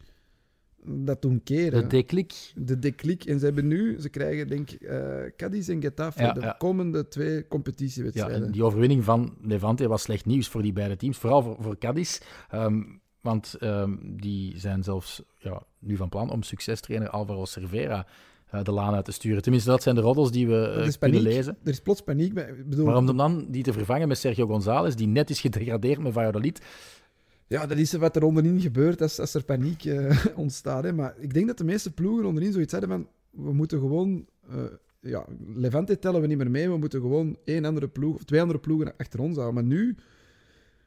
dat 0.86 1.22
doen 1.22 1.42
keren. 1.44 1.82
De 1.82 1.88
deklik. 1.88 2.52
de 2.56 2.80
declic. 2.80 3.24
En 3.26 3.40
ze 3.40 3.46
hebben 3.46 3.68
nu, 3.68 4.00
ze 4.02 4.10
krijgen 4.10 4.48
denk 4.48 4.70
ik 4.72 4.82
eh 4.82 5.02
Cadiz 5.38 5.70
en 5.70 5.82
Getafe 5.82 6.22
Ja, 6.22 6.34
de 6.34 6.40
ja. 6.42 6.56
komende 6.58 7.08
twee 7.08 7.36
Ja, 7.36 7.42
competitiewedstrijden. 7.50 8.46
en 8.46 8.52
die 8.52 8.64
overwinning 8.64 9.04
van 9.04 9.34
Levante 9.42 9.88
was 9.88 10.02
slecht 10.02 10.26
nieuws 10.26 10.48
voor 10.48 10.62
die 10.62 10.74
beide 10.74 10.96
teams, 10.96 11.18
vooral 11.18 11.42
voor, 11.44 11.56
voor 11.60 11.78
Cadiz. 11.78 12.20
Ehm, 12.50 12.82
want 13.22 13.56
ehm, 13.60 13.96
die 14.02 14.60
zijn 14.60 14.84
zelfs 14.84 15.22
ja, 15.40 15.64
nu 15.80 15.96
van 15.98 16.10
plan 16.10 16.30
om 16.30 16.44
succestrainer 16.44 17.10
Alvaro 17.10 17.46
Cervera 17.46 18.08
eh, 18.50 18.64
de 18.64 18.72
laan 18.72 18.94
uit 18.94 19.06
te 19.06 19.12
sturen. 19.12 19.42
Tenminste, 19.42 19.70
dat 19.70 19.84
zijn 19.84 19.96
de 19.96 20.02
roddels 20.02 20.32
die 20.32 20.48
we 20.48 20.84
is 20.86 20.98
kunnen 20.98 21.20
paniek. 21.20 21.36
lezen. 21.36 21.58
Er 21.64 21.72
is 21.72 21.80
plots 21.82 22.02
paniek. 22.02 22.34
bij- 22.34 22.56
bedoel, 22.68 22.86
Maar 22.86 22.96
om 22.96 23.18
dan 23.18 23.46
die 23.50 23.64
te 23.64 23.74
vervangen 23.74 24.08
met 24.08 24.18
Sergio 24.18 24.48
González, 24.48 24.96
die 24.96 25.08
net 25.08 25.30
is 25.30 25.40
gedegradeerd 25.42 26.00
met 26.00 26.14
Valladolid, 26.14 26.62
Ja, 27.48 27.66
dat 27.68 27.78
is 27.78 27.94
wat 27.94 28.16
er 28.16 28.24
onderin 28.24 28.62
gebeurt 28.62 29.02
als, 29.02 29.20
als 29.20 29.34
er 29.34 29.44
paniek 29.44 29.86
eh, 29.86 30.26
ontstaat. 30.36 30.84
Hè. 30.84 30.94
Maar 30.94 31.16
ik 31.20 31.34
denk 31.34 31.48
dat 31.48 31.58
de 31.58 31.64
meeste 31.64 31.92
ploegen 31.94 32.26
onderin 32.26 32.52
zoiets 32.52 32.72
hadden 32.72 32.90
van... 32.90 33.08
We 33.46 33.54
moeten 33.54 33.80
gewoon... 33.80 34.26
eh, 34.50 34.64
ja, 35.00 35.26
Levante 35.54 36.00
tellen 36.00 36.22
we 36.22 36.28
niet 36.28 36.38
meer 36.38 36.52
mee. 36.52 36.70
We 36.70 36.78
moeten 36.78 37.02
gewoon 37.02 37.38
één 37.46 37.66
andere 37.66 37.88
ploeg, 37.88 38.16
of 38.16 38.24
twee 38.24 38.42
andere 38.42 38.60
ploegen 38.60 38.94
achter 38.98 39.20
ons 39.20 39.36
houden. 39.36 39.56
Maar 39.56 39.78
nu 39.78 39.96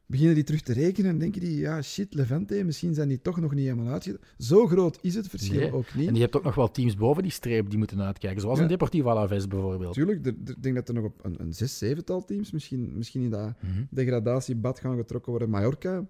beginnen 0.06 0.34
die 0.34 0.44
terug 0.44 0.60
te 0.60 0.72
rekenen 0.72 1.10
en 1.10 1.18
denken 1.18 1.40
die... 1.40 1.58
Ja, 1.58 1.82
shit, 1.82 2.14
Levante, 2.14 2.64
misschien 2.64 2.94
zijn 2.94 3.08
die 3.08 3.20
toch 3.22 3.40
nog 3.40 3.54
niet 3.54 3.64
helemaal 3.64 3.92
uitgedaan. 3.92 4.20
Zo 4.38 4.66
groot 4.66 4.98
is 5.00 5.14
het 5.14 5.28
verschil 5.28 5.60
Nee. 5.60 5.72
ook 5.72 5.94
niet. 5.94 6.08
en 6.08 6.14
je 6.14 6.20
hebt 6.20 6.36
ook 6.36 6.44
nog 6.44 6.54
wel 6.54 6.70
teams 6.70 6.96
boven 6.96 7.22
die 7.22 7.32
streep 7.32 7.68
die 7.70 7.78
moeten 7.78 8.00
uitkijken, 8.02 8.40
zoals 8.40 8.56
Ja. 8.56 8.62
een 8.64 8.70
Deportivo 8.70 9.08
Alaves 9.08 9.48
bijvoorbeeld. 9.48 9.94
Tuurlijk, 9.94 10.26
ik 10.26 10.62
denk 10.62 10.74
dat 10.74 10.88
er 10.88 10.94
nog 10.94 11.04
op 11.04 11.24
een, 11.24 11.34
een 11.40 11.52
zes, 11.54 11.78
zevental 11.78 12.24
teams 12.24 12.50
misschien, 12.50 12.92
misschien 12.96 13.22
in 13.22 13.30
dat 13.30 13.52
Mhm. 13.62 13.82
degradatiebad 13.90 14.80
gaan 14.80 14.96
getrokken 14.96 15.30
worden. 15.30 15.50
Mallorca 15.50 16.04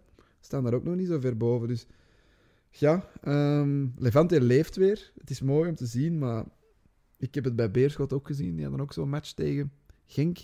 staan 0.46 0.64
daar 0.64 0.74
ook 0.74 0.84
nog 0.84 0.94
niet 0.96 1.08
zo 1.08 1.20
ver 1.20 1.36
boven. 1.36 1.68
Dus 1.68 1.86
ja, 2.70 3.08
ehm, 3.22 3.86
Levante 3.98 4.40
leeft 4.40 4.76
weer. 4.76 5.12
Het 5.18 5.30
is 5.30 5.40
mooi 5.40 5.68
om 5.68 5.74
te 5.74 5.86
zien, 5.86 6.18
maar 6.18 6.44
ik 7.18 7.34
heb 7.34 7.44
het 7.44 7.56
bij 7.56 7.70
Beerschot 7.70 8.12
ook 8.12 8.26
gezien. 8.26 8.54
Die 8.54 8.62
hadden 8.64 8.80
ook 8.82 8.92
zo'n 8.92 9.08
match 9.08 9.32
tegen 9.32 9.72
Genk. 10.06 10.38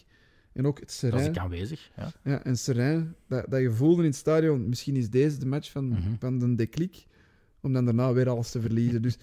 En 0.52 0.66
ook 0.66 0.78
het 0.80 0.86
Dat 0.86 0.90
is 0.94 0.98
Serijn. 0.98 1.30
ik 1.30 1.38
aanwezig. 1.38 1.90
Ja. 1.96 2.12
Ja, 2.24 2.44
en 2.44 2.56
Serijn, 2.58 3.14
dat, 3.28 3.44
dat 3.48 3.60
je 3.60 3.70
voelde 3.70 4.02
in 4.02 4.08
het 4.08 4.16
stadion, 4.16 4.68
misschien 4.68 4.96
is 4.96 5.10
deze 5.10 5.38
de 5.38 5.46
match 5.46 5.70
van, 5.70 5.88
Mhm. 5.88 6.00
van 6.18 6.38
de 6.38 6.54
declic, 6.54 7.06
om 7.60 7.72
dan 7.72 7.84
daarna 7.84 8.12
weer 8.12 8.28
alles 8.28 8.50
te 8.50 8.60
verliezen. 8.60 9.02
Dus 9.02 9.18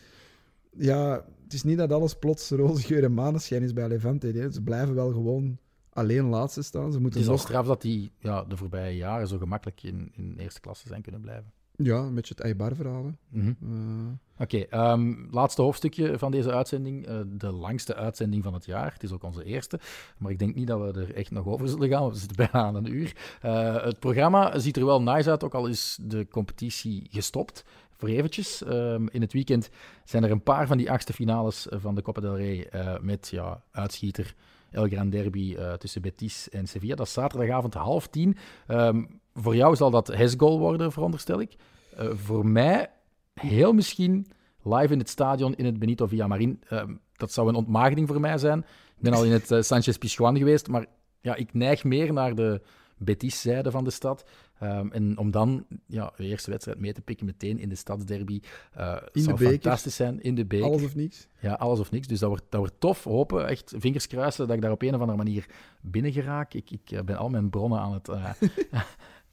ja, 0.78 1.26
het 1.44 1.54
is 1.54 1.64
niet 1.64 1.78
dat 1.78 1.92
alles 1.92 2.16
plots 2.16 2.50
roze 2.50 2.84
geur 2.84 3.04
en 3.04 3.14
maneschijn 3.14 3.64
is 3.64 3.74
bij 3.74 3.88
Levante. 3.88 4.28
hè. 4.28 4.52
Ze 4.52 4.62
blijven 4.62 4.96
wel 4.96 5.12
gewoon 5.12 5.58
alleen 5.94 6.26
laatste 6.26 6.62
staan. 6.62 6.86
Ze 6.88 6.92
Het 6.94 7.02
moeten 7.02 7.20
is 7.20 7.26
al 7.26 7.32
nog 7.32 7.42
straf 7.42 7.66
dat 7.66 7.82
die 7.82 8.12
ja, 8.20 8.44
de 8.44 8.58
voorbije 8.58 8.96
jaren 8.98 9.28
zo 9.28 9.38
gemakkelijk 9.38 9.84
in, 9.84 10.12
in 10.16 10.36
eerste 10.38 10.60
klasse 10.60 10.88
zijn 10.88 11.02
kunnen 11.02 11.22
blijven. 11.22 11.52
Ja, 11.82 11.98
een 11.98 12.14
beetje 12.16 12.34
het 12.36 12.44
Eibar-verhaal. 12.44 13.12
Mhm. 13.30 13.54
Eh, 13.62 14.42
Oké, 14.42 14.58
ehm, 14.58 15.14
laatste 15.32 15.62
hoofdstukje 15.62 16.18
van 16.18 16.32
deze 16.32 16.52
uitzending. 16.54 17.06
eh, 17.08 17.20
de 17.28 17.52
langste 17.52 17.96
uitzending 17.96 18.44
van 18.44 18.54
het 18.54 18.66
jaar. 18.66 18.94
Het 18.94 19.04
is 19.04 19.12
ook 19.12 19.24
onze 19.24 19.44
eerste. 19.44 19.80
Maar 20.18 20.32
ik 20.32 20.40
denk 20.40 20.56
niet 20.56 20.68
dat 20.68 20.80
we 20.94 21.00
er 21.00 21.16
echt 21.16 21.32
nog 21.32 21.46
over 21.46 21.68
zullen 21.68 21.90
gaan. 21.90 22.10
We 22.10 22.16
zitten 22.16 22.38
bijna 22.52 22.68
aan 22.68 22.76
een 22.76 22.94
uur. 22.94 23.16
Eh, 23.42 23.84
het 23.84 24.00
programma 24.00 24.60
ziet 24.60 24.78
er 24.78 24.86
wel 24.86 25.02
nice 25.02 25.30
uit, 25.30 25.44
ook 25.44 25.54
al 25.54 25.68
is 25.68 25.98
de 26.02 26.28
competitie 26.28 27.08
gestopt. 27.12 27.64
Voor 27.92 28.10
eventjes. 28.10 28.64
Ehm, 28.64 29.08
in 29.12 29.22
het 29.22 29.34
weekend 29.34 29.70
zijn 30.04 30.24
er 30.24 30.32
een 30.32 30.44
paar 30.44 30.68
van 30.68 30.78
die 30.78 30.92
achtste 30.92 31.14
finales 31.14 31.68
van 31.70 31.96
de 31.96 32.02
Copa 32.02 32.22
del 32.22 32.38
Rey. 32.38 32.70
met 33.02 33.28
ja, 33.32 33.64
uitschieter 33.72 34.36
El 34.72 34.88
Gran 34.88 35.10
Derby 35.10 35.56
eh, 35.56 35.74
tussen 35.74 36.02
Betis 36.02 36.50
en 36.50 36.68
Sevilla. 36.68 36.96
Dat 36.96 37.06
is 37.06 37.14
zaterdagavond 37.14 37.74
half 37.74 38.08
tien. 38.08 38.38
Ehm, 38.68 39.04
voor 39.34 39.56
jou 39.56 39.76
zal 39.76 39.92
dat 39.92 40.08
Hesgoal 40.08 40.60
worden, 40.60 40.92
veronderstel 40.92 41.42
ik. 41.42 41.56
Eh, 41.96 42.10
voor 42.14 42.46
mij 42.46 42.90
heel 43.34 43.74
misschien 43.74 44.28
live 44.64 44.94
in 44.94 45.00
het 45.00 45.10
stadion 45.10 45.56
in 45.56 45.66
het 45.66 45.80
Benito 45.80 46.06
Villamarin. 46.06 46.62
Ehm, 46.68 46.96
dat 47.16 47.32
zou 47.32 47.48
een 47.50 47.56
ontmaagding 47.56 48.08
voor 48.08 48.20
mij 48.20 48.38
zijn. 48.38 48.60
Ik 48.96 49.06
ben 49.06 49.14
al 49.14 49.26
in 49.26 49.32
het 49.32 49.52
eh, 49.52 49.62
Sanchez 49.62 49.98
Pizjuan 49.98 50.38
geweest, 50.38 50.68
maar 50.68 50.86
ja, 51.22 51.36
ik 51.36 51.54
neig 51.54 51.84
meer 51.84 52.14
naar 52.14 52.36
de 52.36 52.62
Betis-zijde 52.98 53.72
van 53.72 53.84
de 53.84 53.90
stad. 53.90 54.26
Ehm, 54.60 54.88
en 54.92 55.18
om 55.18 55.32
dan 55.32 55.66
ja, 55.86 56.14
de 56.16 56.24
eerste 56.24 56.50
wedstrijd 56.50 56.80
mee 56.80 56.94
te 56.94 57.02
pikken 57.02 57.26
meteen 57.26 57.60
in 57.60 57.70
de 57.70 57.76
stadsderby. 57.76 58.40
de 58.40 59.10
zou 59.14 59.38
beker. 59.38 59.52
fantastisch 59.52 59.96
zijn. 59.96 60.22
In 60.22 60.36
de 60.36 60.46
beker. 60.46 60.66
Alles 60.66 60.84
of 60.84 60.96
niks. 60.96 61.28
Ja, 61.40 61.54
alles 61.54 61.80
of 61.80 61.92
niks. 61.92 62.08
Dus 62.08 62.20
dat 62.20 62.30
wordt, 62.30 62.46
dat 62.50 62.60
wordt 62.60 62.80
tof. 62.80 63.04
Hopen, 63.04 63.48
echt 63.48 63.74
vingers 63.78 64.08
kruisen 64.08 64.48
dat 64.48 64.56
ik 64.56 64.62
daar 64.62 64.72
op 64.72 64.82
een 64.82 64.96
of 64.96 65.00
andere 65.00 65.18
manier 65.18 65.46
binnen 65.82 66.12
geraak. 66.12 66.54
Ik, 66.54 66.72
ik 66.72 66.92
eh, 66.92 67.02
ben 67.02 67.18
al 67.18 67.30
mijn 67.30 67.50
bronnen 67.50 67.80
aan 67.80 67.94
het 67.94 68.08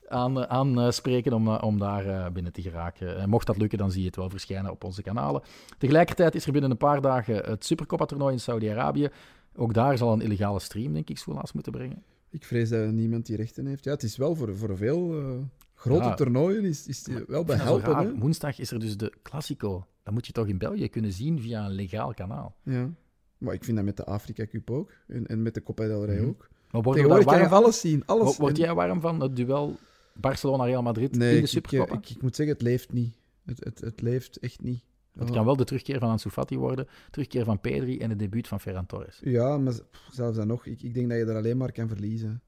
aan, 0.09 0.43
eh, 0.43 0.49
aanspreken 0.49 1.33
om, 1.33 1.49
eh, 1.49 1.63
om 1.63 1.79
daar 1.79 2.07
eh, 2.07 2.31
binnen 2.31 2.53
te 2.53 2.63
geraken. 2.63 3.19
En 3.19 3.29
mocht 3.29 3.47
dat 3.47 3.57
lukken, 3.57 3.79
dan 3.79 3.91
zie 3.91 4.01
je 4.01 4.07
het 4.07 4.17
wel 4.17 4.31
verschijnen 4.31 4.71
op 4.71 4.85
onze 4.85 5.03
kanalen. 5.03 5.43
Tegelijkertijd 5.79 6.35
is 6.35 6.47
er 6.47 6.53
binnen 6.53 6.71
een 6.71 6.77
paar 6.77 7.01
dagen 7.01 7.37
het 7.37 7.65
Supercoppa-toernooi 7.65 8.33
in 8.33 8.41
Saudi-Arabië. 8.41 9.09
Ook 9.57 9.75
daar 9.75 9.99
zal 9.99 10.13
een 10.13 10.21
illegale 10.21 10.61
stream, 10.61 10.93
denk 10.93 11.09
ik, 11.09 11.19
Soelaas 11.19 11.53
moeten 11.53 11.73
brengen. 11.73 12.03
Ik 12.37 12.45
vrees 12.45 12.69
dat 12.69 12.91
niemand 12.93 13.27
die 13.27 13.37
rechten 13.37 13.67
heeft. 13.67 13.85
Ja, 13.85 13.91
het 13.91 14.03
is 14.03 14.17
wel 14.17 14.35
voor, 14.35 14.57
voor 14.57 14.77
veel 14.77 15.19
eh, 15.19 15.39
grote 15.75 16.05
Ja. 16.05 16.15
toernooien 16.15 16.65
is, 16.65 16.87
is 16.87 17.03
die 17.03 17.25
wel 17.27 17.45
behelpen. 17.45 18.19
Woensdag 18.19 18.59
is 18.59 18.71
er 18.71 18.79
dus 18.81 18.97
de 18.97 19.13
Classico. 19.23 19.87
Dat 20.03 20.15
moet 20.15 20.27
je 20.27 20.33
toch 20.33 20.47
in 20.47 20.59
België 20.59 20.89
kunnen 20.89 21.13
zien 21.13 21.41
via 21.41 21.65
een 21.65 21.73
legaal 21.73 22.15
kanaal. 22.15 22.57
Ja. 22.63 22.91
Maar 23.39 23.55
ik 23.55 23.65
vind 23.65 23.77
dat 23.77 23.87
met 23.87 23.97
de 23.97 24.05
Afrika 24.05 24.47
Cup 24.47 24.71
ook. 24.71 24.93
En, 25.07 25.27
en 25.27 25.43
met 25.43 25.55
de 25.55 25.63
Copa 25.63 25.87
del 25.87 26.05
Rey 26.05 26.19
Mhm. 26.21 26.29
ook. 26.29 26.49
Maar 26.71 26.83
Tegenwoordig 26.83 27.27
kan 27.27 27.37
je 27.39 27.49
warm, 27.49 27.63
alles 27.65 27.81
zien. 27.81 28.03
Alles. 28.07 28.37
word- 28.37 28.57
jij 28.57 28.75
warm 28.75 29.01
van 29.01 29.21
het 29.21 29.37
duel 29.37 29.77
Barcelona-Real 30.15 30.83
Madrid 30.83 31.17
nee, 31.17 31.29
in 31.29 31.35
de 31.35 31.37
ik, 31.37 31.43
ik, 31.45 31.49
Supercoppa? 31.51 31.95
ik, 31.95 32.11
ik 32.11 32.23
moet 32.23 32.37
zeggen, 32.37 32.55
het 32.55 32.65
leeft 32.65 32.93
niet. 32.93 33.15
Het, 33.45 33.65
het, 33.65 33.81
het 33.81 34.01
leeft 34.01 34.39
echt 34.39 34.63
niet. 34.63 34.83
Het 35.19 35.31
kan 35.31 35.45
wel 35.45 35.57
de 35.57 35.65
terugkeer 35.65 35.99
van 35.99 36.11
Ansu 36.11 36.31
Fati 36.31 36.59
worden, 36.59 36.87
terugkeer 37.11 37.45
van 37.45 37.61
Pedri 37.61 37.99
en 37.99 38.11
het 38.11 38.19
debuut 38.19 38.49
van 38.49 38.61
Ferran 38.61 38.87
Torres. 38.87 39.21
Ja, 39.23 39.59
maar 39.59 39.75
zelfs 40.11 40.37
dan 40.37 40.47
nog, 40.47 40.67
ik, 40.67 40.83
ik 40.83 40.95
denk 40.95 41.09
dat 41.09 41.19
je 41.19 41.25
er 41.25 41.37
alleen 41.37 41.57
maar 41.57 41.73
kan 41.73 41.89
verliezen. 41.89 42.43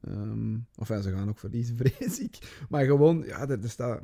Ehm 0.00 0.56
of 0.76 0.88
ja, 0.88 1.00
ze 1.00 1.10
gaan 1.10 1.28
ook 1.28 1.38
verliezen, 1.38 1.76
vrees 1.82 2.20
ik. 2.20 2.64
Maar 2.68 2.84
gewoon, 2.84 3.22
ja, 3.26 3.48
er, 3.48 3.62
er 3.62 3.70
staat 3.70 4.00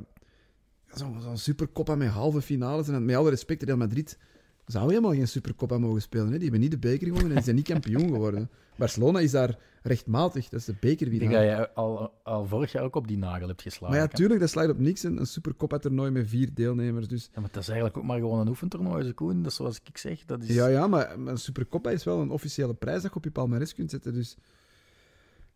zo'n 0.87 1.21
zo'n 1.21 1.37
supercoppa 1.37 1.95
met 1.95 2.07
halve 2.07 2.41
finales. 2.41 2.87
En 2.87 3.05
met 3.05 3.15
alle 3.15 3.29
respect, 3.29 3.63
Real 3.63 3.77
Madrid 3.77 4.17
zou 4.65 4.89
helemaal 4.89 5.13
geen 5.13 5.27
supercoppa 5.27 5.77
mogen 5.77 6.01
spelen. 6.01 6.25
Hè. 6.25 6.33
Die 6.33 6.41
hebben 6.41 6.59
niet 6.59 6.71
de 6.71 6.77
beker 6.77 7.07
gewonnen 7.07 7.29
en 7.29 7.35
die 7.35 7.43
zijn 7.43 7.55
niet 7.55 7.67
kampioen 7.67 8.07
geworden. 8.07 8.49
Barcelona 8.75 9.19
is 9.19 9.31
daar 9.31 9.57
rechtmatig, 9.83 10.49
dat 10.49 10.59
is 10.59 10.65
de 10.65 10.71
Ik 10.71 10.81
denk 10.81 10.97
bekerwinnaar. 10.97 11.31
dat 11.31 11.41
jij 11.41 11.69
al, 11.69 12.13
al 12.23 12.45
vorig 12.45 12.71
jaar 12.71 12.83
ook 12.83 12.95
op 12.95 13.07
die 13.07 13.17
nagel 13.17 13.47
hebt 13.47 13.61
geslagen. 13.61 13.97
Maar 13.97 14.05
ja, 14.05 14.13
tuurlijk, 14.13 14.39
dat 14.39 14.49
slaat 14.49 14.69
op 14.69 14.79
niks. 14.79 15.03
Een, 15.03 15.19
een 15.19 15.25
supercoppa-toernooi 15.25 16.11
met 16.11 16.27
vier 16.27 16.53
deelnemers. 16.53 17.07
Dus 17.07 17.29
Ja, 17.33 17.41
maar 17.41 17.49
dat 17.51 17.61
is 17.61 17.67
eigenlijk 17.67 17.97
ook 17.97 18.03
maar 18.03 18.19
gewoon 18.19 18.39
een 18.39 18.47
oefentoernooi, 18.47 19.05
zo 19.05 19.11
Koen. 19.13 19.41
Dat 19.41 19.51
is 19.51 19.57
zoals 19.57 19.79
ik 19.83 19.97
zeg. 19.97 20.25
Dat 20.25 20.43
is... 20.43 20.55
Ja, 20.55 20.67
ja, 20.67 20.87
maar, 20.87 21.17
een 21.17 21.37
Supercoppa 21.37 21.89
is 21.89 22.03
wel 22.03 22.21
een 22.21 22.29
officiële 22.29 22.73
prijs 22.73 23.01
dat 23.01 23.11
je 23.11 23.17
op 23.17 23.23
je 23.23 23.31
palmarès 23.31 23.73
kunt 23.73 23.89
zetten. 23.89 24.13
Dus, 24.13 24.37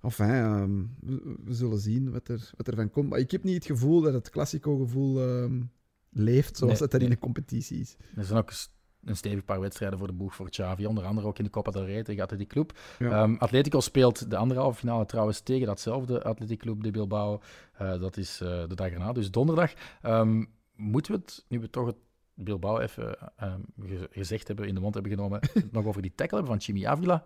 enfin, 0.01 0.26
ehm, 0.26 0.84
we, 0.99 1.36
we 1.43 1.53
zullen 1.53 1.80
zien 1.80 2.12
wat 2.12 2.28
er, 2.28 2.51
wat 2.58 2.68
er 2.68 2.76
van 2.76 2.89
komt. 2.89 3.10
Maar 3.10 3.20
ik 3.20 3.32
heb 3.32 3.43
niet 3.43 3.55
het 3.55 3.66
gevoel 3.66 4.01
dat 4.01 4.14
het 4.14 4.30
Classico-gevoel 4.30 5.22
ehm, 5.22 5.62
leeft 6.10 6.58
zoals 6.58 6.74
Nee, 6.74 6.82
het 6.82 6.93
er 6.93 7.01
in 7.01 7.10
de 7.10 7.20
competitie 7.20 7.80
is. 7.80 7.95
Er 8.16 8.26
zijn 8.26 8.38
ook 8.38 8.51
een 9.10 9.16
stevig 9.18 9.45
paar 9.45 9.60
wedstrijden 9.60 9.97
voor 9.99 10.08
de 10.08 10.14
boeg 10.14 10.36
voor 10.36 10.49
Xavi. 10.49 10.86
Onder 10.86 11.03
andere 11.05 11.28
ook 11.28 11.38
in 11.38 11.43
de 11.43 11.49
Copa 11.49 11.72
del 11.72 11.86
Rey 11.86 12.03
tegen 12.03 12.24
Atletico 12.24 12.49
Club. 12.53 12.80
Ja. 12.99 13.10
Ehm, 13.24 13.36
Atletico 13.38 13.80
speelt 13.80 14.30
de 14.30 14.38
anderhalve 14.38 14.80
finale 14.80 15.05
trouwens 15.05 15.39
tegen 15.39 15.68
datzelfde 15.68 16.24
Atletico 16.24 16.64
Club 16.66 16.84
de 16.84 16.91
Bilbao. 16.91 17.39
Eh, 17.78 17.99
dat 17.99 18.18
is 18.18 18.41
eh, 18.41 18.47
de 18.68 18.76
dag 18.76 18.89
erna, 18.89 19.12
dus 19.14 19.32
donderdag. 19.32 19.74
Ehm, 20.01 20.43
moeten 20.76 21.12
we 21.14 21.18
het, 21.20 21.45
nu 21.47 21.60
we 21.60 21.70
toch 21.70 21.86
het 21.86 21.95
Bilbao 22.34 22.80
even 22.80 23.18
ehm, 23.38 23.60
ge- 23.82 24.08
gezegd 24.12 24.47
hebben, 24.47 24.68
in 24.68 24.76
de 24.76 24.82
mond 24.82 24.93
hebben 24.93 25.12
genomen, 25.12 25.39
nog 25.72 25.86
over 25.86 26.01
die 26.01 26.12
tackle 26.16 26.38
hebben 26.38 26.55
van 26.58 26.66
Jimmy 26.66 26.86
Avila 26.86 27.24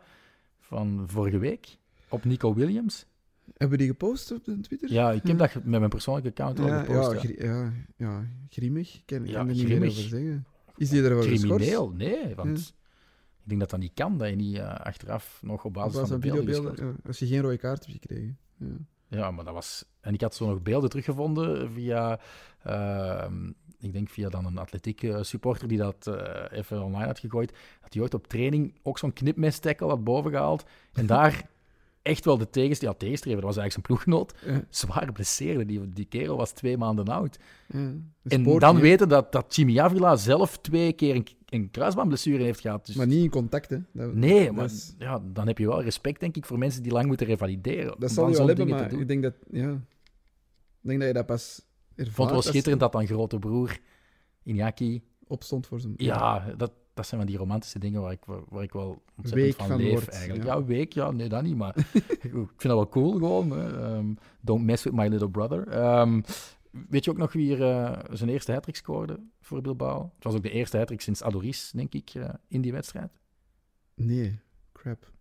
van 0.60 1.04
vorige 1.08 1.38
week 1.38 1.78
op 2.10 2.26
Nico 2.26 2.54
Williams? 2.54 3.06
Hebben 3.46 3.70
we 3.70 3.78
die 3.78 3.88
gepost 3.88 4.32
op 4.32 4.44
de 4.46 4.60
Twitter? 4.60 4.92
Ja, 4.94 5.12
ik 5.12 5.28
heb 5.28 5.38
dat 5.38 5.50
ge- 5.52 5.62
met 5.64 5.80
mijn 5.80 5.90
persoonlijke 5.90 6.30
account 6.30 6.60
al 6.60 6.68
ja, 6.68 6.84
gepost. 6.84 7.22
ja. 7.22 7.46
ja, 7.46 7.72
ja, 7.98 8.26
grimmig. 8.50 8.96
Ik 8.96 9.02
kan, 9.06 9.26
Ja, 9.26 9.34
kan 9.34 9.48
er 9.48 9.54
niet 9.56 9.64
grimmig. 9.66 9.80
meer 9.80 9.90
over 9.90 10.10
zeggen. 10.10 10.46
Is 10.82 10.90
die 10.90 11.04
ervoor 11.04 11.24
geschorst? 11.24 11.44
Crimineel, 11.46 11.90
nee, 11.90 12.36
want 12.36 12.60
Ja. 12.60 12.66
ik 13.44 13.50
denk 13.50 13.60
dat 13.60 13.70
dat 13.70 13.80
niet 13.80 13.94
kan, 13.94 14.18
dat 14.18 14.30
je 14.30 14.36
niet 14.36 14.58
eh, 14.58 14.76
achteraf 14.76 15.40
nog 15.42 15.66
op 15.66 15.74
basis 15.74 15.90
Op 15.96 16.02
basis 16.02 16.10
van 16.10 16.20
de 16.20 16.28
van 16.28 16.36
beelden 16.36 16.56
videobeelden? 16.56 16.96
Ja, 17.04 17.08
als 17.08 17.20
je 17.20 17.28
geen 17.28 17.42
rode 17.42 17.58
kaart 17.58 17.86
hebt 17.86 18.00
gekregen. 18.02 18.38
Ja. 18.58 18.68
Ja, 19.08 19.32
maar 19.32 19.46
dat 19.46 19.54
was... 19.54 19.86
En 20.02 20.14
ik 20.14 20.22
had 20.22 20.36
zo 20.36 20.48
nog 20.48 20.62
beelden 20.62 20.90
teruggevonden 20.90 21.72
via... 21.72 22.20
ehm, 22.64 23.48
ik 23.80 23.94
denk 23.94 24.10
via 24.10 24.30
dan 24.30 24.46
een 24.46 24.58
atletiek 24.58 25.04
eh, 25.04 25.22
supporter 25.22 25.68
die 25.68 25.78
dat 25.78 26.08
eh, 26.08 26.58
even 26.58 26.84
online 26.84 27.06
had 27.06 27.20
gegooid. 27.20 27.54
Dat 27.82 27.94
hij 27.94 28.02
ooit 28.02 28.14
op 28.14 28.28
training 28.28 28.80
ook 28.84 28.98
zo'n 28.98 29.14
knipmes-tackle 29.14 29.88
had 29.88 30.04
bovengehaald. 30.04 30.64
En 30.94 31.06
daar 31.16 31.50
echt 32.02 32.26
wel 32.26 32.38
de 32.38 32.49
tegenst 32.49 32.82
ja, 32.82 32.93
tegenstrever, 32.93 33.41
dat 33.41 33.56
was 33.56 33.58
eigenlijk 33.64 33.88
zijn 33.88 33.99
ploeggenoot, 34.02 34.34
Ja, 34.45 34.66
zwaar 34.70 35.12
blesseerde. 35.12 35.66
Die, 35.66 35.89
die 35.89 36.06
kerel 36.06 36.38
was 36.38 36.52
twee 36.52 36.78
maanden 36.78 37.08
oud. 37.08 37.38
ja. 37.68 37.80
En 38.24 38.43
dan 38.60 38.80
weten 38.80 39.10
dat, 39.10 39.32
dat 39.32 39.56
Jimmy 39.56 39.80
Avila 39.80 40.16
zelf 40.16 40.58
twee 40.58 40.93
keer 40.93 41.16
een, 41.16 41.28
een 41.45 41.72
kruisbandblessure 41.72 42.43
heeft 42.43 42.60
gehad. 42.60 42.86
Dus 42.86 42.95
Maar 42.95 43.08
niet 43.08 43.24
in 43.24 43.30
contact, 43.30 43.70
hè. 43.70 43.78
Dat, 43.93 44.14
Nee, 44.14 44.45
dat 44.45 44.56
maar 44.56 44.66
is- 44.66 44.95
ja, 44.97 45.22
dan 45.34 45.47
heb 45.47 45.58
je 45.58 45.68
wel 45.68 45.82
respect, 45.84 46.20
denk 46.20 46.36
ik, 46.36 46.45
voor 46.45 46.58
mensen 46.58 46.84
die 46.84 46.91
lang 46.91 47.06
moeten 47.08 47.28
revalideren. 47.28 47.95
Dat 47.99 48.12
zal 48.12 48.30
je 48.30 48.38
wel 48.38 48.47
hebben, 48.47 48.68
maar 48.70 48.93
ik 48.93 49.08
denk 49.08 49.24
dat, 49.24 49.34
ja, 49.52 49.70
ik 49.72 50.88
denk 50.88 50.99
dat 50.99 51.08
je 51.08 51.14
dat 51.14 51.26
pas 51.26 51.62
ervaart. 51.95 52.08
Ik 52.10 52.14
vond 52.16 52.30
het 52.30 52.43
wel 52.43 52.52
schitterend 52.52 52.82
dat 52.82 52.91
dan 52.91 53.06
grote 53.08 53.39
broer 53.39 53.80
Iñaki... 54.43 55.02
opstond 55.28 55.68
voor 55.68 55.80
zijn. 55.80 55.93
Ja, 55.97 56.54
dat, 56.58 56.72
dat 56.94 57.08
zijn 57.08 57.22
van 57.22 57.30
die 57.30 57.39
romantische 57.39 57.80
dingen 57.80 58.02
waar 58.02 58.12
ik, 58.12 58.26
waar, 58.26 58.64
ik 58.64 58.74
wel 58.74 59.04
ontzettend 59.16 59.34
Week 59.34 59.56
van, 59.56 59.68
van 59.68 59.78
leef, 59.78 59.92
wordt, 59.92 60.08
eigenlijk. 60.08 60.44
ja. 60.44 60.54
Ja. 60.54 60.64
week, 60.64 60.94
ja, 60.94 61.12
nee, 61.12 61.30
dat 61.30 61.44
niet, 61.44 61.56
maar 61.56 61.78
ik 62.22 62.32
vind 62.32 62.62
dat 62.62 62.72
wel 62.76 62.89
cool 62.89 63.12
gewoon. 63.12 63.52
Hè. 63.52 63.84
Ehm, 63.84 64.14
don't 64.42 64.66
mess 64.66 64.84
with 64.84 64.94
my 64.94 65.08
little 65.08 65.30
brother. 65.30 65.68
Ehm, 65.68 66.22
weet 66.72 67.06
je 67.06 67.12
ook 67.12 67.18
nog 67.18 67.34
wie 67.34 67.58
er 67.58 67.62
eh, 67.62 68.16
zijn 68.16 68.30
eerste 68.30 68.52
hat 68.52 68.68
scoorde 68.72 69.20
voor 69.39 69.62
Bilbao? 69.62 70.12
Het 70.16 70.24
was 70.24 70.36
ook 70.36 70.44
de 70.44 70.52
eerste 70.52 70.78
hat 70.78 70.94
sinds 70.98 71.22
Adoris, 71.22 71.72
denk 71.72 71.94
ik, 71.94 72.10
eh, 72.10 72.30
in 72.48 72.62
die 72.62 72.72
wedstrijd. 72.72 73.12
Nee, 73.94 74.39
crap. 74.72 75.12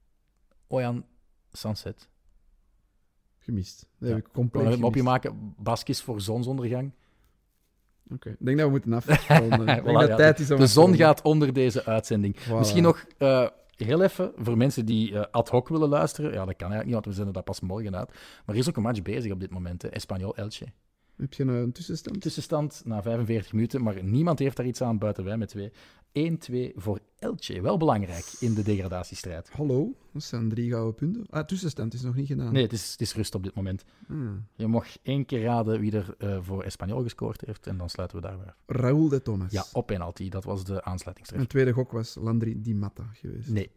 Ojan 0.66 1.04
Sanset. 1.52 2.08
Gemist. 3.38 3.86
Dat 3.98 4.08
heb 4.08 4.18
ik 4.18 4.26
Ik 4.26 4.32
compleet 4.32 4.72
een 4.72 4.80
mopje 4.80 5.02
maken. 5.02 5.54
Baskis 5.58 6.02
voor 6.02 6.20
zonsondergang. 6.20 6.92
Oké, 8.12 8.28
Ik 8.30 8.36
denk 8.38 8.56
dat 8.58 8.66
we 8.66 8.72
moeten 8.72 8.92
afronden. 9.16 9.60
ik 9.60 9.66
denk 9.66 9.80
Voilà, 9.80 9.92
dat 9.92 10.08
ja, 10.08 10.16
tijd 10.16 10.38
is 10.38 10.50
om 10.50 10.56
De 10.58 10.66
zon 10.66 10.96
gaat 10.96 11.22
onder 11.22 11.52
deze 11.52 11.84
uitzending. 11.84 12.36
Voilà. 12.40 12.58
Misschien 12.58 12.82
nog 12.82 13.04
eh, 13.18 13.46
heel 13.76 14.02
even 14.02 14.32
voor 14.36 14.56
mensen 14.56 14.86
die 14.86 15.14
eh, 15.18 15.24
ad 15.30 15.48
hoc 15.48 15.68
willen 15.68 15.88
luisteren. 15.88 16.32
Ja, 16.32 16.44
dat 16.44 16.56
kan 16.56 16.70
eigenlijk 16.72 16.84
niet, 16.84 16.92
want 16.94 17.06
we 17.06 17.12
zenden 17.12 17.32
dat 17.34 17.44
pas 17.44 17.60
morgen 17.60 17.96
uit. 17.96 18.08
Maar 18.44 18.54
er 18.54 18.60
is 18.60 18.68
ook 18.68 18.76
een 18.76 18.82
match 18.82 19.02
bezig 19.02 19.32
op 19.32 19.40
dit 19.40 19.50
moment. 19.50 19.82
hè. 19.82 19.88
Espanyol 19.88 20.36
Elche. 20.36 20.66
Heb 21.16 21.32
je 21.32 21.44
een 21.44 21.72
tussenstand? 21.72 22.20
Tussenstand 22.20 22.82
na 22.84 23.02
45 23.02 23.52
minuten, 23.52 23.82
maar 23.82 24.04
niemand 24.04 24.38
heeft 24.38 24.56
daar 24.56 24.66
iets 24.66 24.82
aan 24.82 24.98
buiten 24.98 25.24
wij 25.24 25.36
met 25.36 25.48
twee. 25.48 25.72
1-2 26.18 26.74
voor 26.74 26.98
Elche. 27.18 27.60
Wel 27.60 27.76
belangrijk 27.76 28.24
in 28.40 28.54
de 28.54 28.62
degradatiestrijd. 28.62 29.50
Hallo, 29.52 29.94
dat 30.12 30.22
zijn 30.22 30.48
drie 30.48 30.70
gouden 30.70 30.94
punten. 30.94 31.26
Ah, 31.30 31.44
tussenstand 31.44 31.94
is 31.94 32.02
nog 32.02 32.14
niet 32.14 32.26
gedaan. 32.26 32.52
Nee, 32.52 32.62
het 32.62 32.72
is, 32.72 32.90
het 32.92 33.00
is 33.00 33.14
rust 33.14 33.34
op 33.34 33.42
dit 33.42 33.54
moment. 33.54 33.84
Hmm. 34.06 34.46
Je 34.54 34.66
mag 34.66 34.86
één 35.02 35.26
keer 35.26 35.42
raden 35.42 35.80
wie 35.80 35.92
er 35.92 36.14
eh, 36.18 36.38
voor 36.40 36.62
Espanyol 36.62 37.02
gescoord 37.02 37.42
heeft 37.46 37.66
en 37.66 37.76
dan 37.76 37.88
sluiten 37.90 38.20
we 38.20 38.26
daar 38.26 38.38
weer 38.38 38.46
af. 38.46 38.54
Raúl 38.66 39.08
de 39.08 39.22
Thomas. 39.22 39.52
Ja, 39.52 39.64
op 39.72 39.86
penalty. 39.86 40.28
Dat 40.28 40.44
was 40.44 40.64
de 40.64 40.82
aansluitingstreffer. 40.84 41.36
Mijn 41.36 41.48
tweede 41.48 41.72
gok 41.72 41.92
was 41.92 42.16
Landry 42.20 42.54
Di 42.62 42.74
Matta 42.74 43.04
geweest. 43.12 43.48
Nee, 43.48 43.70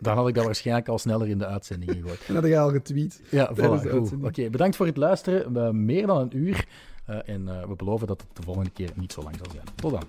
dan 0.00 0.16
had 0.16 0.28
ik 0.28 0.34
dat 0.34 0.44
waarschijnlijk 0.44 0.88
al 0.88 0.98
sneller 0.98 1.28
in 1.28 1.38
de 1.38 1.46
uitzending 1.46 1.90
gegooid. 1.92 2.24
En 2.28 2.34
had 2.34 2.44
je 2.46 2.58
al 2.58 2.70
getweet. 2.70 3.22
Ja, 3.30 3.54
voilà. 3.56 4.22
Oké, 4.22 4.50
bedankt 4.50 4.76
voor 4.76 4.86
het 4.86 4.96
luisteren. 4.96 5.52
We- 5.52 5.72
meer 5.72 6.06
dan 6.06 6.20
een 6.20 6.36
uur. 6.36 6.66
Eh, 7.04 7.28
en 7.28 7.68
we 7.68 7.74
beloven 7.76 8.06
dat 8.06 8.20
het 8.20 8.36
de 8.36 8.42
volgende 8.42 8.70
keer 8.70 8.90
niet 8.94 9.12
zo 9.12 9.22
lang 9.22 9.36
zal 9.36 9.50
zijn. 9.52 9.64
Tot 9.74 9.90
dan. 9.90 10.02